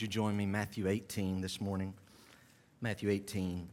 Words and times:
would 0.00 0.06
you 0.06 0.08
join 0.08 0.34
me, 0.34 0.46
Matthew 0.46 0.88
18 0.88 1.42
this 1.42 1.60
morning? 1.60 1.92
Matthew 2.80 3.10
18. 3.10 3.68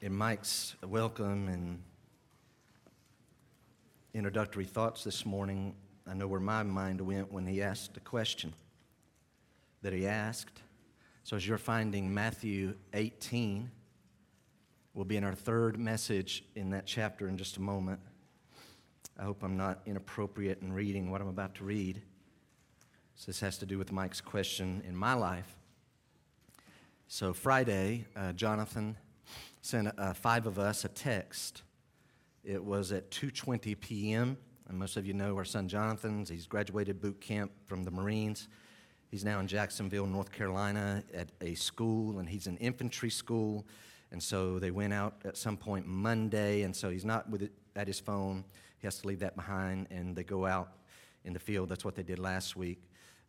In 0.00 0.14
Mike's 0.14 0.74
welcome 0.82 1.48
and 1.48 1.82
introductory 4.14 4.64
thoughts 4.64 5.04
this 5.04 5.26
morning, 5.26 5.74
I 6.06 6.14
know 6.14 6.26
where 6.26 6.40
my 6.40 6.62
mind 6.62 7.02
went 7.02 7.30
when 7.30 7.46
he 7.46 7.60
asked 7.60 7.92
the 7.92 8.00
question 8.00 8.54
that 9.82 9.92
he 9.92 10.06
asked. 10.06 10.62
So, 11.24 11.36
as 11.36 11.46
you're 11.46 11.58
finding 11.58 12.14
Matthew 12.14 12.76
18, 12.94 13.70
we'll 14.94 15.04
be 15.04 15.18
in 15.18 15.24
our 15.24 15.34
third 15.34 15.78
message 15.78 16.44
in 16.54 16.70
that 16.70 16.86
chapter 16.86 17.28
in 17.28 17.36
just 17.36 17.58
a 17.58 17.60
moment. 17.60 18.00
I 19.20 19.24
hope 19.24 19.42
I'm 19.42 19.58
not 19.58 19.80
inappropriate 19.84 20.62
in 20.62 20.72
reading 20.72 21.10
what 21.10 21.20
I'm 21.20 21.28
about 21.28 21.56
to 21.56 21.64
read. 21.64 22.00
So, 23.18 23.24
this 23.26 23.40
has 23.40 23.56
to 23.58 23.66
do 23.66 23.78
with 23.78 23.92
Mike's 23.92 24.20
question 24.20 24.82
in 24.86 24.94
my 24.94 25.14
life. 25.14 25.56
So, 27.08 27.32
Friday, 27.32 28.04
uh, 28.14 28.34
Jonathan 28.34 28.94
sent 29.62 29.88
uh, 29.98 30.12
five 30.12 30.46
of 30.46 30.58
us 30.58 30.84
a 30.84 30.88
text. 30.88 31.62
It 32.44 32.62
was 32.62 32.92
at 32.92 33.10
2:20 33.10 33.80
p.m. 33.80 34.36
And 34.68 34.78
most 34.78 34.98
of 34.98 35.06
you 35.06 35.14
know 35.14 35.34
our 35.34 35.46
son 35.46 35.66
Jonathan's. 35.66 36.28
He's 36.28 36.46
graduated 36.46 37.00
boot 37.00 37.18
camp 37.20 37.52
from 37.64 37.84
the 37.84 37.90
Marines. 37.90 38.48
He's 39.10 39.24
now 39.24 39.40
in 39.40 39.46
Jacksonville, 39.46 40.06
North 40.06 40.30
Carolina, 40.30 41.02
at 41.14 41.30
a 41.40 41.54
school, 41.54 42.18
and 42.18 42.28
he's 42.28 42.46
an 42.46 42.58
infantry 42.58 43.08
school. 43.08 43.64
And 44.12 44.22
so 44.22 44.58
they 44.58 44.70
went 44.70 44.92
out 44.92 45.14
at 45.24 45.38
some 45.38 45.56
point 45.56 45.86
Monday, 45.86 46.62
and 46.62 46.76
so 46.76 46.90
he's 46.90 47.04
not 47.04 47.30
with 47.30 47.42
it 47.42 47.52
at 47.76 47.86
his 47.86 47.98
phone. 47.98 48.44
He 48.78 48.86
has 48.86 48.98
to 48.98 49.06
leave 49.08 49.20
that 49.20 49.36
behind, 49.36 49.86
and 49.90 50.14
they 50.14 50.24
go 50.24 50.44
out 50.44 50.72
in 51.24 51.32
the 51.32 51.40
field. 51.40 51.70
That's 51.70 51.84
what 51.84 51.94
they 51.94 52.02
did 52.02 52.18
last 52.18 52.56
week. 52.56 52.82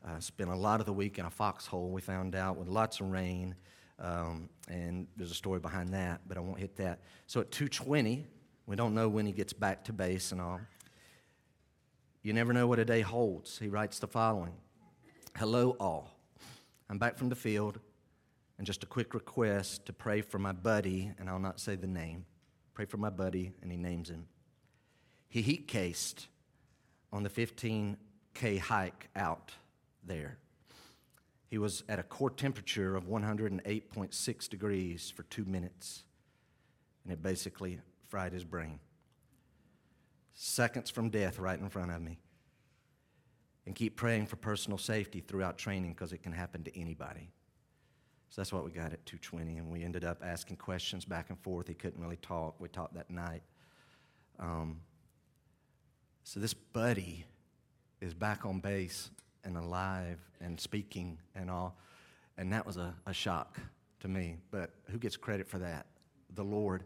Uh, 0.05 0.19
spent 0.19 0.49
a 0.49 0.55
lot 0.55 0.79
of 0.79 0.85
the 0.85 0.93
week 0.93 1.17
in 1.17 1.25
a 1.25 1.29
foxhole, 1.29 1.89
we 1.89 2.01
found 2.01 2.35
out, 2.35 2.57
with 2.57 2.67
lots 2.67 2.99
of 2.99 3.09
rain. 3.09 3.55
Um, 3.99 4.49
and 4.67 5.07
there's 5.15 5.31
a 5.31 5.35
story 5.35 5.59
behind 5.59 5.93
that, 5.93 6.21
but 6.27 6.37
I 6.37 6.39
won't 6.39 6.59
hit 6.59 6.75
that. 6.77 7.01
So 7.25 7.41
at 7.41 7.51
2:20, 7.51 8.25
we 8.65 8.75
don't 8.75 8.93
know 8.93 9.09
when 9.09 9.25
he 9.25 9.31
gets 9.31 9.53
back 9.53 9.83
to 9.85 9.93
base 9.93 10.31
and 10.31 10.39
all. 10.39 10.59
You 12.21 12.33
never 12.33 12.53
know 12.53 12.67
what 12.67 12.79
a 12.79 12.85
day 12.85 13.01
holds. 13.01 13.57
He 13.57 13.69
writes 13.69 13.99
the 13.99 14.07
following 14.07 14.53
Hello, 15.35 15.75
all. 15.79 16.19
I'm 16.89 16.97
back 16.97 17.17
from 17.17 17.29
the 17.29 17.35
field, 17.35 17.79
and 18.57 18.65
just 18.65 18.83
a 18.83 18.85
quick 18.85 19.13
request 19.13 19.85
to 19.85 19.93
pray 19.93 20.21
for 20.21 20.39
my 20.39 20.51
buddy, 20.51 21.11
and 21.17 21.29
I'll 21.29 21.39
not 21.39 21.59
say 21.59 21.75
the 21.75 21.87
name. 21.87 22.25
Pray 22.73 22.85
for 22.85 22.97
my 22.97 23.09
buddy, 23.09 23.53
and 23.61 23.71
he 23.71 23.77
names 23.77 24.09
him. 24.09 24.27
He 25.29 25.41
heat 25.41 25.67
cased 25.67 26.27
on 27.11 27.23
the 27.23 27.29
15K 27.29 28.59
hike 28.59 29.09
out 29.15 29.51
there. 30.07 30.37
He 31.49 31.57
was 31.57 31.83
at 31.87 31.99
a 31.99 32.03
core 32.03 32.29
temperature 32.29 32.95
of 32.95 33.05
108.6 33.05 34.49
degrees 34.49 35.13
for 35.15 35.23
two 35.23 35.45
minutes, 35.45 36.03
and 37.03 37.13
it 37.13 37.21
basically 37.21 37.79
fried 38.09 38.33
his 38.33 38.43
brain 38.43 38.79
seconds 40.37 40.91
from 40.91 41.09
death 41.09 41.39
right 41.39 41.59
in 41.59 41.67
front 41.67 41.91
of 41.91 42.01
me. 42.01 42.19
And 43.65 43.75
keep 43.75 43.97
praying 43.97 44.27
for 44.27 44.37
personal 44.37 44.77
safety 44.77 45.19
throughout 45.19 45.57
training 45.57 45.91
because 45.91 46.13
it 46.13 46.23
can 46.23 46.31
happen 46.31 46.63
to 46.63 46.79
anybody. 46.79 47.31
So 48.29 48.41
that's 48.41 48.53
what 48.53 48.63
we 48.63 48.71
got 48.71 48.93
at 48.93 49.05
220, 49.05 49.57
and 49.57 49.69
we 49.69 49.83
ended 49.83 50.05
up 50.05 50.21
asking 50.23 50.57
questions 50.57 51.03
back 51.05 51.29
and 51.29 51.39
forth. 51.39 51.67
He 51.67 51.73
couldn't 51.73 52.01
really 52.01 52.17
talk. 52.17 52.55
We 52.59 52.69
talked 52.69 52.93
that 52.93 53.09
night. 53.09 53.41
Um, 54.39 54.81
so 56.23 56.39
this 56.39 56.53
buddy 56.53 57.25
is 57.99 58.13
back 58.13 58.45
on 58.45 58.59
base 58.59 59.09
and 59.47 59.57
alive 59.57 60.19
and 60.39 60.59
speaking 60.59 61.17
and 61.33 61.49
all, 61.49 61.75
and 62.37 62.53
that 62.53 62.65
was 62.65 62.77
a, 62.77 62.93
a 63.07 63.13
shock 63.13 63.59
to 64.01 64.07
me. 64.07 64.37
But 64.51 64.69
who 64.91 64.99
gets 64.99 65.17
credit 65.17 65.47
for 65.47 65.57
that? 65.57 65.87
The 66.35 66.43
Lord. 66.43 66.83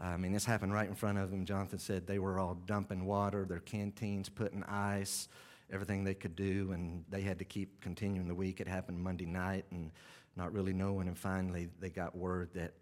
I 0.00 0.16
mean, 0.16 0.32
this 0.32 0.46
happened 0.46 0.72
right 0.72 0.88
in 0.88 0.94
front 0.94 1.18
of 1.18 1.30
them. 1.30 1.44
Jonathan 1.44 1.78
said 1.78 2.06
they 2.06 2.18
were 2.18 2.38
all 2.38 2.54
dumping 2.66 3.04
water, 3.04 3.44
their 3.44 3.60
canteens 3.60 4.28
putting 4.28 4.64
ice, 4.64 5.28
everything 5.70 6.02
they 6.02 6.14
could 6.14 6.34
do, 6.34 6.72
and 6.72 7.04
they 7.10 7.20
had 7.20 7.38
to 7.38 7.44
keep 7.44 7.80
continuing 7.80 8.26
the 8.26 8.34
week. 8.34 8.60
It 8.60 8.66
happened 8.66 8.98
Monday 8.98 9.26
night, 9.26 9.66
and 9.70 9.90
not 10.36 10.52
really 10.52 10.72
knowing. 10.72 11.08
And 11.08 11.18
finally, 11.18 11.68
they 11.78 11.90
got 11.90 12.16
word 12.16 12.50
that 12.54 12.72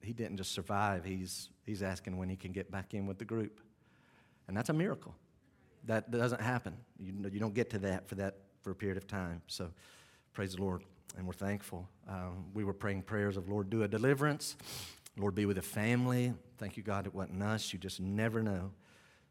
he 0.00 0.12
didn't 0.12 0.36
just 0.36 0.52
survive, 0.52 1.04
he's, 1.04 1.50
he's 1.66 1.82
asking 1.82 2.16
when 2.16 2.28
he 2.28 2.36
can 2.36 2.52
get 2.52 2.70
back 2.70 2.94
in 2.94 3.06
with 3.06 3.18
the 3.18 3.24
group. 3.24 3.60
And 4.48 4.56
that's 4.56 4.70
a 4.70 4.72
miracle. 4.72 5.14
That 5.84 6.10
doesn't 6.10 6.40
happen. 6.40 6.76
You, 6.98 7.12
you 7.30 7.40
don't 7.40 7.54
get 7.54 7.70
to 7.70 7.78
that 7.80 8.08
for 8.08 8.14
that 8.16 8.36
for 8.60 8.70
a 8.70 8.74
period 8.74 8.96
of 8.96 9.06
time. 9.06 9.42
So 9.46 9.70
praise 10.32 10.54
the 10.54 10.62
Lord, 10.62 10.82
and 11.16 11.26
we're 11.26 11.32
thankful. 11.32 11.88
Um, 12.08 12.46
we 12.54 12.64
were 12.64 12.72
praying 12.72 13.02
prayers 13.02 13.36
of 13.36 13.48
Lord, 13.48 13.70
do 13.70 13.82
a 13.82 13.88
deliverance. 13.88 14.56
Lord, 15.16 15.34
be 15.34 15.46
with 15.46 15.56
the 15.56 15.62
family. 15.62 16.32
Thank 16.58 16.76
you, 16.76 16.82
God, 16.82 17.06
it 17.06 17.14
wasn't 17.14 17.42
us. 17.42 17.72
You 17.72 17.78
just 17.78 18.00
never 18.00 18.42
know. 18.42 18.70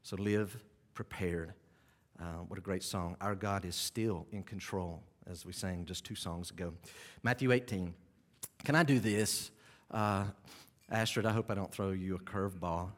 So 0.03 0.16
live 0.18 0.57
prepared. 0.94 1.53
Uh, 2.19 2.44
what 2.47 2.59
a 2.59 2.62
great 2.62 2.84
song. 2.84 3.16
Our 3.22 3.35
God 3.35 3.63
is 3.63 3.75
still 3.75 4.28
in 4.31 4.44
control, 4.44 5.01
as 5.29 5.45
we 5.45 5.53
sang 5.53 5.85
just 5.85 6.03
two 6.03 6.16
songs 6.16 6.51
ago. 6.51 6.73
Matthew 7.23 7.51
18. 7.51 7.94
Can 8.66 8.75
I 8.75 8.84
do 8.84 9.00
this? 9.00 9.51
Uh, 9.89 10.25
Astrid, 10.91 11.25
I 11.25 11.31
hope 11.31 11.50
I 11.50 11.56
don't 11.56 11.72
throw 11.72 11.91
you 11.91 12.16
a 12.16 12.19
curveball. 12.19 12.89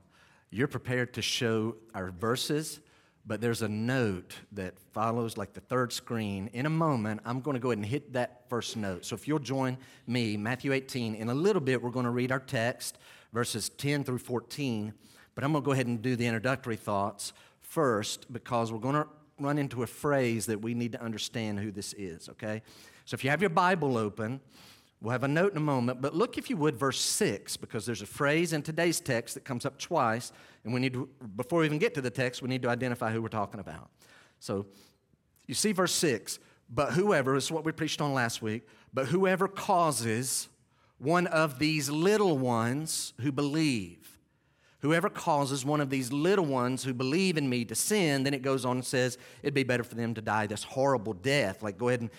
You're 0.49 0.67
prepared 0.67 1.13
to 1.13 1.21
show 1.21 1.75
our 1.93 2.11
verses 2.11 2.79
but 3.25 3.39
there's 3.41 3.61
a 3.61 3.67
note 3.67 4.35
that 4.51 4.79
follows 4.93 5.37
like 5.37 5.53
the 5.53 5.61
third 5.61 5.93
screen. 5.93 6.49
In 6.53 6.65
a 6.65 6.69
moment, 6.69 7.21
I'm 7.25 7.41
going 7.41 7.55
to 7.55 7.59
go 7.59 7.69
ahead 7.69 7.77
and 7.77 7.85
hit 7.85 8.13
that 8.13 8.49
first 8.49 8.75
note. 8.75 9.05
So 9.05 9.15
if 9.15 9.27
you'll 9.27 9.39
join 9.39 9.77
me, 10.07 10.37
Matthew 10.37 10.73
18, 10.73 11.15
in 11.15 11.29
a 11.29 11.33
little 11.33 11.61
bit, 11.61 11.81
we're 11.81 11.91
going 11.91 12.05
to 12.05 12.11
read 12.11 12.31
our 12.31 12.39
text, 12.39 12.97
verses 13.31 13.69
10 13.69 14.03
through 14.03 14.17
14. 14.17 14.93
But 15.35 15.43
I'm 15.43 15.51
going 15.51 15.63
to 15.63 15.65
go 15.65 15.71
ahead 15.71 15.87
and 15.87 16.01
do 16.01 16.15
the 16.15 16.25
introductory 16.25 16.75
thoughts 16.75 17.33
first 17.61 18.31
because 18.33 18.71
we're 18.71 18.79
going 18.79 18.95
to 18.95 19.07
run 19.39 19.57
into 19.57 19.83
a 19.83 19.87
phrase 19.87 20.47
that 20.47 20.61
we 20.61 20.73
need 20.73 20.91
to 20.93 21.01
understand 21.01 21.59
who 21.59 21.71
this 21.71 21.93
is, 21.93 22.27
okay? 22.29 22.61
So 23.05 23.15
if 23.15 23.23
you 23.23 23.29
have 23.29 23.41
your 23.41 23.49
Bible 23.49 23.97
open, 23.97 24.41
We'll 25.01 25.13
have 25.13 25.23
a 25.23 25.27
note 25.27 25.51
in 25.53 25.57
a 25.57 25.61
moment, 25.61 25.99
but 25.99 26.15
look, 26.15 26.37
if 26.37 26.47
you 26.51 26.57
would, 26.57 26.77
verse 26.77 26.99
6, 26.99 27.57
because 27.57 27.87
there's 27.87 28.03
a 28.03 28.05
phrase 28.05 28.53
in 28.53 28.61
today's 28.61 28.99
text 28.99 29.33
that 29.33 29.43
comes 29.43 29.65
up 29.65 29.79
twice, 29.79 30.31
and 30.63 30.73
we 30.73 30.79
need 30.79 30.93
to, 30.93 31.09
before 31.35 31.59
we 31.59 31.65
even 31.65 31.79
get 31.79 31.93
to 31.95 32.01
the 32.01 32.09
text, 32.09 32.41
we 32.41 32.49
need 32.49 32.61
to 32.61 32.69
identify 32.69 33.11
who 33.11 33.21
we're 33.21 33.29
talking 33.29 33.59
about. 33.59 33.89
So 34.39 34.67
you 35.47 35.53
see 35.53 35.71
verse 35.71 35.93
6, 35.93 36.39
but 36.69 36.93
whoever, 36.93 37.35
is 37.35 37.51
what 37.51 37.65
we 37.65 37.71
preached 37.71 38.01
on 38.01 38.13
last 38.13 38.41
week, 38.41 38.67
but 38.93 39.07
whoever 39.07 39.47
causes 39.47 40.49
one 40.97 41.27
of 41.27 41.59
these 41.59 41.89
little 41.89 42.37
ones 42.37 43.13
who 43.21 43.31
believe, 43.31 44.19
whoever 44.79 45.09
causes 45.09 45.65
one 45.65 45.81
of 45.81 45.89
these 45.89 46.11
little 46.11 46.45
ones 46.45 46.83
who 46.83 46.93
believe 46.93 47.37
in 47.37 47.49
me 47.49 47.65
to 47.65 47.75
sin, 47.75 48.23
then 48.23 48.33
it 48.33 48.41
goes 48.41 48.65
on 48.65 48.77
and 48.77 48.85
says 48.85 49.17
it'd 49.41 49.53
be 49.53 49.63
better 49.63 49.83
for 49.83 49.95
them 49.95 50.13
to 50.13 50.21
die 50.21 50.47
this 50.47 50.63
horrible 50.63 51.13
death. 51.13 51.63
Like 51.63 51.77
go 51.77 51.87
ahead 51.87 52.01
and 52.01 52.09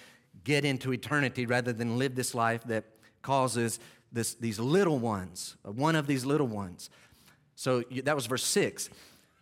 get 0.45 0.65
into 0.65 0.93
eternity 0.93 1.47
rather 1.47 1.73
than 1.73 1.99
live 1.99 2.15
this 2.15 2.35
life 2.35 2.65
that 2.65 2.85
causes 3.23 3.79
this, 4.13 4.35
these 4.35 4.59
little 4.59 4.99
ones, 4.99 5.57
uh, 5.67 5.73
one 5.73 5.97
of 5.97 6.07
these 6.07 6.25
little 6.25 6.47
ones. 6.47 6.91
So 7.55 7.83
that 8.05 8.15
was 8.15 8.27
verse 8.27 8.45
6. 8.45 8.91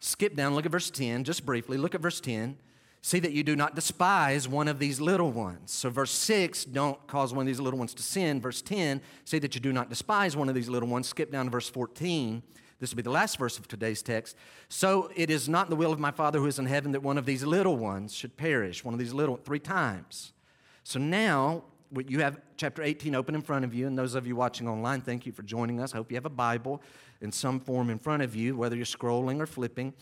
Skip 0.01 0.35
down, 0.35 0.55
look 0.55 0.67
at 0.67 0.73
verse 0.73 0.91
10, 0.91 1.25
just 1.25 1.45
briefly. 1.45 1.77
Look 1.77 1.95
at 1.95 2.01
verse 2.01 2.21
10. 2.21 2.57
See 3.03 3.19
that 3.21 3.33
you 3.33 3.43
do 3.43 3.57
not 3.57 3.75
despise 3.75 4.47
one 4.47 4.69
of 4.69 4.79
these 4.79 5.01
little 5.01 5.31
ones. 5.31 5.71
So, 5.73 5.89
verse 5.89 6.11
6, 6.11 6.67
don't 6.67 7.07
cause 7.07 7.33
one 7.33 7.45
of 7.45 7.47
these 7.47 7.61
little 7.61 7.79
ones 7.79 7.95
to 7.95 8.03
sin. 8.03 8.43
Verse 8.43 8.61
10, 8.61 9.01
say 9.25 9.39
that 9.39 9.55
you 9.55 9.61
do 9.61 9.73
not 9.73 9.89
despise 9.89 10.37
one 10.37 10.51
of 10.51 10.55
these 10.55 10.69
little 10.69 10.89
ones. 10.89 11.09
Skip 11.09 11.33
down 11.33 11.47
to 11.47 11.51
verse 11.51 11.69
14. 11.69 12.43
This 12.79 12.91
will 12.91 12.97
be 12.97 13.03
the 13.03 13.11
last 13.11 13.39
verse 13.39 13.59
of 13.59 13.69
today's 13.69 14.03
text. 14.03 14.37
So, 14.69 15.11
it 15.17 15.31
is 15.31 15.49
not 15.49 15.71
the 15.71 15.77
will 15.77 15.93
of 15.93 15.99
my 15.99 16.11
Father 16.11 16.41
who 16.41 16.47
is 16.47 16.59
in 16.59 16.67
heaven 16.67 16.93
that 16.93 17.03
one 17.03 17.17
of 17.17 17.25
these 17.25 17.43
little 17.43 17.79
ones 17.79 18.15
should 18.15 18.37
perish. 18.37 18.85
One 18.85 18.93
of 18.93 19.01
these 19.01 19.15
little, 19.15 19.37
three 19.37 19.61
times. 19.61 20.33
So 20.85 20.99
now 20.99 21.65
you 22.07 22.21
have 22.21 22.41
chapter 22.57 22.83
18 22.83 23.15
open 23.15 23.35
in 23.35 23.43
front 23.43 23.65
of 23.65 23.75
you, 23.75 23.87
and 23.87 23.99
those 23.99 24.15
of 24.15 24.27
you 24.27 24.37
watching 24.37 24.69
online, 24.69 25.01
thank 25.01 25.27
you 25.27 25.33
for 25.33 25.43
joining 25.43 25.81
us. 25.81 25.95
I 25.95 25.99
hope 25.99 26.11
you 26.11 26.17
have 26.17 26.27
a 26.27 26.31
Bible 26.31 26.83
in 27.21 27.33
some 27.33 27.61
form 27.61 27.91
in 27.91 27.99
front 27.99 28.23
of 28.23 28.35
you, 28.35 28.57
whether 28.57 28.77
you're 28.77 28.85
scrolling 28.85 29.41
or 29.41 29.47
flipping. 29.47 29.95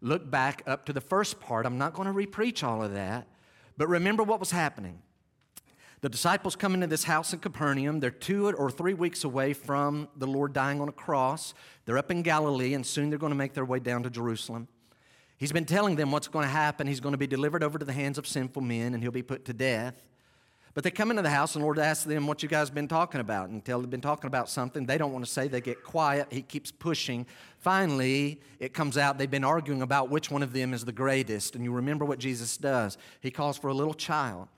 Look 0.00 0.30
back 0.30 0.62
up 0.66 0.86
to 0.86 0.92
the 0.92 1.00
first 1.00 1.40
part. 1.40 1.66
I'm 1.66 1.78
not 1.78 1.94
going 1.94 2.08
to 2.08 2.14
repreach 2.14 2.64
all 2.64 2.82
of 2.82 2.94
that, 2.94 3.26
but 3.76 3.88
remember 3.88 4.22
what 4.22 4.40
was 4.40 4.50
happening. 4.50 5.00
The 6.00 6.08
disciples 6.08 6.56
come 6.56 6.74
into 6.74 6.88
this 6.88 7.04
house 7.04 7.32
in 7.32 7.38
Capernaum. 7.38 8.00
They're 8.00 8.10
two 8.10 8.48
or 8.48 8.70
three 8.70 8.94
weeks 8.94 9.22
away 9.22 9.52
from 9.52 10.08
the 10.16 10.26
Lord 10.26 10.52
dying 10.52 10.80
on 10.80 10.88
a 10.88 10.92
cross. 10.92 11.54
They're 11.84 11.98
up 11.98 12.10
in 12.10 12.22
Galilee, 12.22 12.74
and 12.74 12.84
soon 12.84 13.08
they're 13.08 13.20
going 13.20 13.30
to 13.30 13.36
make 13.36 13.54
their 13.54 13.64
way 13.64 13.78
down 13.78 14.02
to 14.02 14.10
Jerusalem. 14.10 14.66
He's 15.36 15.52
been 15.52 15.64
telling 15.64 15.94
them 15.94 16.10
what's 16.10 16.26
going 16.26 16.44
to 16.44 16.50
happen. 16.50 16.88
He's 16.88 16.98
going 16.98 17.12
to 17.12 17.18
be 17.18 17.28
delivered 17.28 17.62
over 17.62 17.78
to 17.78 17.84
the 17.84 17.92
hands 17.92 18.18
of 18.18 18.26
sinful 18.26 18.62
men, 18.62 18.94
and 18.94 19.02
he'll 19.02 19.12
be 19.12 19.22
put 19.22 19.44
to 19.44 19.52
death. 19.52 20.11
But 20.74 20.84
they 20.84 20.90
come 20.90 21.10
into 21.10 21.22
the 21.22 21.30
house, 21.30 21.54
and 21.54 21.62
the 21.62 21.66
Lord 21.66 21.78
asks 21.78 22.04
them 22.04 22.26
what 22.26 22.42
you 22.42 22.48
guys 22.48 22.70
been 22.70 22.88
talking 22.88 23.20
about. 23.20 23.46
And 23.48 23.56
Until 23.56 23.80
they've 23.80 23.90
been 23.90 24.00
talking 24.00 24.26
about 24.26 24.48
something, 24.48 24.86
they 24.86 24.96
don't 24.96 25.12
want 25.12 25.24
to 25.24 25.30
say. 25.30 25.46
They 25.46 25.60
get 25.60 25.84
quiet. 25.84 26.28
He 26.30 26.40
keeps 26.40 26.70
pushing. 26.70 27.26
Finally, 27.58 28.40
it 28.58 28.72
comes 28.72 28.96
out 28.96 29.18
they've 29.18 29.30
been 29.30 29.44
arguing 29.44 29.82
about 29.82 30.08
which 30.08 30.30
one 30.30 30.42
of 30.42 30.54
them 30.54 30.72
is 30.72 30.84
the 30.84 30.92
greatest. 30.92 31.54
And 31.54 31.64
you 31.64 31.72
remember 31.72 32.04
what 32.04 32.18
Jesus 32.18 32.56
does. 32.56 32.96
He 33.20 33.30
calls 33.30 33.58
for 33.58 33.68
a 33.68 33.74
little 33.74 33.94
child, 33.94 34.48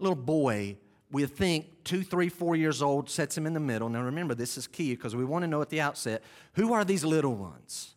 a 0.00 0.02
little 0.02 0.16
boy, 0.16 0.76
we 1.12 1.26
think 1.26 1.84
two, 1.84 2.02
three, 2.02 2.30
four 2.30 2.56
years 2.56 2.80
old, 2.80 3.10
sets 3.10 3.36
him 3.36 3.46
in 3.46 3.52
the 3.52 3.60
middle. 3.60 3.90
Now 3.90 4.02
remember, 4.02 4.34
this 4.34 4.56
is 4.56 4.66
key 4.66 4.94
because 4.94 5.14
we 5.14 5.26
want 5.26 5.42
to 5.42 5.46
know 5.46 5.60
at 5.60 5.68
the 5.68 5.80
outset 5.80 6.22
who 6.54 6.72
are 6.72 6.84
these 6.84 7.04
little 7.04 7.34
ones? 7.34 7.94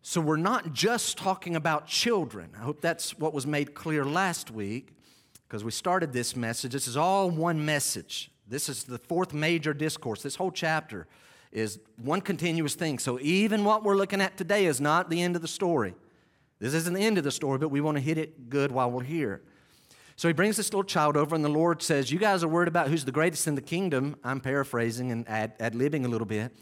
So 0.00 0.22
we're 0.22 0.38
not 0.38 0.72
just 0.72 1.18
talking 1.18 1.54
about 1.54 1.86
children. 1.86 2.50
I 2.58 2.62
hope 2.62 2.80
that's 2.80 3.18
what 3.18 3.34
was 3.34 3.46
made 3.46 3.74
clear 3.74 4.06
last 4.06 4.50
week 4.50 4.94
because 5.48 5.64
we 5.64 5.70
started 5.70 6.12
this 6.12 6.36
message. 6.36 6.72
This 6.72 6.86
is 6.86 6.96
all 6.96 7.30
one 7.30 7.64
message. 7.64 8.30
This 8.46 8.68
is 8.68 8.84
the 8.84 8.98
fourth 8.98 9.32
major 9.32 9.72
discourse. 9.72 10.22
This 10.22 10.36
whole 10.36 10.50
chapter 10.50 11.06
is 11.50 11.78
one 11.96 12.20
continuous 12.20 12.74
thing. 12.74 12.98
So 12.98 13.18
even 13.20 13.64
what 13.64 13.82
we're 13.82 13.96
looking 13.96 14.20
at 14.20 14.36
today 14.36 14.66
is 14.66 14.78
not 14.78 15.08
the 15.08 15.22
end 15.22 15.36
of 15.36 15.42
the 15.42 15.48
story. 15.48 15.94
This 16.58 16.74
isn't 16.74 16.92
the 16.92 17.00
end 17.00 17.16
of 17.16 17.24
the 17.24 17.30
story, 17.30 17.58
but 17.58 17.70
we 17.70 17.80
want 17.80 17.96
to 17.96 18.02
hit 18.02 18.18
it 18.18 18.50
good 18.50 18.70
while 18.70 18.90
we're 18.90 19.04
here. 19.04 19.40
So 20.16 20.28
he 20.28 20.34
brings 20.34 20.56
this 20.56 20.68
little 20.68 20.84
child 20.84 21.16
over, 21.16 21.34
and 21.34 21.44
the 21.44 21.48
Lord 21.48 21.80
says, 21.80 22.10
You 22.10 22.18
guys 22.18 22.42
are 22.42 22.48
worried 22.48 22.68
about 22.68 22.88
who's 22.88 23.04
the 23.04 23.12
greatest 23.12 23.46
in 23.46 23.54
the 23.54 23.62
kingdom. 23.62 24.16
I'm 24.24 24.40
paraphrasing 24.40 25.12
and 25.12 25.26
ad, 25.28 25.56
libbing 25.58 26.04
a 26.04 26.08
little 26.08 26.26
bit. 26.26 26.52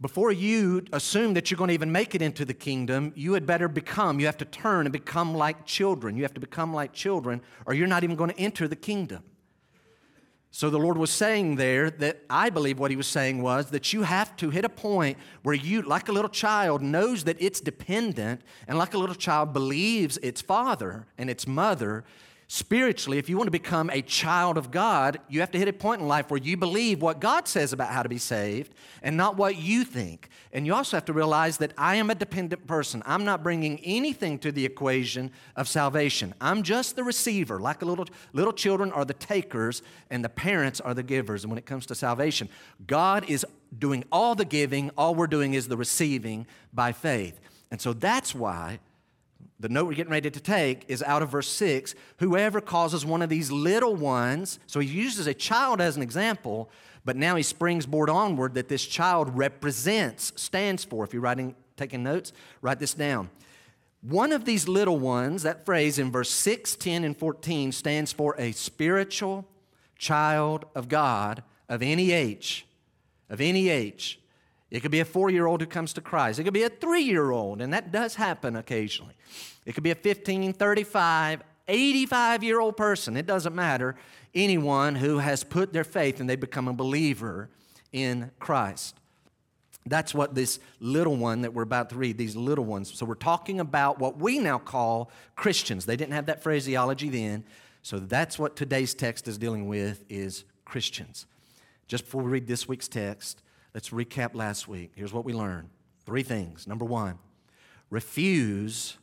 Before 0.00 0.32
you 0.32 0.86
assume 0.94 1.34
that 1.34 1.50
you're 1.50 1.58
going 1.58 1.68
to 1.68 1.74
even 1.74 1.92
make 1.92 2.14
it 2.14 2.22
into 2.22 2.46
the 2.46 2.54
kingdom, 2.54 3.12
you 3.14 3.34
had 3.34 3.44
better 3.44 3.68
become, 3.68 4.18
you 4.18 4.24
have 4.26 4.38
to 4.38 4.46
turn 4.46 4.86
and 4.86 4.92
become 4.92 5.34
like 5.34 5.66
children. 5.66 6.16
You 6.16 6.22
have 6.22 6.32
to 6.34 6.40
become 6.40 6.72
like 6.72 6.94
children, 6.94 7.42
or 7.66 7.74
you're 7.74 7.86
not 7.86 8.02
even 8.02 8.16
going 8.16 8.30
to 8.30 8.38
enter 8.38 8.66
the 8.66 8.76
kingdom. 8.76 9.22
So 10.52 10.70
the 10.70 10.78
Lord 10.78 10.96
was 10.96 11.10
saying 11.10 11.56
there 11.56 11.90
that 11.90 12.22
I 12.30 12.48
believe 12.48 12.78
what 12.78 12.90
he 12.90 12.96
was 12.96 13.06
saying 13.06 13.42
was 13.42 13.70
that 13.70 13.92
you 13.92 14.02
have 14.02 14.34
to 14.38 14.50
hit 14.50 14.64
a 14.64 14.70
point 14.70 15.18
where 15.42 15.54
you, 15.54 15.82
like 15.82 16.08
a 16.08 16.12
little 16.12 16.30
child, 16.30 16.82
knows 16.82 17.24
that 17.24 17.36
it's 17.38 17.60
dependent, 17.60 18.40
and 18.66 18.78
like 18.78 18.94
a 18.94 18.98
little 18.98 19.14
child 19.14 19.52
believes 19.52 20.16
its 20.18 20.40
father 20.40 21.06
and 21.18 21.28
its 21.28 21.46
mother, 21.46 22.04
Spiritually, 22.52 23.16
if 23.16 23.28
you 23.28 23.36
want 23.36 23.46
to 23.46 23.52
become 23.52 23.90
a 23.90 24.02
child 24.02 24.58
of 24.58 24.72
God, 24.72 25.20
you 25.28 25.38
have 25.38 25.52
to 25.52 25.58
hit 25.58 25.68
a 25.68 25.72
point 25.72 26.00
in 26.00 26.08
life 26.08 26.32
where 26.32 26.40
you 26.40 26.56
believe 26.56 27.00
what 27.00 27.20
God 27.20 27.46
says 27.46 27.72
about 27.72 27.90
how 27.92 28.02
to 28.02 28.08
be 28.08 28.18
saved 28.18 28.74
and 29.04 29.16
not 29.16 29.36
what 29.36 29.54
you 29.54 29.84
think. 29.84 30.28
And 30.52 30.66
you 30.66 30.74
also 30.74 30.96
have 30.96 31.04
to 31.04 31.12
realize 31.12 31.58
that 31.58 31.72
I 31.78 31.94
am 31.94 32.10
a 32.10 32.14
dependent 32.16 32.66
person. 32.66 33.04
I'm 33.06 33.24
not 33.24 33.44
bringing 33.44 33.78
anything 33.84 34.36
to 34.40 34.50
the 34.50 34.66
equation 34.66 35.30
of 35.54 35.68
salvation. 35.68 36.34
I'm 36.40 36.64
just 36.64 36.96
the 36.96 37.04
receiver, 37.04 37.60
like 37.60 37.82
little 37.82 38.08
little 38.32 38.52
children 38.52 38.90
are 38.90 39.04
the 39.04 39.14
takers 39.14 39.80
and 40.10 40.24
the 40.24 40.28
parents 40.28 40.80
are 40.80 40.92
the 40.92 41.04
givers. 41.04 41.44
And 41.44 41.52
when 41.52 41.58
it 41.58 41.66
comes 41.66 41.86
to 41.86 41.94
salvation, 41.94 42.48
God 42.84 43.30
is 43.30 43.46
doing 43.78 44.02
all 44.10 44.34
the 44.34 44.44
giving, 44.44 44.90
all 44.98 45.14
we're 45.14 45.28
doing 45.28 45.54
is 45.54 45.68
the 45.68 45.76
receiving 45.76 46.48
by 46.72 46.90
faith. 46.90 47.38
And 47.70 47.80
so 47.80 47.92
that's 47.92 48.34
why 48.34 48.80
the 49.60 49.68
note 49.68 49.86
we're 49.86 49.94
getting 49.94 50.10
ready 50.10 50.30
to 50.30 50.40
take 50.40 50.84
is 50.88 51.02
out 51.02 51.22
of 51.22 51.30
verse 51.30 51.48
6 51.48 51.94
whoever 52.18 52.60
causes 52.60 53.04
one 53.04 53.22
of 53.22 53.28
these 53.28 53.52
little 53.52 53.94
ones 53.94 54.58
so 54.66 54.80
he 54.80 54.88
uses 54.88 55.26
a 55.26 55.34
child 55.34 55.80
as 55.80 55.96
an 55.96 56.02
example 56.02 56.70
but 57.04 57.16
now 57.16 57.36
he 57.36 57.42
springs 57.42 57.86
board 57.86 58.10
onward 58.10 58.54
that 58.54 58.68
this 58.68 58.84
child 58.84 59.36
represents 59.36 60.32
stands 60.36 60.84
for 60.84 61.04
if 61.04 61.12
you're 61.12 61.22
writing 61.22 61.54
taking 61.76 62.02
notes 62.02 62.32
write 62.60 62.78
this 62.78 62.94
down. 62.94 63.30
One 64.02 64.32
of 64.32 64.44
these 64.44 64.68
little 64.68 64.98
ones 64.98 65.42
that 65.42 65.66
phrase 65.66 65.98
in 65.98 66.10
verse 66.10 66.30
6 66.30 66.76
10 66.76 67.04
and 67.04 67.16
14 67.16 67.72
stands 67.72 68.12
for 68.12 68.34
a 68.38 68.52
spiritual 68.52 69.46
child 69.98 70.64
of 70.74 70.88
god 70.88 71.42
of 71.68 71.82
any 71.82 72.10
age 72.12 72.66
of 73.28 73.40
any 73.40 73.68
age 73.68 74.18
it 74.70 74.80
could 74.80 74.90
be 74.90 75.00
a 75.00 75.04
four 75.04 75.30
year 75.30 75.46
old 75.46 75.60
who 75.60 75.66
comes 75.66 75.92
to 75.94 76.00
Christ. 76.00 76.38
It 76.38 76.44
could 76.44 76.54
be 76.54 76.62
a 76.62 76.68
three 76.68 77.02
year 77.02 77.30
old, 77.30 77.60
and 77.60 77.72
that 77.72 77.90
does 77.92 78.14
happen 78.14 78.56
occasionally. 78.56 79.14
It 79.66 79.74
could 79.74 79.84
be 79.84 79.90
a 79.90 79.96
15, 79.96 80.52
35, 80.52 81.42
85 81.68 82.44
year 82.44 82.60
old 82.60 82.76
person. 82.76 83.16
It 83.16 83.26
doesn't 83.26 83.54
matter. 83.54 83.96
Anyone 84.34 84.94
who 84.94 85.18
has 85.18 85.42
put 85.42 85.72
their 85.72 85.84
faith 85.84 86.20
and 86.20 86.30
they 86.30 86.36
become 86.36 86.68
a 86.68 86.72
believer 86.72 87.50
in 87.92 88.30
Christ. 88.38 88.96
That's 89.86 90.14
what 90.14 90.34
this 90.34 90.60
little 90.78 91.16
one 91.16 91.40
that 91.40 91.54
we're 91.54 91.62
about 91.62 91.90
to 91.90 91.96
read, 91.96 92.18
these 92.18 92.36
little 92.36 92.64
ones. 92.64 92.92
So 92.96 93.06
we're 93.06 93.14
talking 93.14 93.60
about 93.60 93.98
what 93.98 94.18
we 94.18 94.38
now 94.38 94.58
call 94.58 95.10
Christians. 95.36 95.86
They 95.86 95.96
didn't 95.96 96.12
have 96.12 96.26
that 96.26 96.42
phraseology 96.42 97.08
then. 97.08 97.44
So 97.82 97.98
that's 97.98 98.38
what 98.38 98.56
today's 98.56 98.94
text 98.94 99.26
is 99.26 99.38
dealing 99.38 99.66
with 99.66 100.04
is 100.08 100.44
Christians. 100.64 101.26
Just 101.88 102.04
before 102.04 102.22
we 102.22 102.30
read 102.30 102.46
this 102.46 102.68
week's 102.68 102.88
text, 102.88 103.42
Let's 103.74 103.90
recap 103.90 104.34
last 104.34 104.68
week. 104.68 104.92
Here's 104.94 105.12
what 105.12 105.24
we 105.24 105.32
learned 105.32 105.68
three 106.04 106.22
things. 106.22 106.66
Number 106.66 106.84
one, 106.84 107.18
refuse 107.88 108.96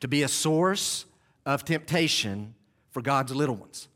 to 0.00 0.08
be 0.08 0.22
a 0.22 0.28
source 0.28 1.04
of 1.44 1.64
temptation 1.64 2.54
for 2.90 3.02
God's 3.02 3.34
little 3.34 3.56
ones. 3.56 3.88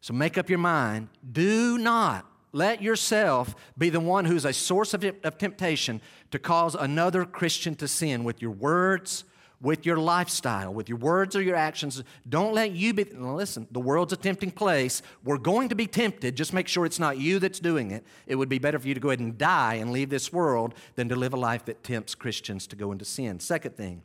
So 0.00 0.14
make 0.14 0.38
up 0.38 0.48
your 0.48 0.58
mind. 0.58 1.08
Do 1.32 1.78
not 1.78 2.26
let 2.52 2.82
yourself 2.82 3.54
be 3.76 3.90
the 3.90 4.00
one 4.00 4.24
who's 4.24 4.44
a 4.44 4.52
source 4.52 4.94
of, 4.94 5.04
temptation 5.38 6.00
to 6.30 6.38
cause 6.38 6.74
another 6.74 7.24
Christian 7.24 7.74
to 7.76 7.88
sin 7.88 8.24
with 8.24 8.40
your 8.40 8.50
words, 8.50 9.24
with 9.60 9.84
your 9.84 9.98
lifestyle, 9.98 10.72
with 10.72 10.88
your 10.88 10.98
words 10.98 11.36
or 11.36 11.42
your 11.42 11.56
actions. 11.56 12.02
Don't 12.28 12.54
let 12.54 12.72
you 12.72 12.94
be, 12.94 13.04
listen, 13.04 13.66
the 13.70 13.80
world's 13.80 14.12
a 14.12 14.16
tempting 14.16 14.50
place. 14.50 15.02
We're 15.22 15.38
going 15.38 15.68
to 15.68 15.74
be 15.74 15.86
tempted. 15.86 16.36
Just 16.36 16.52
make 16.52 16.66
sure 16.66 16.86
it's 16.86 16.98
not 16.98 17.18
you 17.18 17.38
that's 17.38 17.60
doing 17.60 17.90
it. 17.90 18.04
It 18.26 18.36
would 18.36 18.48
be 18.48 18.58
better 18.58 18.78
for 18.78 18.88
you 18.88 18.94
to 18.94 19.00
go 19.00 19.10
ahead 19.10 19.20
and 19.20 19.36
die 19.36 19.74
and 19.74 19.92
leave 19.92 20.08
this 20.08 20.32
world 20.32 20.74
than 20.94 21.08
to 21.10 21.16
live 21.16 21.34
a 21.34 21.36
life 21.36 21.66
that 21.66 21.84
tempts 21.84 22.14
Christians 22.14 22.66
to 22.68 22.76
go 22.76 22.90
into 22.90 23.04
sin. 23.04 23.38
Second 23.38 23.76
thing, 23.76 24.02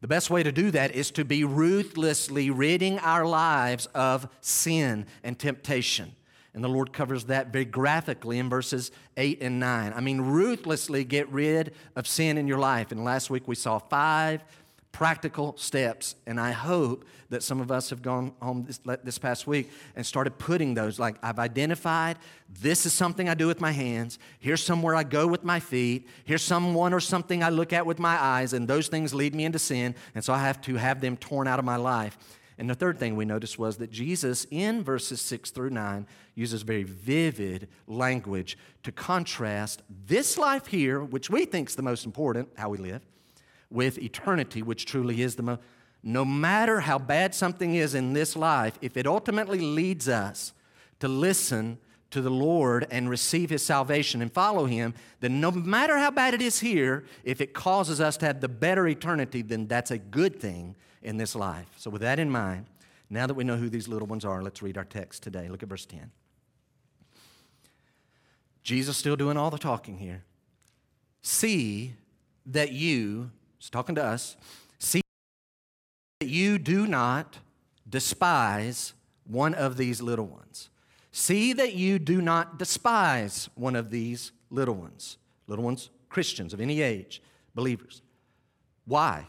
the 0.00 0.08
best 0.08 0.30
way 0.30 0.44
to 0.44 0.52
do 0.52 0.70
that 0.70 0.94
is 0.94 1.10
to 1.12 1.24
be 1.24 1.42
ruthlessly 1.42 2.50
ridding 2.50 3.00
our 3.00 3.26
lives 3.26 3.86
of 3.94 4.28
sin 4.40 5.06
and 5.24 5.36
temptation. 5.36 6.14
And 6.54 6.64
the 6.64 6.68
Lord 6.68 6.92
covers 6.92 7.24
that 7.24 7.52
very 7.52 7.64
graphically 7.64 8.38
in 8.38 8.48
verses 8.48 8.90
8 9.16 9.42
and 9.42 9.60
9. 9.60 9.92
I 9.94 10.00
mean, 10.00 10.20
ruthlessly 10.20 11.04
get 11.04 11.28
rid 11.28 11.74
of 11.94 12.06
sin 12.06 12.38
in 12.38 12.48
your 12.48 12.58
life. 12.58 12.90
And 12.90 13.04
last 13.04 13.28
week 13.30 13.46
we 13.46 13.54
saw 13.54 13.78
five 13.78 14.42
practical 14.98 15.56
steps. 15.56 16.16
And 16.26 16.40
I 16.40 16.50
hope 16.50 17.04
that 17.28 17.44
some 17.44 17.60
of 17.60 17.70
us 17.70 17.88
have 17.90 18.02
gone 18.02 18.32
home 18.42 18.64
this, 18.64 18.80
this, 19.04 19.16
past 19.16 19.46
week 19.46 19.70
and 19.94 20.04
started 20.04 20.38
putting 20.38 20.74
those. 20.74 20.98
Like, 20.98 21.14
I've 21.22 21.38
identified 21.38 22.18
this 22.48 22.84
is 22.84 22.92
something 22.92 23.28
I 23.28 23.34
do 23.34 23.46
with 23.46 23.60
my 23.60 23.70
hands. 23.70 24.18
Here's 24.40 24.60
somewhere 24.60 24.96
I 24.96 25.04
go 25.04 25.28
with 25.28 25.44
my 25.44 25.60
feet. 25.60 26.08
Here's 26.24 26.42
someone 26.42 26.92
or 26.92 26.98
something 26.98 27.44
I 27.44 27.50
look 27.50 27.72
at 27.72 27.86
with 27.86 28.00
my 28.00 28.20
eyes. 28.20 28.52
And 28.54 28.66
those 28.66 28.88
things 28.88 29.14
lead 29.14 29.36
me 29.36 29.44
into 29.44 29.60
sin. 29.60 29.94
And 30.16 30.24
so 30.24 30.32
I 30.32 30.40
have 30.40 30.60
to 30.62 30.74
have 30.74 31.00
them 31.00 31.16
torn 31.16 31.46
out 31.46 31.60
of 31.60 31.64
my 31.64 31.76
life. 31.76 32.18
And 32.58 32.68
the 32.68 32.74
third 32.74 32.98
thing 32.98 33.14
we 33.14 33.24
noticed 33.24 33.56
was 33.56 33.76
that 33.76 33.92
Jesus, 33.92 34.48
in 34.50 34.82
verses 34.82 35.20
6 35.20 35.52
through 35.52 35.70
9, 35.70 36.08
uses 36.34 36.62
very 36.62 36.82
vivid 36.82 37.68
language 37.86 38.58
to 38.82 38.90
contrast 38.90 39.82
this 40.06 40.36
life 40.36 40.66
here, 40.66 41.04
which 41.04 41.30
we 41.30 41.44
think 41.44 41.68
is 41.68 41.76
the 41.76 41.82
most 41.82 42.04
important, 42.04 42.48
how 42.56 42.68
we 42.68 42.78
live, 42.78 43.02
with 43.70 43.98
eternity, 43.98 44.62
which 44.62 44.86
truly 44.86 45.22
is 45.22 45.36
the. 45.36 45.58
No 46.02 46.24
matter 46.24 46.80
how 46.80 46.98
bad 46.98 47.34
something 47.34 47.74
is 47.74 47.94
in 47.94 48.12
this 48.12 48.36
life, 48.36 48.78
if 48.80 48.96
it 48.96 49.06
ultimately 49.06 49.60
leads 49.60 50.08
us 50.08 50.52
to 51.00 51.08
listen 51.08 51.78
to 52.10 52.22
the 52.22 52.30
Lord 52.30 52.86
and 52.90 53.10
receive 53.10 53.50
His 53.50 53.62
salvation 53.64 54.22
and 54.22 54.32
follow 54.32 54.64
Him, 54.66 54.94
then 55.20 55.40
no 55.40 55.50
matter 55.50 55.98
how 55.98 56.10
bad 56.10 56.34
it 56.34 56.40
is 56.40 56.60
here, 56.60 57.04
if 57.24 57.40
it 57.40 57.52
causes 57.52 58.00
us 58.00 58.16
to 58.18 58.26
have 58.26 58.40
the 58.40 58.48
better 58.48 58.86
eternity, 58.86 59.42
then 59.42 59.66
that's 59.66 59.90
a 59.90 59.98
good 59.98 60.40
thing 60.40 60.76
in 61.02 61.16
this 61.16 61.34
life. 61.34 61.66
So, 61.76 61.90
with 61.90 62.02
that 62.02 62.18
in 62.18 62.30
mind, 62.30 62.66
now 63.10 63.26
that 63.26 63.34
we 63.34 63.44
know 63.44 63.56
who 63.56 63.68
these 63.68 63.88
little 63.88 64.08
ones 64.08 64.24
are, 64.24 64.42
let's 64.42 64.62
read 64.62 64.78
our 64.78 64.84
text 64.84 65.22
today. 65.22 65.48
Look 65.48 65.62
at 65.62 65.68
verse 65.68 65.86
10. 65.86 66.10
Jesus 68.62 68.96
still 68.96 69.16
doing 69.16 69.36
all 69.36 69.50
the 69.50 69.58
talking 69.58 69.98
here. 69.98 70.24
See 71.22 71.94
that 72.46 72.72
you 72.72 73.30
He's 73.58 73.70
talking 73.70 73.94
to 73.96 74.04
us. 74.04 74.36
See 74.78 75.00
that 76.20 76.28
you 76.28 76.58
do 76.58 76.86
not 76.86 77.38
despise 77.88 78.94
one 79.24 79.54
of 79.54 79.76
these 79.76 80.00
little 80.00 80.26
ones. 80.26 80.70
See 81.10 81.52
that 81.52 81.74
you 81.74 81.98
do 81.98 82.22
not 82.22 82.58
despise 82.58 83.48
one 83.54 83.74
of 83.74 83.90
these 83.90 84.32
little 84.50 84.74
ones. 84.74 85.18
Little 85.46 85.64
ones, 85.64 85.90
Christians 86.08 86.54
of 86.54 86.60
any 86.60 86.80
age, 86.80 87.22
believers. 87.54 88.02
Why? 88.84 89.26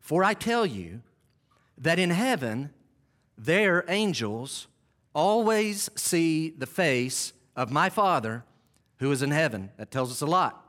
For 0.00 0.22
I 0.22 0.34
tell 0.34 0.64
you 0.64 1.02
that 1.78 1.98
in 1.98 2.10
heaven, 2.10 2.70
their 3.36 3.84
angels 3.88 4.68
always 5.14 5.90
see 5.94 6.50
the 6.50 6.66
face 6.66 7.32
of 7.54 7.70
my 7.70 7.90
Father 7.90 8.44
who 8.98 9.10
is 9.10 9.22
in 9.22 9.30
heaven. 9.30 9.70
That 9.76 9.90
tells 9.90 10.10
us 10.10 10.20
a 10.20 10.26
lot 10.26 10.65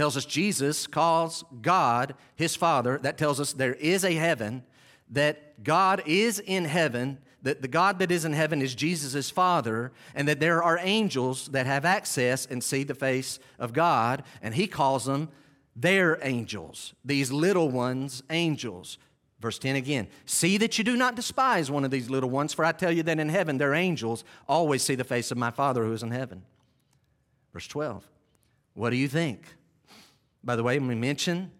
tells 0.00 0.16
us 0.16 0.24
Jesus 0.24 0.86
calls 0.86 1.44
God 1.60 2.14
his 2.34 2.56
Father. 2.56 2.96
That 3.02 3.18
tells 3.18 3.38
us 3.38 3.52
there 3.52 3.74
is 3.74 4.02
a 4.02 4.14
heaven, 4.14 4.62
that 5.10 5.62
God 5.62 6.02
is 6.06 6.38
in 6.38 6.64
heaven, 6.64 7.18
that 7.42 7.60
the 7.60 7.68
God 7.68 7.98
that 7.98 8.10
is 8.10 8.24
in 8.24 8.32
heaven 8.32 8.62
is 8.62 8.74
Jesus' 8.74 9.28
Father, 9.28 9.92
and 10.14 10.26
that 10.26 10.40
there 10.40 10.62
are 10.62 10.78
angels 10.80 11.48
that 11.48 11.66
have 11.66 11.84
access 11.84 12.46
and 12.46 12.64
see 12.64 12.82
the 12.82 12.94
face 12.94 13.38
of 13.58 13.74
God, 13.74 14.22
and 14.40 14.54
he 14.54 14.66
calls 14.66 15.04
them 15.04 15.28
their 15.76 16.18
angels, 16.22 16.94
these 17.04 17.30
little 17.30 17.68
ones, 17.68 18.22
angels. 18.30 18.96
Verse 19.38 19.58
10 19.58 19.76
again 19.76 20.08
See 20.24 20.56
that 20.56 20.78
you 20.78 20.84
do 20.84 20.96
not 20.96 21.14
despise 21.14 21.70
one 21.70 21.84
of 21.84 21.90
these 21.90 22.08
little 22.08 22.30
ones, 22.30 22.54
for 22.54 22.64
I 22.64 22.72
tell 22.72 22.90
you 22.90 23.02
that 23.02 23.20
in 23.20 23.28
heaven 23.28 23.58
their 23.58 23.74
angels 23.74 24.24
always 24.48 24.82
see 24.82 24.94
the 24.94 25.04
face 25.04 25.30
of 25.30 25.36
my 25.36 25.50
Father 25.50 25.84
who 25.84 25.92
is 25.92 26.02
in 26.02 26.10
heaven. 26.10 26.44
Verse 27.52 27.66
12 27.66 28.08
What 28.72 28.88
do 28.88 28.96
you 28.96 29.06
think? 29.06 29.42
By 30.42 30.56
the 30.56 30.62
way, 30.62 30.78
we 30.78 30.94
mention, 30.94 31.50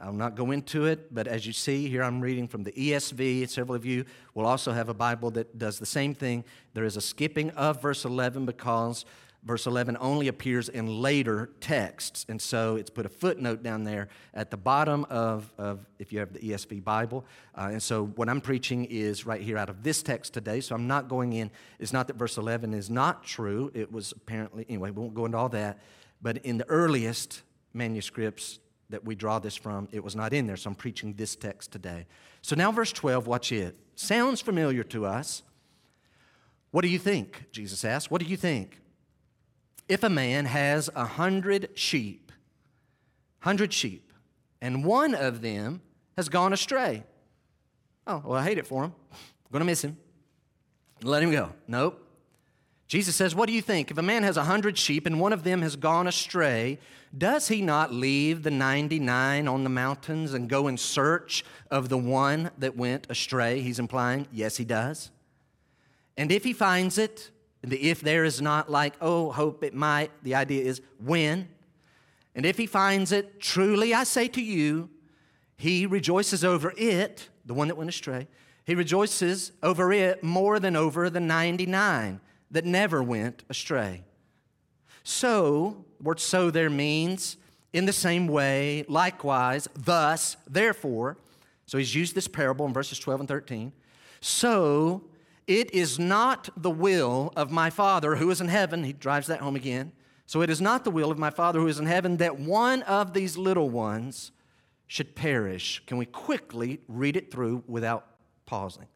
I'll 0.00 0.12
not 0.12 0.36
go 0.36 0.50
into 0.50 0.86
it, 0.86 1.14
but 1.14 1.26
as 1.26 1.46
you 1.46 1.52
see 1.52 1.88
here, 1.88 2.02
I'm 2.02 2.20
reading 2.20 2.48
from 2.48 2.64
the 2.64 2.72
ESV. 2.72 3.48
Several 3.48 3.76
of 3.76 3.84
you 3.84 4.06
will 4.34 4.46
also 4.46 4.72
have 4.72 4.88
a 4.88 4.94
Bible 4.94 5.30
that 5.32 5.58
does 5.58 5.78
the 5.78 5.86
same 5.86 6.14
thing. 6.14 6.44
There 6.72 6.84
is 6.84 6.96
a 6.96 7.02
skipping 7.02 7.50
of 7.50 7.82
verse 7.82 8.06
11 8.06 8.46
because 8.46 9.04
verse 9.44 9.66
11 9.66 9.98
only 10.00 10.28
appears 10.28 10.70
in 10.70 10.86
later 10.86 11.50
texts. 11.60 12.24
And 12.28 12.40
so 12.40 12.76
it's 12.76 12.88
put 12.88 13.04
a 13.04 13.08
footnote 13.10 13.62
down 13.62 13.84
there 13.84 14.08
at 14.32 14.50
the 14.50 14.56
bottom 14.56 15.04
of, 15.10 15.52
of 15.58 15.84
if 15.98 16.10
you 16.10 16.20
have 16.20 16.32
the 16.32 16.40
ESV 16.40 16.82
Bible. 16.82 17.26
Uh, 17.54 17.68
and 17.72 17.82
so 17.82 18.06
what 18.06 18.30
I'm 18.30 18.40
preaching 18.40 18.86
is 18.86 19.26
right 19.26 19.42
here 19.42 19.58
out 19.58 19.68
of 19.68 19.82
this 19.82 20.02
text 20.02 20.32
today. 20.32 20.60
So 20.60 20.74
I'm 20.74 20.86
not 20.86 21.08
going 21.08 21.34
in, 21.34 21.50
it's 21.78 21.92
not 21.92 22.06
that 22.06 22.16
verse 22.16 22.38
11 22.38 22.72
is 22.72 22.88
not 22.88 23.24
true. 23.24 23.70
It 23.74 23.92
was 23.92 24.12
apparently, 24.12 24.64
anyway, 24.70 24.90
we 24.90 25.02
won't 25.02 25.14
go 25.14 25.26
into 25.26 25.36
all 25.36 25.50
that. 25.50 25.80
But 26.22 26.38
in 26.38 26.56
the 26.56 26.68
earliest 26.68 27.42
manuscripts 27.74 28.58
that 28.90 29.04
we 29.04 29.14
draw 29.14 29.38
this 29.38 29.56
from, 29.56 29.88
it 29.92 30.04
was 30.04 30.14
not 30.14 30.32
in 30.32 30.46
there. 30.46 30.56
So 30.56 30.68
I'm 30.68 30.76
preaching 30.76 31.14
this 31.14 31.34
text 31.34 31.72
today. 31.72 32.06
So 32.42 32.56
now, 32.56 32.70
verse 32.72 32.92
12, 32.92 33.26
watch 33.26 33.52
it. 33.52 33.76
Sounds 33.94 34.40
familiar 34.40 34.82
to 34.84 35.06
us. 35.06 35.42
What 36.70 36.82
do 36.82 36.88
you 36.88 36.98
think? 36.98 37.44
Jesus 37.52 37.84
asked. 37.84 38.10
What 38.10 38.20
do 38.20 38.26
you 38.26 38.36
think? 38.36 38.82
if 39.88 40.02
a 40.02 40.08
man 40.08 40.46
has 40.46 40.88
a 40.94 41.04
hundred 41.04 41.70
sheep, 41.74 42.32
hundred 43.40 43.72
sheep, 43.72 44.12
and 44.60 44.84
one 44.84 45.14
of 45.14 45.42
them 45.42 45.82
has 46.16 46.28
gone 46.28 46.52
astray. 46.52 47.04
Oh, 48.06 48.22
well, 48.24 48.38
I 48.38 48.44
hate 48.44 48.58
it 48.58 48.66
for 48.66 48.84
him. 48.84 48.94
I'm 49.12 49.52
going 49.52 49.60
to 49.60 49.66
miss 49.66 49.82
him. 49.82 49.96
Let 51.02 51.22
him 51.22 51.30
go. 51.30 51.52
Nope. 51.68 52.06
Jesus 52.92 53.16
says, 53.16 53.34
What 53.34 53.46
do 53.46 53.54
you 53.54 53.62
think? 53.62 53.90
If 53.90 53.96
a 53.96 54.02
man 54.02 54.22
has 54.22 54.36
a 54.36 54.44
hundred 54.44 54.76
sheep 54.76 55.06
and 55.06 55.18
one 55.18 55.32
of 55.32 55.44
them 55.44 55.62
has 55.62 55.76
gone 55.76 56.06
astray, 56.06 56.78
does 57.16 57.48
he 57.48 57.62
not 57.62 57.90
leave 57.90 58.42
the 58.42 58.50
99 58.50 59.48
on 59.48 59.64
the 59.64 59.70
mountains 59.70 60.34
and 60.34 60.46
go 60.46 60.68
in 60.68 60.76
search 60.76 61.42
of 61.70 61.88
the 61.88 61.96
one 61.96 62.50
that 62.58 62.76
went 62.76 63.06
astray? 63.08 63.62
He's 63.62 63.78
implying, 63.78 64.28
yes, 64.30 64.58
he 64.58 64.66
does. 64.66 65.10
And 66.18 66.30
if 66.30 66.44
he 66.44 66.52
finds 66.52 66.98
it, 66.98 67.30
the 67.62 67.82
if 67.82 68.02
there 68.02 68.26
is 68.26 68.42
not 68.42 68.70
like, 68.70 68.92
oh, 69.00 69.32
hope 69.32 69.64
it 69.64 69.72
might. 69.72 70.10
The 70.22 70.34
idea 70.34 70.62
is 70.62 70.82
when. 71.02 71.48
And 72.34 72.44
if 72.44 72.58
he 72.58 72.66
finds 72.66 73.10
it, 73.10 73.40
truly 73.40 73.94
I 73.94 74.04
say 74.04 74.28
to 74.28 74.42
you, 74.42 74.90
he 75.56 75.86
rejoices 75.86 76.44
over 76.44 76.74
it, 76.76 77.30
the 77.46 77.54
one 77.54 77.68
that 77.68 77.76
went 77.78 77.88
astray. 77.88 78.28
He 78.66 78.74
rejoices 78.74 79.52
over 79.62 79.94
it 79.94 80.22
more 80.22 80.60
than 80.60 80.76
over 80.76 81.08
the 81.08 81.20
99 81.20 82.20
that 82.52 82.64
never 82.64 83.02
went 83.02 83.42
astray. 83.50 84.04
So, 85.02 85.84
the 85.98 86.04
word 86.04 86.20
so 86.20 86.50
there 86.50 86.70
means 86.70 87.36
in 87.72 87.86
the 87.86 87.92
same 87.92 88.28
way, 88.28 88.84
likewise, 88.88 89.68
thus, 89.74 90.36
therefore. 90.48 91.16
So 91.66 91.78
he's 91.78 91.94
used 91.94 92.14
this 92.14 92.28
parable 92.28 92.66
in 92.66 92.72
verses 92.72 92.98
12 92.98 93.20
and 93.20 93.28
13. 93.28 93.72
So 94.20 95.04
it 95.46 95.72
is 95.74 95.98
not 95.98 96.50
the 96.56 96.70
will 96.70 97.32
of 97.34 97.50
my 97.50 97.70
Father 97.70 98.16
who 98.16 98.30
is 98.30 98.40
in 98.40 98.48
heaven. 98.48 98.84
He 98.84 98.92
drives 98.92 99.26
that 99.28 99.40
home 99.40 99.56
again. 99.56 99.92
So 100.26 100.42
it 100.42 100.50
is 100.50 100.60
not 100.60 100.84
the 100.84 100.90
will 100.90 101.10
of 101.10 101.18
my 101.18 101.30
Father 101.30 101.60
who 101.60 101.66
is 101.66 101.78
in 101.78 101.86
heaven 101.86 102.18
that 102.18 102.38
one 102.38 102.82
of 102.82 103.14
these 103.14 103.36
little 103.36 103.70
ones 103.70 104.32
should 104.86 105.14
perish. 105.14 105.82
Can 105.86 105.96
we 105.96 106.06
quickly 106.06 106.80
read 106.88 107.16
it 107.16 107.30
through 107.30 107.64
without 107.66 108.06
pausing? 108.44 108.86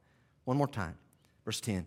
One 0.45 0.57
more 0.57 0.69
time. 0.69 0.97
Verse 1.45 1.61
10. 1.61 1.87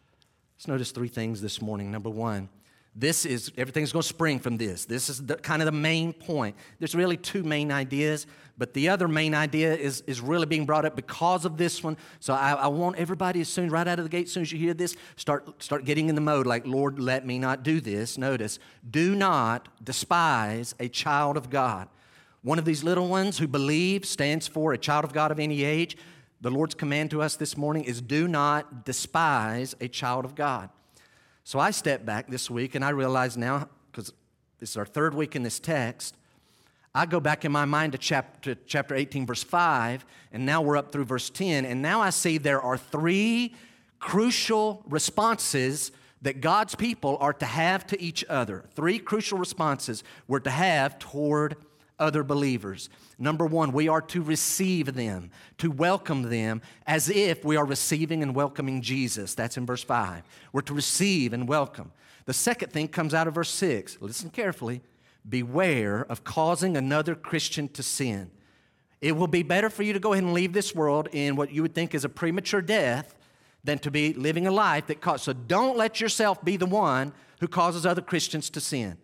Let's 0.61 0.67
notice 0.67 0.91
three 0.91 1.07
things 1.07 1.41
this 1.41 1.59
morning. 1.59 1.91
Number 1.91 2.11
one, 2.11 2.47
this 2.95 3.25
is 3.25 3.51
everything's 3.57 3.91
going 3.91 4.03
to 4.03 4.07
spring 4.07 4.37
from 4.37 4.57
this. 4.57 4.85
This 4.85 5.09
is 5.09 5.25
the, 5.25 5.35
kind 5.37 5.59
of 5.59 5.65
the 5.65 5.71
main 5.71 6.13
point. 6.13 6.55
There's 6.77 6.93
really 6.93 7.17
two 7.17 7.41
main 7.41 7.71
ideas, 7.71 8.27
but 8.59 8.75
the 8.75 8.87
other 8.89 9.07
main 9.07 9.33
idea 9.33 9.73
is, 9.73 10.01
is 10.05 10.21
really 10.21 10.45
being 10.45 10.67
brought 10.67 10.85
up 10.85 10.95
because 10.95 11.45
of 11.45 11.57
this 11.57 11.83
one. 11.83 11.97
So 12.19 12.35
I, 12.35 12.51
I 12.51 12.67
want 12.67 12.97
everybody 12.97 13.41
as 13.41 13.49
soon, 13.49 13.71
right 13.71 13.87
out 13.87 13.97
of 13.97 14.05
the 14.05 14.09
gate, 14.09 14.27
as 14.27 14.33
soon 14.33 14.43
as 14.43 14.51
you 14.51 14.59
hear 14.59 14.75
this, 14.75 14.95
start, 15.15 15.63
start 15.63 15.83
getting 15.83 16.09
in 16.09 16.13
the 16.13 16.21
mode 16.21 16.45
like, 16.45 16.67
Lord, 16.67 16.99
let 16.99 17.25
me 17.25 17.39
not 17.39 17.63
do 17.63 17.81
this. 17.81 18.19
Notice, 18.19 18.59
do 18.87 19.15
not 19.15 19.67
despise 19.83 20.75
a 20.79 20.89
child 20.89 21.37
of 21.37 21.49
God. 21.49 21.87
One 22.43 22.59
of 22.59 22.65
these 22.65 22.83
little 22.83 23.07
ones 23.07 23.39
who 23.39 23.47
believe 23.47 24.05
stands 24.05 24.47
for 24.47 24.73
a 24.73 24.77
child 24.77 25.05
of 25.05 25.11
God 25.11 25.31
of 25.31 25.39
any 25.39 25.63
age. 25.63 25.97
The 26.41 26.49
Lord's 26.49 26.73
command 26.73 27.11
to 27.11 27.21
us 27.21 27.35
this 27.35 27.55
morning 27.55 27.83
is 27.83 28.01
do 28.01 28.27
not 28.27 28.83
despise 28.83 29.75
a 29.79 29.87
child 29.87 30.25
of 30.25 30.33
God. 30.33 30.69
So 31.43 31.59
I 31.59 31.69
stepped 31.69 32.03
back 32.03 32.27
this 32.27 32.49
week 32.49 32.73
and 32.73 32.83
I 32.83 32.89
realize 32.89 33.37
now, 33.37 33.69
because 33.91 34.11
this 34.57 34.71
is 34.71 34.77
our 34.77 34.85
third 34.85 35.13
week 35.13 35.35
in 35.35 35.43
this 35.43 35.59
text, 35.59 36.15
I 36.95 37.05
go 37.05 37.19
back 37.19 37.45
in 37.45 37.51
my 37.51 37.65
mind 37.65 37.91
to 37.91 37.99
chapter, 37.99 38.55
chapter 38.65 38.95
18, 38.95 39.27
verse 39.27 39.43
5, 39.43 40.03
and 40.33 40.45
now 40.45 40.63
we're 40.63 40.77
up 40.77 40.91
through 40.91 41.05
verse 41.05 41.29
10, 41.29 41.63
and 41.63 41.81
now 41.81 42.01
I 42.01 42.09
see 42.09 42.37
there 42.37 42.61
are 42.61 42.77
three 42.77 43.55
crucial 43.99 44.83
responses 44.89 45.91
that 46.23 46.41
God's 46.41 46.75
people 46.75 47.17
are 47.21 47.33
to 47.33 47.45
have 47.45 47.87
to 47.87 48.01
each 48.01 48.25
other. 48.27 48.65
Three 48.75 48.99
crucial 48.99 49.37
responses 49.37 50.03
we're 50.27 50.39
to 50.39 50.49
have 50.49 50.99
toward 50.99 51.55
other 51.97 52.23
believers. 52.23 52.89
Number 53.21 53.45
one, 53.45 53.71
we 53.71 53.87
are 53.87 54.01
to 54.01 54.23
receive 54.23 54.95
them, 54.95 55.29
to 55.59 55.69
welcome 55.69 56.23
them 56.23 56.59
as 56.87 57.07
if 57.07 57.45
we 57.45 57.55
are 57.55 57.65
receiving 57.65 58.23
and 58.23 58.33
welcoming 58.33 58.81
Jesus. 58.81 59.35
That's 59.35 59.57
in 59.57 59.65
verse 59.67 59.83
5. 59.83 60.23
We're 60.51 60.61
to 60.61 60.73
receive 60.73 61.31
and 61.31 61.47
welcome. 61.47 61.91
The 62.25 62.33
second 62.33 62.71
thing 62.71 62.87
comes 62.87 63.13
out 63.13 63.27
of 63.27 63.35
verse 63.35 63.51
6. 63.51 63.99
Listen 64.01 64.31
carefully. 64.31 64.81
Beware 65.29 66.03
of 66.09 66.23
causing 66.23 66.75
another 66.75 67.13
Christian 67.13 67.67
to 67.69 67.83
sin. 67.83 68.31
It 69.01 69.15
will 69.15 69.27
be 69.27 69.43
better 69.43 69.69
for 69.69 69.83
you 69.83 69.93
to 69.93 69.99
go 69.99 70.13
ahead 70.13 70.23
and 70.23 70.33
leave 70.33 70.53
this 70.53 70.73
world 70.73 71.07
in 71.11 71.35
what 71.35 71.51
you 71.51 71.61
would 71.61 71.75
think 71.75 71.93
is 71.93 72.03
a 72.03 72.09
premature 72.09 72.61
death 72.61 73.13
than 73.63 73.77
to 73.79 73.91
be 73.91 74.13
living 74.13 74.47
a 74.47 74.51
life 74.51 74.87
that 74.87 74.99
causes. 74.99 75.25
So 75.25 75.33
don't 75.33 75.77
let 75.77 76.01
yourself 76.01 76.43
be 76.43 76.57
the 76.57 76.65
one 76.65 77.13
who 77.39 77.47
causes 77.47 77.85
other 77.85 78.01
Christians 78.01 78.49
to 78.49 78.59
sin. 78.59 78.97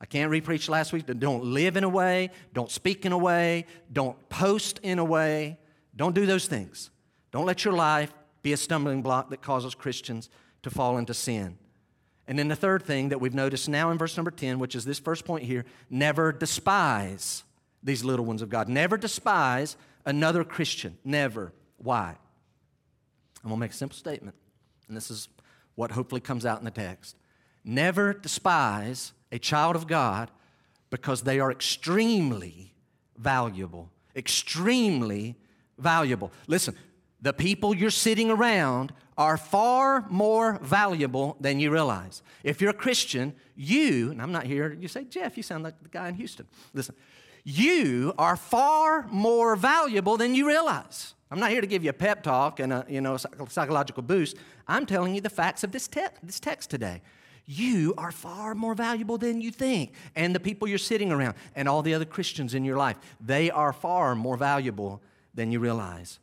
I 0.00 0.06
can't 0.06 0.32
repreach 0.32 0.68
last 0.68 0.92
week. 0.92 1.06
Don't 1.06 1.44
live 1.44 1.76
in 1.76 1.84
a 1.84 1.88
way, 1.88 2.30
don't 2.54 2.70
speak 2.70 3.04
in 3.04 3.12
a 3.12 3.18
way, 3.18 3.66
don't 3.92 4.28
post 4.28 4.80
in 4.82 4.98
a 4.98 5.04
way. 5.04 5.58
Don't 5.94 6.14
do 6.14 6.26
those 6.26 6.46
things. 6.46 6.90
Don't 7.32 7.46
let 7.46 7.64
your 7.64 7.74
life 7.74 8.12
be 8.42 8.52
a 8.52 8.56
stumbling 8.56 9.02
block 9.02 9.30
that 9.30 9.42
causes 9.42 9.74
Christians 9.74 10.30
to 10.62 10.70
fall 10.70 10.98
into 10.98 11.14
sin. 11.14 11.58
And 12.26 12.38
then 12.38 12.48
the 12.48 12.56
third 12.56 12.84
thing 12.84 13.08
that 13.08 13.20
we've 13.20 13.34
noticed 13.34 13.68
now 13.68 13.90
in 13.90 13.98
verse 13.98 14.16
number 14.16 14.30
10, 14.30 14.58
which 14.58 14.74
is 14.74 14.84
this 14.84 14.98
first 14.98 15.24
point 15.24 15.44
here 15.44 15.64
never 15.88 16.32
despise 16.32 17.42
these 17.82 18.04
little 18.04 18.24
ones 18.24 18.40
of 18.42 18.48
God. 18.48 18.68
Never 18.68 18.96
despise 18.96 19.76
another 20.06 20.44
Christian. 20.44 20.96
Never. 21.04 21.52
Why? 21.78 22.16
I'm 23.42 23.48
going 23.48 23.56
to 23.56 23.60
make 23.60 23.72
a 23.72 23.74
simple 23.74 23.96
statement, 23.96 24.36
and 24.86 24.96
this 24.96 25.10
is 25.10 25.28
what 25.74 25.90
hopefully 25.90 26.20
comes 26.20 26.44
out 26.44 26.58
in 26.58 26.64
the 26.64 26.70
text. 26.70 27.16
Never 27.64 28.12
despise 28.12 29.12
a 29.32 29.38
child 29.38 29.76
of 29.76 29.86
God 29.86 30.30
because 30.90 31.22
they 31.22 31.40
are 31.40 31.50
extremely 31.50 32.74
valuable. 33.16 33.90
Extremely 34.16 35.36
valuable. 35.78 36.32
Listen, 36.46 36.76
the 37.22 37.32
people 37.32 37.74
you're 37.74 37.90
sitting 37.90 38.30
around 38.30 38.92
are 39.16 39.36
far 39.36 40.06
more 40.08 40.58
valuable 40.62 41.36
than 41.40 41.60
you 41.60 41.70
realize. 41.70 42.22
If 42.42 42.60
you're 42.60 42.70
a 42.70 42.74
Christian, 42.74 43.34
you, 43.54 44.10
and 44.10 44.20
I'm 44.20 44.32
not 44.32 44.46
here, 44.46 44.72
you 44.72 44.88
say, 44.88 45.04
Jeff, 45.04 45.36
you 45.36 45.42
sound 45.42 45.62
like 45.62 45.80
the 45.82 45.90
guy 45.90 46.08
in 46.08 46.14
Houston. 46.14 46.46
Listen, 46.72 46.94
you 47.44 48.14
are 48.18 48.36
far 48.36 49.06
more 49.08 49.56
valuable 49.56 50.16
than 50.16 50.34
you 50.34 50.46
realize. 50.46 51.14
I'm 51.30 51.38
not 51.38 51.50
here 51.50 51.60
to 51.60 51.66
give 51.66 51.84
you 51.84 51.90
a 51.90 51.94
pep 51.94 52.22
talk 52.22 52.58
and 52.58 52.72
a 52.72 52.86
you 52.88 53.00
know, 53.00 53.16
psychological 53.16 54.02
boost. 54.02 54.36
I'm 54.66 54.86
telling 54.86 55.14
you 55.14 55.20
the 55.20 55.30
facts 55.30 55.62
of 55.62 55.70
this, 55.70 55.86
te- 55.86 56.06
this 56.22 56.40
text 56.40 56.70
today 56.70 57.02
you 57.50 57.94
are 57.98 58.12
far 58.12 58.54
more 58.54 58.74
valuable 58.74 59.18
than 59.18 59.40
you 59.40 59.50
think. 59.50 59.92
And 60.14 60.32
the 60.32 60.38
people 60.38 60.68
you're 60.68 60.78
sitting 60.78 61.10
around 61.10 61.34
and 61.56 61.68
all 61.68 61.82
the 61.82 61.94
other 61.94 62.04
Christians 62.04 62.54
in 62.54 62.64
your 62.64 62.76
life, 62.76 62.96
they 63.20 63.50
are 63.50 63.72
far 63.72 64.14
more 64.14 64.36
valuable 64.36 65.02
than 65.34 65.50
you 65.50 65.58
realize. 65.58 66.20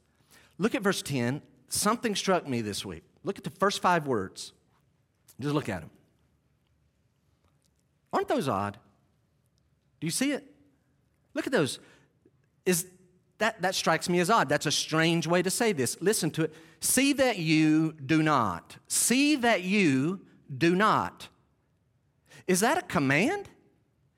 Look 0.57 0.73
at 0.73 0.81
verse 0.81 1.01
10. 1.01 1.41
Something 1.67 2.15
struck 2.15 2.47
me 2.47 2.61
this 2.61 2.85
week. 2.85 3.03
Look 3.25 3.37
at 3.37 3.43
the 3.43 3.49
first 3.49 3.81
five 3.81 4.07
words. 4.07 4.53
Just 5.37 5.53
look 5.53 5.67
at 5.67 5.81
them. 5.81 5.89
Aren't 8.13 8.29
those 8.29 8.47
odd? 8.47 8.77
Do 9.99 10.07
you 10.07 10.11
see 10.11 10.31
it? 10.31 10.45
Look 11.33 11.45
at 11.45 11.51
those. 11.51 11.79
Is 12.65 12.87
that, 13.39 13.61
that 13.61 13.75
strikes 13.75 14.07
me 14.07 14.19
as 14.19 14.29
odd. 14.29 14.47
That's 14.47 14.65
a 14.65 14.71
strange 14.71 15.27
way 15.27 15.41
to 15.41 15.49
say 15.49 15.73
this. 15.73 15.97
Listen 15.99 16.31
to 16.31 16.43
it. 16.43 16.53
See 16.79 17.11
that 17.13 17.37
you 17.37 17.91
do 17.93 18.23
not. 18.23 18.77
See 18.87 19.35
that 19.35 19.63
you 19.63 20.21
do 20.55 20.75
not. 20.75 21.27
Is 22.47 22.61
that 22.61 22.77
a 22.77 22.81
command? 22.81 23.49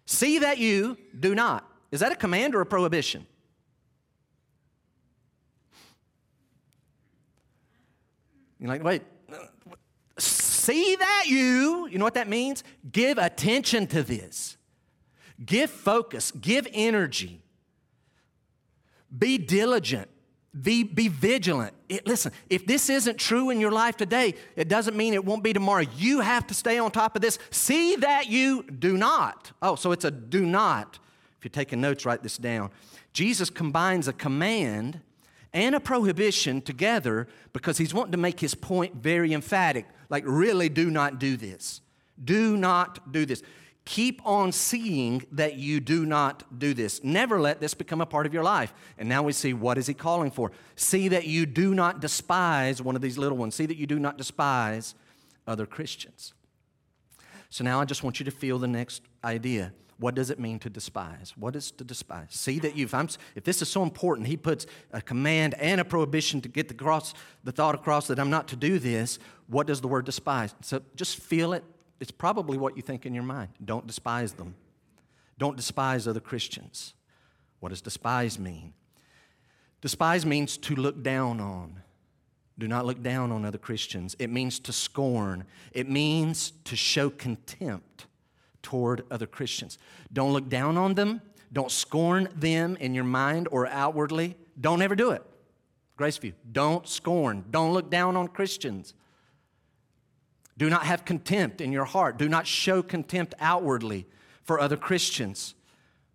See 0.05 0.39
that 0.39 0.57
you 0.57 0.98
do 1.19 1.36
not. 1.36 1.69
Is 1.91 2.00
that 2.01 2.12
a 2.12 2.15
command 2.15 2.55
or 2.55 2.62
a 2.62 2.65
prohibition? 2.65 3.25
You're 8.59 8.69
like, 8.69 8.83
wait, 8.83 9.03
see 10.17 10.95
that 10.95 11.25
you, 11.27 11.88
you 11.88 11.98
know 11.98 12.03
what 12.03 12.15
that 12.15 12.27
means? 12.27 12.63
Give 12.91 13.17
attention 13.17 13.88
to 13.88 14.03
this. 14.03 14.57
Give 15.43 15.69
focus, 15.69 16.31
give 16.31 16.67
energy. 16.74 17.41
Be 19.17 19.38
diligent. 19.38 20.09
Be, 20.60 20.84
be 20.84 21.10
vigilant. 21.10 21.74
It, 21.89 22.08
listen, 22.08 22.32
if 22.50 22.65
this 22.65 22.89
isn't 22.89 23.18
true 23.20 23.51
in 23.51 23.60
your 23.60 23.72
life 23.72 23.98
today, 23.98 24.34
it 24.56 24.68
doesn't 24.68 24.98
mean 24.98 25.13
it 25.13 25.24
won't 25.24 25.44
be 25.44 25.53
tomorrow. 25.53 25.86
You 25.96 26.22
have 26.22 26.48
to 26.48 26.53
stay 26.53 26.79
on 26.79 26.89
top 26.89 27.15
of 27.15 27.22
this. 27.22 27.38
See 27.51 27.96
that 27.98 28.29
you 28.29 28.63
do 28.63 28.98
not. 28.98 29.51
Oh, 29.62 29.75
so 29.75 29.91
it's 29.91 30.06
a 30.06 30.12
do 30.12 30.46
not. 30.46 30.98
If 31.38 31.46
you're 31.46 31.51
taking 31.51 31.82
notes, 31.82 32.06
write 32.06 32.24
this 32.24 32.38
down. 32.38 32.72
Jesus 33.13 33.50
combines 33.50 34.08
a 34.08 34.13
command 34.13 35.01
and 35.53 35.75
a 35.75 35.79
prohibition 35.79 36.62
together 36.62 37.27
because 37.53 37.77
he's 37.77 37.94
wanting 37.94 38.12
to 38.12 38.18
make 38.18 38.39
his 38.39 38.56
point 38.56 38.96
very 38.96 39.34
emphatic. 39.34 39.86
Like, 40.10 40.24
really, 40.25 40.70
do 40.70 40.89
not 40.89 41.20
do 41.20 41.38
this. 41.38 41.82
Do 42.24 42.58
not 42.58 43.12
do 43.12 43.25
this. 43.25 43.44
Keep 43.89 44.22
on 44.24 44.51
seeing 44.51 45.25
that 45.31 45.55
you 45.55 45.79
do 45.79 46.05
not 46.05 46.60
do 46.60 46.75
this. 46.75 47.03
Never 47.03 47.41
let 47.41 47.60
this 47.60 47.74
become 47.74 48.01
a 48.01 48.05
part 48.05 48.27
of 48.27 48.36
your 48.36 48.43
life. 48.43 48.72
And 49.00 49.10
now 49.10 49.24
we 49.24 49.31
see 49.34 49.51
what 49.51 49.79
is 49.79 49.88
he 49.88 49.96
calling 49.96 50.29
for. 50.29 50.51
See 50.75 51.08
that 51.08 51.25
you 51.25 51.48
do 51.48 51.74
not 51.74 52.00
despise 52.00 52.84
one 52.84 52.96
of 52.96 53.01
these 53.01 53.17
little 53.17 53.36
ones. 53.36 53.55
See 53.55 53.65
that 53.65 53.77
you 53.77 53.88
do 53.88 53.98
not 53.98 54.15
despise 54.15 54.93
other 55.48 55.65
Christians. 55.65 56.36
So 57.50 57.63
now 57.63 57.81
I 57.81 57.86
just 57.86 58.03
want 58.03 58.19
you 58.19 58.25
to 58.25 58.31
feel 58.31 58.60
the 58.60 58.67
next 58.67 59.01
idea. 59.24 59.74
What 59.98 60.13
does 60.13 60.29
it 60.29 60.39
mean 60.39 60.60
to 60.60 60.69
despise? 60.69 61.34
What 61.36 61.55
is 61.55 61.72
to 61.72 61.84
despise? 61.84 62.27
See 62.29 62.60
that 62.60 62.75
you, 62.75 62.86
if, 62.86 62.93
I'm, 62.93 63.10
if 63.34 63.43
this 63.43 63.60
is 63.63 63.69
so 63.69 63.81
important, 63.81 64.27
he 64.27 64.38
puts 64.38 64.67
a 64.93 65.01
command 65.01 65.55
and 65.55 65.81
a 65.81 65.84
prohibition 65.84 66.41
to 66.41 66.48
get 66.48 66.67
the, 66.67 66.75
cross, 66.75 67.15
the 67.43 67.51
thought 67.51 67.74
across 67.74 68.05
that 68.05 68.19
I'm 68.19 68.29
not 68.29 68.50
to 68.50 68.55
do 68.55 68.77
this. 68.77 69.17
What 69.48 69.65
does 69.65 69.81
the 69.81 69.88
word 69.88 70.05
despise? 70.05 70.53
So 70.62 70.84
just 70.96 71.19
feel 71.19 71.53
it. 71.53 71.63
It's 72.00 72.12
probably 72.12 72.58
what 72.58 72.75
you 72.75 72.82
think 72.82 73.06
in 73.06 73.13
your 73.13 73.24
mind. 73.24 73.50
Don't 73.63 73.86
despise 73.86 74.34
them. 74.34 74.56
Don't 75.38 75.58
despise 75.58 76.08
other 76.08 76.20
Christians. 76.20 76.94
What 77.60 77.70
does 77.70 77.82
despise 77.82 78.39
mean? 78.39 78.74
Despise 79.82 80.25
means 80.25 80.58
to 80.58 80.75
look 80.75 81.01
down 81.03 81.39
on. 81.39 81.82
Do 82.58 82.68
not 82.68 82.86
look 82.86 83.01
down 83.01 83.32
on 83.32 83.46
other 83.46 83.58
Christians. 83.58 84.15
It 84.20 84.29
means 84.29 84.60
to 84.60 84.74
scorn. 84.74 85.46
It 85.72 85.89
means 85.89 86.51
to 86.65 86.75
show 86.75 87.10
contempt 87.10 88.06
toward 88.62 89.06
other 89.10 89.25
Christians. 89.25 89.77
Don't 90.12 90.34
look 90.34 90.50
down 90.50 90.77
on 90.77 90.96
them. 90.96 91.22
Don't 91.51 91.72
scorn 91.72 92.27
them 92.36 92.75
in 92.77 92.94
your 92.94 93.06
mind 93.06 93.48
or 93.51 93.65
outwardly. 93.68 94.36
Don't 94.60 94.82
ever 94.82 94.96
do 94.96 95.12
it. 95.12 95.24
Graceview, 95.98 96.34
don't 96.51 96.88
scorn. 96.88 97.46
Don't 97.50 97.74
look 97.74 97.89
down 97.89 98.15
on 98.15 98.27
Christians. 98.27 98.94
Do 100.59 100.69
not 100.69 100.83
have 100.83 101.05
contempt 101.05 101.61
in 101.61 101.71
your 101.71 101.85
heart. 101.85 102.17
Do 102.17 102.27
not 102.27 102.45
show 102.45 102.83
contempt 102.83 103.33
outwardly 103.39 104.05
for 104.43 104.59
other 104.59 104.75
Christians. 104.75 105.55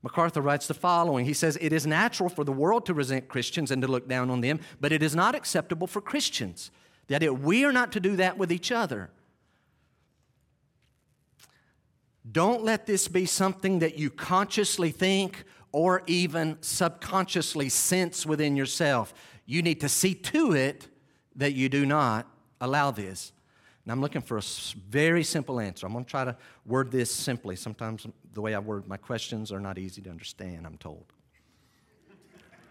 MacArthur 0.03 0.43
writes 0.43 0.67
the 0.67 0.75
following 0.75 1.25
He 1.25 1.33
says, 1.33 1.57
It 1.63 1.73
is 1.73 1.87
natural 1.87 2.29
for 2.29 2.45
the 2.45 2.53
world 2.53 2.85
to 2.87 2.95
resent 2.95 3.27
Christians 3.27 3.71
and 3.71 3.81
to 3.81 3.89
look 3.89 4.07
down 4.07 4.29
on 4.29 4.43
them, 4.43 4.61
but 4.83 4.93
it 4.93 5.03
is 5.03 5.17
not 5.17 5.35
acceptable 5.35 5.87
for 5.87 6.03
Christians. 6.03 6.71
The 7.07 7.15
idea 7.15 7.33
we 7.33 7.65
are 7.65 7.73
not 7.73 7.91
to 7.93 8.01
do 8.01 8.17
that 8.17 8.37
with 8.37 8.53
each 8.53 8.71
other. 8.71 9.09
Don't 12.31 12.63
let 12.63 12.85
this 12.85 13.09
be 13.09 13.25
something 13.25 13.79
that 13.79 13.97
you 13.97 14.11
consciously 14.11 14.91
think 14.91 15.45
or 15.73 16.03
even 16.07 16.59
subconsciously 16.61 17.71
sense 17.71 18.27
within 18.27 18.57
yourself. 18.57 19.15
You 19.47 19.63
need 19.63 19.81
to 19.81 19.89
see 19.89 20.15
to 20.15 20.53
it 20.53 20.89
that 21.35 21.55
you 21.55 21.71
do 21.71 21.87
not 21.87 22.27
allow 22.61 22.91
this. 22.91 23.33
And 23.85 23.93
I'm 23.93 24.01
looking 24.01 24.23
for 24.23 24.39
a 24.39 24.43
very 24.89 25.23
simple 25.23 25.61
answer. 25.61 25.87
I'm 25.87 25.93
going 25.93 26.05
to 26.05 26.11
try 26.11 26.25
to 26.25 26.37
word 26.65 26.91
this 26.91 27.15
simply. 27.15 27.55
Sometimes 27.55 28.07
the 28.33 28.41
way 28.41 28.55
I 28.55 28.59
word 28.59 28.89
my 28.89 28.97
questions 28.97 29.53
are 29.53 29.61
not 29.61 29.79
easy 29.79 30.01
to 30.03 30.11
understand, 30.11 30.67
I'm 30.67 30.79
told, 30.79 31.05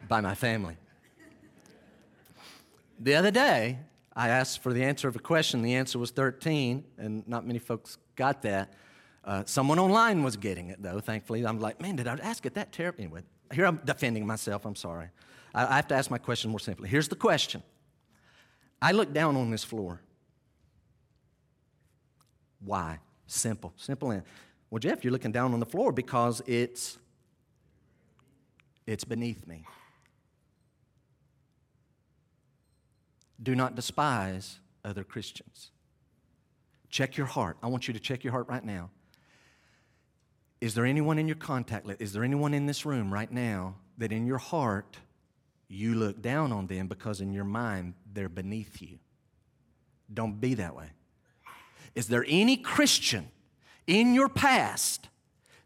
by 0.08 0.22
my 0.22 0.34
family. 0.34 0.76
The 3.00 3.16
other 3.16 3.32
day, 3.32 3.80
I 4.16 4.30
asked 4.30 4.64
for 4.64 4.74
the 4.74 4.84
answer 4.84 5.08
of 5.08 5.16
a 5.16 5.20
question. 5.20 5.62
The 5.62 5.76
answer 5.76 6.00
was 6.00 6.12
13, 6.12 6.84
and 6.98 7.28
not 7.28 7.46
many 7.46 7.60
folks 7.60 7.98
got 8.16 8.42
that. 8.44 8.74
Uh, 9.24 9.44
someone 9.46 9.80
online 9.80 10.24
was 10.24 10.36
getting 10.36 10.70
it, 10.70 10.82
though, 10.82 11.00
thankfully. 11.00 11.46
I'm 11.46 11.60
like, 11.60 11.80
man, 11.80 11.96
did 11.96 12.08
I 12.08 12.16
ask 12.16 12.46
it 12.46 12.56
that 12.56 12.72
terribly? 12.72 13.06
Anyway, 13.06 13.22
here 13.52 13.66
I'm 13.66 13.80
defending 13.86 14.26
myself. 14.26 14.66
I'm 14.66 14.76
sorry. 14.76 15.10
I, 15.54 15.66
I 15.66 15.76
have 15.76 15.88
to 15.90 15.96
ask 15.96 16.10
my 16.10 16.18
question 16.18 16.50
more 16.50 16.60
simply. 16.60 16.90
Here's 16.90 17.08
the 17.08 17.16
question 17.16 17.62
I 18.82 18.92
look 18.92 19.14
down 19.14 19.36
on 19.36 19.52
this 19.52 19.64
floor. 19.64 20.02
Why? 22.66 23.00
Simple, 23.28 23.74
simple 23.78 24.12
answer. 24.12 24.26
Well, 24.70 24.80
Jeff, 24.80 25.04
you're 25.04 25.14
looking 25.14 25.32
down 25.32 25.54
on 25.54 25.60
the 25.60 25.66
floor 25.66 25.92
because 25.92 26.42
it's 26.46 26.98
it's 28.86 29.04
beneath 29.04 29.48
me. 29.48 29.66
Do 33.42 33.56
not 33.56 33.76
despise 33.76 34.60
other 34.84 35.04
Christians. 35.04 35.72
Check 36.90 37.18
your 37.18 37.26
heart. 37.26 37.58
I 37.64 37.68
want 37.68 37.88
you 37.88 37.94
to 37.94 38.00
check 38.00 38.24
your 38.24 38.32
heart 38.32 38.48
right 38.48 38.64
now. 38.64 38.90
Is 40.62 40.76
there 40.76 40.86
anyone 40.86 41.20
in 41.20 41.28
your 41.28 41.36
contact 41.36 41.86
list? 41.86 42.02
Is 42.02 42.14
there 42.14 42.24
anyone 42.24 42.54
in 42.54 42.66
this 42.66 42.86
room 42.86 43.14
right 43.14 43.32
now 43.32 43.76
that 43.98 44.12
in 44.12 44.26
your 44.26 44.38
heart 44.38 44.98
you 45.68 45.96
look 45.96 46.22
down 46.22 46.52
on 46.52 46.68
them 46.68 46.88
because 46.88 47.20
in 47.20 47.34
your 47.34 47.44
mind 47.44 47.96
they're 48.14 48.30
beneath 48.30 48.82
you? 48.82 49.00
Don't 50.14 50.40
be 50.40 50.54
that 50.54 50.76
way. 50.76 50.92
Is 51.96 52.08
there 52.08 52.26
any 52.28 52.58
Christian 52.58 53.30
in 53.88 54.14
your 54.14 54.30
past 54.30 55.10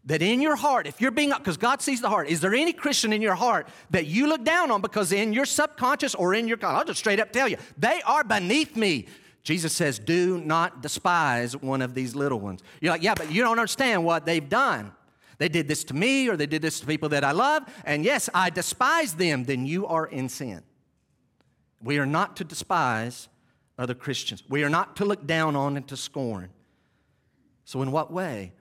that 0.04 0.22
in 0.22 0.40
your 0.40 0.56
heart, 0.56 0.86
if 0.86 1.00
you're 1.00 1.10
being, 1.10 1.32
because 1.36 1.56
God 1.56 1.82
sees 1.82 2.00
the 2.00 2.08
heart, 2.08 2.28
is 2.28 2.40
there 2.40 2.54
any 2.54 2.72
Christian 2.72 3.12
in 3.12 3.20
your 3.20 3.34
heart 3.34 3.68
that 3.90 4.06
you 4.06 4.26
look 4.26 4.42
down 4.42 4.70
on 4.70 4.80
because 4.80 5.12
in 5.12 5.32
your 5.32 5.44
subconscious 5.44 6.14
or 6.14 6.34
in 6.34 6.48
your, 6.48 6.58
I'll 6.62 6.84
just 6.84 6.98
straight 6.98 7.20
up 7.20 7.30
tell 7.30 7.46
you, 7.46 7.58
they 7.76 8.00
are 8.06 8.24
beneath 8.24 8.74
me. 8.74 9.06
Jesus 9.42 9.72
says, 9.72 9.98
Do 9.98 10.40
not 10.40 10.82
despise 10.82 11.56
one 11.56 11.82
of 11.82 11.94
these 11.94 12.14
little 12.14 12.40
ones. 12.40 12.62
You're 12.80 12.92
like, 12.92 13.02
Yeah, 13.02 13.14
but 13.14 13.30
you 13.30 13.42
don't 13.42 13.58
understand 13.58 14.04
what 14.04 14.24
they've 14.24 14.48
done. 14.48 14.92
They 15.38 15.48
did 15.48 15.68
this 15.68 15.84
to 15.84 15.94
me 15.94 16.28
or 16.28 16.36
they 16.36 16.46
did 16.46 16.62
this 16.62 16.80
to 16.80 16.86
people 16.86 17.10
that 17.10 17.22
I 17.22 17.32
love, 17.32 17.62
and 17.84 18.04
yes, 18.04 18.28
I 18.34 18.50
despise 18.50 19.14
them. 19.14 19.44
Then 19.44 19.66
you 19.66 19.86
are 19.86 20.06
in 20.06 20.28
sin. 20.28 20.62
We 21.82 21.98
are 21.98 22.06
not 22.06 22.36
to 22.36 22.44
despise 22.44 23.28
other 23.78 23.94
Christians, 23.94 24.42
we 24.48 24.64
are 24.64 24.68
not 24.68 24.96
to 24.96 25.04
look 25.04 25.26
down 25.26 25.56
on 25.56 25.76
and 25.76 25.86
to 25.88 25.96
scorn. 25.96 26.50
So, 27.64 27.82
in 27.82 27.92
what 27.92 28.12
way? 28.12 28.52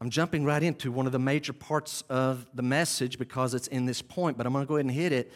I'm 0.00 0.10
jumping 0.10 0.44
right 0.44 0.62
into 0.62 0.90
one 0.90 1.06
of 1.06 1.12
the 1.12 1.20
major 1.20 1.52
parts 1.52 2.02
of 2.08 2.46
the 2.54 2.62
message 2.62 3.18
because 3.18 3.54
it's 3.54 3.68
in 3.68 3.86
this 3.86 4.02
point, 4.02 4.36
but 4.36 4.46
I'm 4.46 4.52
going 4.52 4.64
to 4.64 4.68
go 4.68 4.74
ahead 4.74 4.86
and 4.86 4.94
hit 4.94 5.12
it. 5.12 5.32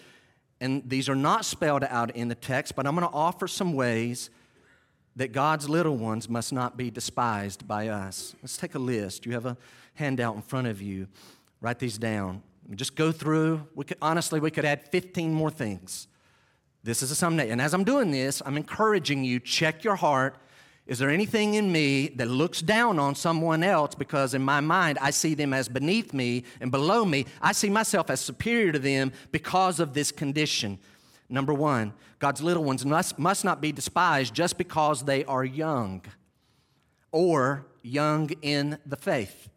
And 0.61 0.83
these 0.89 1.09
are 1.09 1.15
not 1.15 1.45
spelled 1.45 1.85
out 1.85 2.17
in 2.17 2.27
the 2.27 2.35
text, 2.35 2.75
but 2.75 2.85
I'm 2.85 2.97
going 2.97 3.07
to 3.07 3.15
offer 3.15 3.47
some 3.47 3.75
ways 3.75 4.29
that 5.15 5.33
God's 5.33 5.69
little 5.69 5.97
ones 5.97 6.29
must 6.29 6.53
not 6.53 6.77
be 6.77 6.91
despised 6.91 7.69
by 7.69 7.89
us. 7.89 8.35
Let's 8.43 8.57
take 8.57 8.75
a 8.75 8.79
list. 8.79 9.25
You 9.25 9.33
have 9.33 9.47
a 9.47 9.57
handout 9.95 10.35
in 10.35 10.43
front 10.43 10.67
of 10.67 10.83
you. 10.83 11.07
Write 11.61 11.79
these 11.79 11.97
down. 11.97 12.43
Just 12.75 12.97
go 12.97 13.13
through. 13.13 13.67
We 13.75 13.85
could, 13.85 13.99
honestly, 14.03 14.41
we 14.41 14.51
could 14.51 14.65
add 14.65 14.89
15 14.91 15.33
more 15.33 15.51
things. 15.51 16.09
This 16.87 17.03
is 17.03 17.11
a 17.11 17.17
someday. 17.17 17.51
And 17.51 17.61
as 17.61 17.75
I'm 17.75 17.83
doing 17.83 18.13
this, 18.13 18.41
I'm 18.47 18.57
encouraging 18.57 19.25
you 19.25 19.41
check 19.41 19.83
your 19.83 19.97
heart. 19.97 20.37
Is 20.87 21.01
there 21.01 21.11
anything 21.11 21.55
in 21.55 21.73
me 21.73 22.07
that 22.11 22.29
looks 22.29 22.63
down 22.63 23.01
on 23.01 23.17
someone 23.17 23.65
else 23.65 23.97
because 23.97 24.35
in 24.35 24.43
my 24.43 24.61
mind 24.61 24.97
I 25.03 25.11
see 25.11 25.35
them 25.35 25.53
as 25.53 25.69
beneath 25.69 26.15
me 26.15 26.45
and 26.61 26.71
below 26.71 27.05
me? 27.05 27.27
I 27.43 27.51
see 27.51 27.71
myself 27.71 28.09
as 28.09 28.21
superior 28.21 28.71
to 28.71 28.79
them 28.79 29.11
because 29.33 29.81
of 29.81 29.95
this 29.95 30.13
condition. 30.13 30.79
Number 31.29 31.53
one, 31.53 31.93
God's 32.21 32.41
little 32.41 32.63
ones 32.63 32.87
must, 32.87 33.19
must 33.19 33.45
not 33.45 33.61
be 33.61 33.73
despised 33.73 34.33
just 34.33 34.57
because 34.57 35.03
they 35.03 35.25
are 35.25 35.45
young 35.45 36.05
or 37.11 37.67
young 37.83 38.31
in 38.43 38.79
the 38.87 38.97
faith. 38.97 39.49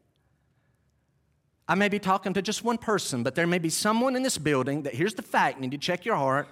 I 1.67 1.75
may 1.75 1.89
be 1.89 1.99
talking 1.99 2.33
to 2.33 2.41
just 2.41 2.63
one 2.63 2.79
person, 2.79 3.21
but 3.21 3.35
there 3.35 3.45
may 3.45 3.59
be 3.59 3.69
someone 3.69 4.15
in 4.15 4.23
this 4.23 4.39
building 4.39 4.81
that 4.81 4.95
here's 4.95 5.13
the 5.13 5.21
fact, 5.21 5.59
need 5.59 5.69
to 5.69 5.77
check 5.77 6.05
your 6.05 6.15
heart. 6.15 6.47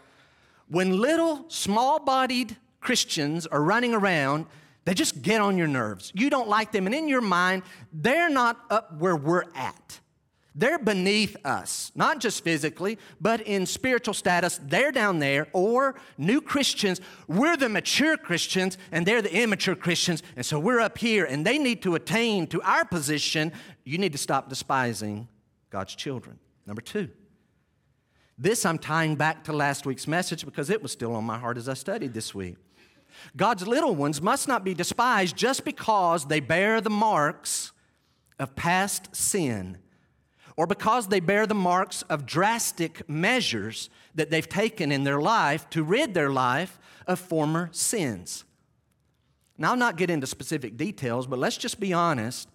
When 0.70 1.00
little, 1.00 1.46
small 1.50 2.00
bodied 2.00 2.58
Christians 2.82 3.48
are 3.48 3.62
running 3.62 3.94
around, 3.94 4.46
they 4.86 4.94
just 4.94 5.22
get 5.22 5.42
on 5.42 5.58
your 5.58 5.68
nerves. 5.68 6.12
You 6.16 6.30
don't 6.30 6.48
like 6.48 6.72
them, 6.72 6.86
and 6.86 6.96
in 6.96 7.08
your 7.08 7.22
mind, 7.22 7.64
they're 7.92 8.30
not 8.30 8.58
up 8.70 8.98
where 8.98 9.16
we're 9.16 9.46
at. 9.56 10.00
They're 10.56 10.80
beneath 10.80 11.36
us, 11.46 11.92
not 11.94 12.20
just 12.20 12.44
physically, 12.44 12.98
but 13.22 13.42
in 13.42 13.68
spiritual 13.68 14.16
status. 14.16 14.60
They're 14.64 14.92
down 14.92 15.20
there, 15.20 15.48
or 15.54 15.96
new 16.18 16.42
Christians. 16.42 17.00
We're 17.28 17.58
the 17.58 17.70
mature 17.70 18.18
Christians, 18.18 18.78
and 18.92 19.06
they're 19.06 19.22
the 19.22 19.34
immature 19.34 19.76
Christians, 19.76 20.24
and 20.36 20.46
so 20.46 20.60
we're 20.60 20.80
up 20.80 20.98
here, 20.98 21.26
and 21.26 21.46
they 21.46 21.60
need 21.60 21.84
to 21.84 21.94
attain 21.94 22.48
to 22.48 22.62
our 22.64 22.86
position. 22.86 23.52
You 23.84 24.00
need 24.00 24.14
to 24.14 24.18
stop 24.18 24.50
despising 24.50 25.28
God's 25.70 25.94
children. 25.94 26.40
Number 26.66 26.82
two, 26.82 27.10
this 28.38 28.66
I'm 28.66 28.78
tying 28.78 29.16
back 29.16 29.44
to 29.46 29.54
last 29.54 29.86
week's 29.86 30.08
message 30.08 30.46
because 30.46 30.70
it 30.70 30.82
was 30.82 30.92
still 30.92 31.16
on 31.16 31.24
my 31.24 31.38
heart 31.38 31.58
as 31.58 31.68
I 31.68 31.74
studied 31.74 32.14
this 32.14 32.36
week. 32.36 32.58
God's 33.36 33.68
little 33.68 33.96
ones 33.96 34.22
must 34.22 34.48
not 34.48 34.64
be 34.64 34.74
despised 34.74 35.36
just 35.36 35.66
because 35.66 36.26
they 36.26 36.40
bear 36.40 36.80
the 36.82 36.90
marks 36.90 37.72
of 38.38 38.56
past 38.56 39.16
sin 39.16 39.80
or 40.56 40.68
because 40.68 41.08
they 41.08 41.20
bear 41.20 41.48
the 41.48 41.56
marks 41.56 42.04
of 42.04 42.26
drastic 42.26 43.08
measures 43.10 43.90
that 44.14 44.30
they've 44.30 44.50
taken 44.50 44.92
in 44.92 45.04
their 45.04 45.22
life 45.22 45.70
to 45.72 45.84
rid 45.84 46.14
their 46.14 46.30
life 46.30 46.80
of 47.08 47.20
former 47.20 47.70
sins. 47.72 48.44
Now, 49.58 49.72
I'll 49.72 49.78
not 49.78 49.98
get 49.98 50.12
into 50.12 50.28
specific 50.28 50.78
details, 50.78 51.26
but 51.26 51.40
let's 51.40 51.58
just 51.58 51.80
be 51.80 51.94
honest. 51.94 52.50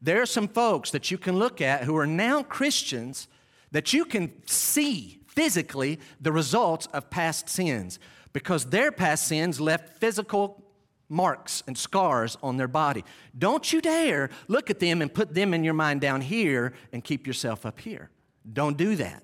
There 0.00 0.22
are 0.22 0.26
some 0.26 0.48
folks 0.48 0.90
that 0.92 1.10
you 1.10 1.18
can 1.18 1.38
look 1.38 1.60
at 1.60 1.84
who 1.84 1.96
are 1.96 2.06
now 2.06 2.42
Christians 2.42 3.28
that 3.72 3.92
you 3.92 4.04
can 4.06 4.32
see 4.46 5.20
physically 5.36 6.00
the 6.20 6.32
results 6.32 6.86
of 6.92 7.08
past 7.10 7.48
sins 7.48 8.00
because 8.32 8.66
their 8.66 8.90
past 8.90 9.28
sins 9.28 9.60
left 9.60 9.96
physical 10.00 10.62
marks 11.08 11.62
and 11.68 11.78
scars 11.78 12.36
on 12.42 12.56
their 12.56 12.68
body. 12.68 13.04
Don't 13.38 13.72
you 13.72 13.80
dare 13.80 14.30
look 14.48 14.70
at 14.70 14.80
them 14.80 15.00
and 15.00 15.12
put 15.12 15.34
them 15.34 15.54
in 15.54 15.62
your 15.62 15.74
mind 15.74 16.00
down 16.00 16.20
here 16.20 16.72
and 16.92 17.04
keep 17.04 17.26
yourself 17.26 17.64
up 17.64 17.78
here. 17.78 18.10
Don't 18.52 18.76
do 18.76 18.96
that. 18.96 19.22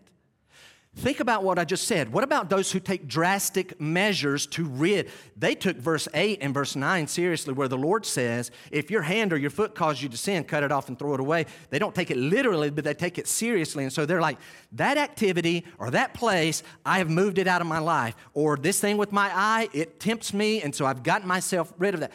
Think 0.94 1.20
about 1.20 1.42
what 1.42 1.58
I 1.58 1.64
just 1.64 1.88
said. 1.88 2.12
What 2.12 2.22
about 2.22 2.50
those 2.50 2.70
who 2.70 2.78
take 2.78 3.08
drastic 3.08 3.80
measures 3.80 4.46
to 4.48 4.64
rid? 4.64 5.08
They 5.34 5.54
took 5.54 5.78
verse 5.78 6.06
8 6.12 6.40
and 6.42 6.52
verse 6.52 6.76
9 6.76 7.06
seriously, 7.06 7.54
where 7.54 7.66
the 7.66 7.78
Lord 7.78 8.04
says, 8.04 8.50
if 8.70 8.90
your 8.90 9.00
hand 9.00 9.32
or 9.32 9.38
your 9.38 9.48
foot 9.48 9.74
causes 9.74 10.02
you 10.02 10.10
to 10.10 10.18
sin, 10.18 10.44
cut 10.44 10.62
it 10.62 10.70
off 10.70 10.88
and 10.88 10.98
throw 10.98 11.14
it 11.14 11.20
away. 11.20 11.46
They 11.70 11.78
don't 11.78 11.94
take 11.94 12.10
it 12.10 12.18
literally, 12.18 12.68
but 12.68 12.84
they 12.84 12.92
take 12.92 13.16
it 13.16 13.26
seriously. 13.26 13.84
And 13.84 13.92
so 13.92 14.04
they're 14.04 14.20
like, 14.20 14.36
that 14.72 14.98
activity 14.98 15.64
or 15.78 15.90
that 15.92 16.12
place, 16.12 16.62
I 16.84 16.98
have 16.98 17.08
moved 17.08 17.38
it 17.38 17.48
out 17.48 17.62
of 17.62 17.66
my 17.66 17.78
life. 17.78 18.14
Or 18.34 18.58
this 18.58 18.78
thing 18.78 18.98
with 18.98 19.12
my 19.12 19.30
eye, 19.34 19.70
it 19.72 19.98
tempts 19.98 20.34
me, 20.34 20.60
and 20.60 20.74
so 20.74 20.84
I've 20.84 21.02
gotten 21.02 21.26
myself 21.26 21.72
rid 21.78 21.94
of 21.94 22.00
that. 22.00 22.12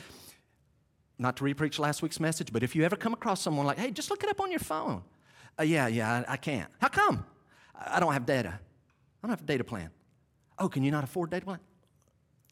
Not 1.18 1.36
to 1.38 1.44
repreach 1.44 1.80
last 1.80 2.04
week's 2.04 2.20
message, 2.20 2.54
but 2.54 2.62
if 2.62 2.76
you 2.76 2.84
ever 2.84 2.96
come 2.96 3.14
across 3.14 3.42
someone 3.42 3.66
like, 3.66 3.80
hey, 3.80 3.90
just 3.90 4.12
look 4.12 4.24
it 4.24 4.30
up 4.30 4.40
on 4.40 4.52
your 4.52 4.60
phone. 4.60 5.02
Uh, 5.60 5.64
yeah, 5.64 5.88
yeah, 5.88 6.24
I, 6.28 6.34
I 6.34 6.38
can't. 6.38 6.70
How 6.80 6.90
come? 6.90 7.26
I 7.76 8.00
don't 8.00 8.14
have 8.14 8.28
data. 8.28 8.60
I 9.24 9.28
don't 9.28 9.32
have 9.32 9.42
a 9.42 9.46
data 9.46 9.64
plan. 9.64 9.90
Oh, 10.60 10.70
can 10.70 10.84
you 10.84 10.92
not 10.92 11.04
afford 11.04 11.30
data 11.30 11.46
plan? 11.46 11.60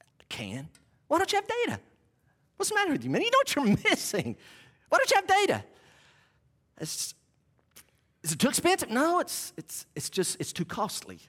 I 0.01 0.23
can. 0.29 0.69
Why 1.07 1.17
don't 1.17 1.31
you 1.31 1.37
have 1.37 1.47
data? 1.47 1.79
What's 2.57 2.69
the 2.69 2.75
matter 2.75 2.91
with 2.91 3.03
you, 3.03 3.09
man? 3.09 3.21
You 3.21 3.31
know 3.31 3.37
what 3.37 3.55
you're 3.55 3.77
missing. 3.91 4.35
Why 4.89 4.97
don't 4.97 5.09
you 5.09 5.15
have 5.15 5.27
data? 5.27 5.63
It's, 6.79 7.13
is 8.23 8.31
it 8.31 8.39
too 8.39 8.49
expensive? 8.49 8.89
No, 8.89 9.19
it's, 9.19 9.53
it's, 9.57 9.85
it's 9.95 10.09
just, 10.09 10.37
it's 10.39 10.53
too 10.53 10.65
costly. 10.65 11.19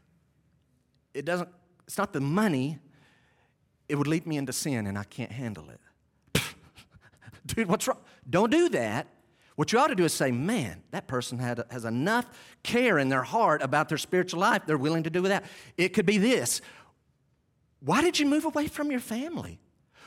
It 1.14 1.24
doesn't, 1.24 1.48
it's 1.86 1.98
not 1.98 2.12
the 2.12 2.20
money. 2.20 2.78
It 3.88 3.96
would 3.96 4.06
lead 4.06 4.26
me 4.26 4.36
into 4.36 4.52
sin 4.52 4.86
and 4.86 4.98
I 4.98 5.04
can't 5.04 5.32
handle 5.32 5.68
it. 5.70 6.42
Dude, 7.46 7.68
what's 7.68 7.86
wrong? 7.86 7.98
Don't 8.28 8.50
do 8.50 8.68
that. 8.70 9.06
What 9.56 9.72
you 9.72 9.78
ought 9.78 9.88
to 9.88 9.94
do 9.94 10.04
is 10.04 10.12
say, 10.12 10.30
man, 10.30 10.82
that 10.90 11.06
person 11.06 11.38
had, 11.38 11.64
has 11.70 11.86
enough 11.86 12.26
care 12.62 12.98
in 12.98 13.08
their 13.08 13.22
heart 13.22 13.62
about 13.62 13.88
their 13.88 13.98
spiritual 13.98 14.40
life, 14.40 14.62
they're 14.66 14.78
willing 14.78 15.02
to 15.04 15.10
do 15.10 15.22
that. 15.22 15.44
It 15.76 15.88
could 15.90 16.06
be 16.06 16.18
this 16.18 16.60
Why 17.80 18.02
did 18.02 18.18
you 18.18 18.26
move 18.26 18.44
away 18.44 18.68
from 18.68 18.90
your 18.90 19.00
family? 19.00 19.58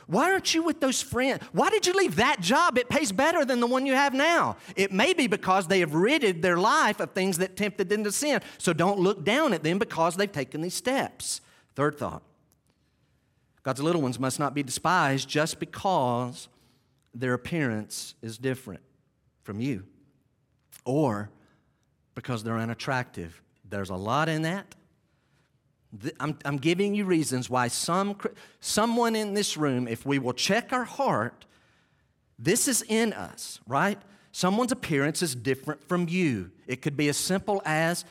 Why 0.06 0.32
aren't 0.32 0.56
you 0.56 0.64
with 0.64 0.80
those 0.80 1.04
friends? 1.04 1.44
Why 1.52 1.70
did 1.70 1.86
you 1.86 1.94
leave 1.94 2.16
that 2.16 2.42
job? 2.42 2.80
It 2.80 2.90
pays 2.90 3.12
better 3.12 3.46
than 3.46 3.60
the 3.60 3.68
one 3.68 3.86
you 3.86 3.94
have 3.94 4.12
now. 4.12 4.58
It 4.76 4.92
may 4.92 5.14
be 5.14 5.28
because 5.28 5.68
they 5.68 5.82
have 5.82 5.94
ridded 5.94 6.42
their 6.42 6.58
life 6.58 7.00
of 7.00 7.12
things 7.12 7.38
that 7.38 7.56
tempted 7.56 7.90
them 7.90 8.04
to 8.04 8.12
sin. 8.12 8.42
So 8.58 8.74
don't 8.74 9.00
look 9.00 9.24
down 9.24 9.54
at 9.54 9.62
them 9.62 9.78
because 9.78 10.16
they've 10.16 10.32
taken 10.32 10.62
these 10.62 10.74
steps. 10.74 11.42
Third 11.76 12.00
thought 12.00 12.24
God's 13.62 13.84
little 13.84 14.02
ones 14.02 14.20
must 14.20 14.40
not 14.40 14.56
be 14.56 14.64
despised 14.64 15.30
just 15.30 15.60
because 15.60 16.48
their 17.14 17.36
appearance 17.36 18.16
is 18.24 18.40
different 18.40 18.82
from 19.43 19.60
you, 19.60 19.84
or 20.86 21.30
because 22.15 22.43
they're 22.43 22.58
unattractive. 22.58 23.41
There's 23.69 23.89
a 23.89 23.95
lot 23.95 24.30
in 24.30 24.41
that. 24.43 24.75
I'm, 26.19 26.38
I'm 26.45 26.58
giving 26.58 26.93
you 26.93 27.06
reasons 27.06 27.49
why 27.49 27.67
some, 27.67 28.15
someone 28.60 29.15
in 29.15 29.34
this 29.34 29.58
room, 29.58 29.88
if 29.88 30.06
we 30.06 30.19
will 30.19 30.34
check 30.34 30.71
our 30.71 30.84
heart, 30.84 31.45
this 32.38 32.67
is 32.67 32.84
in 32.88 33.13
us, 33.13 33.60
right? 33.67 33.99
Someone's 34.32 34.71
appearance 34.71 35.23
is 35.23 35.34
different 35.34 35.84
from 35.88 36.08
you. 36.08 36.52
It 36.67 36.82
could 36.82 36.95
be 36.95 37.10
as 37.10 37.17
simple 37.17 37.62
as 37.65 38.06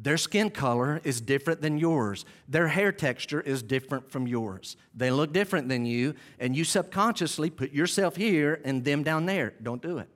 their 0.00 0.16
skin 0.16 0.50
color 0.50 1.00
is 1.02 1.20
different 1.20 1.60
than 1.60 1.76
yours. 1.76 2.24
Their 2.48 2.68
hair 2.68 2.92
texture 2.92 3.40
is 3.40 3.64
different 3.64 4.12
from 4.12 4.28
yours. 4.28 4.76
They 4.94 5.10
look 5.10 5.32
different 5.32 5.68
than 5.68 5.84
you, 5.84 6.14
and 6.38 6.56
you 6.56 6.62
subconsciously 6.62 7.50
put 7.50 7.72
yourself 7.72 8.14
here 8.14 8.60
and 8.64 8.84
them 8.84 9.02
down 9.02 9.26
there. 9.26 9.54
Don't 9.60 9.82
do 9.82 9.98
it. 9.98 10.08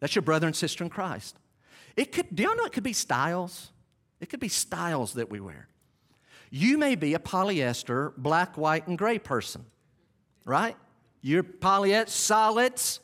That's 0.00 0.14
your 0.14 0.22
brother 0.22 0.46
and 0.46 0.54
sister 0.54 0.84
in 0.84 0.90
Christ. 0.90 1.36
It 1.96 2.12
could, 2.12 2.34
do 2.34 2.42
y'all 2.42 2.56
know 2.56 2.64
it 2.64 2.72
could 2.72 2.82
be 2.82 2.92
styles? 2.92 3.70
It 4.20 4.28
could 4.28 4.40
be 4.40 4.48
styles 4.48 5.14
that 5.14 5.30
we 5.30 5.40
wear. 5.40 5.68
You 6.50 6.78
may 6.78 6.94
be 6.94 7.14
a 7.14 7.18
polyester, 7.18 8.12
black, 8.16 8.56
white, 8.56 8.86
and 8.86 8.96
gray 8.96 9.18
person, 9.18 9.64
right? 10.44 10.76
You're 11.22 11.42
polyester, 11.42 12.08
solids. 12.08 13.00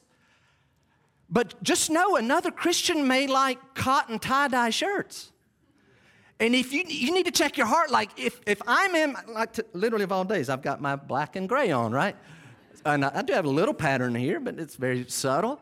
But 1.29 1.63
just 1.63 1.91
know 1.91 2.17
another 2.17 2.51
Christian 2.51 3.09
may 3.09 3.27
like 3.27 3.75
cotton 3.75 4.19
tie 4.19 4.49
dye 4.49 4.71
shirts. 4.71 5.33
And 6.39 6.55
if 6.55 6.73
you, 6.73 6.83
you 6.87 7.13
need 7.13 7.27
to 7.27 7.31
check 7.31 7.57
your 7.57 7.67
heart, 7.67 7.91
like 7.91 8.11
if, 8.19 8.41
if 8.47 8.61
I'm 8.67 8.95
in, 8.95 9.17
like 9.29 9.53
to, 9.55 9.65
literally 9.73 10.05
of 10.05 10.13
all 10.13 10.25
days, 10.25 10.49
I've 10.49 10.63
got 10.63 10.81
my 10.81 10.97
black 10.97 11.37
and 11.37 11.49
gray 11.49 11.71
on, 11.71 11.93
right? 11.93 12.17
And 12.85 13.05
I, 13.05 13.13
I 13.15 13.23
do 13.23 13.33
have 13.33 13.45
a 13.45 13.51
little 13.51 13.75
pattern 13.75 14.15
here, 14.15 14.41
but 14.41 14.59
it's 14.59 14.75
very 14.75 15.05
subtle. 15.09 15.61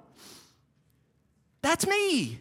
That's 1.63 1.87
me. 1.87 2.41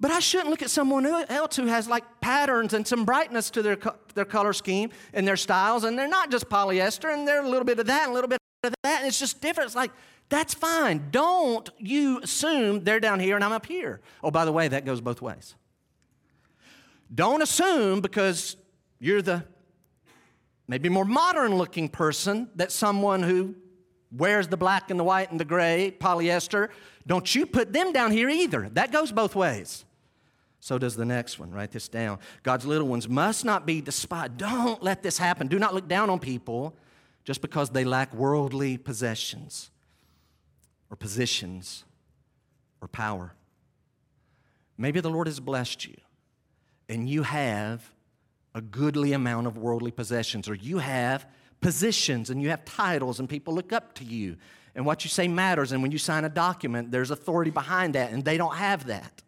But 0.00 0.12
I 0.12 0.20
shouldn't 0.20 0.50
look 0.50 0.62
at 0.62 0.70
someone 0.70 1.06
else 1.06 1.56
who 1.56 1.66
has 1.66 1.88
like 1.88 2.04
patterns 2.20 2.72
and 2.72 2.86
some 2.86 3.04
brightness 3.04 3.50
to 3.50 3.62
their, 3.62 3.76
their 4.14 4.24
color 4.24 4.52
scheme 4.52 4.90
and 5.12 5.26
their 5.26 5.36
styles, 5.36 5.84
and 5.84 5.98
they're 5.98 6.08
not 6.08 6.30
just 6.30 6.48
polyester, 6.48 7.12
and 7.12 7.26
they're 7.26 7.42
a 7.42 7.48
little 7.48 7.64
bit 7.64 7.80
of 7.80 7.86
that 7.86 8.04
and 8.04 8.12
a 8.12 8.14
little 8.14 8.28
bit 8.28 8.38
of 8.62 8.72
that, 8.84 8.98
and 8.98 9.08
it's 9.08 9.18
just 9.18 9.40
different. 9.40 9.68
It's 9.68 9.76
like, 9.76 9.90
that's 10.28 10.54
fine. 10.54 11.08
Don't 11.10 11.68
you 11.78 12.20
assume 12.20 12.84
they're 12.84 13.00
down 13.00 13.18
here 13.18 13.34
and 13.34 13.44
I'm 13.44 13.52
up 13.52 13.66
here. 13.66 14.00
Oh, 14.22 14.30
by 14.30 14.44
the 14.44 14.52
way, 14.52 14.68
that 14.68 14.84
goes 14.84 15.00
both 15.00 15.22
ways. 15.22 15.54
Don't 17.14 17.40
assume 17.40 18.00
because 18.00 18.56
you're 18.98 19.22
the 19.22 19.44
maybe 20.66 20.90
more 20.90 21.06
modern 21.06 21.56
looking 21.56 21.88
person 21.88 22.50
that 22.56 22.70
someone 22.70 23.22
who 23.22 23.54
wears 24.12 24.48
the 24.48 24.56
black 24.56 24.90
and 24.90 25.00
the 25.00 25.04
white 25.04 25.30
and 25.30 25.40
the 25.40 25.44
gray 25.44 25.94
polyester 25.98 26.68
don't 27.08 27.34
you 27.34 27.46
put 27.46 27.72
them 27.72 27.92
down 27.92 28.12
here 28.12 28.28
either. 28.28 28.68
That 28.74 28.92
goes 28.92 29.10
both 29.10 29.34
ways. 29.34 29.86
So 30.60 30.76
does 30.76 30.94
the 30.94 31.06
next 31.06 31.38
one. 31.38 31.50
Write 31.50 31.70
this 31.70 31.88
down. 31.88 32.18
God's 32.42 32.66
little 32.66 32.86
ones 32.86 33.08
must 33.08 33.46
not 33.46 33.64
be 33.64 33.80
despised. 33.80 34.36
Don't 34.36 34.82
let 34.82 35.02
this 35.02 35.16
happen. 35.16 35.46
Do 35.48 35.58
not 35.58 35.74
look 35.74 35.88
down 35.88 36.10
on 36.10 36.18
people 36.18 36.76
just 37.24 37.40
because 37.40 37.70
they 37.70 37.84
lack 37.84 38.12
worldly 38.14 38.76
possessions 38.76 39.70
or 40.90 40.96
positions 40.96 41.84
or 42.82 42.88
power. 42.88 43.32
Maybe 44.76 45.00
the 45.00 45.10
Lord 45.10 45.28
has 45.28 45.40
blessed 45.40 45.86
you 45.86 45.96
and 46.90 47.08
you 47.08 47.22
have 47.22 47.90
a 48.54 48.60
goodly 48.60 49.14
amount 49.14 49.46
of 49.46 49.56
worldly 49.56 49.92
possessions, 49.92 50.48
or 50.48 50.54
you 50.54 50.78
have 50.78 51.26
positions 51.62 52.28
and 52.28 52.42
you 52.42 52.50
have 52.50 52.64
titles 52.66 53.18
and 53.18 53.30
people 53.30 53.54
look 53.54 53.72
up 53.72 53.94
to 53.94 54.04
you 54.04 54.36
and 54.74 54.86
what 54.86 55.04
you 55.04 55.10
say 55.10 55.28
matters. 55.28 55.72
And 55.72 55.82
when 55.82 55.92
you 55.92 55.98
sign 55.98 56.24
a 56.24 56.28
document, 56.28 56.90
there's 56.90 57.10
authority 57.10 57.50
behind 57.50 57.94
that, 57.94 58.12
and 58.12 58.24
they 58.24 58.36
don't 58.36 58.56
have 58.56 58.86
that. 58.86 59.22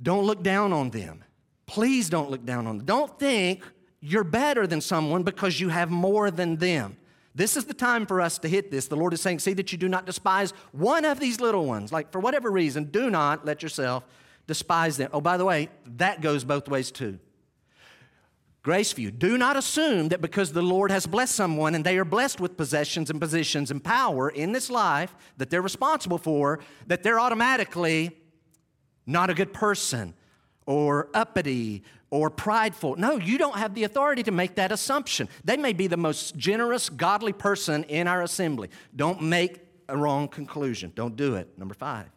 Don't 0.00 0.24
look 0.24 0.42
down 0.42 0.72
on 0.72 0.90
them. 0.90 1.24
Please 1.66 2.08
don't 2.08 2.30
look 2.30 2.44
down 2.44 2.66
on 2.66 2.78
them. 2.78 2.86
Don't 2.86 3.18
think 3.18 3.62
you're 4.00 4.24
better 4.24 4.66
than 4.66 4.80
someone 4.80 5.22
because 5.22 5.60
you 5.60 5.68
have 5.68 5.90
more 5.90 6.30
than 6.30 6.56
them. 6.56 6.96
This 7.34 7.56
is 7.56 7.66
the 7.66 7.74
time 7.74 8.06
for 8.06 8.20
us 8.20 8.38
to 8.38 8.48
hit 8.48 8.70
this. 8.70 8.88
The 8.88 8.96
Lord 8.96 9.12
is 9.12 9.20
saying, 9.20 9.40
See 9.40 9.52
that 9.54 9.70
you 9.70 9.78
do 9.78 9.88
not 9.88 10.06
despise 10.06 10.52
one 10.72 11.04
of 11.04 11.20
these 11.20 11.40
little 11.40 11.66
ones. 11.66 11.92
Like, 11.92 12.10
for 12.10 12.20
whatever 12.20 12.50
reason, 12.50 12.84
do 12.84 13.10
not 13.10 13.44
let 13.44 13.62
yourself 13.62 14.04
despise 14.46 14.96
them. 14.96 15.10
Oh, 15.12 15.20
by 15.20 15.36
the 15.36 15.44
way, 15.44 15.68
that 15.96 16.20
goes 16.20 16.42
both 16.42 16.68
ways 16.68 16.90
too. 16.90 17.18
Graceview, 18.68 19.18
do 19.18 19.38
not 19.38 19.56
assume 19.56 20.08
that 20.08 20.20
because 20.20 20.52
the 20.52 20.60
Lord 20.60 20.90
has 20.90 21.06
blessed 21.06 21.34
someone 21.34 21.74
and 21.74 21.82
they 21.82 21.96
are 21.96 22.04
blessed 22.04 22.38
with 22.38 22.58
possessions 22.58 23.08
and 23.08 23.18
positions 23.18 23.70
and 23.70 23.82
power 23.82 24.28
in 24.28 24.52
this 24.52 24.68
life 24.68 25.16
that 25.38 25.48
they're 25.48 25.62
responsible 25.62 26.18
for, 26.18 26.60
that 26.86 27.02
they're 27.02 27.18
automatically 27.18 28.10
not 29.06 29.30
a 29.30 29.34
good 29.34 29.54
person 29.54 30.12
or 30.66 31.08
uppity 31.14 31.82
or 32.10 32.28
prideful. 32.28 32.96
No, 32.96 33.16
you 33.16 33.38
don't 33.38 33.56
have 33.56 33.72
the 33.72 33.84
authority 33.84 34.22
to 34.24 34.32
make 34.32 34.56
that 34.56 34.70
assumption. 34.70 35.30
They 35.44 35.56
may 35.56 35.72
be 35.72 35.86
the 35.86 35.96
most 35.96 36.36
generous, 36.36 36.90
godly 36.90 37.32
person 37.32 37.84
in 37.84 38.06
our 38.06 38.20
assembly. 38.20 38.68
Don't 38.94 39.22
make 39.22 39.60
a 39.88 39.96
wrong 39.96 40.28
conclusion. 40.28 40.92
Don't 40.94 41.16
do 41.16 41.36
it. 41.36 41.58
Number 41.58 41.72
five. 41.72 42.10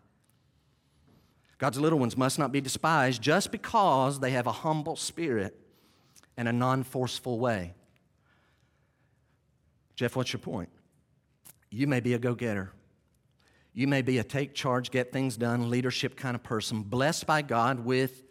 God's 1.59 1.79
little 1.79 1.99
ones 1.99 2.17
must 2.17 2.37
not 2.37 2.51
be 2.51 2.59
despised 2.59 3.21
just 3.21 3.53
because 3.53 4.19
they 4.19 4.31
have 4.31 4.47
a 4.47 4.51
humble 4.51 4.97
spirit 4.97 5.60
and 6.41 6.49
a 6.49 6.51
non 6.51 6.81
forceful 6.81 7.37
way. 7.37 7.75
Jeff, 9.95 10.15
what's 10.15 10.33
your 10.33 10.39
point? 10.39 10.69
You 11.69 11.85
may 11.85 11.99
be 11.99 12.15
a 12.15 12.17
go 12.17 12.33
getter. 12.33 12.71
You 13.73 13.87
may 13.87 14.01
be 14.01 14.17
a 14.17 14.23
take 14.23 14.55
charge, 14.55 14.89
get 14.89 15.13
things 15.13 15.37
done, 15.37 15.69
leadership 15.69 16.17
kind 16.17 16.33
of 16.33 16.41
person, 16.41 16.81
blessed 16.81 17.27
by 17.27 17.43
God 17.43 17.85
with 17.85 18.23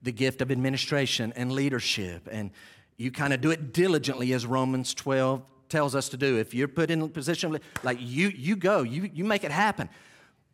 the 0.00 0.10
gift 0.10 0.40
of 0.40 0.50
administration 0.50 1.34
and 1.36 1.52
leadership. 1.52 2.30
And 2.32 2.50
you 2.96 3.10
kind 3.10 3.34
of 3.34 3.42
do 3.42 3.50
it 3.50 3.74
diligently, 3.74 4.32
as 4.32 4.46
Romans 4.46 4.94
12 4.94 5.42
tells 5.68 5.94
us 5.94 6.08
to 6.08 6.16
do. 6.16 6.38
If 6.38 6.54
you're 6.54 6.66
put 6.66 6.90
in 6.90 7.02
a 7.02 7.08
position, 7.08 7.60
like 7.82 7.98
you, 8.00 8.28
you 8.28 8.56
go, 8.56 8.84
you, 8.84 9.10
you 9.12 9.24
make 9.24 9.44
it 9.44 9.52
happen. 9.52 9.90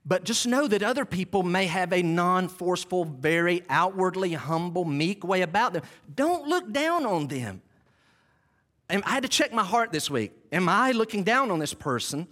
But 0.08 0.22
just 0.22 0.46
know 0.46 0.68
that 0.68 0.84
other 0.84 1.04
people 1.04 1.42
may 1.42 1.66
have 1.66 1.92
a 1.92 2.00
non 2.00 2.48
forceful, 2.48 3.04
very 3.04 3.64
outwardly 3.68 4.34
humble, 4.34 4.84
meek 4.84 5.24
way 5.24 5.42
about 5.42 5.72
them. 5.72 5.82
Don't 6.14 6.46
look 6.46 6.72
down 6.72 7.04
on 7.04 7.26
them. 7.26 7.60
And 8.88 9.02
I 9.04 9.10
had 9.10 9.24
to 9.24 9.28
check 9.28 9.52
my 9.52 9.64
heart 9.64 9.90
this 9.90 10.08
week. 10.08 10.32
Am 10.52 10.68
I 10.68 10.92
looking 10.92 11.24
down 11.24 11.50
on 11.50 11.58
this 11.58 11.74
person? 11.74 12.28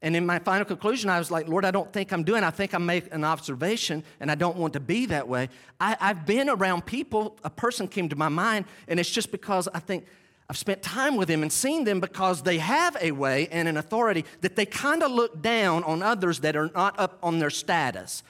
And 0.00 0.16
in 0.16 0.24
my 0.24 0.38
final 0.38 0.64
conclusion, 0.64 1.10
I 1.10 1.18
was 1.18 1.30
like, 1.30 1.46
Lord, 1.48 1.66
I 1.66 1.70
don't 1.70 1.92
think 1.92 2.12
I'm 2.12 2.24
doing. 2.24 2.42
I 2.42 2.50
think 2.50 2.74
I 2.74 2.78
make 2.78 3.12
an 3.14 3.24
observation, 3.24 4.02
and 4.18 4.30
I 4.30 4.34
don't 4.34 4.56
want 4.56 4.72
to 4.72 4.80
be 4.80 5.06
that 5.06 5.28
way. 5.28 5.48
I, 5.78 5.96
have 6.00 6.26
been 6.26 6.48
around 6.48 6.86
people. 6.86 7.36
A 7.44 7.50
person 7.50 7.86
came 7.86 8.08
to 8.08 8.16
my 8.16 8.28
mind, 8.28 8.64
and 8.88 8.98
it's 8.98 9.10
just 9.10 9.30
because 9.30 9.68
I 9.72 9.78
think 9.78 10.06
I've 10.52 10.58
spent 10.58 10.82
time 10.82 11.16
with 11.16 11.28
them 11.28 11.40
and 11.40 11.50
seen 11.50 11.84
them 11.84 11.98
because 11.98 12.42
they 12.42 12.58
have 12.58 12.94
a 13.00 13.12
way 13.12 13.48
and 13.50 13.66
an 13.68 13.78
authority 13.78 14.26
that 14.42 14.54
they 14.54 14.66
kind 14.66 15.02
of 15.02 15.10
look 15.10 15.40
down 15.40 15.82
on 15.84 16.02
others 16.02 16.40
that 16.40 16.56
are 16.56 16.70
not 16.74 17.00
up 17.00 17.18
on 17.22 17.38
their 17.38 17.48
status. 17.48 18.22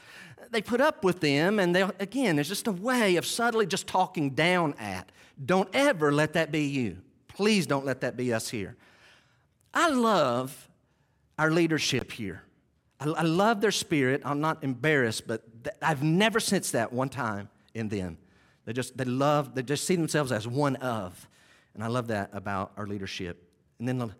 They 0.52 0.62
put 0.62 0.80
up 0.80 1.02
with 1.02 1.18
them, 1.18 1.58
and 1.58 1.74
they 1.74 1.82
again, 1.98 2.36
there's 2.36 2.46
just 2.46 2.68
a 2.68 2.70
way 2.72 3.16
of 3.16 3.26
subtly 3.26 3.66
just 3.66 3.88
talking 3.88 4.30
down 4.30 4.74
at. 4.78 5.10
Don't 5.44 5.68
ever 5.72 6.12
let 6.12 6.34
that 6.34 6.52
be 6.52 6.60
you. 6.60 6.98
Please 7.26 7.66
don't 7.66 7.84
let 7.84 8.02
that 8.02 8.16
be 8.16 8.32
us 8.32 8.48
here. 8.48 8.76
I 9.74 9.88
love 9.88 10.68
our 11.40 11.50
leadership 11.50 12.12
here. 12.12 12.44
I, 13.00 13.08
I 13.08 13.22
love 13.22 13.60
their 13.60 13.72
spirit. 13.72 14.22
I'm 14.24 14.40
not 14.40 14.62
embarrassed, 14.62 15.26
but 15.26 15.64
th- 15.64 15.74
I've 15.82 16.04
never 16.04 16.38
sensed 16.38 16.70
that 16.70 16.92
one 16.92 17.08
time 17.08 17.48
in 17.74 17.88
them. 17.88 18.16
They 18.64 18.72
just 18.72 18.96
they 18.96 19.06
love, 19.06 19.56
they 19.56 19.64
just 19.64 19.88
see 19.88 19.96
themselves 19.96 20.30
as 20.30 20.46
one 20.46 20.76
of. 20.76 21.26
And 21.74 21.82
I 21.82 21.86
love 21.86 22.08
that 22.08 22.30
about 22.32 22.72
our 22.76 22.86
leadership. 22.86 23.48
And 23.78 23.88
then 23.88 23.98
the 23.98 24.10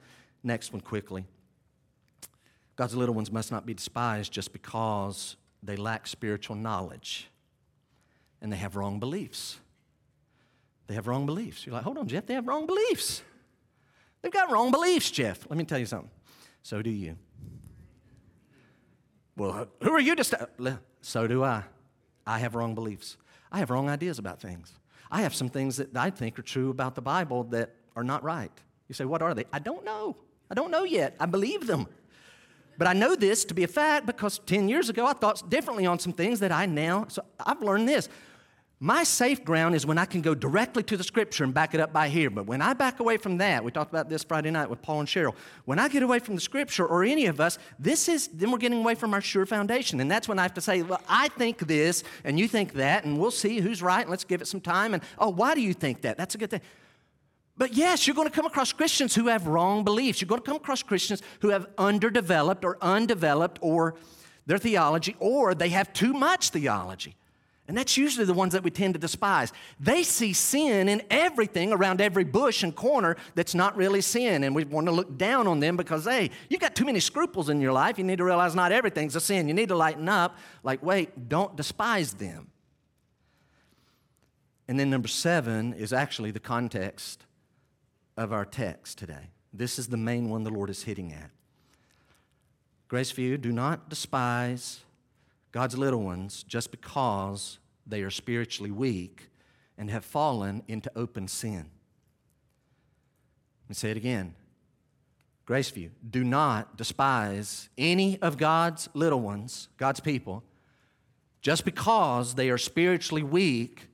next 0.43 0.73
one 0.73 0.81
quickly 0.81 1.25
God's 2.77 2.95
little 2.95 3.15
ones 3.15 3.31
must 3.31 3.53
not 3.53 3.67
be 3.67 3.75
despised 3.75 4.33
just 4.33 4.53
because 4.53 5.37
they 5.63 5.77
lack 5.77 6.07
spiritual 6.07 6.57
knowledge 6.57 7.29
and 8.41 8.53
they 8.53 8.57
have 8.57 8.77
wrong 8.77 8.99
beliefs. 8.99 9.61
They 10.87 10.95
have 10.95 11.07
wrong 11.07 11.27
beliefs. 11.27 11.67
You're 11.67 11.75
like, 11.75 11.85
hold 11.85 11.99
on, 11.99 12.09
Jeff, 12.09 12.27
they 12.27 12.35
have 12.35 12.49
wrong 12.49 12.67
beliefs. 12.67 13.23
They've 14.21 14.33
got 14.33 14.51
wrong 14.51 14.71
beliefs, 14.71 15.11
Jeff. 15.11 15.47
Let 15.49 15.57
me 15.57 15.65
tell 15.65 15.79
you 15.79 15.87
something. 15.87 16.11
So 16.63 16.83
do 16.83 16.91
you. 16.91 17.17
Well, 19.37 19.69
who 19.83 19.93
are 19.93 20.01
you 20.01 20.15
to 20.17 20.25
st-? 20.25 20.79
So 21.01 21.27
do 21.27 21.45
I. 21.45 21.65
I 22.27 22.39
have 22.39 22.55
wrong 22.55 22.75
beliefs. 22.75 23.17
I 23.51 23.59
have 23.59 23.71
wrong 23.71 23.89
ideas 23.89 24.19
about 24.19 24.41
things. 24.41 24.73
I 25.13 25.21
have 25.21 25.35
some 25.35 25.51
things 25.51 25.77
that 25.77 25.95
I 25.95 26.09
think 26.09 26.39
are 26.39 26.43
true 26.43 26.71
about 26.71 26.95
the 26.95 27.03
Bible 27.03 27.45
that 27.45 27.75
are 27.95 28.03
not 28.03 28.25
right. 28.25 28.51
You 28.89 28.95
say, 28.95 29.05
what 29.05 29.21
are 29.21 29.35
they? 29.35 29.45
I 29.53 29.59
don't 29.59 29.85
know. 29.85 30.17
I 30.51 30.55
don't 30.55 30.71
know 30.71 30.85
yet. 30.85 31.15
I 31.21 31.27
believe 31.27 31.67
them. 31.67 31.87
But 32.79 32.89
I 32.89 32.95
know 32.95 33.15
this 33.15 33.45
to 33.45 33.55
be 33.55 33.63
a 33.63 33.69
fact 33.69 34.07
because 34.07 34.39
10 34.39 34.71
years 34.71 34.89
ago 34.89 35.07
I 35.07 35.13
thought 35.13 35.49
differently 35.51 35.85
on 35.85 35.99
some 35.99 36.15
things 36.15 36.41
that 36.41 36.51
I 36.51 36.65
now, 36.65 37.05
so 37.09 37.23
I've 37.39 37.61
learned 37.61 37.87
this. 37.87 38.09
My 38.85 39.05
safe 39.05 39.45
ground 39.45 39.77
is 39.77 39.87
when 39.87 39.97
I 39.97 40.05
can 40.07 40.23
go 40.23 40.35
directly 40.35 40.83
to 40.83 40.97
the 40.97 41.05
scripture 41.05 41.45
and 41.45 41.55
back 41.55 41.73
it 41.73 41.79
up 41.79 41.93
by 41.93 42.09
here. 42.09 42.31
But 42.31 42.47
when 42.47 42.61
I 42.61 42.73
back 42.73 42.99
away 42.99 43.17
from 43.17 43.39
that, 43.39 43.63
we 43.63 43.71
talked 43.71 43.93
about 43.93 44.09
this 44.09 44.25
Friday 44.25 44.51
night 44.51 44.69
with 44.69 44.83
Paul 44.83 44.99
and 44.99 45.09
Cheryl. 45.09 45.37
When 45.67 45.79
I 45.79 45.87
get 45.87 46.03
away 46.03 46.19
from 46.19 46.35
the 46.35 46.41
scripture 46.41 46.85
or 46.85 47.05
any 47.05 47.27
of 47.27 47.41
us, 47.41 47.59
this 47.79 48.09
is 48.09 48.27
then 48.27 48.51
we're 48.51 48.59
getting 48.59 48.81
away 48.81 48.97
from 48.97 49.15
our 49.15 49.21
sure 49.21 49.47
foundation. 49.47 50.01
And 50.01 50.11
that's 50.11 50.27
when 50.27 50.41
I 50.41 50.43
have 50.43 50.55
to 50.55 50.61
say, 50.61 50.83
well, 50.83 51.01
I 51.09 51.29
think 51.29 51.59
this 51.59 52.03
and 52.25 52.41
you 52.41 52.49
think 52.49 52.73
that, 52.73 53.05
and 53.05 53.21
we'll 53.21 53.31
see 53.31 53.61
who's 53.61 53.83
right 53.83 54.01
and 54.01 54.11
let's 54.11 54.25
give 54.25 54.43
it 54.43 54.49
some 54.49 54.61
time. 54.61 54.95
And 54.95 55.05
oh, 55.17 55.29
why 55.29 55.55
do 55.55 55.61
you 55.61 55.75
think 55.75 56.03
that? 56.03 56.17
That's 56.19 56.35
a 56.35 56.39
good 56.39 56.51
thing. 56.51 56.63
But 57.57 57.75
yes, 57.75 58.09
you're 58.09 58.17
going 58.17 58.29
to 58.29 58.35
come 58.35 58.47
across 58.47 58.73
Christians 58.73 59.15
who 59.15 59.29
have 59.29 59.47
wrong 59.47 59.85
beliefs. 59.85 60.21
You're 60.21 60.29
going 60.29 60.41
to 60.41 60.45
come 60.47 60.57
across 60.57 60.83
Christians 60.83 61.23
who 61.39 61.51
have 61.51 61.69
underdeveloped 61.79 62.65
or 62.65 62.79
undeveloped 62.83 63.61
or 63.63 63.95
their 64.45 64.59
theology, 64.59 65.15
or 65.21 65.55
they 65.55 65.69
have 65.69 65.93
too 65.93 66.13
much 66.13 66.51
theology. 66.51 67.15
And 67.69 67.77
that's 67.77 67.97
usually 67.97 68.27
the 68.27 68.35
ones 68.35 68.55
that 68.55 68.65
we 68.65 68.71
tend 68.71 68.95
to 68.95 69.01
despise. 69.01 69.53
They 69.79 70.03
see 70.03 70.33
sin 70.33 70.89
in 70.89 71.01
everything 71.11 71.73
around 71.73 72.01
every 72.01 72.25
bush 72.25 72.65
and 72.65 72.75
corner 72.75 73.17
that's 73.37 73.55
not 73.55 73.77
really 73.77 74.01
sin. 74.01 74.43
And 74.43 74.55
we 74.55 74.65
want 74.65 74.87
to 74.89 74.93
look 74.93 75.17
down 75.17 75.47
on 75.47 75.61
them 75.61 75.77
because, 75.77 76.05
hey, 76.05 76.31
you've 76.51 76.61
got 76.61 76.75
too 76.75 76.85
many 76.85 76.99
scruples 76.99 77.49
in 77.49 77.61
your 77.61 77.73
life. 77.73 77.99
You 77.99 78.05
need 78.05 78.19
to 78.19 78.25
realize 78.25 78.57
not 78.57 78.73
everything's 78.73 79.15
a 79.15 79.21
sin. 79.21 79.47
You 79.47 79.55
need 79.55 79.69
to 79.69 79.77
lighten 79.77 80.09
up. 80.09 80.37
Like, 80.65 80.83
wait, 80.83 81.29
don't 81.29 81.57
despise 81.57 82.15
them. 82.15 82.51
And 84.67 84.79
then 84.79 84.91
number 84.91 85.09
seven 85.09 85.73
is 85.73 85.93
actually 85.93 86.33
the 86.33 86.41
context 86.41 87.27
of 88.17 88.33
our 88.33 88.45
text 88.45 88.99
today. 88.99 89.31
This 89.53 89.79
is 89.79 89.89
the 89.89 89.97
main 89.97 90.31
one 90.31 90.43
the 90.43 90.51
Lord 90.51 90.71
is 90.71 90.83
hitting 90.83 91.13
at. 91.13 91.31
Grace 92.89 93.13
Graceview, 93.13 93.41
do 93.41 93.53
not 93.53 93.89
despise 93.89 94.81
God's 95.53 95.77
little 95.77 96.03
ones 96.03 96.43
just 96.43 96.71
because 96.71 97.59
they 97.87 98.03
are 98.03 98.11
spiritually 98.11 98.71
weak 98.71 99.29
and 99.77 99.91
have 99.91 100.05
fallen 100.05 100.63
into 100.67 100.91
open 100.97 101.29
sin. 101.29 101.71
Let 103.65 103.69
me 103.69 103.75
say 103.75 103.91
it 103.91 103.97
again. 103.97 104.35
Graceview, 105.47 105.91
do 106.09 106.25
not 106.25 106.77
despise 106.77 107.69
any 107.77 108.21
of 108.23 108.39
God's 108.39 108.89
little 108.95 109.21
ones, 109.21 109.69
God's 109.77 110.01
people, 110.01 110.45
just 111.41 111.65
because 111.65 112.35
they 112.37 112.49
are 112.49 112.59
spiritually 112.59 113.23
weak 113.23 113.89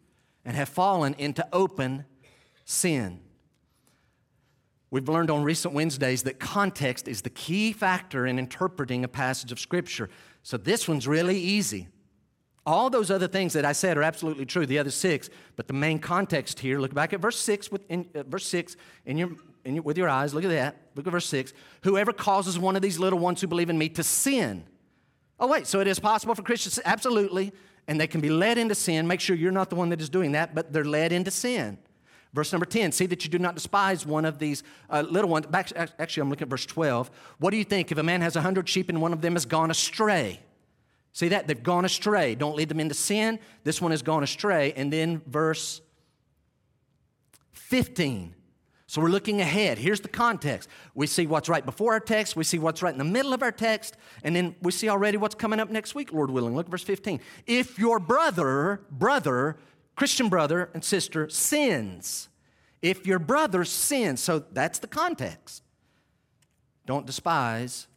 and 0.44 0.54
have 0.56 0.68
fallen 0.68 1.14
into 1.18 1.46
open 1.52 2.04
sin. 2.64 3.20
We've 4.90 5.08
learned 5.08 5.30
on 5.30 5.42
recent 5.42 5.74
Wednesdays 5.74 6.22
that 6.22 6.40
context 6.40 7.08
is 7.08 7.22
the 7.22 7.30
key 7.30 7.72
factor 7.72 8.26
in 8.26 8.38
interpreting 8.38 9.04
a 9.04 9.08
passage 9.08 9.52
of 9.52 9.60
Scripture. 9.60 10.08
So 10.42 10.56
this 10.56 10.88
one's 10.88 11.06
really 11.06 11.38
easy. 11.38 11.88
All 12.64 12.90
those 12.90 13.10
other 13.10 13.28
things 13.28 13.54
that 13.54 13.64
I 13.64 13.72
said 13.72 13.96
are 13.96 14.02
absolutely 14.02 14.44
true, 14.44 14.66
the 14.66 14.78
other 14.78 14.90
six, 14.90 15.30
but 15.56 15.68
the 15.68 15.72
main 15.72 15.98
context 15.98 16.60
here, 16.60 16.78
look 16.78 16.92
back 16.92 17.12
at 17.12 17.20
verse 17.20 17.38
6 17.38 17.72
with, 17.72 17.82
in, 17.90 18.06
uh, 18.14 18.24
verse 18.24 18.46
6 18.46 18.76
in 19.06 19.16
your, 19.16 19.30
in 19.64 19.76
your, 19.76 19.82
with 19.82 19.96
your 19.96 20.08
eyes, 20.08 20.34
look 20.34 20.44
at 20.44 20.50
that. 20.50 20.76
Look 20.94 21.06
at 21.06 21.10
verse 21.10 21.26
6. 21.26 21.54
Whoever 21.84 22.12
causes 22.12 22.58
one 22.58 22.76
of 22.76 22.82
these 22.82 22.98
little 22.98 23.18
ones 23.18 23.40
who 23.40 23.46
believe 23.46 23.70
in 23.70 23.78
me 23.78 23.88
to 23.90 24.02
sin. 24.02 24.64
Oh, 25.40 25.46
wait, 25.46 25.66
so 25.66 25.80
it 25.80 25.86
is 25.86 25.98
possible 25.98 26.34
for 26.34 26.42
Christians? 26.42 26.78
Absolutely. 26.84 27.52
And 27.86 27.98
they 27.98 28.06
can 28.06 28.20
be 28.20 28.28
led 28.28 28.58
into 28.58 28.74
sin. 28.74 29.06
Make 29.06 29.20
sure 29.20 29.34
you're 29.34 29.52
not 29.52 29.70
the 29.70 29.76
one 29.76 29.88
that 29.88 30.00
is 30.00 30.10
doing 30.10 30.32
that, 30.32 30.54
but 30.54 30.72
they're 30.72 30.84
led 30.84 31.10
into 31.10 31.30
sin. 31.30 31.78
Verse 32.34 32.52
number 32.52 32.66
10, 32.66 32.92
see 32.92 33.06
that 33.06 33.24
you 33.24 33.30
do 33.30 33.38
not 33.38 33.54
despise 33.54 34.04
one 34.04 34.24
of 34.24 34.38
these 34.38 34.62
uh, 34.90 35.02
little 35.08 35.30
ones. 35.30 35.46
Back, 35.46 35.72
actually, 35.76 36.20
I'm 36.20 36.30
looking 36.30 36.44
at 36.44 36.50
verse 36.50 36.66
12. 36.66 37.10
What 37.38 37.50
do 37.50 37.56
you 37.56 37.64
think 37.64 37.90
if 37.90 37.98
a 37.98 38.02
man 38.02 38.20
has 38.20 38.36
a 38.36 38.42
hundred 38.42 38.68
sheep 38.68 38.88
and 38.90 39.00
one 39.00 39.12
of 39.12 39.22
them 39.22 39.32
has 39.32 39.46
gone 39.46 39.70
astray? 39.70 40.40
See 41.12 41.28
that? 41.28 41.46
They've 41.46 41.62
gone 41.62 41.84
astray. 41.84 42.34
Don't 42.34 42.54
lead 42.54 42.68
them 42.68 42.80
into 42.80 42.94
sin. 42.94 43.38
This 43.64 43.80
one 43.80 43.92
has 43.92 44.02
gone 44.02 44.22
astray. 44.22 44.72
And 44.76 44.92
then 44.92 45.22
verse 45.26 45.80
15. 47.52 48.34
So 48.86 49.02
we're 49.02 49.10
looking 49.10 49.42
ahead. 49.42 49.76
Here's 49.76 50.00
the 50.00 50.08
context. 50.08 50.68
We 50.94 51.06
see 51.06 51.26
what's 51.26 51.48
right 51.48 51.64
before 51.64 51.92
our 51.92 52.00
text, 52.00 52.36
we 52.36 52.44
see 52.44 52.58
what's 52.58 52.82
right 52.82 52.92
in 52.92 52.98
the 52.98 53.04
middle 53.04 53.34
of 53.34 53.42
our 53.42 53.52
text, 53.52 53.98
and 54.24 54.34
then 54.34 54.56
we 54.62 54.72
see 54.72 54.88
already 54.88 55.18
what's 55.18 55.34
coming 55.34 55.60
up 55.60 55.68
next 55.68 55.94
week, 55.94 56.10
Lord 56.10 56.30
willing. 56.30 56.56
Look 56.56 56.66
at 56.66 56.70
verse 56.70 56.84
15. 56.84 57.20
If 57.46 57.78
your 57.78 57.98
brother, 57.98 58.80
brother, 58.90 59.58
Christian 59.98 60.28
brother 60.28 60.70
and 60.74 60.84
sister 60.84 61.28
sins. 61.28 62.28
If 62.82 63.04
your 63.04 63.18
brother 63.18 63.64
sins, 63.64 64.22
so 64.22 64.38
that's 64.38 64.78
the 64.78 64.86
context. 64.86 65.64
Don't 66.86 67.04
despise 67.04 67.88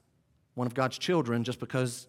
one 0.56 0.66
of 0.66 0.74
God's 0.74 0.98
children 0.98 1.44
just 1.44 1.60
because 1.60 2.08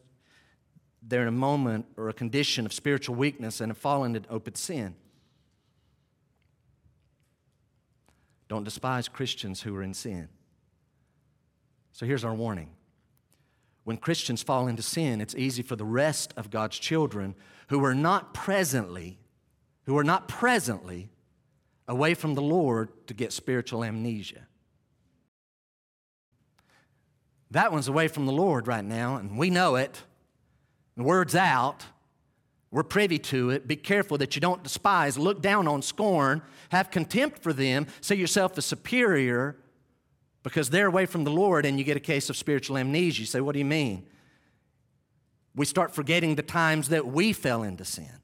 they're 1.02 1.20
in 1.20 1.28
a 1.28 1.31
moment 1.31 1.85
or 1.98 2.09
a 2.09 2.14
condition 2.14 2.64
of 2.64 2.72
spiritual 2.72 3.16
weakness 3.16 3.61
and 3.61 3.68
have 3.68 3.76
fallen 3.76 4.16
into 4.16 4.31
open 4.31 4.55
sin. 4.55 4.94
Don't 8.48 8.64
despise 8.64 9.09
Christians 9.09 9.61
who 9.61 9.76
are 9.76 9.83
in 9.83 9.92
sin. 9.92 10.31
So 11.92 12.07
here's 12.07 12.24
our 12.24 12.35
warning. 12.35 12.70
When 13.85 13.98
Christians 13.98 14.42
fall 14.42 14.68
into 14.68 14.83
sin, 14.83 15.20
it's 15.20 15.35
easy 15.35 15.62
for 15.62 15.76
the 15.76 15.85
rest 15.85 16.33
of 16.38 16.48
God's 16.48 16.78
children 16.78 17.35
who 17.68 17.85
are 17.85 17.94
not 17.94 18.33
presently, 18.33 19.18
who 19.85 19.97
are 19.99 20.05
not 20.05 20.29
presently 20.29 21.11
away 21.88 22.14
from 22.14 22.35
the 22.35 22.42
Lord 22.42 23.07
to 23.09 23.14
get 23.14 23.33
spiritual 23.33 23.85
amnesia. 23.85 24.47
That 27.51 27.71
one's 27.71 27.88
away 27.88 28.09
from 28.09 28.27
the 28.27 28.33
Lord 28.33 28.66
right 28.66 28.85
now, 28.85 29.16
and 29.16 29.37
we 29.37 29.51
know 29.51 29.77
it. 29.77 30.03
The 30.97 31.03
word's 31.03 31.35
out. 31.35 31.85
We're 32.71 32.83
privy 32.83 33.18
to 33.18 33.51
it. 33.51 33.68
Be 33.68 33.77
careful 33.77 34.16
that 34.18 34.35
you 34.35 34.40
don't 34.40 34.62
despise, 34.62 35.18
look 35.18 35.42
down 35.42 35.68
on, 35.68 35.83
scorn, 35.83 36.40
have 36.71 36.90
contempt 36.90 37.42
for 37.42 37.53
them, 37.53 37.87
see 38.01 38.14
yourself 38.14 38.57
as 38.57 38.64
superior 38.64 39.59
because 40.42 40.71
they're 40.71 40.87
away 40.87 41.05
from 41.05 41.25
the 41.25 41.31
Lord 41.31 41.66
and 41.66 41.79
you 41.79 41.85
get 41.85 41.99
a 41.99 42.01
case 42.01 42.31
of 42.31 42.37
spiritual 42.37 42.79
amnesia. 42.79 43.21
You 43.21 43.27
say, 43.27 43.42
What 43.42 43.53
do 43.53 43.59
you 43.59 43.66
mean? 43.66 44.07
We 45.55 45.66
start 45.66 45.95
forgetting 45.95 46.37
the 46.37 46.42
times 46.42 46.88
that 46.88 47.07
we 47.07 47.35
fell 47.35 47.62
into 47.62 47.85
sin. 47.85 48.22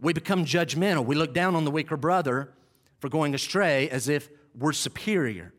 We 0.00 0.12
become 0.12 0.44
judgmental. 0.44 1.04
We 1.04 1.16
look 1.16 1.34
down 1.34 1.54
on 1.54 1.64
the 1.64 1.70
weaker 1.70 1.96
brother 1.96 2.52
for 3.00 3.08
going 3.08 3.34
astray 3.34 3.88
as 3.90 4.08
if 4.08 4.28
we're 4.56 4.72
superior. 4.72 5.52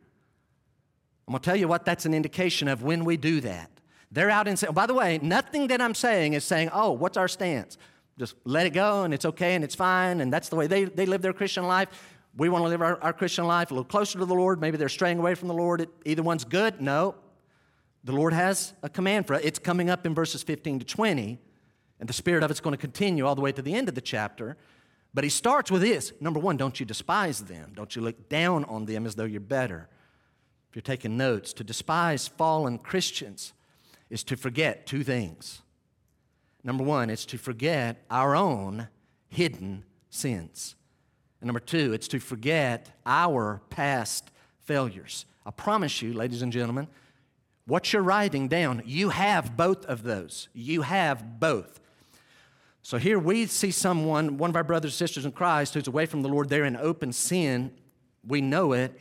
I'm 1.27 1.33
going 1.33 1.41
to 1.41 1.45
tell 1.45 1.55
you 1.55 1.67
what 1.67 1.85
that's 1.85 2.05
an 2.05 2.13
indication 2.13 2.67
of 2.67 2.81
when 2.81 3.05
we 3.05 3.17
do 3.17 3.41
that. 3.41 3.69
They're 4.11 4.29
out 4.29 4.47
in 4.47 4.57
sin. 4.57 4.73
By 4.73 4.87
the 4.87 4.93
way, 4.93 5.19
nothing 5.21 5.67
that 5.67 5.81
I'm 5.81 5.93
saying 5.93 6.33
is 6.33 6.43
saying, 6.43 6.69
oh, 6.73 6.91
what's 6.91 7.17
our 7.17 7.27
stance? 7.27 7.77
Just 8.17 8.35
let 8.43 8.65
it 8.65 8.71
go 8.71 9.03
and 9.03 9.13
it's 9.13 9.25
okay 9.25 9.55
and 9.55 9.63
it's 9.63 9.75
fine 9.75 10.21
and 10.21 10.33
that's 10.33 10.49
the 10.49 10.55
way 10.55 10.67
they, 10.67 10.85
they 10.85 11.05
live 11.05 11.21
their 11.21 11.33
Christian 11.33 11.67
life. 11.67 11.89
We 12.35 12.49
want 12.49 12.63
to 12.65 12.69
live 12.69 12.81
our, 12.81 13.01
our 13.03 13.13
Christian 13.13 13.45
life 13.45 13.71
a 13.71 13.73
little 13.73 13.85
closer 13.85 14.19
to 14.19 14.25
the 14.25 14.33
Lord. 14.33 14.59
Maybe 14.59 14.77
they're 14.77 14.89
straying 14.89 15.19
away 15.19 15.35
from 15.35 15.47
the 15.47 15.53
Lord. 15.53 15.81
It, 15.81 15.89
Either 16.05 16.23
one's 16.23 16.43
good. 16.43 16.81
No. 16.81 17.15
The 18.03 18.11
Lord 18.11 18.33
has 18.33 18.73
a 18.81 18.89
command 18.89 19.27
for 19.27 19.35
it. 19.35 19.45
It's 19.45 19.59
coming 19.59 19.89
up 19.89 20.05
in 20.05 20.15
verses 20.15 20.41
15 20.41 20.79
to 20.79 20.85
20, 20.85 21.39
and 21.99 22.07
the 22.07 22.13
spirit 22.13 22.43
of 22.43 22.51
it's 22.51 22.59
going 22.59 22.73
to 22.73 22.77
continue 22.77 23.25
all 23.25 23.35
the 23.35 23.41
way 23.41 23.51
to 23.51 23.61
the 23.61 23.73
end 23.73 23.89
of 23.89 23.95
the 23.95 24.01
chapter. 24.01 24.57
But 25.13 25.23
he 25.23 25.29
starts 25.29 25.71
with 25.71 25.81
this 25.81 26.13
number 26.19 26.39
one, 26.39 26.57
don't 26.57 26.79
you 26.79 26.85
despise 26.85 27.41
them. 27.41 27.71
Don't 27.75 27.95
you 27.95 28.01
look 28.01 28.29
down 28.29 28.63
on 28.65 28.85
them 28.85 29.05
as 29.05 29.15
though 29.15 29.25
you're 29.25 29.41
better. 29.41 29.89
If 30.69 30.75
you're 30.75 30.81
taking 30.81 31.17
notes, 31.17 31.51
to 31.53 31.63
despise 31.63 32.27
fallen 32.27 32.77
Christians 32.77 33.53
is 34.09 34.23
to 34.25 34.37
forget 34.37 34.85
two 34.85 35.03
things. 35.03 35.61
Number 36.63 36.83
one, 36.83 37.09
it's 37.09 37.25
to 37.27 37.37
forget 37.37 38.03
our 38.09 38.35
own 38.35 38.87
hidden 39.29 39.83
sins. 40.09 40.75
And 41.41 41.47
number 41.47 41.59
two, 41.59 41.93
it's 41.93 42.07
to 42.09 42.19
forget 42.19 42.91
our 43.05 43.61
past 43.69 44.29
failures. 44.59 45.25
I 45.45 45.51
promise 45.51 46.01
you, 46.01 46.13
ladies 46.13 46.41
and 46.41 46.51
gentlemen, 46.51 46.87
what 47.65 47.93
you're 47.93 48.01
writing 48.01 48.47
down, 48.47 48.83
you 48.85 49.09
have 49.09 49.55
both 49.55 49.85
of 49.85 50.03
those. 50.03 50.49
You 50.53 50.81
have 50.81 51.39
both. 51.39 51.79
So 52.81 52.97
here 52.97 53.19
we 53.19 53.45
see 53.45 53.71
someone, 53.71 54.37
one 54.37 54.49
of 54.49 54.55
our 54.55 54.63
brothers 54.63 54.91
and 54.93 54.97
sisters 54.97 55.25
in 55.25 55.31
Christ, 55.31 55.73
who's 55.73 55.87
away 55.87 56.05
from 56.05 56.21
the 56.21 56.29
Lord. 56.29 56.49
They're 56.49 56.65
in 56.65 56.77
open 56.77 57.11
sin. 57.13 57.71
We 58.25 58.41
know 58.41 58.73
it. 58.73 58.97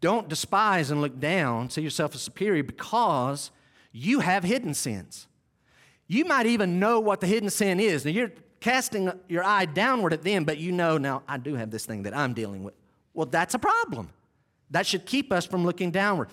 Don't 0.00 0.28
despise 0.28 0.90
and 0.90 1.00
look 1.00 1.20
down, 1.20 1.70
see 1.70 1.80
yourself 1.80 2.14
as 2.16 2.22
superior 2.22 2.64
because 2.64 3.52
you 3.92 4.18
have 4.18 4.42
hidden 4.42 4.74
sins. 4.74 5.28
You 6.08 6.24
might 6.24 6.46
even 6.46 6.80
know 6.80 6.98
what 6.98 7.20
the 7.20 7.28
hidden 7.28 7.50
sin 7.50 7.78
is. 7.78 8.04
Now 8.04 8.10
you're 8.10 8.32
casting 8.58 9.12
your 9.28 9.44
eye 9.44 9.64
downward 9.64 10.12
at 10.12 10.22
them, 10.22 10.44
but 10.44 10.58
you 10.58 10.72
know, 10.72 10.98
now 10.98 11.22
I 11.28 11.36
do 11.36 11.54
have 11.54 11.70
this 11.70 11.86
thing 11.86 12.02
that 12.02 12.16
I'm 12.16 12.34
dealing 12.34 12.64
with. 12.64 12.74
Well, 13.14 13.26
that's 13.26 13.54
a 13.54 13.60
problem. 13.60 14.10
That 14.70 14.86
should 14.86 15.06
keep 15.06 15.32
us 15.32 15.46
from 15.46 15.64
looking 15.64 15.92
downward. 15.92 16.30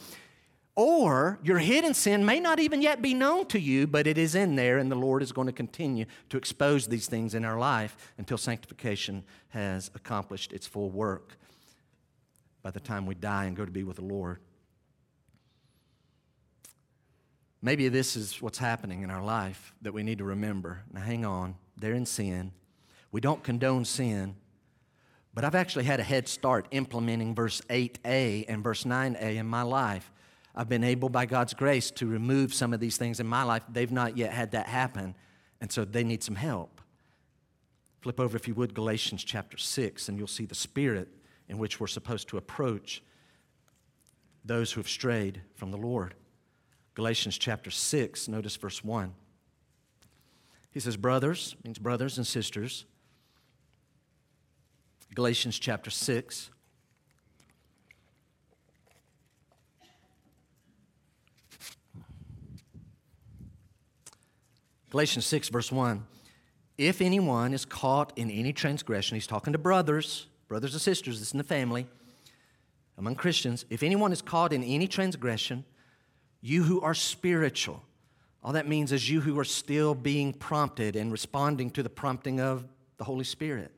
Or 0.75 1.39
your 1.43 1.58
hidden 1.60 1.93
sin 1.93 2.25
may 2.25 2.39
not 2.39 2.60
even 2.60 2.82
yet 2.82 3.01
be 3.01 3.13
known 3.13 3.45
to 3.47 3.60
you, 3.60 3.86
but 3.86 4.08
it 4.08 4.17
is 4.17 4.36
in 4.36 4.55
there, 4.55 4.77
and 4.77 4.89
the 4.89 4.95
Lord 4.95 5.21
is 5.21 5.32
going 5.32 5.47
to 5.47 5.53
continue 5.53 6.05
to 6.29 6.38
expose 6.38 6.88
these 6.88 7.08
things 7.08 7.36
in 7.36 7.43
our 7.43 7.60
life 7.60 7.97
until 8.17 8.38
sanctification 8.38 9.23
has 9.49 9.91
accomplished 9.93 10.53
its 10.53 10.65
full 10.65 10.89
work 10.89 11.38
by 12.62 12.71
the 12.71 12.79
time 12.79 13.05
we 13.05 13.15
die 13.15 13.45
and 13.45 13.58
go 13.58 13.65
to 13.65 13.71
be 13.71 13.84
with 13.84 13.97
the 13.97 14.05
Lord. 14.05 14.39
Maybe 17.62 17.89
this 17.89 18.15
is 18.15 18.41
what's 18.41 18.58
happening 18.58 19.01
in 19.01 19.12
our 19.12 19.23
life 19.23 19.73
that 19.82 19.93
we 19.93 20.03
need 20.03 20.19
to 20.19 20.23
remember. 20.23 20.84
Now, 20.93 21.01
hang 21.01 21.25
on. 21.25 21.55
They're 21.75 21.93
in 21.93 22.05
sin. 22.05 22.53
We 23.12 23.19
don't 23.19 23.43
condone 23.43 23.86
sin, 23.86 24.36
but 25.34 25.43
I've 25.43 25.55
actually 25.55 25.86
had 25.86 25.99
a 25.99 26.03
head 26.03 26.27
start 26.27 26.67
implementing 26.71 27.36
verse 27.36 27.60
8a 27.69 28.45
and 28.47 28.63
verse 28.63 28.84
9a 28.84 29.36
in 29.36 29.45
my 29.45 29.63
life. 29.63 30.12
I've 30.55 30.69
been 30.69 30.83
able, 30.83 31.09
by 31.09 31.25
God's 31.25 31.53
grace, 31.53 31.91
to 31.91 32.07
remove 32.07 32.53
some 32.53 32.73
of 32.73 32.79
these 32.79 32.97
things 32.97 33.19
in 33.19 33.27
my 33.27 33.43
life. 33.43 33.63
They've 33.69 33.91
not 33.91 34.17
yet 34.17 34.33
had 34.33 34.51
that 34.51 34.67
happen, 34.67 35.15
and 35.62 35.71
so 35.71 35.85
they 35.85 36.03
need 36.03 36.23
some 36.23 36.35
help. 36.35 36.81
Flip 38.01 38.19
over, 38.19 38.35
if 38.35 38.47
you 38.47 38.53
would, 38.55 38.73
Galatians 38.73 39.23
chapter 39.23 39.57
6, 39.57 40.09
and 40.09 40.17
you'll 40.17 40.27
see 40.27 40.45
the 40.45 40.55
spirit 40.55 41.09
in 41.47 41.57
which 41.57 41.79
we're 41.79 41.88
supposed 41.88 42.29
to 42.29 42.38
approach 42.38 43.01
those 44.45 44.71
who 44.71 44.79
have 44.79 44.89
strayed 44.89 45.41
from 45.55 45.71
the 45.71 45.77
Lord. 45.77 46.15
Galatians 46.95 47.38
chapter 47.38 47.71
6, 47.71 48.27
notice 48.27 48.55
verse 48.55 48.83
1. 48.83 49.13
He 50.71 50.79
says, 50.79 50.97
Brothers, 50.97 51.55
means 51.63 51.79
brothers 51.79 52.17
and 52.17 52.25
sisters. 52.25 52.85
Galatians 55.15 55.59
chapter 55.59 55.89
6. 55.89 56.51
Galatians 64.89 65.25
6, 65.28 65.49
verse 65.49 65.71
1. 65.71 66.06
If 66.78 67.02
anyone 67.02 67.54
is 67.54 67.65
caught 67.65 68.13
in 68.15 68.32
any 68.32 68.54
transgression, 68.54 69.15
he's 69.15 69.28
talking 69.28 69.54
to 69.54 69.60
brothers, 69.60 70.28
brothers 70.47 70.73
and 70.73 70.82
sisters, 70.82 71.19
this 71.19 71.28
is 71.28 71.34
in 71.34 71.38
the 71.38 71.43
family, 71.43 71.88
among 72.97 73.15
Christians. 73.15 73.65
If 73.69 73.84
anyone 73.84 74.12
is 74.12 74.21
caught 74.21 74.52
in 74.52 74.63
any 74.63 74.88
transgression, 74.88 75.65
you 76.41 76.63
who 76.63 76.82
are 76.82 76.93
spiritual. 76.93 77.84
All 78.41 78.54
that 78.54 78.67
means 78.67 78.91
is 78.91 79.10
you 79.10 79.21
who 79.21 79.38
are 79.38 79.45
still 79.45 79.93
being 79.93 80.34
prompted 80.34 80.95
and 80.95 81.12
responding 81.12 81.69
to 81.71 81.84
the 81.84 81.89
prompting 81.89 82.39
of 82.39 82.65
the 82.97 83.04
Holy 83.04 83.25
Spirit. 83.25 83.71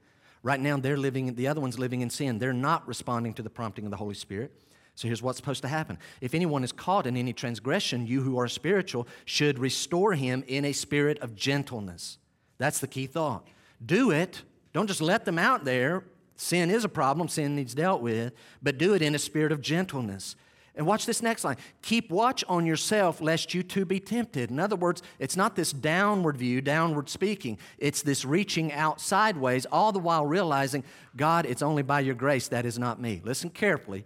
Right 0.43 0.59
now, 0.59 0.77
they're 0.77 0.97
living, 0.97 1.35
the 1.35 1.47
other 1.47 1.61
one's 1.61 1.77
living 1.77 2.01
in 2.01 2.09
sin. 2.09 2.39
They're 2.39 2.53
not 2.53 2.87
responding 2.87 3.33
to 3.35 3.41
the 3.41 3.49
prompting 3.49 3.85
of 3.85 3.91
the 3.91 3.97
Holy 3.97 4.15
Spirit. 4.15 4.51
So 4.95 5.07
here's 5.07 5.21
what's 5.21 5.37
supposed 5.37 5.61
to 5.61 5.67
happen. 5.67 5.97
If 6.19 6.33
anyone 6.33 6.63
is 6.63 6.71
caught 6.71 7.07
in 7.07 7.17
any 7.17 7.33
transgression, 7.33 8.05
you 8.05 8.21
who 8.21 8.37
are 8.37 8.47
spiritual 8.47 9.07
should 9.25 9.57
restore 9.57 10.13
him 10.13 10.43
in 10.47 10.65
a 10.65 10.73
spirit 10.73 11.17
of 11.19 11.35
gentleness. 11.35 12.17
That's 12.57 12.79
the 12.79 12.87
key 12.87 13.07
thought. 13.07 13.47
Do 13.83 14.11
it. 14.11 14.43
Don't 14.73 14.87
just 14.87 15.01
let 15.01 15.25
them 15.25 15.39
out 15.39 15.65
there. 15.65 16.03
Sin 16.35 16.69
is 16.71 16.83
a 16.83 16.89
problem, 16.89 17.27
sin 17.27 17.55
needs 17.55 17.75
dealt 17.75 18.01
with, 18.01 18.33
but 18.63 18.77
do 18.77 18.93
it 18.95 19.01
in 19.01 19.13
a 19.13 19.19
spirit 19.19 19.51
of 19.51 19.61
gentleness. 19.61 20.35
And 20.73 20.87
watch 20.87 21.05
this 21.05 21.21
next 21.21 21.43
line. 21.43 21.57
Keep 21.81 22.09
watch 22.09 22.43
on 22.47 22.65
yourself 22.65 23.21
lest 23.21 23.53
you 23.53 23.61
too 23.61 23.85
be 23.85 23.99
tempted. 23.99 24.49
In 24.49 24.59
other 24.59 24.75
words, 24.75 25.03
it's 25.19 25.35
not 25.35 25.55
this 25.55 25.73
downward 25.73 26.37
view, 26.37 26.61
downward 26.61 27.09
speaking. 27.09 27.57
It's 27.77 28.01
this 28.01 28.23
reaching 28.23 28.71
out 28.71 29.01
sideways, 29.01 29.65
all 29.65 29.91
the 29.91 29.99
while 29.99 30.25
realizing, 30.25 30.83
God, 31.15 31.45
it's 31.45 31.61
only 31.61 31.83
by 31.83 31.99
your 31.99 32.15
grace, 32.15 32.47
that 32.47 32.65
is 32.65 32.79
not 32.79 33.01
me. 33.01 33.21
Listen 33.23 33.49
carefully. 33.49 34.05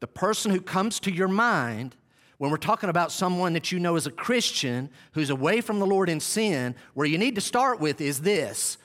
The 0.00 0.06
person 0.06 0.50
who 0.50 0.60
comes 0.60 1.00
to 1.00 1.12
your 1.12 1.28
mind 1.28 1.96
when 2.38 2.50
we're 2.50 2.56
talking 2.56 2.90
about 2.90 3.12
someone 3.12 3.52
that 3.52 3.70
you 3.70 3.78
know 3.78 3.96
is 3.96 4.06
a 4.06 4.10
Christian 4.10 4.90
who's 5.12 5.30
away 5.30 5.60
from 5.60 5.78
the 5.78 5.86
Lord 5.86 6.08
in 6.08 6.18
sin, 6.18 6.74
where 6.94 7.06
you 7.06 7.16
need 7.16 7.36
to 7.36 7.40
start 7.40 7.80
with 7.80 8.00
is 8.00 8.20
this 8.20 8.76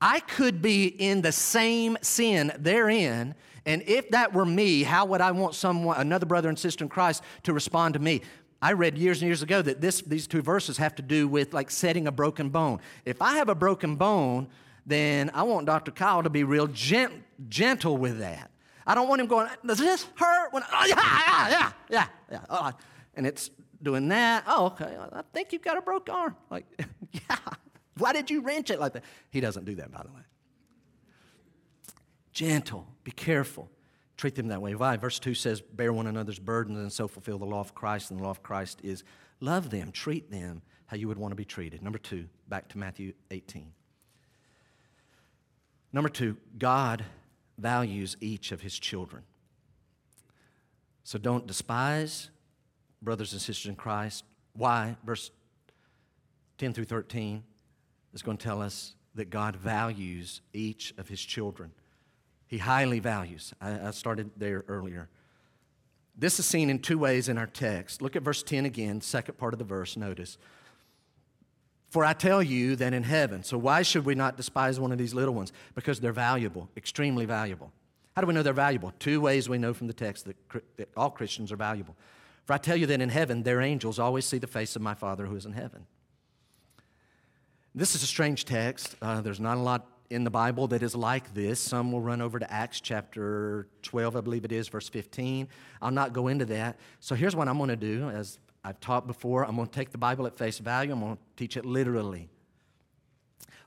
I 0.00 0.20
could 0.20 0.62
be 0.62 0.86
in 0.86 1.22
the 1.22 1.32
same 1.32 1.98
sin 2.00 2.52
they're 2.58 2.88
in 2.88 3.34
and 3.64 3.82
if 3.86 4.10
that 4.10 4.32
were 4.32 4.44
me, 4.44 4.82
how 4.82 5.04
would 5.06 5.20
I 5.20 5.30
want 5.30 5.54
someone, 5.54 5.96
another 5.98 6.26
brother 6.26 6.48
and 6.48 6.58
sister 6.58 6.84
in 6.84 6.88
Christ, 6.88 7.22
to 7.44 7.52
respond 7.52 7.94
to 7.94 8.00
me? 8.00 8.22
I 8.60 8.72
read 8.72 8.96
years 8.96 9.20
and 9.20 9.28
years 9.28 9.42
ago 9.42 9.60
that 9.62 9.80
this, 9.80 10.02
these 10.02 10.26
two 10.26 10.42
verses 10.42 10.76
have 10.78 10.94
to 10.96 11.02
do 11.02 11.26
with 11.26 11.52
like 11.52 11.70
setting 11.70 12.06
a 12.06 12.12
broken 12.12 12.48
bone. 12.48 12.80
If 13.04 13.20
I 13.20 13.34
have 13.34 13.48
a 13.48 13.54
broken 13.54 13.96
bone, 13.96 14.48
then 14.86 15.30
I 15.34 15.42
want 15.42 15.66
Dr. 15.66 15.90
Kyle 15.90 16.22
to 16.22 16.30
be 16.30 16.44
real 16.44 16.68
gent, 16.68 17.12
gentle 17.48 17.96
with 17.96 18.18
that. 18.18 18.50
I 18.86 18.94
don't 18.94 19.08
want 19.08 19.20
him 19.20 19.26
going, 19.26 19.48
does 19.64 19.78
this 19.78 20.06
hurt? 20.16 20.52
When, 20.52 20.62
oh, 20.62 20.86
yeah, 20.86 20.94
yeah, 20.96 21.48
yeah, 21.48 21.72
yeah. 21.90 22.06
yeah. 22.30 22.40
Oh, 22.50 22.72
and 23.14 23.26
it's 23.26 23.50
doing 23.82 24.08
that. 24.08 24.44
Oh, 24.46 24.66
okay. 24.66 24.96
I 25.12 25.22
think 25.32 25.52
you've 25.52 25.62
got 25.62 25.76
a 25.76 25.82
broke 25.82 26.08
arm. 26.08 26.36
Like, 26.50 26.66
yeah. 27.12 27.36
Why 27.98 28.12
did 28.12 28.30
you 28.30 28.40
wrench 28.40 28.70
it 28.70 28.80
like 28.80 28.94
that? 28.94 29.04
He 29.30 29.40
doesn't 29.40 29.64
do 29.64 29.74
that, 29.76 29.90
by 29.92 30.02
the 30.02 30.12
way 30.12 30.22
gentle, 32.32 32.86
be 33.04 33.10
careful. 33.12 33.70
Treat 34.16 34.34
them 34.34 34.48
that 34.48 34.60
way. 34.60 34.74
Why? 34.74 34.96
Verse 34.96 35.18
2 35.18 35.34
says, 35.34 35.60
Bear 35.60 35.92
one 35.92 36.06
another's 36.06 36.38
burdens 36.38 36.78
and 36.78 36.92
so 36.92 37.08
fulfill 37.08 37.38
the 37.38 37.44
law 37.44 37.60
of 37.60 37.74
Christ. 37.74 38.10
And 38.10 38.20
the 38.20 38.24
law 38.24 38.30
of 38.30 38.42
Christ 38.42 38.80
is 38.82 39.04
love 39.40 39.70
them, 39.70 39.92
treat 39.92 40.30
them 40.30 40.62
how 40.86 40.96
you 40.96 41.08
would 41.08 41.18
want 41.18 41.32
to 41.32 41.36
be 41.36 41.44
treated. 41.44 41.82
Number 41.82 41.98
two, 41.98 42.26
back 42.48 42.68
to 42.68 42.78
Matthew 42.78 43.14
18. 43.30 43.72
Number 45.92 46.08
two, 46.08 46.36
God 46.58 47.04
values 47.58 48.16
each 48.20 48.52
of 48.52 48.62
his 48.62 48.78
children. 48.78 49.22
So 51.04 51.18
don't 51.18 51.46
despise 51.46 52.30
brothers 53.00 53.32
and 53.32 53.42
sisters 53.42 53.68
in 53.68 53.76
Christ. 53.76 54.24
Why? 54.54 54.96
Verse 55.04 55.30
10 56.58 56.72
through 56.72 56.84
13 56.84 57.42
is 58.14 58.22
going 58.22 58.36
to 58.36 58.44
tell 58.44 58.62
us 58.62 58.94
that 59.14 59.30
God 59.30 59.56
values 59.56 60.40
each 60.52 60.94
of 60.96 61.08
his 61.08 61.20
children. 61.20 61.72
He 62.46 62.58
highly 62.58 62.98
values. 62.98 63.52
I, 63.60 63.88
I 63.88 63.90
started 63.90 64.30
there 64.36 64.64
earlier. 64.68 65.08
This 66.16 66.38
is 66.38 66.46
seen 66.46 66.70
in 66.70 66.78
two 66.78 66.98
ways 66.98 67.28
in 67.28 67.38
our 67.38 67.46
text. 67.46 68.02
Look 68.02 68.16
at 68.16 68.22
verse 68.22 68.42
10 68.42 68.66
again, 68.66 69.00
second 69.00 69.38
part 69.38 69.54
of 69.54 69.58
the 69.58 69.64
verse, 69.64 69.96
notice. 69.96 70.38
For 71.92 72.06
I 72.06 72.14
tell 72.14 72.42
you 72.42 72.74
that 72.76 72.94
in 72.94 73.02
heaven, 73.02 73.42
so 73.42 73.58
why 73.58 73.82
should 73.82 74.06
we 74.06 74.14
not 74.14 74.38
despise 74.38 74.80
one 74.80 74.92
of 74.92 74.96
these 74.96 75.12
little 75.12 75.34
ones? 75.34 75.52
Because 75.74 76.00
they're 76.00 76.10
valuable, 76.10 76.70
extremely 76.74 77.26
valuable. 77.26 77.70
How 78.16 78.22
do 78.22 78.26
we 78.26 78.32
know 78.32 78.42
they're 78.42 78.54
valuable? 78.54 78.94
Two 78.98 79.20
ways 79.20 79.46
we 79.46 79.58
know 79.58 79.74
from 79.74 79.88
the 79.88 79.92
text 79.92 80.24
that, 80.24 80.36
that 80.78 80.88
all 80.96 81.10
Christians 81.10 81.52
are 81.52 81.56
valuable. 81.56 81.94
For 82.46 82.54
I 82.54 82.56
tell 82.56 82.76
you 82.76 82.86
that 82.86 83.02
in 83.02 83.10
heaven, 83.10 83.42
their 83.42 83.60
angels 83.60 83.98
always 83.98 84.24
see 84.24 84.38
the 84.38 84.46
face 84.46 84.74
of 84.74 84.80
my 84.80 84.94
Father 84.94 85.26
who 85.26 85.36
is 85.36 85.44
in 85.44 85.52
heaven. 85.52 85.84
This 87.74 87.94
is 87.94 88.02
a 88.02 88.06
strange 88.06 88.46
text. 88.46 88.96
Uh, 89.02 89.20
there's 89.20 89.38
not 89.38 89.58
a 89.58 89.60
lot 89.60 89.86
in 90.08 90.24
the 90.24 90.30
Bible 90.30 90.68
that 90.68 90.82
is 90.82 90.94
like 90.94 91.34
this. 91.34 91.60
Some 91.60 91.92
will 91.92 92.00
run 92.00 92.22
over 92.22 92.38
to 92.38 92.50
Acts 92.50 92.80
chapter 92.80 93.68
12, 93.82 94.16
I 94.16 94.20
believe 94.22 94.46
it 94.46 94.52
is, 94.52 94.66
verse 94.68 94.88
15. 94.88 95.46
I'll 95.82 95.90
not 95.90 96.14
go 96.14 96.28
into 96.28 96.46
that. 96.46 96.78
So 97.00 97.14
here's 97.14 97.36
what 97.36 97.48
I'm 97.48 97.58
going 97.58 97.68
to 97.68 97.76
do. 97.76 98.08
As 98.08 98.38
I've 98.64 98.80
taught 98.80 99.06
before, 99.06 99.44
I'm 99.44 99.56
going 99.56 99.68
to 99.68 99.72
take 99.72 99.90
the 99.90 99.98
Bible 99.98 100.26
at 100.26 100.36
face 100.36 100.58
value, 100.58 100.92
I'm 100.92 101.00
going 101.00 101.16
to 101.16 101.22
teach 101.36 101.56
it 101.56 101.64
literally. 101.64 102.28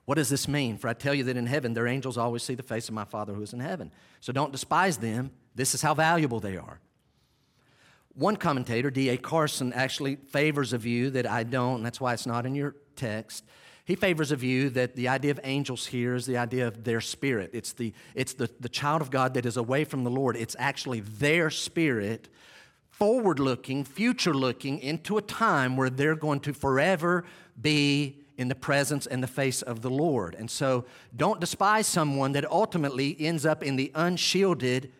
What 0.05 0.15
does 0.15 0.29
this 0.29 0.47
mean? 0.47 0.77
For 0.77 0.87
I 0.87 0.93
tell 0.93 1.13
you 1.13 1.23
that 1.23 1.35
in 1.35 1.47
heaven, 1.47 1.73
their 1.73 1.87
angels 1.87 2.17
always 2.17 2.43
see 2.43 2.53
the 2.53 2.63
face 2.63 2.87
of 2.87 2.93
my 2.93 3.05
Father 3.05 3.33
who 3.33 3.41
is 3.41 3.53
in 3.53 3.59
heaven. 3.59 3.91
So 4.21 4.31
don't 4.31 4.51
despise 4.51 4.97
them. 4.97 5.31
This 5.55 5.73
is 5.73 5.81
how 5.81 5.93
valuable 5.95 6.39
they 6.39 6.57
are. 6.57 6.79
One 8.13 8.37
commentator, 8.37 8.89
D.A. 8.89 9.17
Carson, 9.17 9.73
actually 9.73 10.15
favors 10.15 10.73
a 10.73 10.77
view 10.77 11.09
that 11.11 11.29
I 11.29 11.43
don't, 11.43 11.83
that's 11.83 11.99
why 11.99 12.13
it's 12.13 12.25
not 12.25 12.45
in 12.45 12.55
your 12.55 12.75
text. 12.95 13.43
He 13.83 13.95
favors 13.95 14.31
a 14.31 14.35
view 14.35 14.69
that 14.71 14.95
the 14.95 15.09
idea 15.09 15.31
of 15.31 15.39
angels 15.43 15.87
here 15.87 16.15
is 16.15 16.25
the 16.25 16.37
idea 16.37 16.67
of 16.67 16.83
their 16.83 17.01
spirit. 17.01 17.51
It's 17.53 17.73
the, 17.73 17.93
it's 18.13 18.33
the, 18.33 18.49
the 18.59 18.69
child 18.69 19.01
of 19.01 19.11
God 19.11 19.33
that 19.33 19.45
is 19.45 19.57
away 19.57 19.83
from 19.83 20.03
the 20.03 20.09
Lord. 20.09 20.37
It's 20.37 20.55
actually 20.57 21.01
their 21.01 21.49
spirit, 21.49 22.29
forward 22.97 23.39
looking, 23.39 23.83
future 23.83 24.33
looking 24.33 24.79
into 24.79 25.17
a 25.17 25.21
time 25.21 25.75
where 25.75 25.89
they're 25.89 26.15
going 26.15 26.39
to 26.39 26.53
forever 26.53 27.25
be 27.59 28.21
in 28.37 28.47
the 28.47 28.55
presence 28.55 29.05
and 29.05 29.21
the 29.21 29.27
face 29.27 29.61
of 29.61 29.81
the 29.81 29.89
Lord. 29.89 30.33
And 30.35 30.49
so 30.49 30.85
don't 31.15 31.39
despise 31.41 31.87
someone 31.87 32.31
that 32.33 32.49
ultimately 32.49 33.15
ends 33.19 33.45
up 33.45 33.63
in 33.63 33.75
the 33.75 33.91
unshielded 33.95 34.91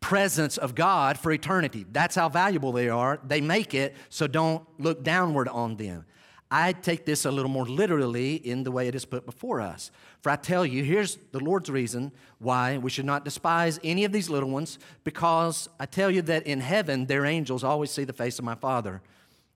presence 0.00 0.58
of 0.58 0.74
God 0.74 1.18
for 1.18 1.32
eternity. 1.32 1.84
That's 1.90 2.14
how 2.14 2.28
valuable 2.28 2.72
they 2.72 2.88
are. 2.88 3.20
They 3.26 3.40
make 3.40 3.74
it, 3.74 3.96
so 4.08 4.26
don't 4.26 4.64
look 4.78 5.02
downward 5.02 5.48
on 5.48 5.76
them. 5.76 6.04
I 6.50 6.72
take 6.72 7.06
this 7.06 7.24
a 7.24 7.30
little 7.30 7.50
more 7.50 7.64
literally 7.64 8.34
in 8.34 8.64
the 8.64 8.72
way 8.72 8.88
it 8.88 8.94
is 8.96 9.04
put 9.04 9.24
before 9.24 9.60
us. 9.60 9.92
For 10.20 10.30
I 10.30 10.36
tell 10.36 10.66
you, 10.66 10.82
here's 10.82 11.16
the 11.30 11.38
Lord's 11.38 11.70
reason 11.70 12.10
why 12.38 12.76
we 12.78 12.90
should 12.90 13.04
not 13.04 13.24
despise 13.24 13.78
any 13.84 14.04
of 14.04 14.10
these 14.10 14.28
little 14.28 14.50
ones, 14.50 14.78
because 15.04 15.68
I 15.78 15.86
tell 15.86 16.10
you 16.10 16.22
that 16.22 16.46
in 16.46 16.60
heaven, 16.60 17.06
their 17.06 17.24
angels 17.24 17.62
always 17.62 17.92
see 17.92 18.04
the 18.04 18.12
face 18.12 18.38
of 18.38 18.44
my 18.44 18.56
Father 18.56 19.00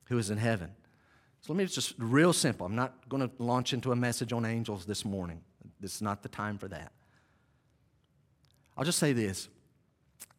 who 0.05 0.17
is 0.17 0.29
in 0.29 0.37
heaven. 0.37 0.71
So 1.41 1.53
let 1.53 1.57
me 1.57 1.65
just 1.65 1.93
real 1.97 2.31
simple. 2.31 2.65
I'm 2.65 2.75
not 2.75 3.09
going 3.09 3.27
to 3.27 3.43
launch 3.43 3.73
into 3.73 3.91
a 3.91 3.95
message 3.95 4.31
on 4.31 4.45
angels 4.45 4.85
this 4.85 5.03
morning. 5.03 5.41
This 5.81 5.95
is 5.95 6.01
not 6.01 6.23
the 6.23 6.29
time 6.29 6.57
for 6.57 6.67
that. 6.69 6.91
I'll 8.77 8.85
just 8.85 8.99
say 8.99 9.13
this 9.13 9.49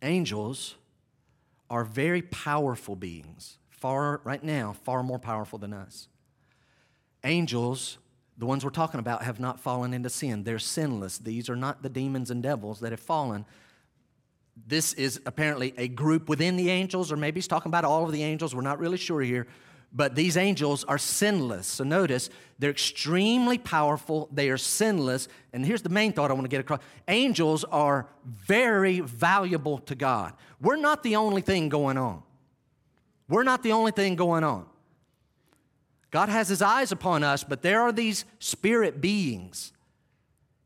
angels 0.02 0.76
are 1.68 1.84
very 1.84 2.22
powerful 2.22 2.96
beings, 2.96 3.58
far, 3.68 4.20
right 4.24 4.42
now, 4.42 4.72
far 4.72 5.02
more 5.02 5.18
powerful 5.18 5.58
than 5.58 5.72
us. 5.72 6.08
Angels, 7.26 7.98
the 8.38 8.46
ones 8.46 8.64
we're 8.64 8.70
talking 8.70 9.00
about, 9.00 9.22
have 9.22 9.40
not 9.40 9.60
fallen 9.60 9.92
into 9.92 10.08
sin. 10.08 10.44
They're 10.44 10.58
sinless. 10.58 11.18
These 11.18 11.50
are 11.50 11.56
not 11.56 11.82
the 11.82 11.88
demons 11.88 12.30
and 12.30 12.42
devils 12.42 12.80
that 12.80 12.92
have 12.92 13.00
fallen. 13.00 13.44
This 14.66 14.94
is 14.94 15.20
apparently 15.26 15.74
a 15.76 15.88
group 15.88 16.28
within 16.28 16.56
the 16.56 16.70
angels, 16.70 17.12
or 17.12 17.16
maybe 17.16 17.38
he's 17.38 17.48
talking 17.48 17.68
about 17.68 17.84
all 17.84 18.06
of 18.06 18.12
the 18.12 18.22
angels. 18.22 18.54
We're 18.54 18.62
not 18.62 18.78
really 18.78 18.96
sure 18.96 19.20
here. 19.20 19.46
But 19.92 20.14
these 20.14 20.36
angels 20.36 20.84
are 20.84 20.98
sinless. 20.98 21.66
So 21.66 21.84
notice, 21.84 22.28
they're 22.58 22.70
extremely 22.70 23.58
powerful, 23.58 24.28
they 24.32 24.50
are 24.50 24.58
sinless. 24.58 25.28
And 25.52 25.64
here's 25.64 25.82
the 25.82 25.88
main 25.88 26.12
thought 26.12 26.30
I 26.30 26.34
want 26.34 26.44
to 26.44 26.50
get 26.50 26.60
across 26.60 26.80
angels 27.08 27.64
are 27.64 28.06
very 28.24 29.00
valuable 29.00 29.78
to 29.78 29.94
God. 29.94 30.34
We're 30.60 30.76
not 30.76 31.02
the 31.02 31.16
only 31.16 31.42
thing 31.42 31.68
going 31.68 31.96
on. 31.96 32.22
We're 33.28 33.42
not 33.42 33.62
the 33.62 33.72
only 33.72 33.90
thing 33.90 34.16
going 34.16 34.44
on. 34.44 34.66
God 36.10 36.28
has 36.28 36.48
his 36.48 36.62
eyes 36.62 36.92
upon 36.92 37.22
us, 37.24 37.44
but 37.44 37.62
there 37.62 37.82
are 37.82 37.92
these 37.92 38.24
spirit 38.38 39.00
beings, 39.00 39.72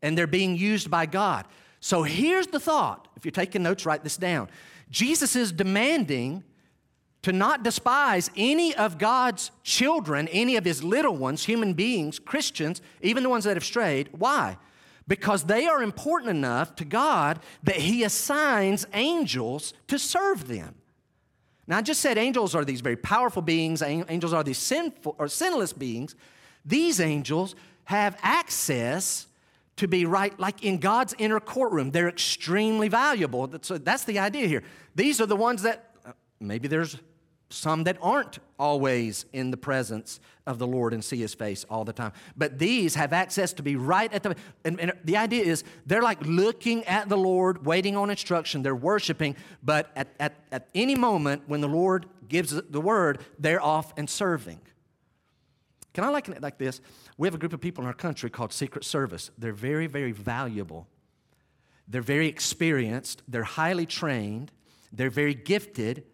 and 0.02 0.16
they're 0.16 0.26
being 0.26 0.56
used 0.56 0.90
by 0.90 1.06
God. 1.06 1.46
So 1.80 2.02
here's 2.02 2.46
the 2.46 2.60
thought. 2.60 3.08
If 3.16 3.24
you're 3.24 3.32
taking 3.32 3.62
notes, 3.62 3.86
write 3.86 4.04
this 4.04 4.16
down. 4.16 4.48
Jesus 4.90 5.36
is 5.36 5.52
demanding 5.52 6.44
to 7.22 7.32
not 7.32 7.62
despise 7.62 8.30
any 8.36 8.74
of 8.74 8.98
God's 8.98 9.50
children, 9.62 10.28
any 10.28 10.56
of 10.56 10.64
his 10.64 10.82
little 10.82 11.16
ones, 11.16 11.44
human 11.44 11.74
beings, 11.74 12.18
Christians, 12.18 12.80
even 13.02 13.22
the 13.22 13.28
ones 13.28 13.44
that 13.44 13.56
have 13.56 13.64
strayed. 13.64 14.08
Why? 14.12 14.56
Because 15.06 15.44
they 15.44 15.66
are 15.66 15.82
important 15.82 16.30
enough 16.30 16.74
to 16.76 16.84
God 16.84 17.40
that 17.62 17.76
he 17.76 18.04
assigns 18.04 18.86
angels 18.92 19.74
to 19.88 19.98
serve 19.98 20.48
them. 20.48 20.74
Now, 21.70 21.78
I 21.78 21.82
just 21.82 22.00
said 22.00 22.18
angels 22.18 22.56
are 22.56 22.64
these 22.64 22.80
very 22.80 22.96
powerful 22.96 23.42
beings, 23.42 23.80
angels 23.80 24.32
are 24.32 24.42
these 24.42 24.58
sinful 24.58 25.14
or 25.20 25.28
sinless 25.28 25.72
beings. 25.72 26.16
These 26.64 26.98
angels 26.98 27.54
have 27.84 28.18
access 28.22 29.28
to 29.76 29.86
be 29.86 30.04
right, 30.04 30.38
like 30.40 30.64
in 30.64 30.78
God's 30.78 31.14
inner 31.16 31.38
courtroom. 31.38 31.92
They're 31.92 32.08
extremely 32.08 32.88
valuable. 32.88 33.48
So 33.62 33.78
that's 33.78 34.02
the 34.02 34.18
idea 34.18 34.48
here. 34.48 34.64
These 34.96 35.20
are 35.20 35.26
the 35.26 35.36
ones 35.36 35.62
that 35.62 35.92
uh, 36.04 36.10
maybe 36.40 36.66
there's 36.66 36.96
some 37.50 37.84
that 37.84 37.98
aren't 38.00 38.38
always 38.58 39.26
in 39.32 39.50
the 39.50 39.56
presence 39.56 40.20
of 40.46 40.58
the 40.58 40.66
Lord 40.66 40.94
and 40.94 41.04
see 41.04 41.18
his 41.18 41.34
face 41.34 41.66
all 41.68 41.84
the 41.84 41.92
time. 41.92 42.12
But 42.36 42.58
these 42.58 42.94
have 42.94 43.12
access 43.12 43.52
to 43.54 43.62
be 43.62 43.76
right 43.76 44.12
at 44.12 44.22
the 44.22 44.36
and, 44.64 44.80
and, 44.80 44.92
the 45.04 45.16
idea 45.16 45.44
is 45.44 45.64
they're 45.84 46.02
like 46.02 46.24
looking 46.24 46.84
at 46.84 47.08
the 47.08 47.16
Lord, 47.16 47.66
waiting 47.66 47.96
on 47.96 48.08
instruction, 48.08 48.62
they're 48.62 48.74
worshiping, 48.74 49.36
but 49.62 49.90
at, 49.96 50.08
at, 50.20 50.36
at 50.52 50.68
any 50.74 50.94
moment 50.94 51.42
when 51.46 51.60
the 51.60 51.68
Lord 51.68 52.06
gives 52.28 52.50
the 52.50 52.80
word, 52.80 53.20
they're 53.38 53.62
off 53.62 53.92
and 53.96 54.08
serving. 54.08 54.60
Can 55.92 56.04
I 56.04 56.08
liken 56.08 56.34
it 56.34 56.42
like 56.42 56.56
this? 56.56 56.80
We 57.18 57.26
have 57.26 57.34
a 57.34 57.38
group 57.38 57.52
of 57.52 57.60
people 57.60 57.82
in 57.82 57.88
our 57.88 57.94
country 57.94 58.30
called 58.30 58.52
Secret 58.52 58.84
Service. 58.84 59.32
They're 59.36 59.52
very, 59.52 59.88
very 59.88 60.12
valuable. 60.12 60.86
They're 61.88 62.00
very 62.00 62.28
experienced. 62.28 63.22
They're 63.26 63.42
highly 63.42 63.86
trained. 63.86 64.52
They're 64.92 65.10
very 65.10 65.34
gifted 65.34 66.04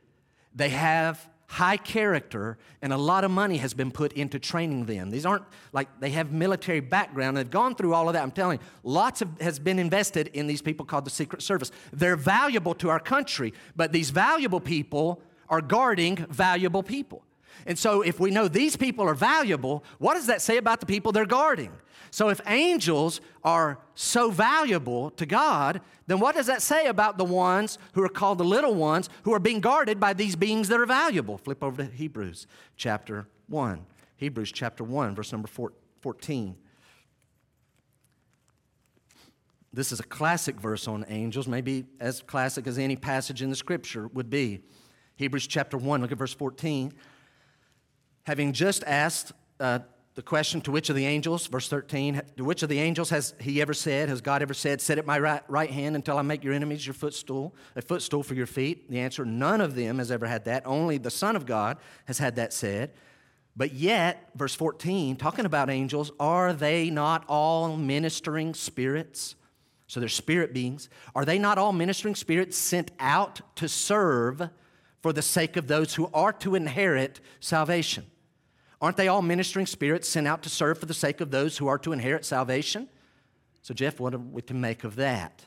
they 0.57 0.71
have 0.71 1.29
high 1.49 1.77
character, 1.77 2.59
and 2.83 2.93
a 2.93 2.97
lot 2.97 3.23
of 3.23 3.31
money 3.31 3.59
has 3.59 3.73
been 3.73 3.91
put 3.91 4.13
into 4.15 4.39
training 4.39 4.87
them. 4.87 5.11
These 5.11 5.25
aren't 5.25 5.45
like 5.73 5.89
they 6.01 6.11
have 6.11 6.33
military 6.33 6.81
background. 6.81 7.37
They've 7.37 7.49
gone 7.49 7.75
through 7.75 7.95
all 7.95 8.09
of 8.09 8.15
that. 8.15 8.23
I'm 8.23 8.33
telling 8.33 8.59
you, 8.59 8.65
lots 8.83 9.23
of, 9.23 9.29
has 9.41 9.59
been 9.59 9.79
invested 9.79 10.29
in 10.29 10.47
these 10.49 10.61
people 10.61 10.85
called 10.85 11.07
the 11.07 11.11
Secret 11.11 11.43
Service. 11.43 11.71
They're 11.93 12.17
valuable 12.17 12.75
to 12.77 12.91
our 12.91 12.99
country, 12.99 13.55
but 13.77 13.93
these 13.93 14.11
valuable 14.11 14.61
people 14.61 15.23
are 15.49 15.61
guarding 15.61 16.17
valuable 16.17 16.83
people. 16.83 17.23
And 17.65 17.79
so, 17.79 18.03
if 18.03 18.19
we 18.21 18.31
know 18.31 18.49
these 18.49 18.77
people 18.77 19.09
are 19.09 19.15
valuable, 19.15 19.85
what 19.99 20.15
does 20.15 20.27
that 20.27 20.43
say 20.43 20.57
about 20.57 20.81
the 20.81 20.87
people 20.87 21.13
they're 21.13 21.27
guarding? 21.27 21.73
So, 22.17 22.31
if 22.31 22.41
angels 22.47 23.21
are 23.45 23.79
so 23.95 24.31
valuable 24.31 25.11
to 25.11 25.27
God, 25.27 25.83
then 26.07 26.19
what 26.19 26.35
does 26.35 26.47
that 26.47 26.63
say 26.63 26.87
about 26.87 27.19
the 27.19 27.27
ones 27.27 27.79
who 27.93 28.03
are 28.03 28.09
called 28.09 28.39
the 28.39 28.45
little 28.45 28.75
ones 28.75 29.11
who 29.25 29.35
are 29.35 29.39
being 29.39 29.61
guarded 29.61 30.01
by 30.01 30.15
these 30.15 30.35
beings 30.35 30.69
that 30.69 30.81
are 30.81 30.87
valuable? 30.87 31.37
Flip 31.37 31.63
over 31.63 31.85
to 31.85 31.91
Hebrews 31.91 32.47
chapter 32.75 33.29
1. 33.49 33.85
Hebrews 34.17 34.51
chapter 34.51 34.83
1, 34.83 35.15
verse 35.15 35.31
number 35.31 35.47
14. 36.01 36.57
This 39.75 39.93
is 39.93 40.01
a 40.01 40.05
classic 40.05 40.59
verse 40.59 40.89
on 40.89 41.05
angels, 41.11 41.47
maybe 41.47 41.85
as 42.01 42.23
classic 42.23 42.67
as 42.67 42.79
any 42.79 42.97
passage 42.97 43.43
in 43.43 43.51
the 43.51 43.57
scripture 43.57 44.09
would 44.15 44.31
be. 44.31 44.63
Hebrews 45.17 45.47
chapter 45.47 45.77
1, 45.77 46.01
look 46.01 46.13
at 46.13 46.17
verse 46.17 46.33
14. 46.33 46.95
Having 48.23 48.55
just 48.55 48.85
asked, 48.85 49.33
uh, 49.61 49.81
the 50.17 50.23
question 50.23 50.63
to 50.63 50.73
which 50.73 50.89
of 50.89 50.97
the 50.97 51.07
angels, 51.07 51.47
verse 51.47 51.69
13, 51.69 52.23
to 52.39 52.45
which 52.45 52.63
of 52.63 52.69
the 52.71 52.81
angels 52.81 53.11
has 53.11 53.35
he 53.39 53.61
ever 53.61 53.75
said, 53.75 54.09
has 54.09 54.23
God 54.23 54.43
ever 54.43 54.55
said, 54.55 54.81
sit 54.81 54.99
at 54.99 55.07
my 55.07 55.19
right, 55.19 55.43
right 55.47 55.71
hand 55.71 55.95
until 55.95 56.19
I 56.19 56.23
make 56.23 56.43
your 56.43 56.55
enemies 56.55 56.87
your 56.87 56.95
footstool, 56.95 57.55
a 57.77 57.83
footstool 57.83 58.23
for 58.23 58.35
your 58.35 58.47
feet? 58.47 58.91
The 58.91 58.99
answer, 58.99 59.27
none 59.27 59.61
of 59.61 59.75
them 59.75 59.99
has 59.99 60.11
ever 60.11 60.27
had 60.27 60.47
that. 60.47 60.67
Only 60.67 60.97
the 60.97 61.11
Son 61.11 61.37
of 61.37 61.45
God 61.45 61.77
has 62.07 62.19
had 62.19 62.37
that 62.37 62.55
said. 62.55 62.93
But 63.55 63.75
yet, 63.75 64.31
verse 64.35 64.55
14, 64.55 65.17
talking 65.17 65.45
about 65.45 65.71
angels, 65.71 66.11
are 66.19 66.53
they 66.55 66.91
not 66.91 67.25
all 67.29 67.77
ministering 67.77 68.55
spirits 68.55 69.37
So 69.87 70.01
they're 70.01 70.09
spirit 70.09 70.53
beings. 70.53 70.89
Are 71.15 71.25
they 71.25 71.39
not 71.39 71.59
all 71.59 71.73
ministering 71.73 72.15
spirits 72.15 72.57
sent 72.57 72.91
out 72.99 73.41
to 73.57 73.69
serve 73.69 74.51
for 75.01 75.13
the 75.13 75.23
sake 75.23 75.57
of 75.57 75.69
those 75.69 75.95
who 75.95 76.11
are 76.13 76.33
to 76.35 76.55
inherit 76.55 77.21
salvation? 77.39 78.07
Aren't 78.81 78.97
they 78.97 79.09
all 79.09 79.23
ministering 79.23 79.67
spirits 79.67 80.09
sent 80.09 80.27
out 80.27 80.43
to 80.43 80.49
serve 80.49 80.79
for 80.79 80.87
the 80.87 80.95
sake 80.95 81.21
of 81.21 81.31
those 81.31 81.59
who 81.59 81.67
are 81.67 81.79
to 81.79 81.93
inherit 81.93 82.25
salvation? 82.25 82.89
So, 83.63 83.75
Jeff, 83.75 83.99
what 83.99 84.19
we 84.21 84.43
to 84.43 84.55
make 84.55 84.85
of 84.85 84.97
that? 84.97 85.47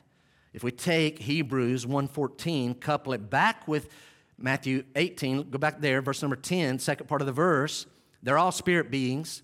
If 0.52 0.64
we 0.64 0.72
take 0.72 1.20
Hebrews 1.20 1.86
1:14, 1.86 2.74
couple 2.74 3.12
it 3.12 3.30
back 3.30 3.68
with 3.68 3.88
Matthew 4.36 4.84
18, 4.96 5.50
go 5.50 5.58
back 5.58 5.80
there, 5.80 6.02
verse 6.02 6.22
number 6.22 6.36
10, 6.36 6.78
second 6.78 7.06
part 7.06 7.20
of 7.20 7.26
the 7.26 7.32
verse, 7.32 7.86
they're 8.22 8.38
all 8.38 8.52
spirit 8.52 8.90
beings 8.90 9.42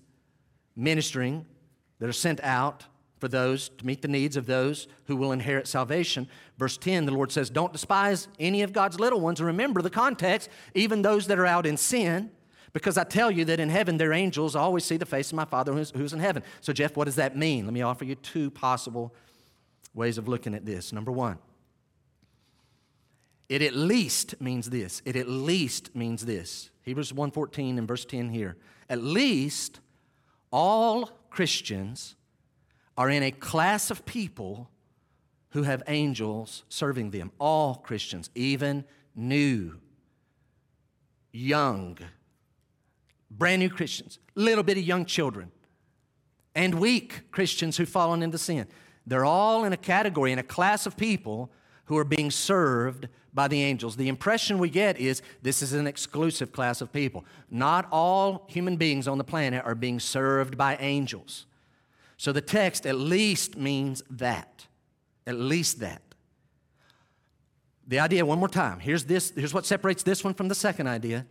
ministering 0.75 1.45
that 1.99 2.09
are 2.09 2.13
sent 2.13 2.43
out 2.43 2.85
for 3.19 3.27
those 3.27 3.69
to 3.69 3.85
meet 3.85 4.01
the 4.01 4.07
needs 4.07 4.37
of 4.37 4.45
those 4.45 4.87
who 5.05 5.15
will 5.15 5.31
inherit 5.31 5.67
salvation. 5.67 6.27
Verse 6.57 6.77
10, 6.77 7.05
the 7.05 7.11
Lord 7.11 7.31
says, 7.31 7.49
Don't 7.49 7.73
despise 7.73 8.27
any 8.39 8.61
of 8.61 8.73
God's 8.73 8.99
little 8.99 9.19
ones. 9.19 9.41
Remember 9.41 9.81
the 9.81 9.89
context, 9.89 10.49
even 10.75 11.01
those 11.01 11.27
that 11.27 11.39
are 11.39 11.45
out 11.45 11.65
in 11.65 11.77
sin, 11.77 12.29
because 12.73 12.97
I 12.97 13.03
tell 13.03 13.31
you 13.31 13.45
that 13.45 13.59
in 13.59 13.69
heaven, 13.69 13.97
their 13.97 14.13
angels 14.13 14.55
always 14.55 14.85
see 14.85 14.97
the 14.97 15.05
face 15.05 15.31
of 15.31 15.35
my 15.35 15.45
Father 15.45 15.73
who's, 15.73 15.91
who's 15.91 16.13
in 16.13 16.19
heaven. 16.19 16.43
So, 16.61 16.73
Jeff, 16.73 16.95
what 16.95 17.05
does 17.05 17.15
that 17.15 17.35
mean? 17.37 17.65
Let 17.65 17.73
me 17.73 17.81
offer 17.81 18.05
you 18.05 18.15
two 18.15 18.51
possible 18.51 19.13
ways 19.93 20.17
of 20.17 20.27
looking 20.27 20.53
at 20.53 20.65
this. 20.65 20.93
Number 20.93 21.11
one, 21.11 21.37
it 23.49 23.61
at 23.61 23.75
least 23.75 24.39
means 24.41 24.69
this. 24.69 25.01
It 25.05 25.15
at 25.15 25.27
least 25.27 25.95
means 25.95 26.25
this. 26.25 26.69
Hebrews 26.83 27.13
1:14 27.13 27.77
and 27.77 27.87
verse 27.87 28.05
10 28.05 28.29
here. 28.29 28.57
At 28.89 29.03
least 29.03 29.79
all 30.51 31.09
Christians 31.29 32.15
are 32.97 33.09
in 33.09 33.23
a 33.23 33.31
class 33.31 33.91
of 33.91 34.05
people 34.05 34.69
who 35.51 35.63
have 35.63 35.83
angels 35.87 36.63
serving 36.69 37.11
them. 37.11 37.31
All 37.39 37.75
Christians, 37.75 38.29
even 38.35 38.85
new, 39.15 39.79
young, 41.31 41.97
brand 43.29 43.59
new 43.59 43.69
Christians, 43.69 44.19
little 44.35 44.63
bitty 44.63 44.83
young 44.83 45.05
children, 45.05 45.51
and 46.55 46.75
weak 46.75 47.31
Christians 47.31 47.77
who've 47.77 47.89
fallen 47.89 48.23
into 48.23 48.37
sin. 48.37 48.67
They're 49.05 49.25
all 49.25 49.63
in 49.63 49.73
a 49.73 49.77
category, 49.77 50.31
in 50.31 50.39
a 50.39 50.43
class 50.43 50.85
of 50.85 50.97
people 50.97 51.51
who 51.85 51.97
are 51.97 52.03
being 52.03 52.31
served 52.31 53.07
by 53.33 53.47
the 53.47 53.61
angels. 53.63 53.95
The 53.95 54.09
impression 54.09 54.57
we 54.57 54.69
get 54.69 54.99
is 54.99 55.21
this 55.41 55.61
is 55.61 55.73
an 55.73 55.87
exclusive 55.87 56.51
class 56.51 56.81
of 56.81 56.91
people. 56.91 57.23
Not 57.49 57.87
all 57.91 58.45
human 58.49 58.75
beings 58.77 59.07
on 59.07 59.17
the 59.17 59.23
planet 59.23 59.63
are 59.63 59.75
being 59.75 59.99
served 59.99 60.57
by 60.57 60.75
angels. 60.77 61.45
So 62.17 62.31
the 62.31 62.41
text 62.41 62.85
at 62.85 62.95
least 62.95 63.55
means 63.55 64.03
that. 64.09 64.65
At 65.25 65.35
least 65.35 65.79
that. 65.79 66.01
The 67.87 67.99
idea, 67.99 68.25
one 68.25 68.39
more 68.39 68.49
time. 68.49 68.79
Here's 68.79 69.05
this, 69.05 69.31
here's 69.35 69.53
what 69.53 69.65
separates 69.65 70.03
this 70.03 70.23
one 70.23 70.33
from 70.33 70.49
the 70.49 70.55
second 70.55 70.87
idea. 70.87 71.25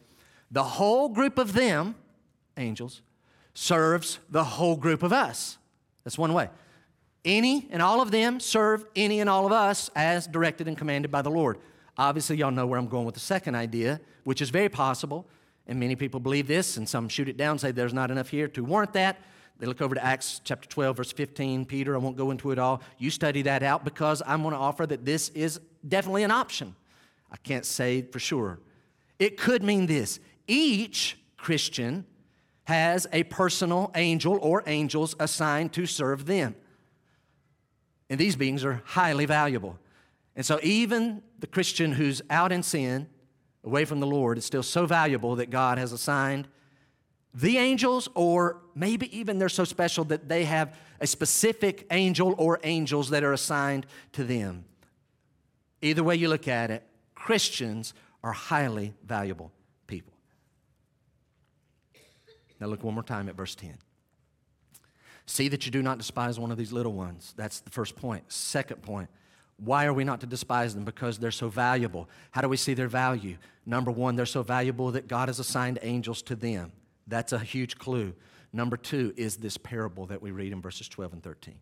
The 0.51 0.63
whole 0.63 1.09
group 1.09 1.39
of 1.39 1.53
them, 1.53 1.95
angels, 2.57 3.03
serves 3.55 4.19
the 4.31 4.45
whole 4.45 4.77
group 4.77 5.03
of 5.03 5.13
us. 5.13 5.59
That's 6.05 6.19
one 6.19 6.33
way. 6.33 6.51
Any 7.25 7.67
and 7.71 7.83
all 7.83 8.01
of 8.01 8.11
them 8.11 8.39
serve 8.39 8.85
any 8.95 9.21
and 9.21 9.29
all 9.29 9.47
of 9.47 9.53
us 9.53 9.91
as 9.97 10.27
directed 10.27 10.69
and 10.69 10.79
commanded 10.79 11.11
by 11.11 11.23
the 11.23 11.31
Lord. 11.31 11.59
Obviously, 11.99 12.37
y'all 12.37 12.51
know 12.51 12.67
where 12.67 12.79
I'm 12.79 12.89
going 12.89 13.07
with 13.07 13.15
the 13.15 13.21
second 13.21 13.55
idea, 13.55 14.01
which 14.25 14.41
is 14.41 14.51
very 14.51 14.69
possible, 14.69 15.27
and 15.67 15.81
many 15.81 15.97
people 15.97 16.21
believe 16.21 16.47
this, 16.47 16.77
and 16.77 16.89
some 16.89 17.09
shoot 17.09 17.29
it 17.29 17.37
down, 17.37 17.59
say 17.59 17.73
there's 17.73 17.95
not 17.95 18.11
enough 18.11 18.29
here 18.29 18.47
to 18.49 18.63
warrant 18.63 18.93
that. 18.93 19.19
They 19.59 19.67
look 19.67 19.81
over 19.81 19.95
to 19.95 20.05
Acts 20.05 20.41
chapter 20.45 20.69
12, 20.69 20.99
verse 20.99 21.13
15. 21.13 21.65
Peter, 21.65 21.95
I 21.95 21.99
won't 21.99 22.17
go 22.17 22.31
into 22.31 22.51
it 22.51 22.59
all. 22.59 22.83
You 22.99 23.11
study 23.11 23.43
that 23.43 23.63
out 23.63 23.85
because 23.85 24.23
I'm 24.27 24.43
going 24.43 24.53
to 24.53 24.61
offer 24.61 24.87
that 24.87 25.05
this 25.05 25.31
is 25.31 25.59
definitely 25.89 26.25
an 26.25 26.31
option. 26.31 26.77
I 27.33 27.37
can't 27.39 27.65
say 27.65 28.03
for 28.03 28.19
sure. 28.19 28.61
It 29.19 29.39
could 29.39 29.63
mean 29.63 29.87
this 29.87 30.21
each 30.47 31.19
Christian 31.37 32.07
has 32.65 33.07
a 33.13 33.23
personal 33.25 33.93
angel 33.95 34.39
or 34.43 34.63
angels 34.67 35.15
assigned 35.21 35.73
to 35.75 35.87
serve 35.87 36.27
them. 36.27 36.55
And 38.11 38.19
these 38.19 38.37
beings 38.37 38.65
are 38.65 38.83
highly 38.85 39.27
valuable. 39.27 39.79
And 40.35 40.45
so, 40.45 40.61
even 40.63 41.23
the 41.39 41.47
Christian 41.47 41.93
who's 41.93 42.23
out 42.31 42.53
in 42.53 42.63
sin, 42.63 43.09
away 43.65 43.85
from 43.85 44.01
the 44.01 44.07
Lord, 44.07 44.39
is 44.39 44.45
still 44.45 44.63
so 44.63 44.87
valuable 44.87 45.37
that 45.37 45.51
God 45.51 45.79
has 45.79 45.93
assigned 45.93 46.49
the 47.37 47.59
angels, 47.59 48.09
or 48.15 48.63
maybe 48.75 49.15
even 49.17 49.39
they're 49.39 49.51
so 49.51 49.65
special 49.65 50.05
that 50.05 50.27
they 50.27 50.45
have 50.45 50.75
a 51.01 51.07
specific 51.07 51.87
angel 51.91 52.35
or 52.39 52.59
angels 52.65 53.11
that 53.11 53.23
are 53.23 53.35
assigned 53.35 53.87
to 54.13 54.25
them. 54.25 54.65
Either 55.83 56.03
way 56.03 56.17
you 56.17 56.31
look 56.31 56.49
at 56.49 56.71
it, 56.71 56.83
Christians 57.15 57.93
are 58.25 58.33
highly 58.33 58.95
valuable 59.05 59.53
people. 59.87 60.15
Now, 62.61 62.67
look 62.67 62.83
one 62.83 62.95
more 62.95 63.03
time 63.03 63.29
at 63.29 63.37
verse 63.37 63.55
10. 63.55 63.77
See 65.27 65.49
that 65.49 65.67
you 65.67 65.73
do 65.73 65.83
not 65.83 65.99
despise 65.99 66.39
one 66.39 66.53
of 66.53 66.59
these 66.59 66.73
little 66.73 66.93
ones. 66.93 67.35
That's 67.37 67.61
the 67.61 67.71
first 67.71 67.97
point. 67.97 68.31
Second 68.33 68.83
point, 68.83 69.11
why 69.59 69.87
are 69.87 69.93
we 69.93 70.05
not 70.05 70.21
to 70.21 70.27
despise 70.27 70.75
them? 70.75 70.85
Because 70.85 71.19
they're 71.19 71.31
so 71.31 71.49
valuable. 71.49 72.09
How 72.31 72.43
do 72.43 72.49
we 72.49 72.57
see 72.57 72.75
their 72.75 72.89
value? 72.89 73.37
Number 73.65 73.91
one, 73.91 74.17
they're 74.17 74.27
so 74.27 74.43
valuable 74.43 74.93
that 74.93 75.09
God 75.09 75.29
has 75.29 75.39
assigned 75.39 75.79
angels 75.83 76.23
to 76.23 76.37
them. 76.37 76.73
That's 77.07 77.33
a 77.33 77.39
huge 77.39 77.79
clue. 77.79 78.15
Number 78.53 78.77
two 78.77 79.13
is 79.17 79.37
this 79.37 79.57
parable 79.57 80.07
that 80.07 80.23
we 80.23 80.31
read 80.31 80.53
in 80.53 80.63
verses 80.63 80.89
12 80.89 81.15
and 81.15 81.23
13. 81.23 81.55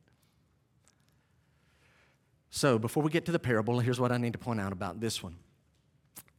So, 2.51 2.79
before 2.79 3.03
we 3.03 3.11
get 3.11 3.25
to 3.27 3.33
the 3.33 3.39
parable, 3.39 3.81
here's 3.81 3.99
what 3.99 4.13
I 4.13 4.17
need 4.17 4.33
to 4.35 4.39
point 4.39 4.61
out 4.61 4.73
about 4.73 5.01
this 5.01 5.23
one. 5.23 5.37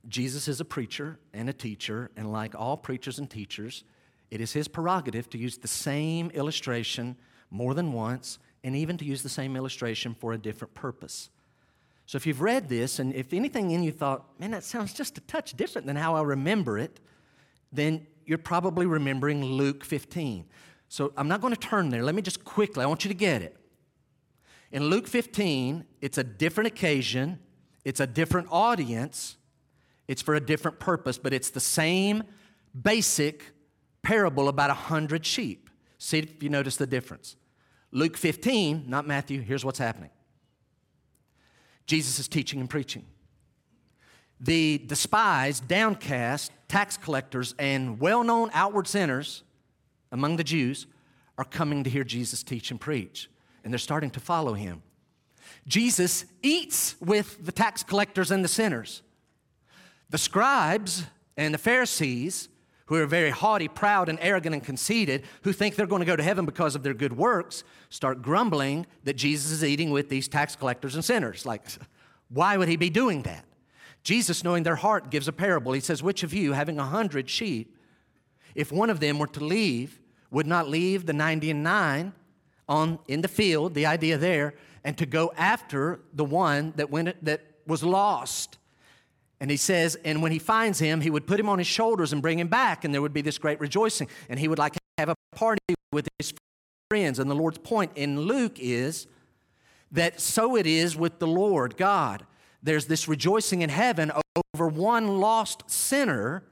Jesus 0.07 0.47
is 0.47 0.61
a 0.61 0.65
preacher 0.65 1.19
and 1.33 1.49
a 1.49 1.53
teacher, 1.53 2.11
and 2.15 2.31
like 2.31 2.55
all 2.55 2.77
preachers 2.77 3.19
and 3.19 3.29
teachers, 3.29 3.83
it 4.35 4.41
is 4.41 4.53
his 4.53 4.67
prerogative 4.67 5.29
to 5.29 5.37
use 5.37 5.57
the 5.57 5.67
same 5.67 6.29
illustration 6.31 7.15
more 7.49 7.73
than 7.73 7.93
once, 7.93 8.37
and 8.63 8.75
even 8.75 8.97
to 8.97 9.05
use 9.05 9.23
the 9.23 9.29
same 9.29 9.55
illustration 9.55 10.13
for 10.13 10.33
a 10.33 10.37
different 10.37 10.73
purpose. 10.73 11.29
So, 12.05 12.17
if 12.17 12.27
you've 12.27 12.41
read 12.41 12.69
this, 12.69 12.99
and 12.99 13.15
if 13.15 13.33
anything 13.33 13.71
in 13.71 13.81
you 13.81 13.91
thought, 13.91 14.39
man, 14.39 14.51
that 14.51 14.63
sounds 14.63 14.93
just 14.93 15.17
a 15.17 15.21
touch 15.21 15.55
different 15.55 15.87
than 15.87 15.95
how 15.95 16.15
I 16.15 16.21
remember 16.21 16.77
it, 16.77 16.99
then 17.71 18.05
you're 18.25 18.37
probably 18.37 18.85
remembering 18.85 19.43
Luke 19.43 19.83
15. 19.83 20.45
So 20.87 21.13
I'm 21.17 21.27
not 21.27 21.41
going 21.41 21.53
to 21.53 21.59
turn 21.59 21.89
there. 21.89 22.03
Let 22.03 22.15
me 22.15 22.21
just 22.21 22.43
quickly, 22.43 22.83
I 22.83 22.87
want 22.87 23.05
you 23.05 23.09
to 23.09 23.15
get 23.15 23.41
it. 23.41 23.55
In 24.71 24.85
Luke 24.85 25.07
15, 25.07 25.85
it's 26.01 26.17
a 26.17 26.23
different 26.23 26.67
occasion, 26.67 27.39
it's 27.83 27.99
a 27.99 28.07
different 28.07 28.47
audience, 28.51 29.37
it's 30.07 30.21
for 30.21 30.35
a 30.35 30.39
different 30.39 30.79
purpose, 30.79 31.17
but 31.17 31.33
it's 31.33 31.49
the 31.49 31.59
same 31.59 32.23
basic 32.79 33.51
parable 34.05 34.47
about 34.47 34.69
a 34.69 34.75
hundred 34.75 35.25
sheep. 35.25 35.69
See 35.97 36.19
if 36.19 36.41
you 36.43 36.49
notice 36.49 36.77
the 36.77 36.87
difference. 36.87 37.35
Luke 37.91 38.15
15, 38.15 38.85
not 38.87 39.07
Matthew, 39.07 39.41
here's 39.41 39.65
what's 39.65 39.79
happening 39.79 40.11
Jesus 41.87 42.19
is 42.19 42.27
teaching 42.27 42.59
and 42.59 42.69
preaching 42.69 43.05
the 44.39 44.79
despised, 44.85 45.67
downcast 45.67 46.51
tax 46.67 46.97
collectors 46.97 47.55
and 47.57 47.99
well 47.99 48.23
known 48.23 48.49
outward 48.53 48.87
sinners 48.87 49.43
among 50.11 50.35
the 50.35 50.43
Jews 50.43 50.87
are 51.37 51.45
coming 51.45 51.83
to 51.83 51.89
hear 51.89 52.03
Jesus 52.03 52.43
teach 52.43 52.71
and 52.71 52.79
preach, 52.79 53.29
and 53.63 53.73
they're 53.73 53.77
starting 53.77 54.09
to 54.11 54.19
follow 54.19 54.53
him. 54.53 54.81
Jesus 55.67 56.25
eats 56.41 56.95
with 56.99 57.45
the 57.45 57.51
tax 57.51 57.83
collectors 57.83 58.31
and 58.31 58.43
the 58.43 58.49
sinners. 58.49 59.01
The 60.09 60.17
scribes 60.17 61.03
and 61.37 61.53
the 61.53 61.57
Pharisees, 61.57 62.49
who 62.87 62.95
are 62.95 63.05
very 63.05 63.31
haughty, 63.31 63.67
proud, 63.67 64.09
and 64.09 64.19
arrogant 64.21 64.53
and 64.53 64.63
conceited, 64.63 65.23
who 65.41 65.51
think 65.51 65.75
they're 65.75 65.87
going 65.87 66.01
to 66.01 66.05
go 66.05 66.15
to 66.15 66.23
heaven 66.23 66.45
because 66.45 66.75
of 66.75 66.83
their 66.83 66.93
good 66.93 67.17
works, 67.17 67.63
start 67.89 68.21
grumbling 68.21 68.85
that 69.03 69.15
Jesus 69.15 69.51
is 69.51 69.63
eating 69.63 69.89
with 69.89 70.09
these 70.09 70.27
tax 70.27 70.55
collectors 70.55 70.95
and 70.95 71.03
sinners. 71.03 71.45
Like, 71.45 71.63
why 72.29 72.57
would 72.57 72.67
he 72.67 72.75
be 72.75 72.89
doing 72.89 73.23
that? 73.23 73.45
Jesus, 74.03 74.43
knowing 74.43 74.63
their 74.63 74.75
heart, 74.75 75.09
gives 75.09 75.27
a 75.27 75.33
parable. 75.33 75.73
He 75.73 75.79
says, 75.79 76.03
Which 76.03 76.21
of 76.21 76.31
you, 76.31 76.53
having 76.53 76.77
a 76.77 76.85
hundred 76.85 77.27
sheep, 77.27 77.75
if 78.53 78.71
one 78.71 78.91
of 78.91 78.99
them 78.99 79.17
were 79.17 79.27
to 79.27 79.43
leave, 79.43 79.99
would 80.29 80.45
not 80.45 80.69
leave 80.69 81.07
the 81.07 81.13
90 81.13 81.51
and 81.51 81.63
9 81.63 82.13
on, 82.69 82.99
in 83.07 83.21
the 83.21 83.27
field, 83.27 83.73
the 83.73 83.87
idea 83.87 84.17
there, 84.17 84.53
and 84.83 84.95
to 84.99 85.07
go 85.07 85.33
after 85.35 86.01
the 86.13 86.23
one 86.23 86.73
that, 86.75 86.91
went, 86.91 87.23
that 87.25 87.41
was 87.65 87.83
lost? 87.83 88.59
And 89.39 89.51
he 89.51 89.57
says, 89.57 89.97
and 90.05 90.21
when 90.21 90.31
he 90.31 90.39
finds 90.39 90.79
him, 90.79 91.01
he 91.01 91.09
would 91.09 91.27
put 91.27 91.39
him 91.39 91.49
on 91.49 91.57
his 91.57 91.67
shoulders 91.67 92.13
and 92.13 92.21
bring 92.21 92.39
him 92.39 92.47
back, 92.47 92.85
and 92.85 92.93
there 92.93 93.01
would 93.01 93.13
be 93.13 93.21
this 93.21 93.37
great 93.37 93.59
rejoicing. 93.59 94.07
And 94.29 94.39
he 94.39 94.47
would 94.47 94.59
like 94.59 94.77
have 94.97 95.09
a 95.09 95.15
party 95.35 95.75
with 95.91 96.07
his 96.17 96.33
friends. 96.89 97.19
And 97.19 97.29
the 97.29 97.35
Lord's 97.35 97.57
point 97.57 97.91
in 97.95 98.21
Luke 98.21 98.57
is 98.59 99.07
that 99.91 100.21
so 100.21 100.55
it 100.55 100.65
is 100.65 100.95
with 100.95 101.19
the 101.19 101.27
Lord 101.27 101.77
God 101.77 102.25
there's 102.65 102.87
this 102.87 103.07
rejoicing 103.07 103.61
in 103.61 103.69
heaven 103.69 104.11
over 104.53 104.67
one 104.67 105.19
lost 105.19 105.69
sinner 105.69 106.43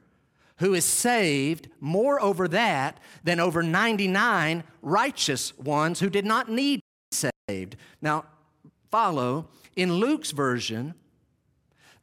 who 0.58 0.72
is 0.72 0.84
saved, 0.84 1.68
more 1.80 2.22
over 2.22 2.46
that 2.46 3.00
than 3.24 3.40
over 3.40 3.64
99 3.64 4.62
righteous 4.80 5.58
ones 5.58 5.98
who 5.98 6.08
did 6.08 6.24
not 6.24 6.48
need 6.48 6.80
saved. 7.10 7.76
Now, 8.00 8.26
follow. 8.92 9.48
In 9.74 9.94
Luke's 9.94 10.30
version, 10.30 10.94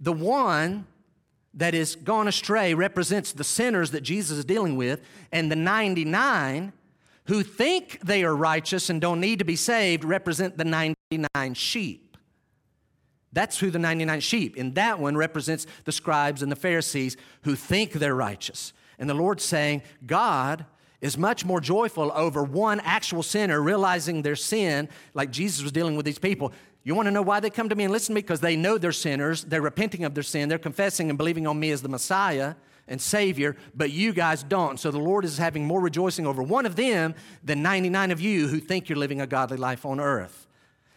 the 0.02 0.12
one 0.12 0.88
that 1.54 1.74
is 1.74 1.95
gone 1.95 2.28
astray 2.28 2.74
represents 2.74 3.32
the 3.32 3.43
sinners 3.43 3.91
that 3.91 4.02
Jesus 4.02 4.39
is 4.39 4.45
dealing 4.45 4.76
with, 4.76 5.02
and 5.32 5.52
the 5.52 5.56
99 5.56 6.74
who 7.26 7.43
think 7.43 7.99
they 8.04 8.24
are 8.24 8.36
righteous 8.36 8.89
and 8.89 8.99
don't 8.99 9.22
need 9.22 9.39
to 9.39 9.45
be 9.45 9.56
saved 9.56 10.04
represent 10.04 10.58
the 10.58 10.66
99 10.66 11.54
sheep. 11.54 12.18
That's 13.32 13.60
who 13.60 13.70
the 13.70 13.80
99 13.80 14.20
sheep. 14.20 14.56
And 14.58 14.76
that 14.76 14.99
one 14.99 15.16
represents 15.16 15.66
the 15.86 15.91
scribes 15.91 16.41
and 16.41 16.52
the 16.52 16.58
Pharisees 16.58 17.16
who 17.43 17.56
think 17.56 17.93
they're 17.93 18.16
righteous. 18.16 18.74
And 18.99 19.10
the 19.10 19.14
Lord's 19.14 19.43
saying, 19.43 19.84
God 20.06 20.66
is 20.99 21.18
much 21.18 21.45
more 21.45 21.60
joyful 21.60 22.12
over 22.14 22.43
one 22.43 22.80
actual 22.82 23.24
sinner 23.24 23.62
realizing 23.62 24.22
their 24.22 24.36
sin, 24.36 24.89
like 25.14 25.32
Jesus 25.32 25.64
was 25.64 25.72
dealing 25.72 25.95
with 25.95 26.06
these 26.06 26.20
people. 26.20 26.52
You 26.84 26.96
want 26.96 27.08
to 27.08 27.12
know 27.12 27.22
why 27.22 27.40
they 27.40 27.50
come 27.50 27.70
to 27.70 27.76
me 27.76 27.84
and 27.84 27.94
listen 27.94 28.14
to 28.14 28.16
me? 28.16 28.22
Because 28.22 28.40
they 28.40 28.56
know 28.56 28.78
they're 28.78 28.92
sinners, 28.92 29.44
they're 29.44 29.62
repenting 29.62 30.04
of 30.04 30.16
their 30.16 30.24
sin, 30.24 30.50
they're 30.50 30.58
confessing 30.58 31.10
and 31.10 31.18
believing 31.18 31.46
on 31.46 31.60
me 31.60 31.72
as 31.72 31.82
the 31.82 31.90
Messiah 31.90 32.56
and 32.88 33.00
Savior, 33.00 33.56
but 33.76 33.92
you 33.92 34.12
guys 34.12 34.44
don't. 34.44 34.80
So 34.80 34.90
the 34.90 35.00
Lord 35.00 35.24
is 35.24 35.38
having 35.38 35.66
more 35.66 35.80
rejoicing 35.80 36.26
over 36.26 36.42
one 36.42 36.66
of 36.66 36.76
them 36.76 37.14
than 37.44 37.62
99 37.62 38.12
of 38.12 38.20
you 38.20 38.48
who 38.48 38.60
think 38.60 38.90
you're 38.90 38.98
living 38.98 39.22
a 39.22 39.28
godly 39.28 39.58
life 39.58 39.86
on 39.86 40.00
earth. 40.00 40.48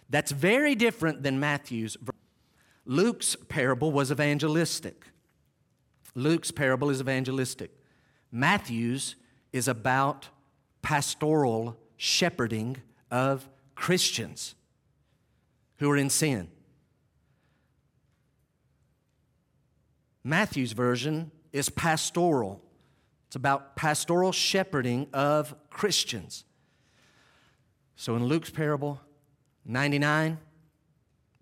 That's 0.09 0.33
very 0.33 0.75
different 0.75 1.23
than 1.23 1.39
Matthew's. 1.39 1.97
Luke's 2.87 3.37
parable 3.49 3.93
was 3.93 4.11
evangelistic. 4.11 5.07
Luke's 6.15 6.51
parable 6.51 6.91
is 6.91 7.01
evangelistic. 7.01 7.71
Matthew's 8.33 9.17
is 9.53 9.69
about 9.69 10.29
pastoral 10.83 11.77
shepherding 11.97 12.79
of 13.11 13.49
Christians 13.75 14.55
who 15.79 15.91
are 15.91 15.97
in 15.97 16.11
sin. 16.11 16.49
Matthew's 20.23 20.73
version 20.73 21.31
is 21.53 21.69
pastoral. 21.69 22.63
It's 23.27 23.37
about 23.37 23.77
pastoral 23.77 24.33
shepherding 24.33 25.09
of 25.13 25.55
Christians. 25.71 26.45
So 27.97 28.17
in 28.17 28.25
Luke's 28.25 28.51
parable, 28.51 29.01
99 29.65 30.39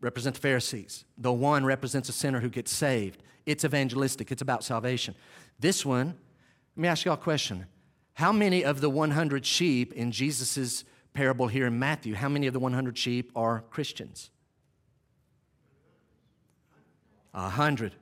represents 0.01 0.39
Pharisees. 0.39 1.05
The 1.17 1.33
one 1.33 1.65
represents 1.65 2.09
a 2.09 2.13
sinner 2.13 2.41
who 2.41 2.49
gets 2.49 2.73
saved. 2.73 3.23
It's 3.47 3.65
evangelistic, 3.65 4.31
it's 4.31 4.43
about 4.43 4.65
salvation. 4.65 5.15
This 5.59 5.87
one, 5.87 6.19
let 6.77 6.83
me 6.83 6.89
ask 6.89 7.05
you 7.05 7.11
all 7.11 7.17
a 7.17 7.21
question. 7.21 7.67
How 8.15 8.33
many 8.33 8.65
of 8.65 8.81
the 8.81 8.91
100 8.91 9.47
sheep 9.47 9.93
in 9.93 10.13
Jesus' 10.13 10.85
parable 11.15 11.49
here 11.49 11.67
in 11.67 11.79
Matthew, 11.79 12.15
how 12.15 12.29
many 12.29 12.47
of 12.47 12.53
the 12.53 12.61
100 12.61 12.97
sheep 12.97 13.31
are 13.37 13.65
Christians? 13.71 14.31
A 17.35 17.49
hundred. 17.49 17.95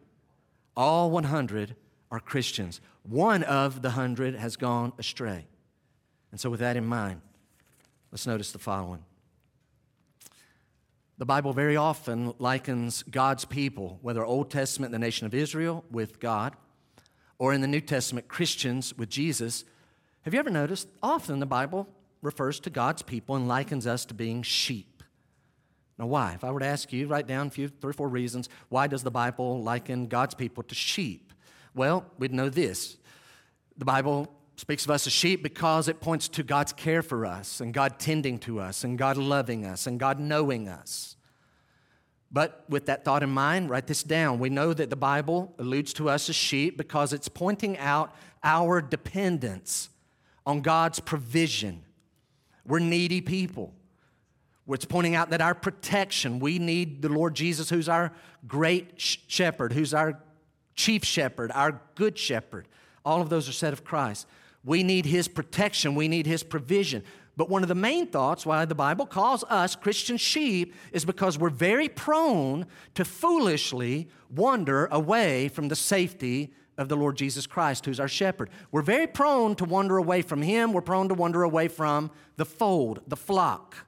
All 0.77 1.11
100 1.11 1.77
are 2.11 2.21
Christians. 2.21 2.81
One 3.03 3.43
of 3.43 3.83
the 3.83 3.91
hundred 3.91 4.35
has 4.35 4.57
gone 4.57 4.93
astray. 4.99 5.47
And 6.31 6.41
so, 6.41 6.51
with 6.51 6.61
that 6.61 6.77
in 6.77 6.85
mind, 6.85 7.21
let's 8.11 8.27
notice 8.27 8.53
the 8.53 8.59
following. 8.59 9.05
The 11.19 11.27
Bible 11.27 11.53
very 11.53 11.77
often 11.77 12.33
likens 12.39 13.03
God's 13.03 13.45
people, 13.45 13.99
whether 14.01 14.25
Old 14.25 14.51
Testament, 14.51 14.93
the 14.93 14.99
nation 14.99 15.27
of 15.27 15.35
Israel, 15.35 15.85
with 15.91 16.19
God, 16.19 16.57
or 17.39 17.53
in 17.53 17.61
the 17.61 17.67
New 17.67 17.81
Testament, 17.81 18.27
Christians 18.27 18.97
with 18.97 19.11
Jesus. 19.11 19.65
Have 20.23 20.35
you 20.35 20.41
ever 20.41 20.51
noticed? 20.51 20.89
Often 21.03 21.41
the 21.41 21.47
Bible 21.47 21.89
refers 22.23 22.61
to 22.61 22.71
God's 22.71 23.03
people 23.03 23.37
and 23.37 23.49
likens 23.49 23.87
us 23.87 24.05
to 24.07 24.15
being 24.15 24.43
sheep. 24.43 25.03
Now, 25.99 26.07
why? 26.07 26.33
If 26.33 26.45
I 26.45 26.51
were 26.51 26.61
to 26.61 26.67
ask 26.67 26.93
you, 26.93 27.07
write 27.07 27.27
down 27.27 27.49
a 27.49 27.51
few, 27.51 27.69
three 27.69 27.91
or 27.91 27.95
four 27.95 28.09
reasons, 28.09 28.49
why 28.69 28.87
does 28.87 29.03
the 29.03 29.11
Bible 29.11 29.63
liken 29.63 30.07
God's 30.07 30.35
people 30.35 30.63
to 30.65 30.75
sheep? 30.75 31.33
Well, 31.75 32.07
we'd 32.19 32.33
know 32.33 32.49
this. 32.49 32.97
The 33.77 33.85
Bible 33.85 34.33
speaks 34.57 34.85
of 34.85 34.91
us 34.91 35.07
as 35.07 35.13
sheep 35.13 35.43
because 35.43 35.89
it 35.89 36.01
points 36.01 36.29
to 36.29 36.43
God's 36.43 36.73
care 36.73 37.03
for 37.03 37.25
us 37.25 37.61
and 37.61 37.73
God 37.73 37.99
tending 37.99 38.39
to 38.41 38.61
us 38.61 38.85
and 38.85 38.99
God 38.99 39.17
loving 39.17 39.65
us 39.65 39.87
and 39.87 39.99
God 40.01 40.19
knowing 40.19 40.69
us. 40.69 41.17
But 42.33 42.65
with 42.69 42.87
that 42.87 43.05
thought 43.05 43.23
in 43.23 43.31
mind, 43.31 43.71
write 43.71 43.87
this 43.87 44.03
down. 44.03 44.39
We 44.39 44.51
know 44.51 44.73
that 44.73 44.89
the 44.89 44.97
Bible 44.97 45.55
alludes 45.59 45.93
to 45.95 46.09
us 46.09 46.29
as 46.29 46.37
sheep 46.37 46.77
because 46.77 47.13
it's 47.13 47.29
pointing 47.29 47.77
out 47.79 48.15
our 48.45 48.81
dependence 48.81 49.89
on 50.47 50.61
God's 50.61 51.01
provision. 51.01 51.83
We're 52.71 52.79
needy 52.79 53.21
people. 53.21 53.75
It's 54.69 54.85
pointing 54.85 55.17
out 55.17 55.31
that 55.31 55.41
our 55.41 55.57
protection, 55.57 56.39
we 56.39 56.61
need 56.61 57.03
the 57.03 57.09
Lord 57.09 57.35
Jesus, 57.35 57.69
who's 57.69 57.89
our 57.89 58.13
great 58.47 58.93
shepherd, 58.97 59.73
who's 59.73 59.93
our 59.93 60.21
chief 60.77 61.05
shepherd, 61.05 61.51
our 61.53 61.81
good 61.97 62.17
shepherd. 62.17 62.69
All 63.05 63.21
of 63.21 63.29
those 63.29 63.49
are 63.49 63.53
said 63.53 63.73
of 63.73 63.83
Christ. 63.83 64.29
We 64.65 64.85
need 64.85 65.07
his 65.07 65.27
protection, 65.27 65.97
we 65.97 66.07
need 66.07 66.27
his 66.27 66.45
provision. 66.45 67.03
But 67.37 67.49
one 67.49 67.63
of 67.63 67.69
the 67.69 67.75
main 67.75 68.07
thoughts 68.07 68.47
why 68.47 68.65
the 68.67 68.75
Bible 68.77 69.07
calls 69.07 69.43
us 69.49 69.75
Christian 69.75 70.17
sheep 70.17 70.73
is 70.93 71.05
because 71.05 71.39
we're 71.39 71.51
very 71.51 71.89
prone 71.89 72.67
to 72.95 73.05
foolishly 73.05 74.09
wander 74.31 74.87
away 74.93 75.49
from 75.49 75.67
the 75.67 75.77
safety 75.77 76.53
of 76.81 76.89
the 76.89 76.97
Lord 76.97 77.17
Jesus 77.17 77.47
Christ, 77.47 77.85
who's 77.85 78.01
our 78.01 78.09
shepherd. 78.09 78.49
We're 78.73 78.83
very 78.83 79.07
prone 79.07 79.55
to 79.57 79.65
wander 79.65 79.99
away 79.99 80.23
from 80.23 80.41
him. 80.41 80.73
We're 80.73 80.81
prone 80.81 81.09
to 81.09 81.15
wander 81.15 81.43
away 81.43 81.69
from 81.69 82.11
the 82.37 82.47
fold, 82.47 83.03
the 83.07 83.17
flock. 83.17 83.87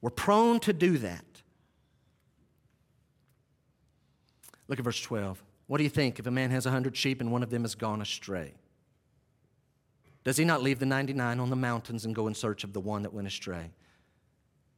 We're 0.00 0.10
prone 0.10 0.60
to 0.60 0.72
do 0.72 0.98
that. 0.98 1.24
Look 4.68 4.78
at 4.78 4.84
verse 4.84 5.00
12. 5.00 5.42
What 5.66 5.78
do 5.78 5.84
you 5.84 5.90
think 5.90 6.18
if 6.18 6.26
a 6.26 6.30
man 6.30 6.50
has 6.50 6.66
a 6.66 6.70
hundred 6.70 6.96
sheep 6.96 7.20
and 7.20 7.32
one 7.32 7.42
of 7.42 7.50
them 7.50 7.62
has 7.62 7.74
gone 7.74 8.00
astray? 8.00 8.54
Does 10.22 10.36
he 10.36 10.44
not 10.44 10.62
leave 10.62 10.78
the 10.78 10.86
99 10.86 11.40
on 11.40 11.50
the 11.50 11.56
mountains 11.56 12.04
and 12.04 12.14
go 12.14 12.28
in 12.28 12.34
search 12.34 12.64
of 12.64 12.72
the 12.72 12.80
one 12.80 13.02
that 13.02 13.12
went 13.12 13.26
astray? 13.26 13.70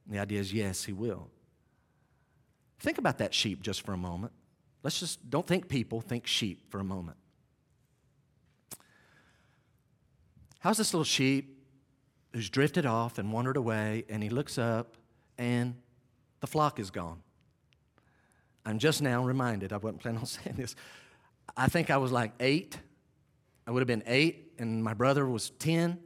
And 0.07 0.14
the 0.14 0.18
idea 0.18 0.41
is 0.41 0.53
yes, 0.53 0.84
he 0.84 0.93
will. 0.93 1.28
Think 2.78 2.99
about 2.99 3.18
that 3.18 3.34
sheep 3.34 3.62
just 3.62 3.82
for 3.82 3.93
a 3.93 3.97
moment. 3.97 4.32
Let's 4.82 5.01
just 5.01 5.28
don't 5.28 5.47
think 5.47 5.68
people, 5.68 6.01
think 6.01 6.26
sheep 6.26 6.70
for 6.70 6.78
a 6.78 6.84
moment. 6.84 7.16
How's 10.66 10.78
this 10.78 10.92
little 10.92 11.04
sheep 11.04 11.62
who's 12.32 12.50
drifted 12.50 12.86
off 12.86 13.18
and 13.18 13.32
wandered 13.32 13.56
away, 13.56 14.04
and 14.08 14.20
he 14.20 14.28
looks 14.28 14.58
up 14.58 14.96
and 15.38 15.76
the 16.40 16.48
flock 16.48 16.80
is 16.80 16.90
gone? 16.90 17.22
I'm 18.64 18.80
just 18.80 19.00
now 19.00 19.22
reminded, 19.22 19.72
I 19.72 19.76
wasn't 19.76 20.00
planning 20.00 20.18
on 20.18 20.26
saying 20.26 20.56
this. 20.56 20.74
I 21.56 21.68
think 21.68 21.88
I 21.88 21.98
was 21.98 22.10
like 22.10 22.32
eight. 22.40 22.80
I 23.64 23.70
would 23.70 23.78
have 23.78 23.86
been 23.86 24.02
eight, 24.06 24.54
and 24.58 24.82
my 24.82 24.92
brother 24.92 25.24
was 25.24 25.50
10. 25.50 26.00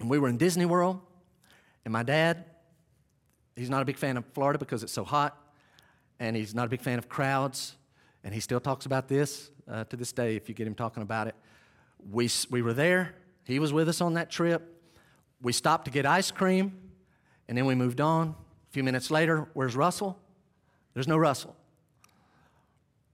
And 0.00 0.10
we 0.10 0.18
were 0.18 0.28
in 0.28 0.36
Disney 0.36 0.66
World, 0.66 1.00
and 1.86 1.92
my 1.92 2.02
dad, 2.02 2.44
he's 3.56 3.70
not 3.70 3.80
a 3.80 3.86
big 3.86 3.96
fan 3.96 4.18
of 4.18 4.26
Florida 4.34 4.58
because 4.58 4.82
it's 4.82 4.92
so 4.92 5.02
hot, 5.02 5.34
and 6.20 6.36
he's 6.36 6.54
not 6.54 6.66
a 6.66 6.68
big 6.68 6.82
fan 6.82 6.98
of 6.98 7.08
crowds, 7.08 7.74
and 8.22 8.34
he 8.34 8.40
still 8.40 8.60
talks 8.60 8.84
about 8.84 9.08
this 9.08 9.50
uh, 9.66 9.84
to 9.84 9.96
this 9.96 10.12
day 10.12 10.36
if 10.36 10.46
you 10.46 10.54
get 10.54 10.66
him 10.66 10.74
talking 10.74 11.02
about 11.02 11.26
it. 11.26 11.34
We, 12.06 12.28
we 12.50 12.60
were 12.60 12.74
there, 12.74 13.14
he 13.46 13.58
was 13.58 13.72
with 13.72 13.88
us 13.88 14.00
on 14.00 14.14
that 14.14 14.30
trip. 14.30 14.82
We 15.40 15.52
stopped 15.52 15.84
to 15.84 15.90
get 15.90 16.04
ice 16.04 16.30
cream, 16.30 16.76
and 17.48 17.56
then 17.56 17.64
we 17.64 17.74
moved 17.74 18.00
on. 18.00 18.28
A 18.28 18.72
few 18.72 18.82
minutes 18.82 19.10
later, 19.10 19.48
where's 19.54 19.76
Russell? 19.76 20.18
There's 20.94 21.06
no 21.06 21.16
Russell. 21.16 21.54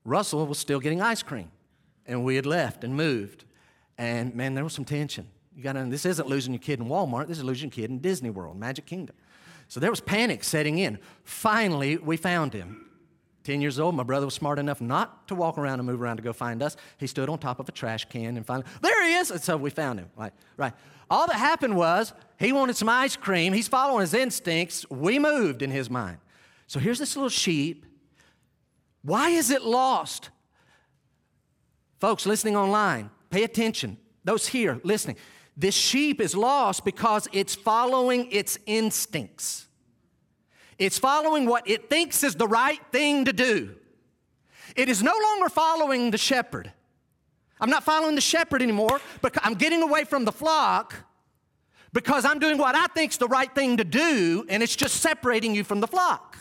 Russell 0.05 0.47
was 0.47 0.59
still 0.59 0.80
getting 0.80 1.01
ice 1.03 1.22
cream, 1.22 1.51
and 2.07 2.24
we 2.24 2.37
had 2.37 2.47
left 2.47 2.83
and 2.83 2.97
moved. 2.97 3.45
And 3.99 4.35
man, 4.35 4.55
there 4.55 4.64
was 4.64 4.72
some 4.72 4.85
tension. 4.85 5.28
You 5.55 5.62
got 5.62 5.74
to 5.74 5.85
this 5.85 6.07
isn't 6.07 6.26
losing 6.26 6.55
your 6.55 6.61
kid 6.61 6.80
in 6.80 6.87
Walmart, 6.87 7.28
this 7.28 7.39
is 7.39 7.45
losing 7.45 7.68
your 7.68 7.74
kid 7.74 7.91
in 7.91 7.99
Disney 7.99 8.30
World, 8.30 8.59
Magic 8.59 8.87
Kingdom. 8.87 9.14
So 9.68 9.80
there 9.80 9.91
was 9.91 10.01
panic 10.01 10.45
setting 10.45 10.78
in. 10.78 10.99
Finally, 11.24 11.99
we 11.99 12.16
found 12.16 12.55
him. 12.55 12.87
10 13.45 13.61
years 13.61 13.78
old, 13.80 13.95
my 13.95 14.03
brother 14.03 14.26
was 14.26 14.34
smart 14.34 14.59
enough 14.59 14.80
not 14.80 15.26
to 15.28 15.34
walk 15.34 15.59
around 15.59 15.80
and 15.80 15.86
move 15.86 16.01
around 16.01 16.18
to 16.18 16.22
go 16.22 16.32
find 16.32 16.62
us. 16.62 16.76
He 16.99 17.07
stood 17.07 17.28
on 17.28 17.38
top 17.38 17.59
of 17.59 17.68
a 17.68 17.72
trash 17.72 18.05
can 18.05 18.36
and 18.36 18.47
finally, 18.47 18.66
there 18.82 19.05
he 19.05 19.14
is! 19.14 19.30
And 19.30 19.40
so 19.40 19.57
we 19.57 19.70
found 19.70 19.99
him. 19.99 20.11
Right, 20.16 20.32
right. 20.57 20.72
All 21.11 21.26
that 21.26 21.36
happened 21.36 21.76
was 21.76 22.12
he 22.38 22.53
wanted 22.53 22.76
some 22.76 22.88
ice 22.88 23.16
cream. 23.16 23.53
He's 23.53 23.68
following 23.68 24.01
his 24.01 24.14
instincts. 24.14 24.88
We 24.88 25.18
moved 25.18 25.62
in 25.62 25.70
his 25.70 25.90
mind. 25.90 26.18
So 26.66 26.80
here's 26.80 26.99
this 26.99 27.16
little 27.16 27.28
sheep. 27.28 27.84
Why 29.03 29.30
is 29.30 29.51
it 29.51 29.62
lost? 29.62 30.30
Folks 32.01 32.24
listening 32.24 32.57
online, 32.57 33.11
pay 33.30 33.45
attention. 33.45 33.99
Those 34.24 34.47
here 34.47 34.80
listening. 34.84 35.16
This 35.57 35.74
sheep 35.74 36.20
is 36.20 36.34
lost 36.34 36.84
because 36.84 37.28
it's 37.32 37.55
following 37.55 38.30
its 38.32 38.59
instincts. 38.66 39.68
It's 40.83 40.99
following 40.99 41.47
what 41.47 41.70
it 41.70 41.89
thinks 41.89 42.24
is 42.24 42.35
the 42.35 42.49
right 42.49 42.80
thing 42.91 43.26
to 43.26 43.33
do. 43.33 43.76
It 44.74 44.89
is 44.89 45.01
no 45.01 45.14
longer 45.22 45.49
following 45.49 46.11
the 46.11 46.18
shepherd. 46.18 46.72
I'm 47.61 47.70
not 47.70 47.85
following 47.85 48.16
the 48.16 48.20
shepherd 48.20 48.62
anymore 48.62 49.01
because 49.20 49.41
I'm 49.45 49.55
getting 49.55 49.85
away 49.85 50.03
from 50.03 50.24
the 50.24 50.33
flock 50.33 50.97
because 51.93 52.24
I'm 52.24 52.41
doing 52.41 52.59
what 52.59 52.74
I 52.74 52.87
think 52.87 53.12
is 53.12 53.18
the 53.18 53.28
right 53.28 53.55
thing 53.55 53.76
to 53.76 53.85
do 53.85 54.45
and 54.49 54.61
it's 54.61 54.74
just 54.74 54.97
separating 54.97 55.55
you 55.55 55.62
from 55.62 55.78
the 55.78 55.87
flock. 55.87 56.37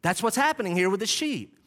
That's 0.00 0.22
what's 0.22 0.36
happening 0.36 0.74
here 0.74 0.88
with 0.88 1.00
the 1.00 1.06
sheep. 1.06 1.57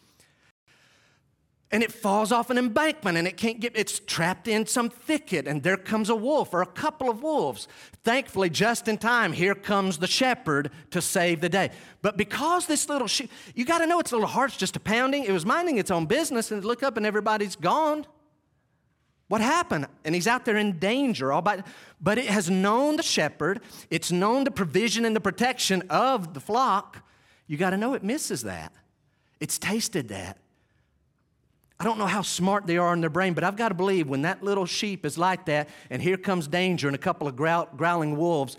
And 1.73 1.83
it 1.83 1.91
falls 1.93 2.33
off 2.33 2.49
an 2.49 2.57
embankment 2.57 3.17
and 3.17 3.25
it 3.25 3.37
can't 3.37 3.61
get, 3.61 3.77
it's 3.77 3.99
trapped 3.99 4.49
in 4.49 4.65
some 4.65 4.89
thicket, 4.89 5.47
and 5.47 5.63
there 5.63 5.77
comes 5.77 6.09
a 6.09 6.15
wolf 6.15 6.53
or 6.53 6.61
a 6.61 6.65
couple 6.65 7.09
of 7.09 7.23
wolves. 7.23 7.67
Thankfully, 8.03 8.49
just 8.49 8.89
in 8.89 8.97
time, 8.97 9.31
here 9.31 9.55
comes 9.55 9.97
the 9.97 10.07
shepherd 10.07 10.69
to 10.89 11.01
save 11.01 11.39
the 11.39 11.47
day. 11.47 11.69
But 12.01 12.17
because 12.17 12.67
this 12.67 12.89
little 12.89 13.07
sheep, 13.07 13.31
you 13.55 13.63
got 13.63 13.77
to 13.77 13.87
know 13.87 13.99
its 13.99 14.11
little 14.11 14.27
heart's 14.27 14.57
just 14.57 14.75
a 14.75 14.81
pounding. 14.81 15.23
It 15.23 15.31
was 15.31 15.45
minding 15.45 15.77
its 15.77 15.91
own 15.91 16.07
business, 16.07 16.51
and 16.51 16.65
look 16.65 16.83
up 16.83 16.97
and 16.97 17.05
everybody's 17.05 17.55
gone. 17.55 18.05
What 19.29 19.39
happened? 19.39 19.87
And 20.03 20.13
he's 20.13 20.27
out 20.27 20.43
there 20.43 20.57
in 20.57 20.77
danger, 20.77 21.31
all 21.31 21.41
by, 21.41 21.63
but 22.01 22.17
it 22.17 22.25
has 22.25 22.49
known 22.49 22.97
the 22.97 23.03
shepherd, 23.03 23.61
it's 23.89 24.11
known 24.11 24.43
the 24.43 24.51
provision 24.51 25.05
and 25.05 25.15
the 25.15 25.21
protection 25.21 25.83
of 25.89 26.33
the 26.33 26.41
flock. 26.41 27.07
You 27.47 27.55
got 27.55 27.69
to 27.69 27.77
know 27.77 27.93
it 27.93 28.03
misses 28.03 28.41
that. 28.41 28.73
It's 29.39 29.57
tasted 29.57 30.09
that. 30.09 30.37
I 31.81 31.83
don't 31.83 31.97
know 31.97 32.05
how 32.05 32.21
smart 32.21 32.67
they 32.67 32.77
are 32.77 32.93
in 32.93 33.01
their 33.01 33.09
brain, 33.09 33.33
but 33.33 33.43
I've 33.43 33.55
got 33.55 33.69
to 33.69 33.73
believe 33.73 34.07
when 34.07 34.21
that 34.21 34.43
little 34.43 34.67
sheep 34.67 35.03
is 35.03 35.17
like 35.17 35.47
that, 35.47 35.67
and 35.89 35.99
here 35.99 36.15
comes 36.15 36.47
danger 36.47 36.87
and 36.87 36.93
a 36.93 36.99
couple 36.99 37.27
of 37.27 37.35
growl, 37.35 37.67
growling 37.75 38.17
wolves, 38.17 38.55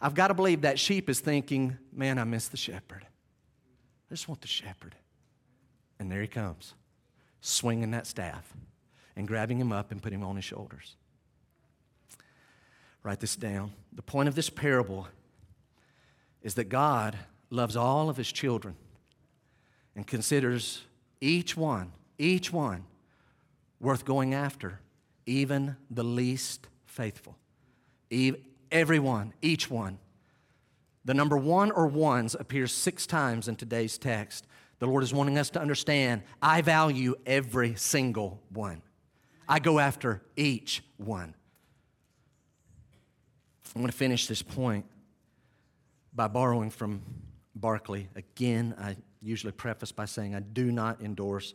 I've 0.00 0.14
got 0.14 0.26
to 0.26 0.34
believe 0.34 0.62
that 0.62 0.76
sheep 0.76 1.08
is 1.08 1.20
thinking, 1.20 1.78
man, 1.92 2.18
I 2.18 2.24
miss 2.24 2.48
the 2.48 2.56
shepherd. 2.56 3.06
I 4.10 4.14
just 4.14 4.26
want 4.26 4.40
the 4.40 4.48
shepherd. 4.48 4.96
And 6.00 6.10
there 6.10 6.20
he 6.20 6.26
comes, 6.26 6.74
swinging 7.40 7.92
that 7.92 8.08
staff 8.08 8.52
and 9.14 9.28
grabbing 9.28 9.60
him 9.60 9.70
up 9.70 9.92
and 9.92 10.02
putting 10.02 10.18
him 10.18 10.26
on 10.26 10.34
his 10.34 10.44
shoulders. 10.44 10.96
Write 13.04 13.20
this 13.20 13.36
down. 13.36 13.70
The 13.92 14.02
point 14.02 14.28
of 14.28 14.34
this 14.34 14.50
parable 14.50 15.06
is 16.42 16.54
that 16.54 16.64
God 16.64 17.16
loves 17.50 17.76
all 17.76 18.10
of 18.10 18.16
his 18.16 18.32
children 18.32 18.74
and 19.94 20.04
considers 20.04 20.82
each 21.20 21.56
one, 21.56 21.92
each 22.18 22.52
one, 22.52 22.84
worth 23.80 24.04
going 24.04 24.34
after, 24.34 24.80
even 25.26 25.76
the 25.90 26.04
least 26.04 26.68
faithful. 26.84 27.36
Everyone, 28.70 29.32
each 29.42 29.70
one. 29.70 29.98
The 31.04 31.14
number 31.14 31.36
one 31.36 31.70
or 31.70 31.86
ones 31.86 32.34
appears 32.34 32.72
six 32.72 33.06
times 33.06 33.46
in 33.46 33.56
today's 33.56 33.98
text. 33.98 34.46
The 34.78 34.86
Lord 34.86 35.02
is 35.02 35.14
wanting 35.14 35.38
us 35.38 35.50
to 35.50 35.60
understand 35.60 36.22
I 36.42 36.62
value 36.62 37.14
every 37.26 37.74
single 37.74 38.40
one. 38.48 38.82
I 39.48 39.58
go 39.58 39.78
after 39.78 40.22
each 40.36 40.82
one. 40.96 41.34
I'm 43.74 43.82
going 43.82 43.90
to 43.90 43.96
finish 43.96 44.26
this 44.26 44.42
point 44.42 44.86
by 46.14 46.28
borrowing 46.28 46.70
from 46.70 47.02
Barclay. 47.54 48.08
Again, 48.14 48.74
I 48.78 48.96
usually 49.20 49.52
preface 49.52 49.90
by 49.90 50.04
saying 50.04 50.34
I 50.34 50.40
do 50.40 50.70
not 50.70 51.02
endorse 51.02 51.54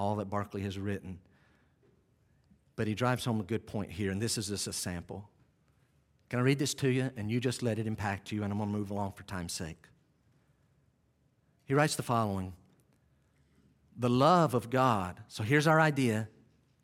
all 0.00 0.16
that 0.16 0.30
Barclay 0.30 0.62
has 0.62 0.78
written. 0.78 1.18
But 2.74 2.86
he 2.86 2.94
drives 2.94 3.24
home 3.24 3.38
a 3.38 3.44
good 3.44 3.66
point 3.66 3.90
here, 3.90 4.10
and 4.10 4.20
this 4.20 4.38
is 4.38 4.48
just 4.48 4.66
a 4.66 4.72
sample. 4.72 5.28
Can 6.30 6.38
I 6.38 6.42
read 6.42 6.58
this 6.58 6.72
to 6.74 6.88
you? 6.88 7.10
And 7.16 7.30
you 7.30 7.38
just 7.38 7.62
let 7.62 7.78
it 7.78 7.86
impact 7.86 8.32
you, 8.32 8.42
and 8.42 8.50
I'm 8.50 8.58
going 8.58 8.72
to 8.72 8.78
move 8.78 8.90
along 8.90 9.12
for 9.12 9.24
time's 9.24 9.52
sake. 9.52 9.84
He 11.66 11.74
writes 11.74 11.96
the 11.96 12.02
following 12.02 12.54
The 13.98 14.08
love 14.08 14.54
of 14.54 14.70
God. 14.70 15.20
So 15.28 15.42
here's 15.42 15.66
our 15.66 15.80
idea 15.80 16.28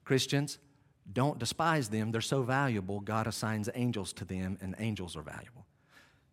Christians, 0.04 0.58
don't 1.10 1.38
despise 1.38 1.88
them. 1.88 2.12
They're 2.12 2.20
so 2.20 2.42
valuable, 2.42 3.00
God 3.00 3.26
assigns 3.26 3.70
angels 3.74 4.12
to 4.14 4.26
them, 4.26 4.58
and 4.60 4.74
angels 4.78 5.16
are 5.16 5.22
valuable. 5.22 5.64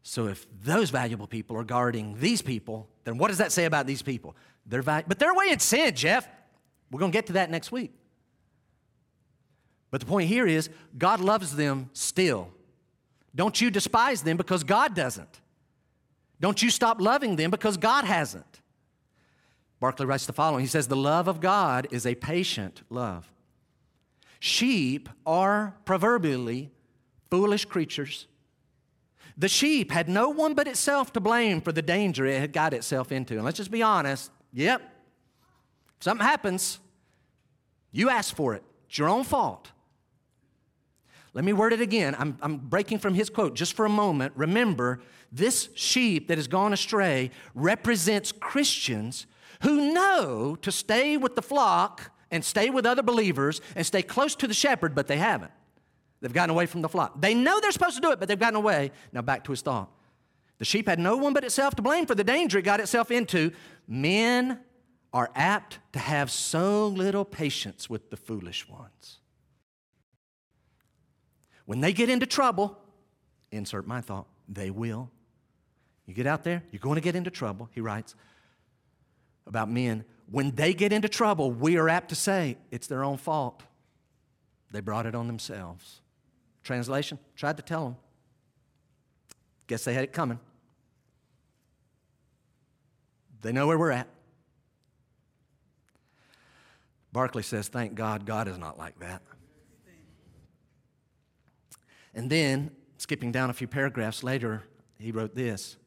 So 0.01 0.27
if 0.27 0.45
those 0.61 0.89
valuable 0.89 1.27
people 1.27 1.55
are 1.55 1.63
guarding 1.63 2.17
these 2.19 2.41
people, 2.41 2.89
then 3.05 3.17
what 3.17 3.29
does 3.29 3.37
that 3.37 3.53
say 3.53 3.63
about 3.63 3.87
these 3.87 4.01
people? 4.01 4.35
They're 4.65 4.81
valuable, 4.81 5.07
but 5.07 5.19
they're 5.19 5.31
away 5.31 5.49
in 5.49 5.59
sin, 5.59 5.95
Jeff. 5.95 6.27
We're 6.93 6.99
going 6.99 7.11
to 7.11 7.17
get 7.17 7.25
to 7.27 7.33
that 7.33 7.49
next 7.49 7.71
week. 7.71 7.91
But 9.89 9.99
the 9.99 10.05
point 10.05 10.29
here 10.29 10.47
is 10.47 10.69
God 10.97 11.19
loves 11.19 11.55
them 11.55 11.89
still. 11.93 12.49
Don't 13.35 13.59
you 13.59 13.71
despise 13.71 14.21
them 14.21 14.37
because 14.37 14.63
God 14.63 14.95
doesn't. 14.95 15.41
Don't 16.39 16.61
you 16.61 16.69
stop 16.69 17.01
loving 17.01 17.35
them 17.35 17.51
because 17.51 17.77
God 17.77 18.05
hasn't. 18.05 18.61
Barclay 19.79 20.05
writes 20.05 20.25
the 20.25 20.33
following 20.33 20.61
He 20.61 20.67
says, 20.67 20.87
The 20.87 20.95
love 20.95 21.27
of 21.27 21.41
God 21.41 21.87
is 21.89 22.05
a 22.05 22.15
patient 22.15 22.83
love. 22.89 23.31
Sheep 24.39 25.09
are 25.25 25.75
proverbially 25.85 26.71
foolish 27.31 27.65
creatures. 27.65 28.27
The 29.35 29.49
sheep 29.49 29.91
had 29.91 30.07
no 30.07 30.29
one 30.29 30.53
but 30.53 30.67
itself 30.67 31.11
to 31.13 31.19
blame 31.19 31.59
for 31.59 31.71
the 31.71 31.81
danger 31.81 32.25
it 32.25 32.39
had 32.39 32.53
got 32.53 32.73
itself 32.73 33.11
into. 33.11 33.33
And 33.35 33.43
let's 33.43 33.57
just 33.57 33.71
be 33.71 33.81
honest 33.81 34.29
yep, 34.51 34.81
if 35.97 36.03
something 36.03 36.25
happens, 36.25 36.79
you 37.93 38.09
asked 38.09 38.35
for 38.35 38.53
it. 38.53 38.63
It's 38.89 38.97
your 38.97 39.07
own 39.07 39.23
fault. 39.23 39.71
Let 41.33 41.45
me 41.45 41.53
word 41.53 41.73
it 41.73 41.81
again. 41.81 42.15
I'm, 42.19 42.37
I'm 42.41 42.57
breaking 42.57 42.99
from 42.99 43.13
his 43.13 43.29
quote 43.29 43.55
just 43.55 43.73
for 43.73 43.85
a 43.85 43.89
moment. 43.89 44.33
Remember, 44.35 44.99
this 45.31 45.69
sheep 45.73 46.27
that 46.27 46.37
has 46.37 46.47
gone 46.47 46.73
astray 46.73 47.31
represents 47.55 48.31
Christians 48.31 49.25
who 49.61 49.93
know 49.93 50.55
to 50.61 50.71
stay 50.71 51.17
with 51.17 51.35
the 51.35 51.41
flock 51.41 52.11
and 52.29 52.43
stay 52.43 52.69
with 52.69 52.85
other 52.85 53.01
believers 53.01 53.61
and 53.75 53.85
stay 53.85 54.01
close 54.01 54.35
to 54.35 54.47
the 54.47 54.53
shepherd, 54.53 54.93
but 54.93 55.07
they 55.07 55.17
haven't. 55.17 55.51
They've 56.21 56.33
gotten 56.33 56.51
away 56.51 56.67
from 56.67 56.81
the 56.81 56.89
flock. 56.89 57.19
They 57.19 57.33
know 57.33 57.59
they're 57.59 57.71
supposed 57.71 57.95
to 57.95 58.01
do 58.01 58.11
it, 58.11 58.19
but 58.19 58.27
they've 58.27 58.39
gotten 58.39 58.55
away. 58.55 58.91
Now, 59.11 59.21
back 59.21 59.43
to 59.45 59.51
his 59.51 59.61
thought. 59.61 59.89
The 60.59 60.65
sheep 60.65 60.87
had 60.87 60.99
no 60.99 61.17
one 61.17 61.33
but 61.33 61.43
itself 61.43 61.75
to 61.75 61.81
blame 61.81 62.05
for 62.05 62.15
the 62.15 62.23
danger 62.23 62.59
it 62.59 62.61
got 62.61 62.79
itself 62.79 63.11
into. 63.11 63.51
Men 63.87 64.59
are 65.13 65.29
apt 65.35 65.79
to 65.93 65.99
have 65.99 66.31
so 66.31 66.87
little 66.87 67.23
patience 67.23 67.89
with 67.89 68.09
the 68.09 68.17
foolish 68.17 68.67
ones. 68.67 69.19
When 71.65 71.81
they 71.81 71.93
get 71.93 72.09
into 72.09 72.25
trouble, 72.25 72.77
insert 73.51 73.87
my 73.87 74.01
thought, 74.01 74.27
they 74.49 74.69
will. 74.69 75.11
You 76.05 76.13
get 76.13 76.27
out 76.27 76.43
there, 76.43 76.63
you're 76.71 76.79
going 76.79 76.95
to 76.95 77.01
get 77.01 77.15
into 77.15 77.29
trouble, 77.29 77.69
he 77.73 77.79
writes 77.79 78.15
about 79.45 79.69
men 79.69 80.03
when 80.29 80.51
they 80.55 80.73
get 80.73 80.91
into 80.93 81.09
trouble, 81.09 81.51
we 81.51 81.77
are 81.77 81.89
apt 81.89 82.09
to 82.09 82.15
say 82.15 82.57
it's 82.71 82.87
their 82.87 83.03
own 83.03 83.17
fault. 83.17 83.63
They 84.71 84.79
brought 84.79 85.05
it 85.05 85.15
on 85.15 85.27
themselves. 85.27 86.01
Translation 86.63 87.19
tried 87.35 87.57
to 87.57 87.63
tell 87.63 87.85
them. 87.85 87.95
Guess 89.67 89.83
they 89.83 89.93
had 89.93 90.03
it 90.03 90.13
coming. 90.13 90.39
They 93.41 93.51
know 93.51 93.67
where 93.67 93.77
we're 93.77 93.91
at. 93.91 94.07
Barclay 97.13 97.43
says, 97.43 97.67
Thank 97.69 97.95
God, 97.95 98.25
God 98.25 98.47
is 98.47 98.57
not 98.57 98.77
like 98.77 98.99
that. 98.99 99.21
And 102.15 102.29
then, 102.29 102.71
skipping 102.97 103.31
down 103.31 103.49
a 103.49 103.53
few 103.53 103.67
paragraphs 103.67 104.23
later, 104.23 104.63
he 104.99 105.11
wrote 105.11 105.35
this 105.35 105.77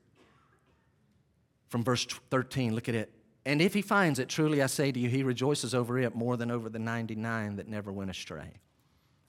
from 1.68 1.84
verse 1.84 2.06
13. 2.30 2.74
Look 2.74 2.88
at 2.88 2.94
it. 2.94 3.12
And 3.44 3.60
if 3.60 3.74
he 3.74 3.82
finds 3.82 4.18
it, 4.18 4.28
truly 4.28 4.62
I 4.62 4.66
say 4.66 4.90
to 4.90 4.98
you, 4.98 5.08
he 5.08 5.22
rejoices 5.22 5.74
over 5.74 5.98
it 5.98 6.14
more 6.14 6.36
than 6.36 6.50
over 6.50 6.68
the 6.68 6.78
99 6.78 7.56
that 7.56 7.68
never 7.68 7.92
went 7.92 8.10
astray. 8.10 8.54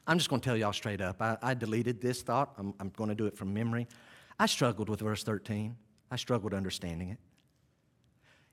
I'm 0.08 0.18
just 0.18 0.30
going 0.30 0.42
to 0.42 0.46
tell 0.46 0.58
y'all 0.58 0.74
straight 0.74 1.02
up. 1.02 1.22
I, 1.22 1.38
I 1.42 1.54
deleted 1.54 2.02
this 2.02 2.22
thought. 2.22 2.54
I'm, 2.58 2.74
I'm 2.80 2.90
going 2.96 3.10
to 3.10 3.16
do 3.16 3.26
it 3.26 3.38
from 3.38 3.54
memory. 3.54 3.88
I 4.40 4.46
struggled 4.46 4.90
with 4.90 5.02
verse 5.02 5.24
13. 5.24 5.76
I 6.10 6.16
struggled 6.16 6.54
understanding 6.54 7.10
it. 7.10 7.20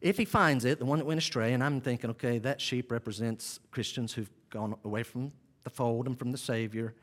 If 0.05 0.19
he 0.19 0.27
finds 0.27 0.67
it, 0.67 0.79
the 0.79 0.85
one 0.85 0.99
that 0.99 1.07
went 1.07 1.17
astray, 1.17 1.55
and 1.55 1.65
I'm 1.65 1.81
thinking, 1.81 2.11
okay, 2.11 2.37
that 2.41 2.61
sheep 2.61 2.93
represents 2.93 3.59
Christians 3.71 4.13
who've 4.13 4.29
gone 4.51 4.77
away 4.85 5.03
from 5.03 5.33
the 5.63 5.71
fold 5.71 6.07
and 6.07 6.19
from 6.19 6.31
the 6.31 6.37
Savior 6.37 6.95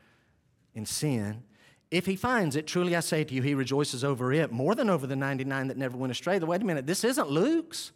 in 0.76 0.86
sin. 0.86 1.42
If 1.90 2.06
he 2.06 2.14
finds 2.14 2.54
it, 2.54 2.68
truly 2.68 2.94
I 2.94 3.00
say 3.00 3.24
to 3.24 3.34
you, 3.34 3.42
he 3.42 3.56
rejoices 3.56 4.04
over 4.04 4.32
it 4.32 4.52
more 4.52 4.76
than 4.76 4.88
over 4.88 5.08
the 5.08 5.16
99 5.16 5.66
that 5.66 5.76
never 5.76 5.96
went 5.96 6.12
astray. 6.12 6.38
Wait 6.38 6.62
a 6.62 6.64
minute, 6.64 6.86
this 6.86 7.02
isn't 7.02 7.28
Luke's. 7.28 7.90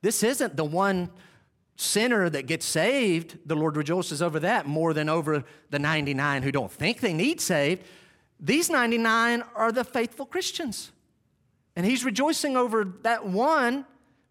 This 0.00 0.22
isn't 0.22 0.56
the 0.56 0.64
one 0.64 1.10
sinner 1.74 2.30
that 2.30 2.46
gets 2.46 2.66
saved. 2.66 3.40
The 3.46 3.56
Lord 3.56 3.76
rejoices 3.76 4.22
over 4.22 4.38
that 4.38 4.64
more 4.64 4.94
than 4.94 5.08
over 5.08 5.42
the 5.70 5.80
99 5.80 6.44
who 6.44 6.52
don't 6.52 6.70
think 6.70 7.00
they 7.00 7.12
need 7.12 7.40
saved. 7.40 7.82
These 8.38 8.70
99 8.70 9.42
are 9.56 9.72
the 9.72 9.82
faithful 9.82 10.24
Christians. 10.24 10.92
And 11.74 11.84
he's 11.84 12.04
rejoicing 12.04 12.56
over 12.56 12.84
that 13.02 13.26
one 13.26 13.86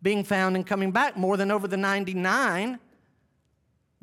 being 0.06 0.24
found 0.24 0.56
and 0.56 0.68
coming 0.68 0.91
back 0.91 1.18
more 1.18 1.36
than 1.36 1.49
over 1.49 1.68
the 1.68 1.78
99 1.78 2.78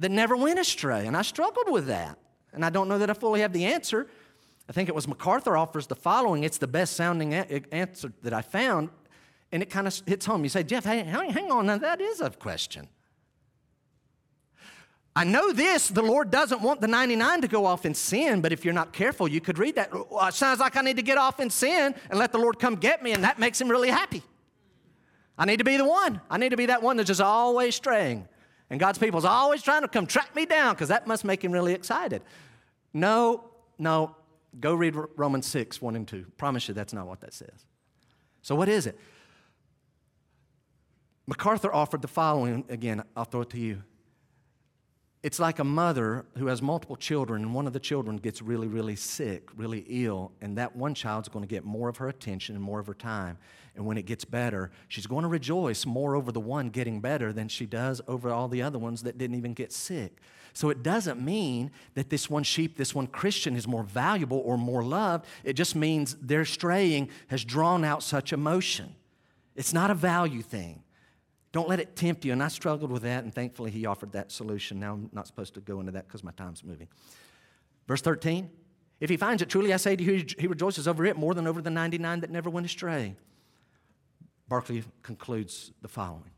that 0.01 0.11
never 0.11 0.37
went 0.37 0.59
astray. 0.59 1.07
And 1.07 1.17
I 1.17 1.23
struggled 1.23 1.71
with 1.71 1.87
that. 1.87 2.19
And 2.53 2.65
I 2.65 2.71
don't 2.71 2.89
know 2.89 2.99
that 2.99 3.09
I 3.09 3.13
fully 3.15 3.41
have 3.41 3.53
the 3.53 3.67
answer. 3.67 4.09
I 4.69 4.73
think 4.73 4.89
it 4.89 4.95
was 4.97 5.07
MacArthur 5.07 5.57
offers 5.57 5.87
the 5.87 5.95
following. 5.95 6.43
It's 6.43 6.59
the 6.59 6.67
best 6.67 6.97
sounding 6.97 7.35
a- 7.35 7.63
answer 7.73 8.13
that 8.23 8.33
I 8.33 8.43
found 8.43 8.91
and 9.53 9.63
it 9.63 9.71
kind 9.71 9.87
of 9.87 10.03
hits 10.05 10.27
home. 10.27 10.43
You 10.43 10.49
say, 10.49 10.65
Jeff, 10.65 10.85
hang, 10.85 11.07
hang 11.07 11.51
on, 11.53 11.67
now 11.67 11.79
that 11.79 12.01
is 12.01 12.21
a 12.21 12.31
question. 12.31 12.89
I 15.15 15.25
know 15.25 15.53
this, 15.53 15.89
the 15.89 16.03
Lord 16.03 16.31
doesn't 16.31 16.63
want 16.63 16.81
the 16.81 16.89
99 16.89 17.43
to 17.43 17.49
go 17.49 17.67
off 17.67 17.85
in 17.85 17.95
sin, 17.95 18.41
but 18.41 18.51
if 18.51 18.65
you're 18.65 18.73
not 18.73 18.95
careful, 18.95 19.29
you 19.29 19.43
could 19.43 19.59
read 19.59 19.75
that. 19.77 19.93
Well, 20.11 20.27
it 20.27 20.35
sounds 20.35 20.59
like 20.59 20.75
I 20.75 20.81
need 20.81 20.97
to 20.97 21.03
get 21.03 21.19
off 21.19 21.39
in 21.39 21.51
sin 21.51 21.95
and 22.09 22.19
let 22.19 22.33
the 22.33 22.39
Lord 22.39 22.59
come 22.59 22.77
get 22.77 23.03
me, 23.03 23.13
and 23.13 23.23
that 23.23 23.39
makes 23.39 23.61
him 23.61 23.69
really 23.69 23.91
happy. 23.91 24.23
I 25.39 25.45
need 25.45 25.59
to 25.59 25.65
be 25.65 25.77
the 25.77 25.85
one. 25.85 26.21
I 26.31 26.39
need 26.39 26.51
to 26.51 26.57
be 26.57 26.67
that 26.67 26.83
one 26.83 26.97
that's 26.97 27.09
just 27.09 27.21
always 27.21 27.75
straying. 27.75 28.29
And 28.71 28.81
God's 28.81 28.99
people's 28.99 29.25
always 29.25 29.63
trying 29.63 29.83
to 29.83 29.89
come 29.89 30.07
track 30.07 30.35
me 30.35 30.47
down 30.47 30.75
because 30.75 30.89
that 30.89 31.07
must 31.07 31.25
make 31.25 31.43
him 31.43 31.53
really 31.53 31.73
excited. 31.73 32.23
No, 32.93 33.45
no. 33.79 34.17
Go 34.61 34.75
read 34.75 34.95
Romans 35.17 35.47
6, 35.47 35.81
1 35.81 35.97
and 35.97 36.07
2. 36.07 36.27
Promise 36.37 36.69
you 36.69 36.75
that's 36.75 36.93
not 36.93 37.07
what 37.07 37.21
that 37.21 37.33
says. 37.33 37.67
So, 38.43 38.55
what 38.55 38.69
is 38.69 38.87
it? 38.87 38.99
MacArthur 41.27 41.73
offered 41.73 42.03
the 42.03 42.09
following 42.09 42.65
again, 42.69 43.03
I'll 43.17 43.25
throw 43.25 43.43
it 43.43 43.51
to 43.51 43.59
you. 43.59 43.83
It's 45.23 45.39
like 45.39 45.61
a 45.61 45.65
mother 45.65 46.27
who 46.37 46.49
has 46.49 46.61
multiple 46.61 46.97
children, 46.97 47.43
and 47.43 47.55
one 47.55 47.69
of 47.69 47.73
the 47.73 47.81
children 47.81 48.17
gets 48.17 48.43
really, 48.43 48.67
really 48.67 48.97
sick, 48.97 49.49
really 49.57 49.85
ill, 49.89 50.33
and 50.41 50.59
that 50.59 50.75
one 50.75 50.95
child's 50.95 51.29
going 51.29 51.45
to 51.45 51.49
get 51.49 51.65
more 51.65 51.89
of 51.89 51.99
her 51.99 52.09
attention 52.09 52.57
and 52.57 52.65
more 52.65 52.81
of 52.81 52.89
her 52.89 52.95
time. 52.95 53.39
And 53.75 53.87
when 53.87 53.97
it 53.97 54.05
gets 54.05 54.25
better, 54.25 54.71
she's 54.89 55.07
going 55.07 55.23
to 55.23 55.29
rejoice 55.29 55.87
more 55.87 56.15
over 56.15 56.31
the 56.31 56.41
one 56.41 56.69
getting 56.69 57.01
better 57.01 57.33
than 57.33 57.49
she 57.49 57.65
does 57.65 58.03
over 58.07 58.31
all 58.31 58.49
the 58.49 58.63
other 58.63 58.79
ones 58.79 59.03
that 59.03 59.17
didn't 59.17 59.37
even 59.37 59.55
get 59.55 59.73
sick. 59.73 60.19
So 60.53 60.69
it 60.69 60.83
doesn't 60.83 61.21
mean 61.21 61.71
that 61.95 62.11
this 62.11 62.29
one 62.29 62.43
sheep, 62.43 62.77
this 62.77 62.95
one 62.95 63.07
Christian 63.07 63.57
is 63.57 63.67
more 63.67 63.83
valuable 63.83 64.43
or 64.45 64.59
more 64.59 64.85
loved. 64.85 65.27
It 65.45 65.55
just 65.55 65.75
means 65.75 66.15
their 66.21 66.45
straying 66.45 67.09
has 67.29 67.45
drawn 67.45 67.85
out 67.85 68.03
such 68.03 68.33
emotion. 68.33 68.95
It's 69.57 69.73
not 69.73 69.91
a 69.91 69.95
value 69.95 70.43
thing. 70.43 70.83
Don't 71.53 71.69
let 71.69 71.81
it 71.81 71.97
tempt 71.97 72.25
you. 72.25 72.33
And 72.33 72.43
I 72.43 72.49
struggled 72.49 72.91
with 72.91 73.03
that, 73.03 73.25
and 73.25 73.35
thankfully 73.35 73.71
he 73.71 73.87
offered 73.87 74.13
that 74.13 74.33
solution. 74.33 74.81
Now 74.81 74.95
I'm 74.95 75.11
not 75.13 75.27
supposed 75.27 75.55
to 75.55 75.61
go 75.61 75.81
into 75.81 75.93
that 75.93 76.07
because 76.07 76.25
my 76.25 76.33
time's 76.33 76.65
moving. 76.65 76.89
Verse 77.87 78.01
13 78.01 78.51
If 79.01 79.11
he 79.11 79.17
finds 79.17 79.43
it, 79.43 79.49
truly 79.49 79.73
I 79.73 79.77
say 79.77 79.97
to 79.97 80.03
you, 80.03 80.25
he 80.39 80.47
rejoices 80.47 80.89
over 80.89 81.05
it 81.05 81.17
more 81.17 81.35
than 81.35 81.47
over 81.47 81.63
the 81.63 81.71
99 81.71 82.21
that 82.21 82.31
never 82.31 82.51
went 82.51 82.67
astray. 82.67 83.17
Barclay 84.53 84.85
concludes 85.03 85.73
the 85.81 85.89
following. 85.89 86.31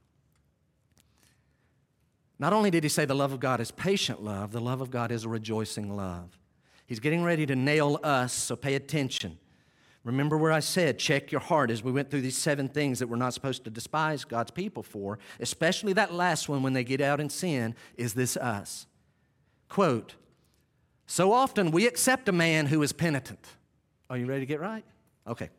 Not 2.39 2.53
only 2.53 2.71
did 2.71 2.85
he 2.85 2.89
say 2.89 3.05
the 3.07 3.13
love 3.13 3.33
of 3.33 3.41
God 3.41 3.59
is 3.59 3.73
patient 3.73 4.23
love, 4.23 4.53
the 4.53 4.61
love 4.61 4.81
of 4.81 4.89
God 4.89 5.11
is 5.11 5.25
a 5.25 5.29
rejoicing 5.29 5.97
love. 5.97 6.39
He's 6.87 7.01
getting 7.01 7.25
ready 7.25 7.45
to 7.45 7.57
nail 7.57 7.99
us, 8.05 8.33
so 8.33 8.55
pay 8.55 8.77
attention. 8.77 9.37
Remember 10.05 10.39
where 10.39 10.53
I 10.53 10.61
said, 10.61 11.01
check 11.01 11.33
your 11.33 11.41
heart 11.41 11.73
as 11.73 11.83
we 11.83 11.91
went 11.91 12.09
through 12.09 12.21
these 12.21 12.39
seven 12.39 12.69
things 12.69 13.01
that 13.01 13.09
we're 13.09 13.17
not 13.17 13.35
supposed 13.35 13.65
to 13.65 13.71
despise 13.71 14.25
God's 14.25 14.53
people 14.53 14.85
for, 14.85 15.19
especially 15.41 15.93
that 15.95 16.13
last 16.15 16.49
one 16.49 16.63
when 16.63 16.73
they 16.73 16.85
get 16.85 17.01
out 17.01 17.19
in 17.19 17.29
sin. 17.29 17.75
Is 17.97 18.15
this 18.15 18.37
us? 18.37 18.87
Quote, 19.69 20.15
so 21.09 21.33
often 21.33 21.73
we 21.73 21.85
accept 21.89 22.29
a 22.29 22.33
man 22.33 22.67
who 22.67 22.81
is 22.85 22.93
penitent. 22.93 23.45
Are 24.09 24.17
you 24.17 24.27
ready 24.27 24.43
to 24.43 24.47
get 24.47 24.61
right? 24.61 24.85
Okay, 25.27 25.51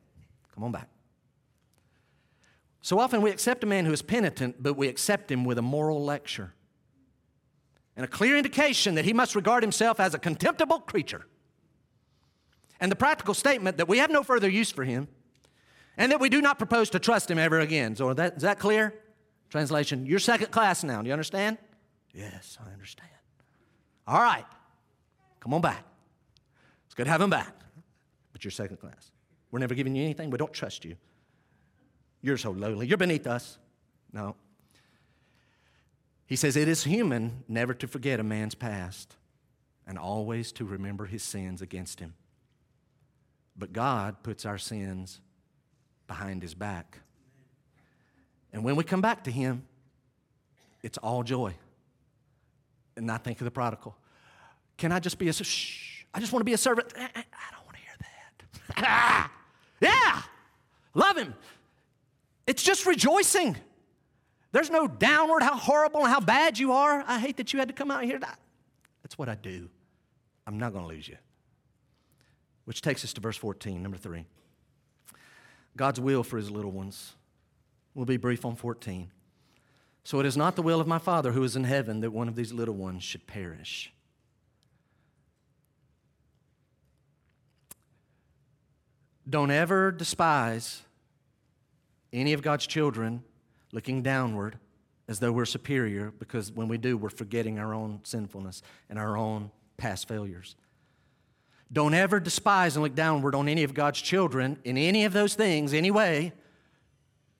come 0.54 0.64
on 0.64 0.72
back. 0.72 0.88
So 2.86 3.00
often 3.00 3.24
we 3.24 3.32
accept 3.32 3.64
a 3.64 3.66
man 3.66 3.86
who 3.86 3.94
is 3.94 4.04
penitent, 4.04 4.62
but 4.62 4.76
we 4.76 4.88
accept 4.88 5.32
him 5.32 5.44
with 5.44 5.58
a 5.58 5.62
moral 5.64 6.04
lecture 6.04 6.54
and 7.96 8.06
a 8.06 8.08
clear 8.08 8.38
indication 8.38 8.94
that 8.94 9.06
he 9.06 9.12
must 9.12 9.34
regard 9.34 9.64
himself 9.64 10.00
as 10.00 10.14
a 10.14 10.20
contemptible 10.20 10.82
creature 10.82 11.26
and 12.80 12.92
the 12.92 12.96
practical 12.96 13.34
statement 13.34 13.78
that 13.78 13.88
we 13.88 13.98
have 13.98 14.12
no 14.12 14.22
further 14.22 14.48
use 14.48 14.70
for 14.70 14.84
him 14.84 15.08
and 15.98 16.12
that 16.12 16.20
we 16.20 16.30
do 16.30 16.44
not 16.44 16.60
propose 16.60 16.92
to 16.92 17.00
trust 17.00 17.32
him 17.32 17.40
ever 17.40 17.60
again. 17.60 17.96
So, 17.96 18.14
that, 18.14 18.36
is 18.36 18.44
that 18.44 18.60
clear? 18.60 18.94
Translation, 19.50 20.06
you're 20.06 20.20
second 20.20 20.52
class 20.52 20.84
now. 20.84 21.02
Do 21.02 21.08
you 21.08 21.14
understand? 21.14 21.58
Yes, 22.14 22.60
I 22.64 22.72
understand. 22.72 23.10
All 24.06 24.22
right, 24.22 24.46
come 25.40 25.56
on 25.56 25.62
back. 25.62 25.84
It's 26.86 26.94
good 26.94 27.06
to 27.06 27.12
have 27.12 27.22
him 27.22 27.32
back, 27.32 27.56
but 28.32 28.44
you're 28.44 28.52
second 28.52 28.78
class. 28.78 29.10
We're 29.50 29.58
never 29.58 29.74
giving 29.74 29.96
you 29.96 30.04
anything. 30.04 30.30
We 30.30 30.38
don't 30.38 30.54
trust 30.54 30.86
you. 30.86 30.98
You're 32.26 32.38
so 32.38 32.50
lowly. 32.50 32.88
You're 32.88 32.98
beneath 32.98 33.28
us. 33.28 33.60
No. 34.12 34.36
He 36.26 36.36
says, 36.36 36.56
It 36.56 36.68
is 36.68 36.84
human 36.84 37.44
never 37.48 37.76
to 37.76 37.88
forget 37.88 38.20
a 38.20 38.24
man's 38.24 38.56
past 38.56 39.16
and 39.86 40.00
always 40.00 40.52
to 40.54 40.66
remember 40.66 41.06
his 41.06 41.22
sins 41.22 41.62
against 41.62 42.00
him. 42.00 42.16
But 43.56 43.74
God 43.74 44.24
puts 44.24 44.44
our 44.44 44.58
sins 44.58 45.22
behind 46.08 46.42
his 46.42 46.56
back. 46.56 46.98
And 48.52 48.64
when 48.64 48.76
we 48.76 48.84
come 48.84 49.02
back 49.02 49.26
to 49.26 49.32
him, 49.32 49.64
it's 50.82 50.98
all 50.98 51.22
joy. 51.22 51.54
And 52.98 53.12
I 53.12 53.18
think 53.18 53.40
of 53.40 53.46
the 53.46 53.52
prodigal. 53.52 53.96
Can 54.78 54.92
I 54.92 55.00
just 55.00 55.20
be 55.20 55.30
a 55.30 55.34
shh? 55.34 56.06
I 56.12 56.20
just 56.20 56.34
want 56.34 56.42
to 56.42 56.46
be 56.46 56.54
a 56.54 56.58
servant. 56.58 56.92
I 56.98 57.22
don't 57.52 57.66
want 57.66 57.78
to 57.78 57.82
hear 57.84 58.84
that. 58.84 59.30
yeah, 59.80 60.24
love 60.96 61.18
him. 61.18 61.36
It's 62.48 62.64
just 62.64 62.86
rejoicing. 62.86 63.58
There's 64.52 64.70
no 64.70 64.88
downward, 64.88 65.44
how 65.44 65.56
horrible 65.56 66.02
and 66.02 66.10
how 66.10 66.20
bad 66.20 66.58
you 66.58 66.72
are. 66.72 67.04
I 67.06 67.20
hate 67.20 67.38
that 67.38 67.52
you 67.52 67.60
had 67.60 67.68
to 67.68 67.74
come 67.74 67.92
out 67.92 68.04
here. 68.04 68.20
That's 68.20 69.18
what 69.18 69.28
I 69.28 69.36
do. 69.36 69.70
I'm 70.48 70.58
not 70.58 70.72
going 70.72 70.88
to 70.88 70.88
lose 70.88 71.08
you. 71.08 71.18
Which 72.66 72.82
takes 72.82 73.04
us 73.04 73.14
to 73.14 73.22
verse 73.22 73.38
14, 73.38 73.82
number 73.82 73.98
three. 73.98 74.26
God's 75.76 76.00
will 76.00 76.24
for 76.24 76.38
his 76.38 76.50
little 76.50 76.72
ones. 76.72 77.16
We'll 77.94 78.06
be 78.06 78.18
brief 78.18 78.46
on 78.46 78.56
14. 78.56 79.12
So 80.04 80.20
it 80.20 80.26
is 80.26 80.38
not 80.38 80.56
the 80.56 80.62
will 80.62 80.80
of 80.80 80.88
my 80.88 81.00
Father 81.00 81.32
who 81.32 81.44
is 81.44 81.56
in 81.56 81.64
heaven 81.64 82.00
that 82.02 82.12
one 82.12 82.28
of 82.28 82.36
these 82.36 82.54
little 82.54 82.76
ones 82.76 83.04
should 83.04 83.28
perish. 83.28 83.92
Don't 89.28 89.52
ever 89.52 89.92
despise 89.92 90.85
any 92.16 92.34
of 92.34 92.42
God's 92.42 92.66
children 92.66 93.24
looking 93.72 94.02
downward 94.02 94.58
as 95.08 95.20
though 95.20 95.32
we're 95.32 95.46
superior, 95.46 96.12
because 96.18 96.52
when 96.52 96.68
we 96.68 96.78
do, 96.78 96.98
we're 96.98 97.10
forgetting 97.10 97.60
our 97.60 97.74
own 97.74 98.00
sinfulness 98.04 98.62
and 98.90 98.98
our 98.98 99.18
own 99.18 99.52
past 99.78 100.08
failures. 100.08 100.56
Don't 101.72 101.94
ever 101.94 102.20
despise 102.20 102.76
and 102.76 102.84
look 102.84 102.96
downward 102.96 103.36
on 103.36 103.48
any 103.48 103.64
of 103.64 103.74
God's 103.74 104.02
children 104.02 104.58
in 104.64 104.78
any 104.78 105.06
of 105.06 105.14
those 105.14 105.36
things, 105.36 105.74
anyway, 105.74 106.34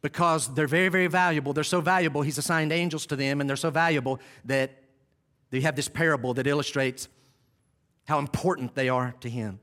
because 0.02 0.54
they're 0.54 0.68
very, 0.68 0.90
very 0.90 1.08
valuable. 1.08 1.54
They're 1.54 1.64
so 1.64 1.82
valuable, 1.82 2.22
He's 2.22 2.38
assigned 2.38 2.72
angels 2.72 3.06
to 3.08 3.16
them, 3.16 3.42
and 3.42 3.50
they're 3.50 3.58
so 3.58 3.72
valuable 3.72 4.20
that 4.46 4.84
they 5.50 5.62
have 5.62 5.76
this 5.76 5.88
parable 5.88 6.34
that 6.36 6.48
illustrates 6.48 7.08
how 8.08 8.20
important 8.20 8.76
they 8.76 8.90
are 8.90 9.16
to 9.22 9.30
Him. 9.30 9.60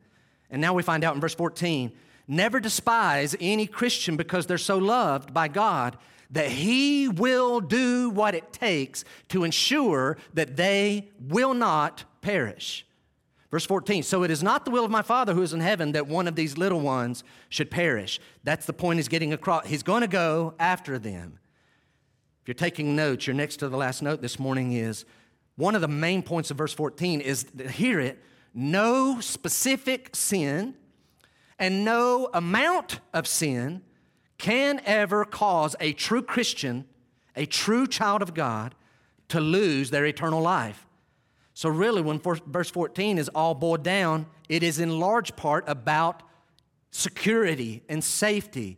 And 0.51 0.61
now 0.61 0.75
we 0.75 0.83
find 0.83 1.05
out 1.05 1.15
in 1.15 1.21
verse 1.21 1.35
14 1.35 1.93
never 2.27 2.61
despise 2.61 3.37
any 3.41 3.67
Christian 3.67 4.17
because 4.17 4.47
they're 4.47 4.59
so 4.59 4.79
loved 4.79 5.33
by 5.35 5.49
God 5.49 5.97
that 6.31 6.51
He 6.51 7.09
will 7.09 7.61
do 7.61 8.11
what 8.11 8.35
it 8.35 8.53
takes 8.53 9.05
to 9.29 9.45
ensure 9.45 10.17
that 10.35 10.57
they 10.57 11.11
will 11.21 11.55
not 11.55 12.05
perish. 12.21 12.87
Verse 13.51 13.67
14, 13.67 14.03
so 14.03 14.23
it 14.23 14.31
is 14.31 14.43
not 14.43 14.65
the 14.65 14.71
will 14.71 14.85
of 14.85 14.91
my 14.91 15.03
Father 15.03 15.35
who 15.35 15.43
is 15.43 15.53
in 15.53 15.61
heaven 15.61 15.93
that 15.93 16.07
one 16.07 16.27
of 16.27 16.35
these 16.35 16.57
little 16.57 16.81
ones 16.81 17.23
should 17.51 17.71
perish. 17.71 18.19
That's 18.45 18.65
the 18.65 18.73
point 18.73 18.99
he's 18.99 19.09
getting 19.09 19.35
across. 19.35 19.67
He's 19.67 19.83
going 19.83 20.01
to 20.01 20.09
go 20.09 20.55
after 20.59 20.99
them. 20.99 21.39
If 22.41 22.49
you're 22.49 22.55
taking 22.55 22.97
notes, 22.97 23.27
your 23.27 23.35
next 23.35 23.59
to 23.59 23.69
the 23.69 23.77
last 23.77 24.03
note 24.03 24.23
this 24.23 24.39
morning 24.39 24.73
is 24.73 25.05
one 25.57 25.75
of 25.75 25.83
the 25.83 25.89
main 25.89 26.23
points 26.23 26.51
of 26.51 26.57
verse 26.57 26.73
14 26.73 27.21
is 27.21 27.45
hear 27.73 28.01
it, 28.01 28.19
no 28.55 29.21
specific 29.21 30.17
sin 30.17 30.75
and 31.63 31.85
no 31.85 32.29
amount 32.35 32.99
of 33.15 33.25
sin 33.25 33.83
can 34.37 34.81
ever 34.85 35.25
cause 35.25 35.77
a 35.79 35.93
true 35.93 36.21
Christian, 36.21 36.85
a 37.37 37.47
true 37.47 37.87
child 37.87 38.21
of 38.21 38.35
God, 38.35 38.75
to 39.29 39.41
lose 39.41 39.91
their 39.91 40.05
eternal 40.05 40.43
life. 40.43 40.89
So, 41.55 41.69
really, 41.69 42.03
when 42.03 42.19
verse 42.19 42.69
14 42.69 43.17
is 43.17 43.29
all 43.29 43.55
boiled 43.55 43.85
down, 43.85 44.27
it 44.49 44.65
is 44.65 44.81
in 44.81 44.99
large 44.99 45.37
part 45.37 45.63
about 45.69 46.25
security 46.91 47.85
and 47.89 48.03
safety 48.03 48.77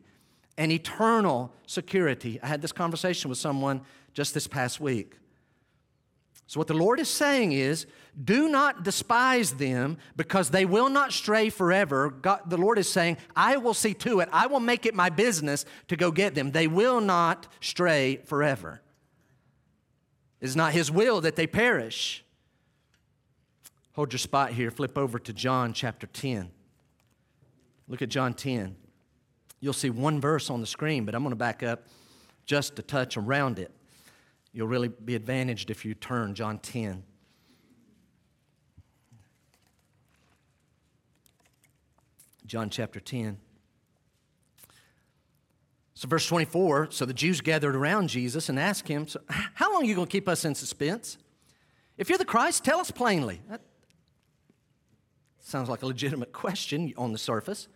and 0.58 0.70
eternal 0.70 1.54
security. 1.66 2.38
I 2.42 2.48
had 2.48 2.60
this 2.60 2.72
conversation 2.72 3.30
with 3.30 3.38
someone 3.38 3.80
just 4.12 4.34
this 4.34 4.46
past 4.46 4.78
week. 4.78 5.16
So, 6.46 6.60
what 6.60 6.68
the 6.68 6.74
Lord 6.74 7.00
is 7.00 7.08
saying 7.08 7.52
is, 7.52 7.86
do 8.22 8.48
not 8.48 8.84
despise 8.84 9.52
them 9.52 9.98
because 10.16 10.50
they 10.50 10.64
will 10.64 10.88
not 10.88 11.12
stray 11.12 11.48
forever. 11.48 12.10
God, 12.10 12.42
the 12.46 12.58
Lord 12.58 12.78
is 12.78 12.88
saying, 12.88 13.16
I 13.34 13.56
will 13.56 13.74
see 13.74 13.94
to 13.94 14.20
it. 14.20 14.28
I 14.32 14.46
will 14.46 14.60
make 14.60 14.86
it 14.86 14.94
my 14.94 15.08
business 15.08 15.64
to 15.88 15.96
go 15.96 16.10
get 16.10 16.34
them. 16.34 16.52
They 16.52 16.68
will 16.68 17.00
not 17.00 17.48
stray 17.60 18.16
forever. 18.24 18.82
It's 20.40 20.54
not 20.54 20.72
His 20.72 20.90
will 20.90 21.22
that 21.22 21.36
they 21.36 21.46
perish. 21.46 22.24
Hold 23.94 24.12
your 24.12 24.18
spot 24.18 24.52
here. 24.52 24.70
Flip 24.70 24.98
over 24.98 25.18
to 25.18 25.32
John 25.32 25.72
chapter 25.72 26.06
10. 26.06 26.50
Look 27.88 28.02
at 28.02 28.08
John 28.08 28.34
10. 28.34 28.76
You'll 29.60 29.72
see 29.72 29.90
one 29.90 30.20
verse 30.20 30.50
on 30.50 30.60
the 30.60 30.66
screen, 30.66 31.04
but 31.04 31.14
I'm 31.14 31.22
going 31.22 31.30
to 31.30 31.36
back 31.36 31.62
up 31.62 31.86
just 32.44 32.78
a 32.78 32.82
touch 32.82 33.16
around 33.16 33.58
it. 33.58 33.70
You'll 34.54 34.68
really 34.68 34.86
be 34.86 35.16
advantaged 35.16 35.68
if 35.68 35.84
you 35.84 35.94
turn 35.94 36.36
John 36.36 36.60
10. 36.60 37.02
John 42.46 42.70
chapter 42.70 43.00
10. 43.00 43.38
So, 45.94 46.06
verse 46.06 46.26
24 46.28 46.92
so 46.92 47.04
the 47.04 47.12
Jews 47.12 47.40
gathered 47.40 47.74
around 47.74 48.08
Jesus 48.08 48.48
and 48.48 48.58
asked 48.58 48.86
him, 48.86 49.08
so 49.08 49.20
How 49.28 49.72
long 49.72 49.82
are 49.82 49.86
you 49.86 49.96
going 49.96 50.06
to 50.06 50.12
keep 50.12 50.28
us 50.28 50.44
in 50.44 50.54
suspense? 50.54 51.18
If 51.98 52.08
you're 52.08 52.18
the 52.18 52.24
Christ, 52.24 52.64
tell 52.64 52.78
us 52.78 52.92
plainly. 52.92 53.40
That 53.48 53.60
sounds 55.40 55.68
like 55.68 55.82
a 55.82 55.86
legitimate 55.86 56.32
question 56.32 56.92
on 56.96 57.10
the 57.10 57.18
surface. 57.18 57.66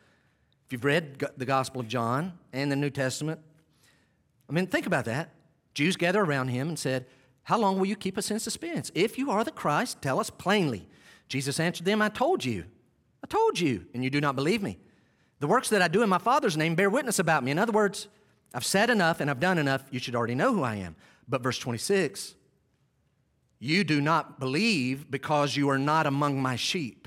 If 0.66 0.72
you've 0.72 0.84
read 0.84 1.24
the 1.36 1.46
Gospel 1.46 1.80
of 1.80 1.88
John 1.88 2.38
and 2.52 2.70
the 2.70 2.76
New 2.76 2.90
Testament, 2.90 3.40
I 4.48 4.52
mean, 4.52 4.66
think 4.66 4.86
about 4.86 5.06
that. 5.06 5.30
Jews 5.78 5.96
gathered 5.96 6.24
around 6.24 6.48
him 6.48 6.66
and 6.66 6.76
said, 6.76 7.06
How 7.44 7.56
long 7.56 7.78
will 7.78 7.86
you 7.86 7.94
keep 7.94 8.18
us 8.18 8.32
in 8.32 8.40
suspense? 8.40 8.90
If 8.96 9.16
you 9.16 9.30
are 9.30 9.44
the 9.44 9.52
Christ, 9.52 10.02
tell 10.02 10.18
us 10.18 10.28
plainly. 10.28 10.88
Jesus 11.28 11.60
answered 11.60 11.84
them, 11.84 12.02
I 12.02 12.08
told 12.08 12.44
you. 12.44 12.64
I 13.22 13.28
told 13.28 13.60
you, 13.60 13.86
and 13.94 14.02
you 14.02 14.10
do 14.10 14.20
not 14.20 14.34
believe 14.34 14.60
me. 14.60 14.80
The 15.38 15.46
works 15.46 15.68
that 15.68 15.80
I 15.80 15.86
do 15.86 16.02
in 16.02 16.08
my 16.08 16.18
Father's 16.18 16.56
name 16.56 16.74
bear 16.74 16.90
witness 16.90 17.20
about 17.20 17.44
me. 17.44 17.52
In 17.52 17.60
other 17.60 17.70
words, 17.70 18.08
I've 18.52 18.64
said 18.64 18.90
enough 18.90 19.20
and 19.20 19.30
I've 19.30 19.38
done 19.38 19.56
enough. 19.56 19.84
You 19.92 20.00
should 20.00 20.16
already 20.16 20.34
know 20.34 20.52
who 20.52 20.64
I 20.64 20.74
am. 20.74 20.96
But 21.28 21.44
verse 21.44 21.58
26 21.58 22.34
you 23.60 23.84
do 23.84 24.00
not 24.00 24.40
believe 24.40 25.08
because 25.08 25.56
you 25.56 25.68
are 25.70 25.78
not 25.78 26.08
among 26.08 26.42
my 26.42 26.56
sheep. 26.56 27.06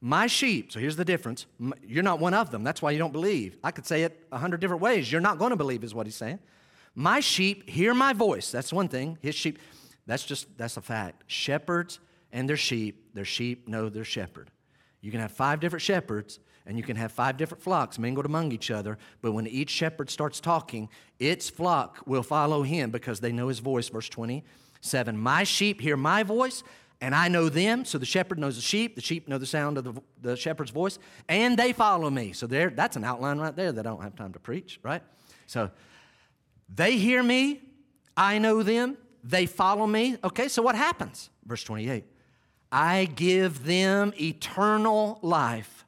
My 0.00 0.28
sheep, 0.28 0.72
so 0.72 0.80
here's 0.80 0.96
the 0.96 1.04
difference. 1.04 1.44
You're 1.86 2.02
not 2.02 2.20
one 2.20 2.32
of 2.32 2.50
them. 2.50 2.64
That's 2.64 2.80
why 2.80 2.92
you 2.92 2.98
don't 2.98 3.12
believe. 3.12 3.58
I 3.62 3.70
could 3.70 3.84
say 3.84 4.04
it 4.04 4.26
a 4.32 4.38
hundred 4.38 4.60
different 4.60 4.80
ways. 4.80 5.12
You're 5.12 5.20
not 5.20 5.38
going 5.38 5.50
to 5.50 5.56
believe, 5.56 5.84
is 5.84 5.94
what 5.94 6.06
he's 6.06 6.16
saying. 6.16 6.38
My 6.94 7.20
sheep 7.20 7.68
hear 7.68 7.94
my 7.94 8.12
voice. 8.12 8.50
That's 8.50 8.72
one 8.72 8.88
thing. 8.88 9.18
His 9.20 9.34
sheep, 9.34 9.58
that's 10.06 10.24
just, 10.24 10.56
that's 10.56 10.76
a 10.76 10.82
fact. 10.82 11.24
Shepherds 11.26 12.00
and 12.32 12.48
their 12.48 12.56
sheep, 12.56 13.14
their 13.14 13.24
sheep 13.24 13.68
know 13.68 13.88
their 13.88 14.04
shepherd. 14.04 14.50
You 15.00 15.10
can 15.10 15.20
have 15.20 15.32
five 15.32 15.60
different 15.60 15.82
shepherds, 15.82 16.40
and 16.66 16.76
you 16.76 16.82
can 16.82 16.96
have 16.96 17.12
five 17.12 17.36
different 17.36 17.62
flocks 17.62 17.98
mingled 17.98 18.26
among 18.26 18.52
each 18.52 18.70
other, 18.70 18.98
but 19.22 19.32
when 19.32 19.46
each 19.46 19.70
shepherd 19.70 20.10
starts 20.10 20.40
talking, 20.40 20.88
its 21.18 21.48
flock 21.48 22.00
will 22.06 22.22
follow 22.22 22.62
him 22.62 22.90
because 22.90 23.20
they 23.20 23.32
know 23.32 23.48
his 23.48 23.60
voice. 23.60 23.88
Verse 23.88 24.08
27 24.08 25.16
My 25.16 25.44
sheep 25.44 25.80
hear 25.80 25.96
my 25.96 26.22
voice, 26.22 26.62
and 27.00 27.14
I 27.14 27.28
know 27.28 27.48
them. 27.48 27.84
So 27.84 27.96
the 27.96 28.06
shepherd 28.06 28.38
knows 28.38 28.56
the 28.56 28.62
sheep, 28.62 28.96
the 28.96 29.00
sheep 29.00 29.28
know 29.28 29.38
the 29.38 29.46
sound 29.46 29.78
of 29.78 29.84
the, 29.84 30.02
the 30.20 30.36
shepherd's 30.36 30.70
voice, 30.70 30.98
and 31.28 31.56
they 31.56 31.72
follow 31.72 32.10
me. 32.10 32.32
So 32.32 32.46
there, 32.46 32.70
that's 32.70 32.96
an 32.96 33.04
outline 33.04 33.38
right 33.38 33.54
there 33.54 33.72
that 33.72 33.86
I 33.86 33.90
don't 33.90 34.02
have 34.02 34.16
time 34.16 34.32
to 34.32 34.40
preach, 34.40 34.78
right? 34.82 35.02
So 35.46 35.70
they 36.74 36.96
hear 36.96 37.22
me, 37.22 37.60
I 38.16 38.38
know 38.38 38.62
them, 38.62 38.96
they 39.24 39.46
follow 39.46 39.86
me. 39.86 40.16
Okay, 40.22 40.48
so 40.48 40.62
what 40.62 40.74
happens? 40.74 41.30
Verse 41.46 41.62
28 41.64 42.04
I 42.70 43.06
give 43.06 43.64
them 43.64 44.12
eternal 44.20 45.18
life. 45.22 45.84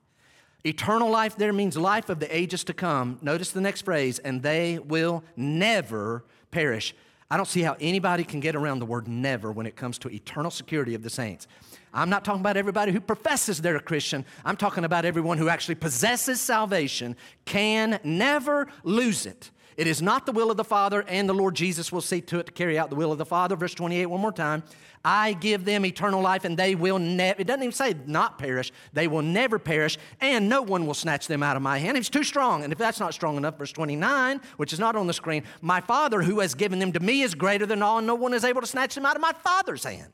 Eternal 0.65 1.11
life 1.11 1.37
there 1.37 1.53
means 1.53 1.77
life 1.77 2.11
of 2.11 2.21
the 2.21 2.35
ages 2.35 2.65
to 2.65 2.75
come. 2.75 3.19
Notice 3.23 3.51
the 3.51 3.61
next 3.61 3.83
phrase, 3.83 4.19
and 4.19 4.43
they 4.43 4.79
will 4.79 5.25
never 5.37 6.25
perish. 6.51 6.95
I 7.31 7.37
don't 7.37 7.47
see 7.47 7.63
how 7.63 7.77
anybody 7.81 8.25
can 8.25 8.41
get 8.41 8.57
around 8.57 8.81
the 8.81 8.87
word 8.87 9.07
never 9.09 9.53
when 9.53 9.65
it 9.65 9.77
comes 9.77 9.99
to 9.99 10.09
eternal 10.09 10.51
security 10.51 10.95
of 10.95 11.03
the 11.03 11.11
saints. 11.11 11.47
I'm 11.95 12.11
not 12.11 12.25
talking 12.25 12.41
about 12.41 12.57
everybody 12.57 12.93
who 12.93 13.01
professes 13.01 13.61
they're 13.61 13.77
a 13.77 13.81
Christian. 13.81 14.25
I'm 14.45 14.57
talking 14.57 14.85
about 14.85 15.05
everyone 15.05 15.39
who 15.39 15.49
actually 15.49 15.77
possesses 15.77 16.41
salvation 16.41 17.17
can 17.45 18.01
never 18.05 18.69
lose 18.85 19.27
it. 19.27 19.51
It 19.81 19.87
is 19.87 20.03
not 20.03 20.27
the 20.27 20.33
will 20.33 20.51
of 20.51 20.59
the 20.59 20.63
Father, 20.63 21.07
and 21.09 21.27
the 21.27 21.33
Lord 21.33 21.55
Jesus 21.55 21.91
will 21.91 22.03
see 22.03 22.21
to 22.21 22.41
it 22.41 22.45
to 22.45 22.53
carry 22.53 22.79
out 22.79 22.91
the 22.91 22.97
will 22.97 23.13
of 23.13 23.17
the 23.17 23.25
Father. 23.25 23.57
Verse 23.57 23.73
28, 23.73 24.05
one 24.05 24.21
more 24.21 24.31
time. 24.31 24.63
I 25.03 25.33
give 25.33 25.65
them 25.65 25.87
eternal 25.87 26.21
life, 26.21 26.45
and 26.45 26.55
they 26.55 26.75
will 26.75 26.99
never, 26.99 27.41
it 27.41 27.47
doesn't 27.47 27.63
even 27.63 27.73
say 27.73 27.95
not 28.05 28.39
perish, 28.39 28.73
they 28.93 29.09
will 29.09 29.23
never 29.23 29.59
perish, 29.59 29.97
and 30.21 30.51
no 30.51 30.61
one 30.61 30.85
will 30.85 30.93
snatch 30.93 31.29
them 31.29 31.43
out 31.43 31.57
of 31.57 31.63
my 31.63 31.79
hand. 31.79 31.97
It's 31.97 32.11
too 32.11 32.25
strong. 32.25 32.63
And 32.63 32.75
if 32.75 32.79
that's 32.79 33.01
not 33.01 33.15
strong 33.15 33.39
enough, 33.39 33.57
verse 33.57 33.73
29, 33.73 34.43
which 34.59 34.75
is 34.75 34.79
not 34.79 34.97
on 34.97 35.07
the 35.07 35.15
screen, 35.15 35.45
my 35.63 35.81
Father 35.81 36.21
who 36.21 36.41
has 36.41 36.55
given 36.55 36.79
them 36.79 36.93
to 36.93 37.01
me 37.01 37.23
is 37.23 37.35
greater 37.35 37.65
than 37.65 37.83
all, 37.83 37.97
and 37.97 38.07
no 38.07 38.15
one 38.15 38.35
is 38.35 38.45
able 38.45 38.61
to 38.61 38.67
snatch 38.67 38.95
them 38.95 39.07
out 39.07 39.17
of 39.17 39.23
my 39.23 39.33
Father's 39.33 39.85
hand. 39.85 40.13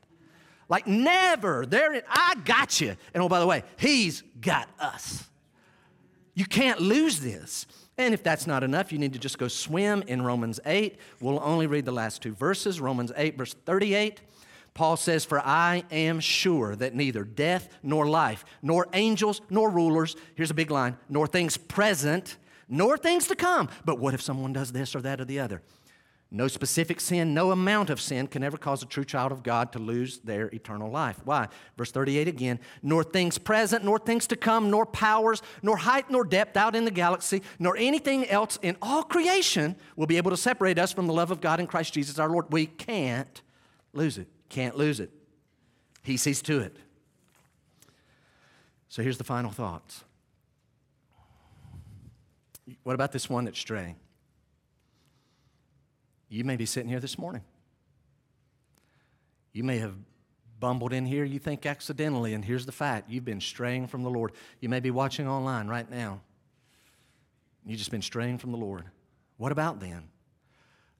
Like 0.69 0.87
never. 0.87 1.65
There, 1.65 2.03
I 2.07 2.35
got 2.45 2.79
you. 2.79 2.95
And 3.13 3.21
oh, 3.21 3.27
by 3.27 3.41
the 3.41 3.47
way, 3.47 3.63
He's 3.75 4.23
got 4.39 4.69
us. 4.79 5.25
You 6.35 6.45
can't 6.45 6.79
lose 6.79 7.19
this. 7.19 7.67
And 7.97 8.13
if 8.13 8.21
that's 8.21 8.45
not 8.45 8.63
enough, 8.63 8.91
you 8.91 8.99
need 8.99 9.13
to 9.13 9.19
just 9.19 9.39
go 9.39 9.47
swim 9.47 10.03
in 10.07 10.21
Romans 10.21 10.59
8. 10.65 10.99
We'll 11.19 11.41
only 11.43 11.65
read 11.65 11.85
the 11.85 11.91
last 11.91 12.21
two 12.21 12.33
verses 12.33 12.79
Romans 12.79 13.11
8, 13.15 13.37
verse 13.37 13.55
38. 13.65 14.21
Paul 14.75 14.95
says, 14.95 15.25
For 15.25 15.39
I 15.39 15.83
am 15.89 16.19
sure 16.19 16.75
that 16.75 16.93
neither 16.93 17.23
death 17.23 17.67
nor 17.81 18.07
life, 18.07 18.45
nor 18.61 18.87
angels 18.93 19.41
nor 19.49 19.71
rulers, 19.71 20.15
here's 20.35 20.51
a 20.51 20.53
big 20.53 20.69
line, 20.69 20.97
nor 21.09 21.25
things 21.25 21.57
present, 21.57 22.37
nor 22.69 22.97
things 22.97 23.27
to 23.27 23.35
come. 23.35 23.69
But 23.85 23.97
what 23.97 24.13
if 24.13 24.21
someone 24.21 24.53
does 24.53 24.71
this 24.71 24.95
or 24.95 25.01
that 25.01 25.19
or 25.19 25.25
the 25.25 25.39
other? 25.39 25.63
No 26.29 26.49
specific 26.49 26.99
sin, 26.99 27.33
no 27.33 27.51
amount 27.51 27.89
of 27.89 28.01
sin 28.01 28.27
can 28.27 28.43
ever 28.43 28.57
cause 28.57 28.83
a 28.83 28.85
true 28.85 29.05
child 29.05 29.31
of 29.31 29.43
God 29.43 29.71
to 29.71 29.79
lose 29.79 30.19
their 30.19 30.47
eternal 30.47 30.91
life. 30.91 31.21
Why? 31.23 31.47
Verse 31.77 31.89
38 31.91 32.27
again, 32.27 32.59
nor 32.83 33.01
things 33.01 33.37
present, 33.37 33.85
nor 33.85 33.97
things 33.97 34.27
to 34.27 34.35
come, 34.35 34.69
nor 34.69 34.85
powers, 34.85 35.41
nor 35.61 35.77
height, 35.77 36.11
nor 36.11 36.25
depth 36.25 36.57
out 36.57 36.75
in 36.75 36.83
the 36.83 36.91
galaxy, 36.91 37.41
nor 37.59 37.77
anything 37.77 38.27
else 38.27 38.59
in 38.61 38.75
all 38.81 39.03
creation 39.03 39.77
will 39.95 40.07
be 40.07 40.17
able 40.17 40.31
to 40.31 40.37
separate 40.37 40.77
us 40.77 40.91
from 40.91 41.07
the 41.07 41.13
love 41.13 41.31
of 41.31 41.39
God 41.39 41.61
in 41.61 41.67
Christ 41.67 41.93
Jesus 41.93 42.19
our 42.19 42.29
Lord. 42.29 42.47
We 42.51 42.65
can't 42.65 43.41
lose 43.93 44.17
it. 44.17 44.27
Can't 44.49 44.75
lose 44.75 44.99
it. 44.99 45.11
He 46.03 46.17
sees 46.17 46.41
to 46.43 46.59
it. 46.59 46.75
So 48.89 49.01
here's 49.01 49.17
the 49.17 49.23
final 49.23 49.51
thoughts. 49.51 50.03
What 52.83 52.95
about 52.95 53.13
this 53.13 53.29
one 53.29 53.45
that's 53.45 53.59
straying? 53.59 53.95
You 56.29 56.43
may 56.43 56.55
be 56.55 56.65
sitting 56.65 56.89
here 56.89 56.99
this 56.99 57.17
morning. 57.17 57.43
You 59.53 59.63
may 59.63 59.77
have 59.79 59.95
bumbled 60.59 60.93
in 60.93 61.05
here, 61.05 61.23
you 61.23 61.39
think 61.39 61.65
accidentally, 61.65 62.33
and 62.33 62.43
here's 62.43 62.65
the 62.65 62.71
fact 62.71 63.09
you've 63.09 63.25
been 63.25 63.41
straying 63.41 63.87
from 63.87 64.03
the 64.03 64.09
Lord. 64.09 64.31
You 64.59 64.69
may 64.69 64.79
be 64.79 64.91
watching 64.91 65.27
online 65.27 65.67
right 65.67 65.89
now. 65.89 66.21
You've 67.65 67.77
just 67.77 67.91
been 67.91 68.01
straying 68.01 68.37
from 68.39 68.51
the 68.51 68.57
Lord. 68.57 68.85
What 69.37 69.51
about 69.51 69.79
then? 69.79 70.09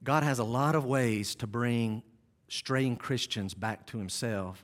God 0.04 0.24
has 0.24 0.40
a 0.40 0.44
lot 0.44 0.76
of 0.76 0.86
ways 0.86 1.36
to 1.36 1.48
bring 1.48 2.04
straying 2.50 2.98
Christians 2.98 3.54
back 3.54 3.86
to 3.88 3.98
Himself. 3.98 4.64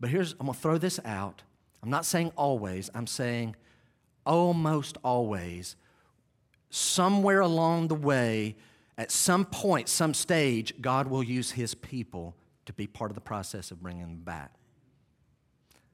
But 0.00 0.10
here's, 0.10 0.32
I'm 0.32 0.46
going 0.46 0.54
to 0.54 0.60
throw 0.60 0.78
this 0.78 1.00
out. 1.04 1.42
I'm 1.82 1.90
not 1.90 2.04
saying 2.04 2.32
always, 2.36 2.90
I'm 2.94 3.06
saying 3.06 3.56
almost 4.26 4.98
always. 5.02 5.76
Somewhere 6.70 7.40
along 7.40 7.88
the 7.88 7.94
way, 7.94 8.56
at 8.96 9.10
some 9.10 9.44
point, 9.44 9.88
some 9.88 10.14
stage, 10.14 10.74
God 10.80 11.08
will 11.08 11.22
use 11.22 11.52
his 11.52 11.74
people 11.74 12.36
to 12.66 12.72
be 12.72 12.86
part 12.86 13.10
of 13.10 13.14
the 13.14 13.20
process 13.20 13.70
of 13.70 13.82
bringing 13.82 14.02
them 14.02 14.22
back. 14.22 14.52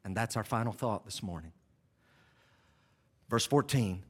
And 0.04 0.16
that's 0.16 0.36
our 0.36 0.44
final 0.44 0.72
thought 0.72 1.04
this 1.04 1.22
morning. 1.22 1.52
Verse 3.28 3.46
14, 3.46 4.02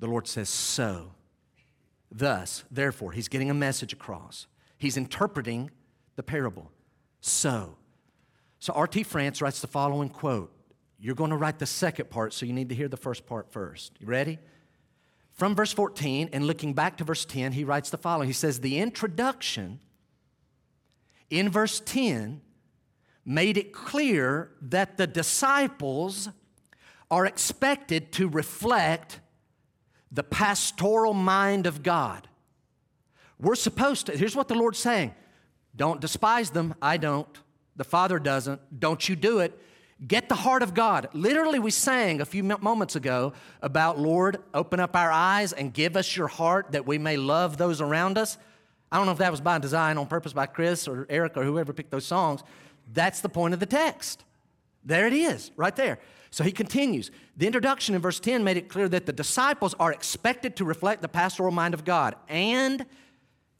the 0.00 0.06
Lord 0.06 0.26
says, 0.26 0.48
So, 0.48 1.12
thus, 2.10 2.64
therefore, 2.70 3.12
he's 3.12 3.28
getting 3.28 3.50
a 3.50 3.54
message 3.54 3.92
across. 3.92 4.46
He's 4.78 4.96
interpreting 4.96 5.70
the 6.16 6.22
parable. 6.22 6.70
So, 7.20 7.76
so 8.58 8.72
R.T. 8.72 9.02
France 9.04 9.40
writes 9.40 9.60
the 9.60 9.66
following 9.66 10.08
quote. 10.08 10.52
You're 10.98 11.14
going 11.14 11.30
to 11.30 11.36
write 11.36 11.58
the 11.58 11.66
second 11.66 12.08
part, 12.08 12.32
so 12.32 12.46
you 12.46 12.52
need 12.52 12.70
to 12.70 12.74
hear 12.74 12.88
the 12.88 12.96
first 12.96 13.26
part 13.26 13.52
first. 13.52 13.92
You 14.00 14.06
ready? 14.06 14.38
From 15.34 15.56
verse 15.56 15.72
14 15.72 16.30
and 16.32 16.46
looking 16.46 16.74
back 16.74 16.96
to 16.98 17.04
verse 17.04 17.24
10, 17.24 17.52
he 17.52 17.64
writes 17.64 17.90
the 17.90 17.98
following 17.98 18.28
He 18.28 18.32
says, 18.32 18.60
The 18.60 18.78
introduction 18.78 19.80
in 21.28 21.50
verse 21.50 21.82
10 21.84 22.40
made 23.24 23.56
it 23.56 23.72
clear 23.72 24.50
that 24.62 24.96
the 24.96 25.06
disciples 25.06 26.28
are 27.10 27.26
expected 27.26 28.12
to 28.12 28.28
reflect 28.28 29.20
the 30.12 30.22
pastoral 30.22 31.14
mind 31.14 31.66
of 31.66 31.82
God. 31.82 32.28
We're 33.40 33.56
supposed 33.56 34.06
to, 34.06 34.16
here's 34.16 34.36
what 34.36 34.48
the 34.48 34.54
Lord's 34.54 34.78
saying 34.78 35.14
don't 35.76 36.00
despise 36.00 36.50
them. 36.50 36.74
I 36.80 36.96
don't. 36.96 37.28
The 37.76 37.84
Father 37.84 38.20
doesn't. 38.20 38.78
Don't 38.78 39.08
you 39.08 39.16
do 39.16 39.40
it. 39.40 39.58
Get 40.06 40.28
the 40.28 40.34
heart 40.34 40.62
of 40.62 40.74
God. 40.74 41.08
Literally, 41.12 41.58
we 41.58 41.70
sang 41.70 42.20
a 42.20 42.24
few 42.24 42.42
moments 42.42 42.96
ago 42.96 43.32
about, 43.62 43.98
Lord, 43.98 44.38
open 44.52 44.80
up 44.80 44.96
our 44.96 45.10
eyes 45.10 45.52
and 45.52 45.72
give 45.72 45.96
us 45.96 46.16
your 46.16 46.26
heart 46.26 46.72
that 46.72 46.86
we 46.86 46.98
may 46.98 47.16
love 47.16 47.56
those 47.56 47.80
around 47.80 48.18
us. 48.18 48.36
I 48.90 48.96
don't 48.96 49.06
know 49.06 49.12
if 49.12 49.18
that 49.18 49.30
was 49.30 49.40
by 49.40 49.58
design, 49.58 49.96
on 49.96 50.06
purpose 50.06 50.32
by 50.32 50.46
Chris 50.46 50.88
or 50.88 51.06
Eric 51.08 51.36
or 51.36 51.44
whoever 51.44 51.72
picked 51.72 51.90
those 51.90 52.06
songs. 52.06 52.42
That's 52.92 53.20
the 53.20 53.28
point 53.28 53.54
of 53.54 53.60
the 53.60 53.66
text. 53.66 54.24
There 54.84 55.06
it 55.06 55.12
is, 55.12 55.50
right 55.56 55.74
there. 55.74 55.98
So 56.30 56.42
he 56.42 56.52
continues. 56.52 57.12
The 57.36 57.46
introduction 57.46 57.94
in 57.94 58.00
verse 58.00 58.18
10 58.18 58.42
made 58.42 58.56
it 58.56 58.68
clear 58.68 58.88
that 58.88 59.06
the 59.06 59.12
disciples 59.12 59.74
are 59.78 59.92
expected 59.92 60.56
to 60.56 60.64
reflect 60.64 61.00
the 61.00 61.08
pastoral 61.08 61.52
mind 61.52 61.74
of 61.74 61.84
God. 61.84 62.16
And 62.28 62.84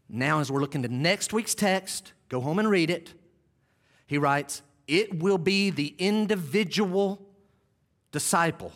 now, 0.08 0.40
as 0.40 0.50
we're 0.50 0.60
looking 0.60 0.82
to 0.82 0.88
next 0.88 1.32
week's 1.32 1.54
text, 1.54 2.12
go 2.28 2.40
home 2.40 2.58
and 2.58 2.68
read 2.68 2.90
it. 2.90 3.14
He 4.06 4.18
writes, 4.18 4.62
it 4.86 5.22
will 5.22 5.38
be 5.38 5.70
the 5.70 5.94
individual 5.98 7.20
disciple 8.12 8.72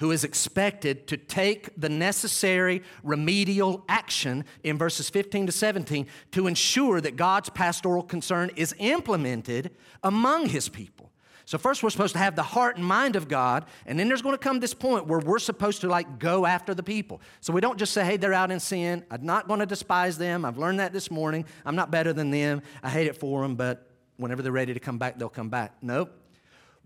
who 0.00 0.10
is 0.10 0.24
expected 0.24 1.06
to 1.06 1.16
take 1.16 1.78
the 1.78 1.88
necessary 1.88 2.82
remedial 3.02 3.84
action 3.88 4.44
in 4.64 4.78
verses 4.78 5.10
15 5.10 5.46
to 5.46 5.52
17 5.52 6.06
to 6.32 6.46
ensure 6.46 7.02
that 7.02 7.16
God's 7.16 7.50
pastoral 7.50 8.02
concern 8.02 8.50
is 8.56 8.74
implemented 8.78 9.70
among 10.02 10.48
his 10.48 10.70
people. 10.70 11.12
So, 11.44 11.58
first, 11.58 11.82
we're 11.82 11.90
supposed 11.90 12.14
to 12.14 12.18
have 12.20 12.36
the 12.36 12.44
heart 12.44 12.76
and 12.76 12.86
mind 12.86 13.16
of 13.16 13.26
God, 13.28 13.66
and 13.84 13.98
then 13.98 14.08
there's 14.08 14.22
going 14.22 14.34
to 14.34 14.38
come 14.38 14.60
this 14.60 14.72
point 14.72 15.06
where 15.06 15.18
we're 15.18 15.40
supposed 15.40 15.80
to 15.80 15.88
like 15.88 16.18
go 16.18 16.46
after 16.46 16.74
the 16.74 16.82
people. 16.82 17.20
So, 17.40 17.52
we 17.52 17.60
don't 17.60 17.76
just 17.76 17.92
say, 17.92 18.04
hey, 18.04 18.16
they're 18.16 18.32
out 18.32 18.52
in 18.52 18.60
sin. 18.60 19.04
I'm 19.10 19.26
not 19.26 19.48
going 19.48 19.60
to 19.60 19.66
despise 19.66 20.16
them. 20.16 20.44
I've 20.44 20.58
learned 20.58 20.78
that 20.78 20.92
this 20.92 21.10
morning. 21.10 21.44
I'm 21.66 21.74
not 21.74 21.90
better 21.90 22.12
than 22.12 22.30
them. 22.30 22.62
I 22.84 22.88
hate 22.88 23.08
it 23.08 23.16
for 23.16 23.42
them, 23.42 23.56
but 23.56 23.89
whenever 24.20 24.42
they're 24.42 24.52
ready 24.52 24.74
to 24.74 24.80
come 24.80 24.98
back, 24.98 25.18
they'll 25.18 25.28
come 25.28 25.48
back. 25.48 25.74
Nope. 25.82 26.12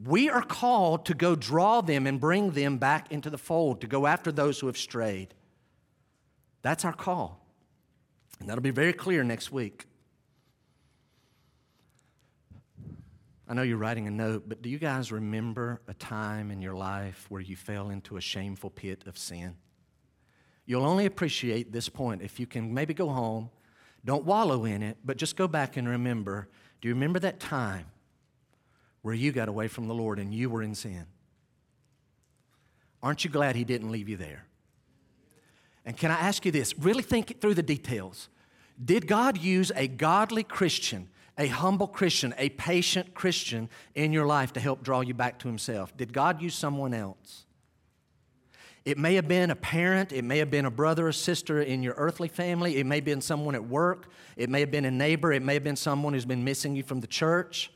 We 0.03 0.29
are 0.29 0.43
called 0.43 1.07
to 1.07 1.15
go 1.15 1.37
draw 1.37 1.81
them 1.81 2.07
and 2.07 2.21
bring 2.21 2.51
them 2.51 2.79
back 2.79 3.13
into 3.13 3.31
the 3.31 3.39
fold, 3.39 3.81
to 3.83 3.87
go 3.87 4.07
after 4.07 4.33
those 4.33 4.59
who 4.59 4.67
have 4.67 4.79
strayed. 4.79 5.35
That's 6.63 6.85
our 6.85 6.93
call. 6.93 7.47
And 8.41 8.49
that'll 8.49 8.63
be 8.63 8.71
very 8.71 8.93
clear 8.93 9.23
next 9.23 9.53
week. 9.53 9.87
I 13.47 13.53
know 13.53 13.63
you're 13.63 13.77
writing 13.77 14.09
a 14.09 14.11
note, 14.11 14.45
but 14.49 14.63
do 14.63 14.71
you 14.71 14.79
guys 14.79 15.13
remember 15.13 15.83
a 15.87 15.95
time 15.95 16.51
in 16.51 16.63
your 16.63 16.75
life 16.75 17.27
where 17.29 17.43
you 17.43 17.57
fell 17.57 17.91
into 17.91 18.17
a 18.17 18.21
shameful 18.21 18.71
pit 18.71 19.05
of 19.07 19.19
sin? 19.19 19.57
You'll 20.67 20.87
only 20.87 21.05
appreciate 21.05 21.71
this 21.71 21.91
point 21.91 22.23
if 22.23 22.41
you 22.41 22.47
can 22.47 22.73
maybe 22.73 22.95
go 22.95 23.11
home, 23.11 23.51
don't 24.05 24.25
wallow 24.25 24.65
in 24.65 24.83
it, 24.83 24.97
but 25.05 25.19
just 25.19 25.37
go 25.37 25.47
back 25.47 25.77
and 25.77 25.87
remember. 25.87 26.49
Do 26.85 26.89
you 26.89 26.95
remember 26.97 27.19
that 27.21 27.41
time 27.41 27.87
where 29.01 29.15
you 29.15 29.33
got 29.33 29.49
away 29.49 29.69
from 29.69 29.89
the 29.89 29.95
Lord 29.95 30.19
and 30.19 30.35
you 30.35 30.51
were 30.51 30.63
in 30.63 30.75
sin. 30.75 31.07
Aren't 33.03 33.25
you 33.25 33.31
glad 33.31 33.57
He 33.57 33.65
didn't 33.65 33.91
leave 33.91 34.07
you 34.07 34.19
there? 34.19 34.45
And 35.87 35.97
can 35.97 36.11
I 36.11 36.17
ask 36.21 36.45
you 36.45 36.53
this? 36.53 36.79
Really 36.79 37.03
think 37.03 37.41
through 37.41 37.55
the 37.55 37.63
details. 37.63 38.29
Did 38.85 39.07
God 39.07 39.39
use 39.39 39.73
a 39.75 39.89
godly 39.89 40.43
Christian, 40.43 41.09
a 41.39 41.47
humble 41.47 41.87
Christian, 41.87 42.35
a 42.37 42.51
patient 42.51 43.15
Christian 43.15 43.71
in 43.95 44.13
your 44.13 44.27
life 44.27 44.53
to 44.53 44.61
help 44.61 44.83
draw 44.83 45.01
you 45.01 45.15
back 45.15 45.39
to 45.39 45.49
Himself? 45.49 45.97
Did 45.97 46.13
God 46.13 46.43
use 46.43 46.55
someone 46.55 46.93
else? 46.93 47.47
It 48.85 48.99
may 48.99 49.15
have 49.15 49.27
been 49.27 49.51
a 49.51 49.57
parent, 49.57 50.13
it 50.13 50.25
may 50.25 50.39
have 50.39 50.51
been 50.51 50.67
a 50.67 50.71
brother 50.71 51.09
or 51.09 51.13
sister 51.13 51.63
in 51.63 51.83
your 51.83 51.95
earthly 51.97 52.29
family, 52.29 52.77
it 52.77 52.85
may 52.85 52.97
have 52.97 53.05
been 53.05 53.23
someone 53.23 53.55
at 53.55 53.65
work, 53.65 54.09
it 54.37 54.51
may 54.51 54.61
have 54.61 54.71
been 54.71 54.85
a 54.85 54.91
neighbor, 54.91 55.33
it 55.33 55.43
may 55.43 55.55
have 55.55 55.65
been 55.65 55.77
someone 55.77 56.13
who's 56.13 56.27
been 56.27 56.45
missing 56.45 56.77
you 56.77 56.83
from 56.83 57.01
the 57.01 57.07
church. 57.07 57.71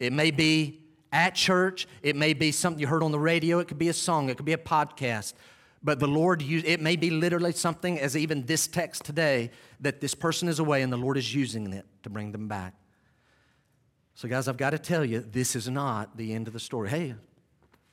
It 0.00 0.14
may 0.14 0.30
be 0.30 0.80
at 1.12 1.34
church, 1.34 1.86
it 2.02 2.16
may 2.16 2.32
be 2.32 2.52
something 2.52 2.80
you 2.80 2.86
heard 2.86 3.02
on 3.02 3.12
the 3.12 3.18
radio, 3.18 3.58
it 3.58 3.68
could 3.68 3.78
be 3.78 3.88
a 3.88 3.94
song, 3.94 4.30
it 4.30 4.38
could 4.38 4.46
be 4.46 4.54
a 4.54 4.58
podcast. 4.58 5.34
But 5.82 6.00
the 6.00 6.08
Lord, 6.08 6.40
used, 6.40 6.64
it 6.64 6.80
may 6.80 6.96
be 6.96 7.10
literally 7.10 7.52
something 7.52 8.00
as 8.00 8.16
even 8.16 8.46
this 8.46 8.66
text 8.66 9.04
today 9.04 9.50
that 9.80 10.00
this 10.00 10.14
person 10.14 10.48
is 10.48 10.58
away 10.58 10.80
and 10.80 10.90
the 10.92 10.96
Lord 10.96 11.18
is 11.18 11.34
using 11.34 11.72
it 11.74 11.84
to 12.02 12.10
bring 12.10 12.32
them 12.32 12.48
back. 12.48 12.74
So, 14.14 14.26
guys, 14.26 14.48
I've 14.48 14.56
got 14.56 14.70
to 14.70 14.78
tell 14.78 15.04
you, 15.04 15.20
this 15.20 15.54
is 15.54 15.68
not 15.68 16.16
the 16.16 16.32
end 16.32 16.46
of 16.46 16.54
the 16.54 16.60
story. 16.60 16.88
Hey, 16.88 17.14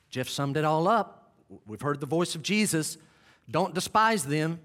Jeff 0.08 0.30
summed 0.30 0.56
it 0.56 0.64
all 0.64 0.88
up. 0.88 1.23
We've 1.66 1.80
heard 1.80 2.00
the 2.00 2.06
voice 2.06 2.34
of 2.34 2.42
Jesus. 2.42 2.98
Don't 3.50 3.74
despise 3.74 4.24
them. 4.24 4.60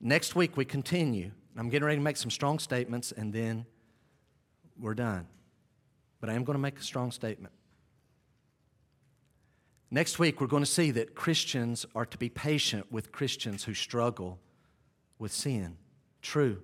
Next 0.00 0.36
week, 0.36 0.56
we 0.56 0.64
continue. 0.64 1.30
I'm 1.56 1.68
getting 1.68 1.86
ready 1.86 1.98
to 1.98 2.02
make 2.02 2.16
some 2.16 2.30
strong 2.30 2.58
statements, 2.58 3.12
and 3.12 3.32
then 3.32 3.66
we're 4.78 4.94
done. 4.94 5.26
But 6.20 6.30
I 6.30 6.34
am 6.34 6.44
going 6.44 6.54
to 6.56 6.62
make 6.62 6.78
a 6.78 6.82
strong 6.82 7.10
statement. 7.10 7.52
Next 9.90 10.18
week, 10.18 10.40
we're 10.40 10.48
going 10.48 10.64
to 10.64 10.70
see 10.70 10.90
that 10.90 11.14
Christians 11.14 11.86
are 11.94 12.06
to 12.06 12.18
be 12.18 12.28
patient 12.28 12.90
with 12.90 13.12
Christians 13.12 13.64
who 13.64 13.74
struggle 13.74 14.40
with 15.18 15.32
sin. 15.32 15.76
True. 16.20 16.62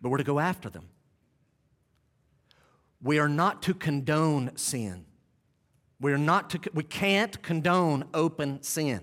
But 0.00 0.08
we're 0.08 0.18
to 0.18 0.24
go 0.24 0.40
after 0.40 0.68
them. 0.68 0.88
We 3.00 3.18
are 3.18 3.28
not 3.28 3.62
to 3.62 3.74
condone 3.74 4.56
sin. 4.56 5.06
We 6.00 6.12
are 6.12 6.18
not 6.18 6.50
to, 6.50 6.60
we 6.72 6.84
can't 6.84 7.40
condone 7.42 8.04
open 8.14 8.62
sin. 8.62 9.00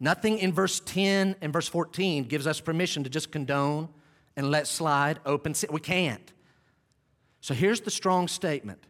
Nothing 0.00 0.38
in 0.38 0.52
verse 0.52 0.80
10 0.80 1.36
and 1.40 1.52
verse 1.52 1.68
14 1.68 2.24
gives 2.24 2.46
us 2.46 2.60
permission 2.60 3.04
to 3.04 3.10
just 3.10 3.30
condone 3.30 3.88
and 4.36 4.50
let 4.50 4.66
slide 4.66 5.18
open 5.26 5.54
sin. 5.54 5.70
We 5.72 5.80
can't. 5.80 6.32
So 7.40 7.52
here's 7.54 7.80
the 7.80 7.90
strong 7.90 8.28
statement. 8.28 8.84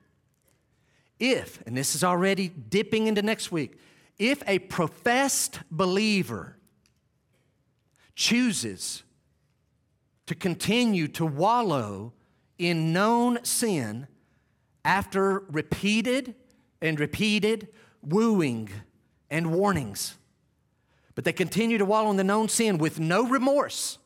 If, 1.19 1.61
and 1.66 1.77
this 1.77 1.95
is 1.95 2.05
already 2.05 2.49
dipping 2.49 3.07
into 3.07 3.23
next 3.23 3.51
week, 3.51 3.79
if 4.19 4.43
a 4.47 4.59
professed 4.59 5.61
believer 5.71 6.57
chooses 8.14 9.03
to 10.27 10.35
continue 10.35 11.09
to 11.09 11.25
wallow 11.25 12.12
in 12.59 12.93
known 12.93 13.43
sin 13.45 14.07
after 14.85 15.41
repeated 15.51 16.35
and 16.81 16.99
repeated 16.99 17.68
wooing 18.03 18.70
and 19.31 19.53
warnings, 19.53 20.16
but 21.14 21.24
they 21.24 21.33
continue 21.33 21.79
to 21.79 21.85
wallow 21.85 22.11
in 22.11 22.16
the 22.16 22.24
known 22.24 22.49
sin 22.49 22.79
with 22.79 22.99
no 23.01 23.26
remorse, 23.26 23.99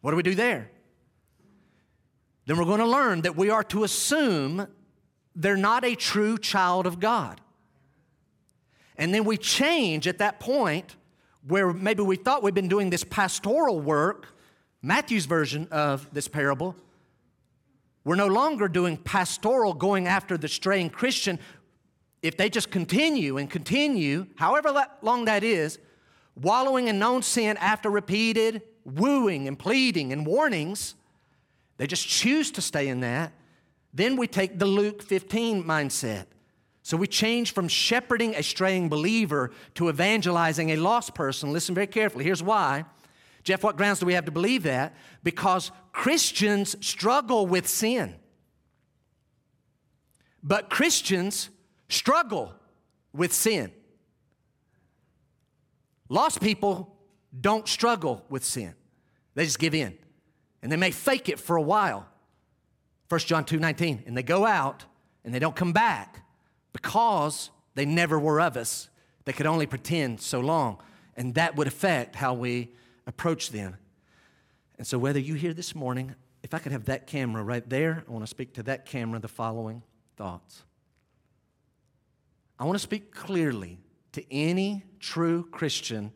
what 0.00 0.10
do 0.10 0.16
we 0.16 0.22
do 0.22 0.34
there? 0.34 0.70
then 2.50 2.58
we're 2.58 2.64
going 2.64 2.80
to 2.80 2.84
learn 2.84 3.20
that 3.20 3.36
we 3.36 3.48
are 3.48 3.62
to 3.62 3.84
assume 3.84 4.66
they're 5.36 5.56
not 5.56 5.84
a 5.84 5.94
true 5.94 6.36
child 6.36 6.84
of 6.84 6.98
God. 6.98 7.40
And 8.96 9.14
then 9.14 9.22
we 9.22 9.36
change 9.36 10.08
at 10.08 10.18
that 10.18 10.40
point 10.40 10.96
where 11.46 11.72
maybe 11.72 12.02
we 12.02 12.16
thought 12.16 12.42
we'd 12.42 12.54
been 12.54 12.66
doing 12.66 12.90
this 12.90 13.04
pastoral 13.04 13.78
work, 13.78 14.34
Matthew's 14.82 15.26
version 15.26 15.68
of 15.70 16.12
this 16.12 16.26
parable. 16.26 16.74
We're 18.04 18.16
no 18.16 18.28
longer 18.28 18.68
doing 18.68 18.96
pastoral, 18.96 19.74
going 19.74 20.06
after 20.06 20.38
the 20.38 20.48
straying 20.48 20.90
Christian. 20.90 21.38
If 22.22 22.36
they 22.36 22.48
just 22.48 22.70
continue 22.70 23.36
and 23.36 23.50
continue, 23.50 24.26
however 24.36 24.86
long 25.02 25.26
that 25.26 25.44
is, 25.44 25.78
wallowing 26.34 26.88
in 26.88 26.98
known 26.98 27.22
sin 27.22 27.56
after 27.58 27.90
repeated 27.90 28.62
wooing 28.84 29.46
and 29.46 29.58
pleading 29.58 30.12
and 30.12 30.26
warnings, 30.26 30.94
they 31.76 31.86
just 31.86 32.06
choose 32.06 32.50
to 32.52 32.60
stay 32.60 32.88
in 32.88 33.00
that. 33.00 33.32
Then 33.92 34.16
we 34.16 34.26
take 34.26 34.58
the 34.58 34.66
Luke 34.66 35.02
15 35.02 35.64
mindset. 35.64 36.26
So 36.82 36.96
we 36.96 37.06
change 37.06 37.52
from 37.52 37.68
shepherding 37.68 38.34
a 38.34 38.42
straying 38.42 38.88
believer 38.88 39.50
to 39.74 39.88
evangelizing 39.88 40.70
a 40.70 40.76
lost 40.76 41.14
person. 41.14 41.52
Listen 41.52 41.74
very 41.74 41.86
carefully. 41.86 42.24
Here's 42.24 42.42
why. 42.42 42.84
Jeff, 43.50 43.64
what 43.64 43.76
grounds 43.76 43.98
do 43.98 44.06
we 44.06 44.14
have 44.14 44.26
to 44.26 44.30
believe 44.30 44.62
that? 44.62 44.94
Because 45.24 45.72
Christians 45.90 46.76
struggle 46.86 47.48
with 47.48 47.66
sin. 47.66 48.14
But 50.40 50.70
Christians 50.70 51.50
struggle 51.88 52.54
with 53.12 53.32
sin. 53.32 53.72
Lost 56.08 56.40
people 56.40 56.96
don't 57.40 57.66
struggle 57.66 58.24
with 58.28 58.44
sin, 58.44 58.72
they 59.34 59.44
just 59.44 59.58
give 59.58 59.74
in. 59.74 59.98
And 60.62 60.70
they 60.70 60.76
may 60.76 60.92
fake 60.92 61.28
it 61.28 61.40
for 61.40 61.56
a 61.56 61.62
while. 61.62 62.06
1 63.08 63.20
John 63.22 63.44
2 63.44 63.58
19. 63.58 64.04
And 64.06 64.16
they 64.16 64.22
go 64.22 64.46
out 64.46 64.84
and 65.24 65.34
they 65.34 65.40
don't 65.40 65.56
come 65.56 65.72
back 65.72 66.22
because 66.72 67.50
they 67.74 67.84
never 67.84 68.16
were 68.16 68.40
of 68.40 68.56
us. 68.56 68.90
They 69.24 69.32
could 69.32 69.46
only 69.46 69.66
pretend 69.66 70.20
so 70.20 70.38
long. 70.38 70.78
And 71.16 71.34
that 71.34 71.56
would 71.56 71.66
affect 71.66 72.14
how 72.14 72.34
we 72.34 72.70
approach 73.10 73.50
them. 73.50 73.76
And 74.78 74.86
so, 74.86 74.98
whether 74.98 75.18
you 75.18 75.34
hear 75.34 75.52
this 75.52 75.74
morning, 75.74 76.14
if 76.42 76.54
I 76.54 76.58
could 76.58 76.72
have 76.72 76.86
that 76.86 77.06
camera 77.06 77.42
right 77.42 77.68
there, 77.68 78.04
I 78.08 78.10
want 78.10 78.22
to 78.22 78.30
speak 78.30 78.54
to 78.54 78.62
that 78.62 78.86
camera 78.86 79.18
the 79.18 79.28
following 79.28 79.82
thoughts. 80.16 80.62
I 82.58 82.64
want 82.64 82.76
to 82.76 82.82
speak 82.82 83.14
clearly 83.14 83.78
to 84.12 84.32
any 84.32 84.84
true 84.98 85.46
Christian 85.50 86.12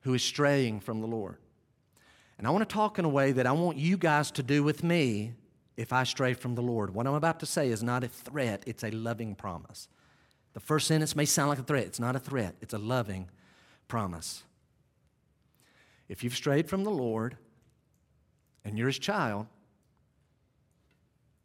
who 0.00 0.12
is 0.12 0.22
straying 0.22 0.80
from 0.80 1.00
the 1.00 1.06
Lord. 1.06 1.38
And 2.36 2.46
I 2.46 2.50
want 2.50 2.68
to 2.68 2.72
talk 2.72 2.98
in 2.98 3.04
a 3.04 3.08
way 3.08 3.32
that 3.32 3.46
I 3.46 3.52
want 3.52 3.78
you 3.78 3.96
guys 3.96 4.30
to 4.32 4.42
do 4.42 4.62
with 4.62 4.82
me 4.82 5.32
if 5.76 5.92
I 5.92 6.04
stray 6.04 6.34
from 6.34 6.54
the 6.54 6.62
Lord. 6.62 6.94
What 6.94 7.06
I'm 7.06 7.14
about 7.14 7.40
to 7.40 7.46
say 7.46 7.68
is 7.68 7.82
not 7.82 8.04
a 8.04 8.08
threat, 8.08 8.64
it's 8.66 8.84
a 8.84 8.90
loving 8.90 9.34
promise. 9.34 9.88
The 10.52 10.60
first 10.60 10.86
sentence 10.86 11.16
may 11.16 11.24
sound 11.24 11.48
like 11.48 11.58
a 11.58 11.62
threat. 11.62 11.86
It's 11.86 12.00
not 12.00 12.16
a 12.16 12.20
threat, 12.20 12.54
it's 12.60 12.74
a 12.74 12.78
loving 12.78 13.30
promise. 13.88 14.42
If 16.08 16.22
you've 16.22 16.34
strayed 16.34 16.68
from 16.68 16.84
the 16.84 16.90
Lord 16.90 17.36
and 18.64 18.78
you're 18.78 18.88
his 18.88 18.98
child, 18.98 19.46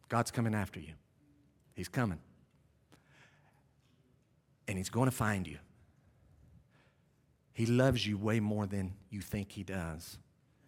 God's 0.09 0.31
coming 0.31 0.55
after 0.55 0.79
you. 0.79 0.93
He's 1.73 1.87
coming. 1.87 2.19
And 4.67 4.77
he's 4.77 4.89
going 4.89 5.09
to 5.09 5.15
find 5.15 5.47
you. 5.47 5.57
He 7.53 7.65
loves 7.65 8.05
you 8.05 8.17
way 8.17 8.39
more 8.39 8.65
than 8.65 8.93
you 9.09 9.21
think 9.21 9.51
he 9.51 9.63
does. 9.63 10.17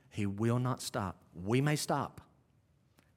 He 0.10 0.26
will 0.26 0.60
not 0.60 0.82
stop. 0.82 1.18
We 1.34 1.62
may 1.62 1.76
stop. 1.76 2.22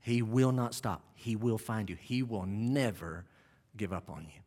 He 0.01 0.23
will 0.23 0.53
not 0.53 0.75
stop. 0.75 1.03
He 1.15 1.35
will 1.35 1.59
find 1.59 1.91
you. 1.91 1.97
He 1.99 2.23
will 2.23 2.47
never 2.47 3.25
give 3.77 3.93
up 3.93 4.11
on 4.11 4.27
you. 4.27 4.41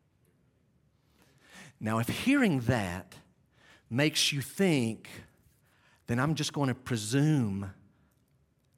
Now, 1.80 1.98
if 1.98 2.08
hearing 2.08 2.60
that 2.60 3.14
makes 3.90 4.32
you 4.32 4.40
think, 4.40 5.08
then 6.08 6.18
I'm 6.18 6.34
just 6.34 6.52
going 6.52 6.68
to 6.68 6.74
presume 6.74 7.70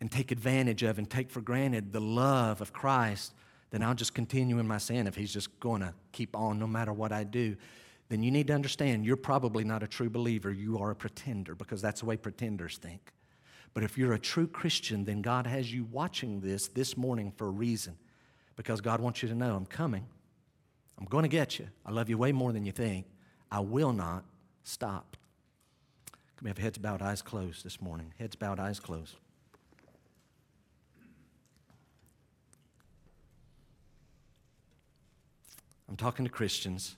and 0.01 0.11
take 0.11 0.31
advantage 0.31 0.83
of 0.83 0.99
and 0.99 1.09
take 1.09 1.31
for 1.31 1.41
granted 1.41 1.93
the 1.93 2.01
love 2.01 2.61
of 2.61 2.73
Christ, 2.73 3.35
then 3.71 3.83
I'll 3.83 3.95
just 3.95 4.15
continue 4.15 4.59
in 4.59 4.67
my 4.67 4.79
sin 4.79 5.07
if 5.07 5.15
He's 5.15 5.33
just 5.33 5.59
going 5.61 5.81
to 5.81 5.95
keep 6.13 6.37
on 6.37 6.59
no 6.59 6.67
matter 6.67 6.93
what 6.93 7.13
I 7.13 7.25
do. 7.25 7.57
Then 8.09 8.23
you 8.25 8.33
need 8.33 8.49
to 8.49 8.53
understand 8.53 9.07
you're 9.07 9.17
probably 9.17 9.63
not 9.63 9.85
a 9.85 9.87
true 9.87 10.11
believer. 10.11 10.51
You 10.51 10.79
are 10.79 10.91
a 10.91 10.97
pretender 10.97 11.55
because 11.55 11.81
that's 11.81 12.01
the 12.01 12.07
way 12.07 12.17
pretenders 12.17 12.77
think. 12.77 13.13
But 13.73 13.85
if 13.85 13.97
you're 13.97 14.15
a 14.15 14.19
true 14.19 14.49
Christian, 14.49 15.05
then 15.05 15.23
God 15.23 15.47
has 15.47 15.73
you 15.73 15.85
watching 15.85 16.41
this 16.41 16.67
this 16.67 16.97
morning 16.97 17.33
for 17.37 17.47
a 17.47 17.51
reason 17.51 17.97
because 18.57 18.81
God 18.81 19.01
wants 19.01 19.23
you 19.23 19.29
to 19.29 19.35
know 19.35 19.55
I'm 19.55 19.67
coming. 19.67 20.05
I'm 20.99 21.07
going 21.07 21.23
to 21.23 21.29
get 21.29 21.61
you. 21.61 21.69
I 21.87 21.93
love 21.93 22.11
you 22.11 22.19
way 22.19 22.33
more 22.33 22.53
than 22.53 22.67
you 22.67 22.73
think. 22.73 23.07
I 23.51 23.61
will 23.61 23.93
not 23.93 24.25
stop. 24.65 25.17
Can 26.41 26.47
we 26.47 26.51
have 26.53 26.59
heads 26.59 26.79
bowed, 26.79 27.03
eyes 27.03 27.21
closed 27.21 27.67
this 27.67 27.83
morning? 27.83 28.15
Heads 28.19 28.35
bowed, 28.35 28.59
eyes 28.59 28.81
closed. 28.81 29.15
I'm 35.87 35.99
talking 35.99 36.25
to 36.25 36.31
Christians. 36.31 36.97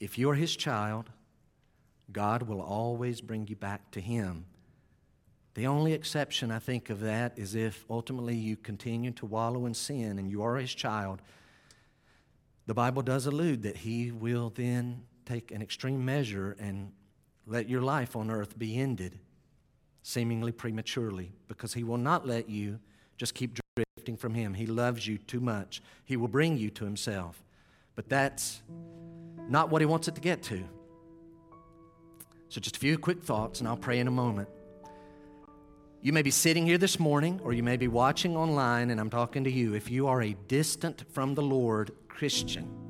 If 0.00 0.16
you're 0.16 0.36
his 0.36 0.56
child, 0.56 1.10
God 2.12 2.44
will 2.44 2.62
always 2.62 3.20
bring 3.20 3.46
you 3.46 3.56
back 3.56 3.90
to 3.90 4.00
him. 4.00 4.46
The 5.52 5.66
only 5.66 5.92
exception 5.92 6.50
I 6.50 6.60
think 6.60 6.88
of 6.88 7.00
that 7.00 7.38
is 7.38 7.54
if 7.54 7.84
ultimately 7.90 8.36
you 8.36 8.56
continue 8.56 9.10
to 9.10 9.26
wallow 9.26 9.66
in 9.66 9.74
sin 9.74 10.18
and 10.18 10.30
you 10.30 10.42
are 10.42 10.56
his 10.56 10.74
child. 10.74 11.20
The 12.64 12.72
Bible 12.72 13.02
does 13.02 13.26
allude 13.26 13.64
that 13.64 13.76
he 13.76 14.12
will 14.12 14.48
then 14.48 15.02
take 15.26 15.50
an 15.50 15.60
extreme 15.60 16.02
measure 16.06 16.56
and 16.58 16.90
let 17.46 17.68
your 17.68 17.82
life 17.82 18.16
on 18.16 18.30
earth 18.30 18.58
be 18.58 18.78
ended, 18.78 19.18
seemingly 20.02 20.52
prematurely, 20.52 21.32
because 21.48 21.74
he 21.74 21.84
will 21.84 21.98
not 21.98 22.26
let 22.26 22.48
you 22.48 22.78
just 23.16 23.34
keep 23.34 23.58
drifting 23.76 24.16
from 24.16 24.34
him. 24.34 24.54
He 24.54 24.66
loves 24.66 25.06
you 25.06 25.18
too 25.18 25.40
much. 25.40 25.82
He 26.04 26.16
will 26.16 26.28
bring 26.28 26.58
you 26.58 26.70
to 26.70 26.84
himself. 26.84 27.42
But 27.94 28.08
that's 28.08 28.62
not 29.48 29.70
what 29.70 29.82
he 29.82 29.86
wants 29.86 30.08
it 30.08 30.14
to 30.14 30.20
get 30.20 30.42
to. 30.44 30.64
So, 32.48 32.60
just 32.60 32.76
a 32.76 32.78
few 32.78 32.98
quick 32.98 33.22
thoughts, 33.22 33.60
and 33.60 33.68
I'll 33.68 33.76
pray 33.76 33.98
in 33.98 34.06
a 34.06 34.12
moment. 34.12 34.48
You 36.02 36.12
may 36.12 36.22
be 36.22 36.30
sitting 36.30 36.66
here 36.66 36.78
this 36.78 37.00
morning, 37.00 37.40
or 37.42 37.52
you 37.52 37.62
may 37.62 37.76
be 37.76 37.88
watching 37.88 38.36
online, 38.36 38.90
and 38.90 39.00
I'm 39.00 39.10
talking 39.10 39.44
to 39.44 39.50
you. 39.50 39.74
If 39.74 39.90
you 39.90 40.06
are 40.06 40.22
a 40.22 40.36
distant 40.48 41.04
from 41.12 41.34
the 41.34 41.42
Lord 41.42 41.92
Christian, 42.08 42.83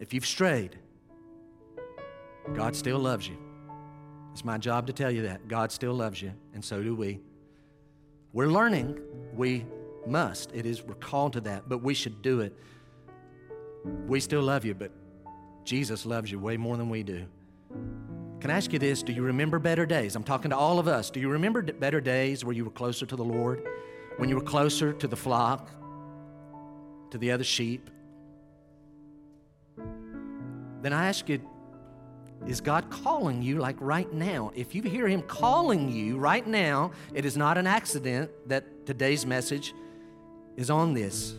if 0.00 0.12
you've 0.14 0.26
strayed, 0.26 0.76
God 2.54 2.74
still 2.74 2.98
loves 2.98 3.28
you. 3.28 3.36
It's 4.32 4.44
my 4.44 4.58
job 4.58 4.86
to 4.86 4.92
tell 4.92 5.10
you 5.10 5.22
that. 5.22 5.46
God 5.46 5.70
still 5.70 5.94
loves 5.94 6.20
you, 6.22 6.32
and 6.54 6.64
so 6.64 6.82
do 6.82 6.94
we. 6.94 7.20
We're 8.32 8.48
learning. 8.48 8.98
We 9.34 9.66
must. 10.06 10.52
It 10.54 10.66
is, 10.66 10.82
we're 10.82 10.94
called 10.94 11.34
to 11.34 11.40
that, 11.42 11.68
but 11.68 11.82
we 11.82 11.94
should 11.94 12.22
do 12.22 12.40
it. 12.40 12.56
We 14.06 14.20
still 14.20 14.42
love 14.42 14.64
you, 14.64 14.74
but 14.74 14.92
Jesus 15.64 16.06
loves 16.06 16.30
you 16.32 16.38
way 16.38 16.56
more 16.56 16.76
than 16.76 16.88
we 16.88 17.02
do. 17.02 17.26
Can 18.40 18.50
I 18.50 18.56
ask 18.56 18.72
you 18.72 18.78
this? 18.78 19.02
Do 19.02 19.12
you 19.12 19.22
remember 19.22 19.58
better 19.58 19.84
days? 19.84 20.16
I'm 20.16 20.24
talking 20.24 20.50
to 20.50 20.56
all 20.56 20.78
of 20.78 20.88
us. 20.88 21.10
Do 21.10 21.20
you 21.20 21.28
remember 21.28 21.60
better 21.62 22.00
days 22.00 22.44
where 22.44 22.54
you 22.54 22.64
were 22.64 22.70
closer 22.70 23.04
to 23.04 23.16
the 23.16 23.24
Lord? 23.24 23.66
When 24.16 24.28
you 24.28 24.36
were 24.36 24.42
closer 24.42 24.92
to 24.94 25.06
the 25.06 25.16
flock, 25.16 25.68
to 27.10 27.18
the 27.18 27.30
other 27.32 27.44
sheep? 27.44 27.90
Then 30.82 30.92
I 30.92 31.08
ask 31.08 31.28
you, 31.28 31.40
is 32.46 32.60
God 32.60 32.88
calling 32.90 33.42
you 33.42 33.58
like 33.58 33.76
right 33.80 34.10
now? 34.12 34.50
If 34.54 34.74
you 34.74 34.82
hear 34.82 35.06
Him 35.06 35.22
calling 35.22 35.90
you 35.90 36.18
right 36.18 36.46
now, 36.46 36.92
it 37.12 37.24
is 37.24 37.36
not 37.36 37.58
an 37.58 37.66
accident 37.66 38.30
that 38.46 38.86
today's 38.86 39.26
message 39.26 39.74
is 40.56 40.70
on 40.70 40.94
this, 40.94 41.34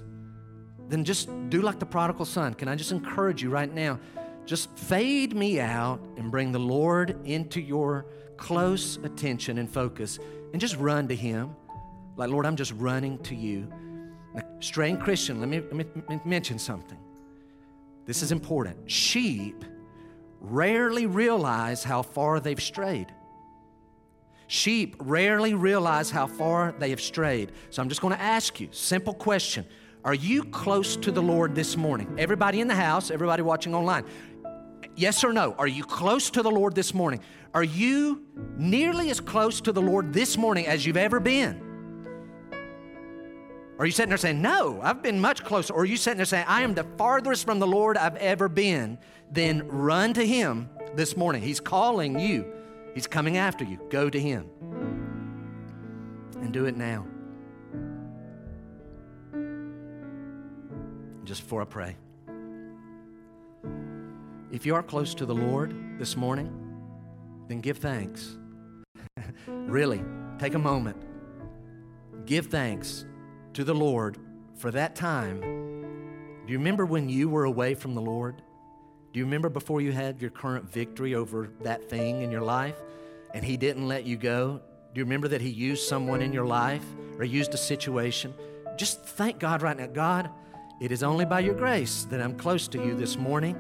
then 0.90 1.04
just 1.04 1.30
do 1.50 1.62
like 1.62 1.80
the 1.80 1.86
prodigal 1.86 2.26
son. 2.26 2.54
Can 2.54 2.68
I 2.68 2.76
just 2.76 2.92
encourage 2.92 3.42
you 3.42 3.50
right 3.50 3.74
now? 3.74 4.00
Just 4.46 4.76
fade 4.78 5.36
me 5.36 5.60
out 5.60 6.02
and 6.18 6.30
bring 6.30 6.52
the 6.52 6.60
Lord 6.60 7.18
into 7.26 7.62
your 7.62 8.06
close 8.38 8.98
attention 8.98 9.58
and 9.58 9.70
focus 9.70 10.20
and 10.52 10.60
just 10.60 10.76
run 10.78 11.08
to 11.08 11.16
Him. 11.16 11.56
Like, 12.16 12.30
Lord, 12.30 12.46
I'm 12.46 12.56
just 12.56 12.74
running 12.74 13.18
to 13.20 13.36
you. 13.36 13.72
Now, 14.34 14.42
straying 14.60 14.98
Christian, 14.98 15.40
let 15.40 15.50
me, 15.50 15.62
let 15.72 16.10
me 16.10 16.20
mention 16.26 16.60
something. 16.60 16.98
This 18.06 18.22
is 18.22 18.32
important. 18.32 18.90
Sheep 18.90 19.64
rarely 20.40 21.06
realize 21.06 21.84
how 21.84 22.02
far 22.02 22.40
they've 22.40 22.62
strayed. 22.62 23.08
Sheep 24.48 24.96
rarely 25.00 25.54
realize 25.54 26.12
how 26.12 26.28
far 26.28 26.74
they 26.78 26.90
have 26.90 27.00
strayed. 27.00 27.52
So 27.70 27.82
I'm 27.82 27.90
just 27.90 28.02
going 28.02 28.14
to 28.14 28.22
ask 28.22 28.60
you, 28.60 28.68
simple 28.72 29.14
question. 29.14 29.66
Are 30.04 30.14
you 30.14 30.44
close 30.44 30.98
to 30.98 31.12
the 31.12 31.22
Lord 31.22 31.56
this 31.56 31.78
morning? 31.78 32.16
Everybody 32.18 32.60
in 32.60 32.68
the 32.68 32.76
house, 32.76 33.12
everybody 33.12 33.44
watching 33.44 33.74
online. 33.74 34.04
Yes 34.96 35.24
or 35.24 35.32
no? 35.32 35.54
Are 35.58 35.68
you 35.68 35.84
close 35.84 36.30
to 36.32 36.42
the 36.42 36.52
Lord 36.52 36.76
this 36.76 36.94
morning? 36.94 37.22
Are 37.54 37.64
you 37.64 38.26
nearly 38.58 39.10
as 39.10 39.20
close 39.20 39.62
to 39.62 39.72
the 39.72 39.82
Lord 39.82 40.12
this 40.12 40.38
morning 40.38 40.68
as 40.68 40.86
you've 40.86 40.98
ever 40.98 41.20
been? 41.20 41.71
Are 43.82 43.86
you 43.88 43.92
sitting 43.92 44.10
there 44.10 44.18
saying, 44.20 44.40
No, 44.40 44.80
I've 44.84 45.02
been 45.02 45.20
much 45.20 45.44
closer? 45.44 45.74
Or 45.74 45.82
are 45.82 45.86
you 45.86 45.98
sitting 45.98 46.18
there 46.18 46.26
saying, 46.28 46.46
I 46.48 46.62
am 46.62 46.76
the 46.76 46.84
farthest 47.00 47.48
from 47.48 47.58
the 47.58 47.66
Lord 47.66 47.98
I've 47.98 48.16
ever 48.18 48.48
been? 48.48 49.00
Then 49.32 49.68
run 49.68 50.14
to 50.14 50.24
Him 50.24 50.70
this 50.94 51.18
morning. 51.18 51.42
He's 51.42 51.60
calling 51.60 52.20
you. 52.20 52.46
He's 52.94 53.08
coming 53.08 53.38
after 53.38 53.66
you. 53.66 53.80
Go 53.90 54.08
to 54.08 54.20
Him. 54.20 54.48
And 56.36 56.54
do 56.54 56.66
it 56.66 56.78
now. 56.78 57.08
Just 61.24 61.42
before 61.42 61.64
I 61.64 61.66
pray. 61.66 61.98
If 64.52 64.68
you 64.68 64.76
are 64.76 64.84
close 64.84 65.16
to 65.16 65.26
the 65.26 65.34
Lord 65.34 65.98
this 65.98 66.16
morning, 66.16 66.54
then 67.48 67.62
give 67.62 67.80
thanks. 67.80 68.38
really, 69.48 70.04
take 70.38 70.54
a 70.54 70.60
moment. 70.60 71.02
Give 72.28 72.46
thanks 72.46 73.06
to 73.54 73.64
the 73.64 73.76
Lord 73.76 74.18
for 74.56 74.72
that 74.72 74.96
time. 74.96 75.42
Do 75.42 76.52
you 76.52 76.58
remember 76.58 76.86
when 76.86 77.10
you 77.10 77.30
were 77.30 77.44
away 77.44 77.76
from 77.76 77.96
the 77.96 78.02
Lord? 78.02 78.42
Do 79.14 79.20
you 79.20 79.26
remember 79.26 79.50
before 79.50 79.82
you 79.82 79.92
had 79.92 80.22
your 80.22 80.32
current 80.32 80.72
victory 80.72 81.16
over 81.16 81.50
that 81.62 81.90
thing 81.90 82.22
in 82.22 82.32
your 82.32 82.42
life 82.42 82.78
and 83.34 83.44
He 83.44 83.58
didn't 83.58 83.88
let 83.88 84.06
you 84.06 84.18
go? 84.18 84.62
Do 84.94 85.00
you 85.00 85.06
remember 85.06 85.28
that 85.30 85.42
He 85.42 85.50
used 85.50 85.88
someone 85.88 86.22
in 86.22 86.34
your 86.34 86.46
life 86.46 86.86
or 87.18 87.26
used 87.26 87.54
a 87.54 87.58
situation? 87.58 88.34
Just 88.78 89.04
thank 89.04 89.40
God 89.40 89.62
right 89.62 89.78
now. 89.78 89.88
God, 89.88 90.30
it 90.80 90.92
is 90.92 91.04
only 91.04 91.26
by 91.26 91.42
your 91.42 91.56
grace 91.56 92.06
that 92.06 92.22
I'm 92.22 92.38
close 92.38 92.68
to 92.70 92.84
you 92.84 92.96
this 92.96 93.18
morning, 93.18 93.56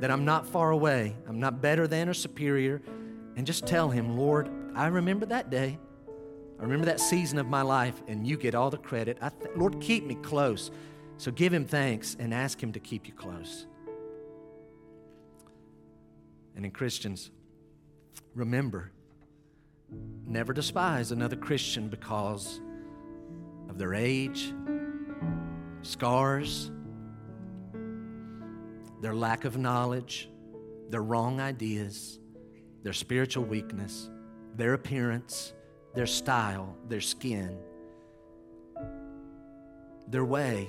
that 0.00 0.10
I'm 0.10 0.24
not 0.24 0.46
far 0.46 0.70
away. 0.70 1.16
I'm 1.28 1.38
not 1.38 1.60
better 1.60 1.86
than 1.86 2.08
or 2.08 2.14
superior. 2.14 2.82
And 3.36 3.46
just 3.46 3.66
tell 3.66 3.90
Him, 3.90 4.16
Lord, 4.16 4.50
I 4.74 4.86
remember 4.86 5.26
that 5.26 5.50
day. 5.50 5.78
I 6.58 6.62
remember 6.62 6.86
that 6.86 7.00
season 7.00 7.38
of 7.38 7.46
my 7.46 7.62
life, 7.62 8.02
and 8.06 8.26
you 8.26 8.36
get 8.36 8.54
all 8.54 8.70
the 8.70 8.78
credit. 8.78 9.18
Th- 9.20 9.56
Lord, 9.56 9.80
keep 9.80 10.04
me 10.04 10.14
close. 10.14 10.70
So 11.16 11.30
give 11.30 11.52
Him 11.52 11.64
thanks 11.64 12.16
and 12.18 12.32
ask 12.32 12.62
Him 12.62 12.72
to 12.72 12.80
keep 12.80 13.06
you 13.06 13.12
close. 13.12 13.66
And 16.56 16.64
in 16.64 16.70
Christians, 16.70 17.30
remember, 18.34 18.92
never 20.26 20.52
despise 20.52 21.10
another 21.10 21.36
Christian 21.36 21.88
because 21.88 22.60
of 23.68 23.78
their 23.78 23.94
age, 23.94 24.52
scars, 25.82 26.70
their 29.00 29.14
lack 29.14 29.44
of 29.44 29.58
knowledge, 29.58 30.30
their 30.90 31.02
wrong 31.02 31.40
ideas, 31.40 32.20
their 32.82 32.92
spiritual 32.92 33.44
weakness, 33.44 34.10
their 34.56 34.74
appearance, 34.74 35.52
their 35.94 36.06
style, 36.06 36.76
their 36.88 37.00
skin, 37.00 37.56
their 40.08 40.24
way, 40.24 40.68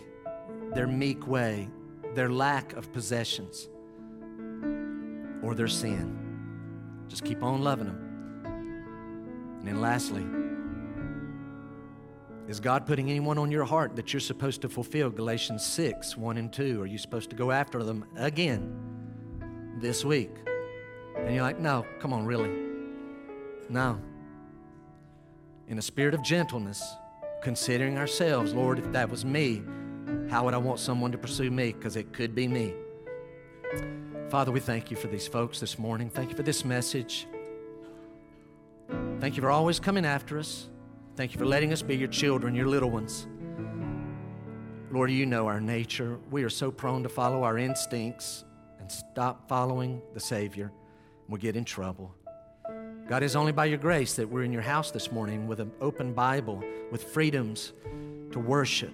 their 0.73 0.87
meek 0.87 1.27
way, 1.27 1.67
their 2.13 2.29
lack 2.29 2.73
of 2.73 2.91
possessions 2.93 3.67
or 5.41 5.55
their 5.55 5.67
sin. 5.67 6.17
Just 7.07 7.23
keep 7.23 7.43
on 7.43 7.61
loving 7.61 7.87
them. 7.87 8.01
And 9.59 9.67
then, 9.67 9.81
lastly, 9.81 10.25
is 12.47 12.59
God 12.59 12.85
putting 12.85 13.09
anyone 13.09 13.39
on 13.39 13.51
your 13.51 13.65
heart 13.65 13.95
that 13.95 14.13
you're 14.13 14.19
supposed 14.19 14.61
to 14.61 14.69
fulfill? 14.69 15.09
Galatians 15.09 15.65
6 15.65 16.15
1 16.15 16.37
and 16.37 16.53
2. 16.53 16.81
Are 16.81 16.85
you 16.85 16.97
supposed 16.97 17.31
to 17.31 17.35
go 17.35 17.51
after 17.51 17.83
them 17.83 18.05
again 18.15 19.77
this 19.79 20.05
week? 20.05 20.31
And 21.17 21.33
you're 21.33 21.43
like, 21.43 21.59
no, 21.59 21.85
come 21.99 22.13
on, 22.13 22.25
really? 22.25 22.51
No. 23.69 23.99
In 25.67 25.79
a 25.79 25.81
spirit 25.81 26.13
of 26.13 26.21
gentleness, 26.21 26.83
considering 27.41 27.97
ourselves, 27.97 28.53
Lord, 28.53 28.77
if 28.77 28.91
that 28.91 29.09
was 29.09 29.25
me, 29.25 29.63
how 30.29 30.45
would 30.45 30.53
I 30.53 30.57
want 30.57 30.79
someone 30.79 31.11
to 31.11 31.17
pursue 31.17 31.49
me? 31.49 31.73
Because 31.73 31.95
it 31.95 32.13
could 32.13 32.35
be 32.35 32.47
me. 32.47 32.73
Father, 34.29 34.51
we 34.51 34.59
thank 34.59 34.91
you 34.91 34.97
for 34.97 35.07
these 35.07 35.27
folks 35.27 35.59
this 35.59 35.79
morning. 35.79 36.09
Thank 36.09 36.29
you 36.29 36.35
for 36.35 36.43
this 36.43 36.63
message. 36.63 37.27
Thank 39.19 39.35
you 39.35 39.41
for 39.41 39.49
always 39.49 39.79
coming 39.79 40.05
after 40.05 40.37
us. 40.37 40.69
Thank 41.15 41.33
you 41.33 41.39
for 41.39 41.45
letting 41.45 41.73
us 41.73 41.81
be 41.81 41.97
your 41.97 42.09
children, 42.09 42.53
your 42.53 42.67
little 42.67 42.91
ones. 42.91 43.27
Lord, 44.91 45.09
you 45.09 45.25
know 45.25 45.47
our 45.47 45.59
nature. 45.59 46.19
We 46.29 46.43
are 46.43 46.49
so 46.49 46.69
prone 46.69 47.01
to 47.03 47.09
follow 47.09 47.43
our 47.43 47.57
instincts 47.57 48.45
and 48.79 48.91
stop 48.91 49.49
following 49.49 50.01
the 50.13 50.19
Savior. 50.19 50.71
We 51.27 51.39
get 51.39 51.55
in 51.55 51.65
trouble. 51.65 52.13
God, 53.07 53.21
it's 53.21 53.35
only 53.35 53.51
by 53.51 53.65
your 53.65 53.77
grace 53.77 54.15
that 54.15 54.27
we're 54.27 54.41
in 54.41 54.51
your 54.51 54.63
house 54.63 54.89
this 54.89 55.11
morning 55.11 55.45
with 55.45 55.59
an 55.59 55.71
open 55.79 56.11
Bible, 56.11 56.63
with 56.89 57.03
freedoms 57.03 57.71
to 58.31 58.39
worship, 58.39 58.93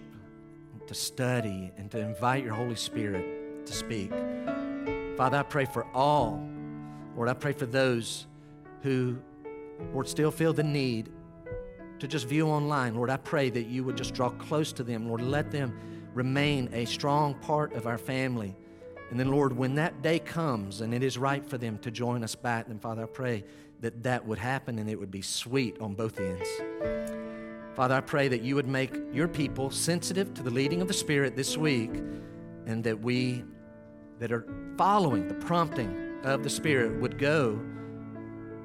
to 0.88 0.94
study, 0.94 1.72
and 1.78 1.90
to 1.92 1.98
invite 1.98 2.44
your 2.44 2.54
Holy 2.54 2.76
Spirit 2.76 3.66
to 3.66 3.72
speak. 3.72 4.12
Father, 5.16 5.38
I 5.38 5.44
pray 5.44 5.64
for 5.64 5.88
all. 5.94 6.46
Lord, 7.16 7.30
I 7.30 7.34
pray 7.34 7.54
for 7.54 7.66
those 7.66 8.28
who, 8.82 9.18
Lord, 9.94 10.10
still 10.10 10.30
feel 10.30 10.52
the 10.52 10.62
need 10.62 11.10
to 12.00 12.06
just 12.06 12.28
view 12.28 12.50
online. 12.50 12.96
Lord, 12.96 13.10
I 13.10 13.18
pray 13.18 13.50
that 13.50 13.68
you 13.68 13.86
would 13.86 13.96
just 13.96 14.14
draw 14.14 14.30
close 14.32 14.74
to 14.74 14.84
them. 14.84 15.08
Lord, 15.08 15.22
let 15.22 15.52
them 15.52 15.80
remain 16.14 16.70
a 16.74 16.84
strong 16.84 17.34
part 17.36 17.72
of 17.76 17.88
our 17.88 17.98
family. 17.98 18.58
And 19.10 19.18
then, 19.18 19.32
Lord, 19.32 19.56
when 19.56 19.76
that 19.76 20.02
day 20.02 20.20
comes 20.20 20.82
and 20.82 20.94
it 20.94 21.02
is 21.02 21.18
right 21.18 21.46
for 21.46 21.58
them 21.58 21.78
to 21.78 21.92
join 21.92 22.26
us 22.26 22.36
back, 22.36 22.68
then, 22.68 22.78
Father, 22.78 23.04
I 23.04 23.08
pray 23.08 23.46
that 23.82 24.04
that 24.04 24.26
would 24.26 24.38
happen 24.38 24.80
and 24.80 24.90
it 24.90 25.00
would 25.00 25.12
be 25.12 25.22
sweet 25.22 25.80
on 25.80 25.94
both 25.96 26.20
ends. 26.20 26.48
Father, 27.76 27.96
I 27.96 28.02
pray 28.02 28.28
that 28.28 28.42
you 28.42 28.56
would 28.56 28.68
make 28.68 28.96
your 29.12 29.28
people 29.28 29.72
sensitive 29.72 30.34
to 30.36 30.44
the 30.44 30.52
leading 30.52 30.82
of 30.82 30.88
the 30.88 30.94
Spirit 30.94 31.36
this 31.36 31.58
week 31.58 31.92
and 32.66 32.84
that 32.84 33.00
we 33.00 33.44
that 34.20 34.32
are 34.32 34.46
following 34.78 35.28
the 35.28 35.34
prompting 35.34 36.20
of 36.24 36.44
the 36.44 36.50
Spirit 36.50 37.00
would 37.02 37.18
go 37.18 37.60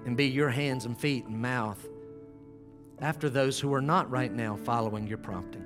and 0.05 0.17
be 0.17 0.27
your 0.27 0.51
hands 0.51 0.85
and 0.85 0.99
feet 0.99 1.25
and 1.27 1.41
mouth 1.41 1.89
after 3.01 3.31
those 3.31 3.59
who 3.59 3.73
are 3.73 3.81
not 3.81 4.11
right 4.11 4.33
now 4.33 4.57
following 4.57 5.07
your 5.07 5.19
prompting. 5.19 5.65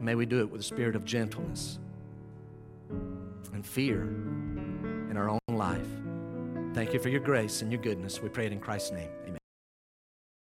May 0.00 0.14
we 0.14 0.26
do 0.26 0.40
it 0.40 0.50
with 0.50 0.60
a 0.60 0.64
spirit 0.64 0.94
of 0.94 1.04
gentleness 1.04 1.78
and 3.52 3.64
fear 3.64 4.02
in 4.02 5.16
our 5.16 5.28
own 5.28 5.38
life. 5.48 5.88
Thank 6.76 6.92
you 6.92 7.00
for 7.00 7.08
your 7.08 7.20
grace 7.20 7.62
and 7.62 7.72
your 7.72 7.80
goodness. 7.80 8.20
We 8.20 8.28
pray 8.28 8.44
it 8.44 8.52
in 8.52 8.60
Christ's 8.60 8.92
name. 8.92 9.08
Amen. 9.26 9.45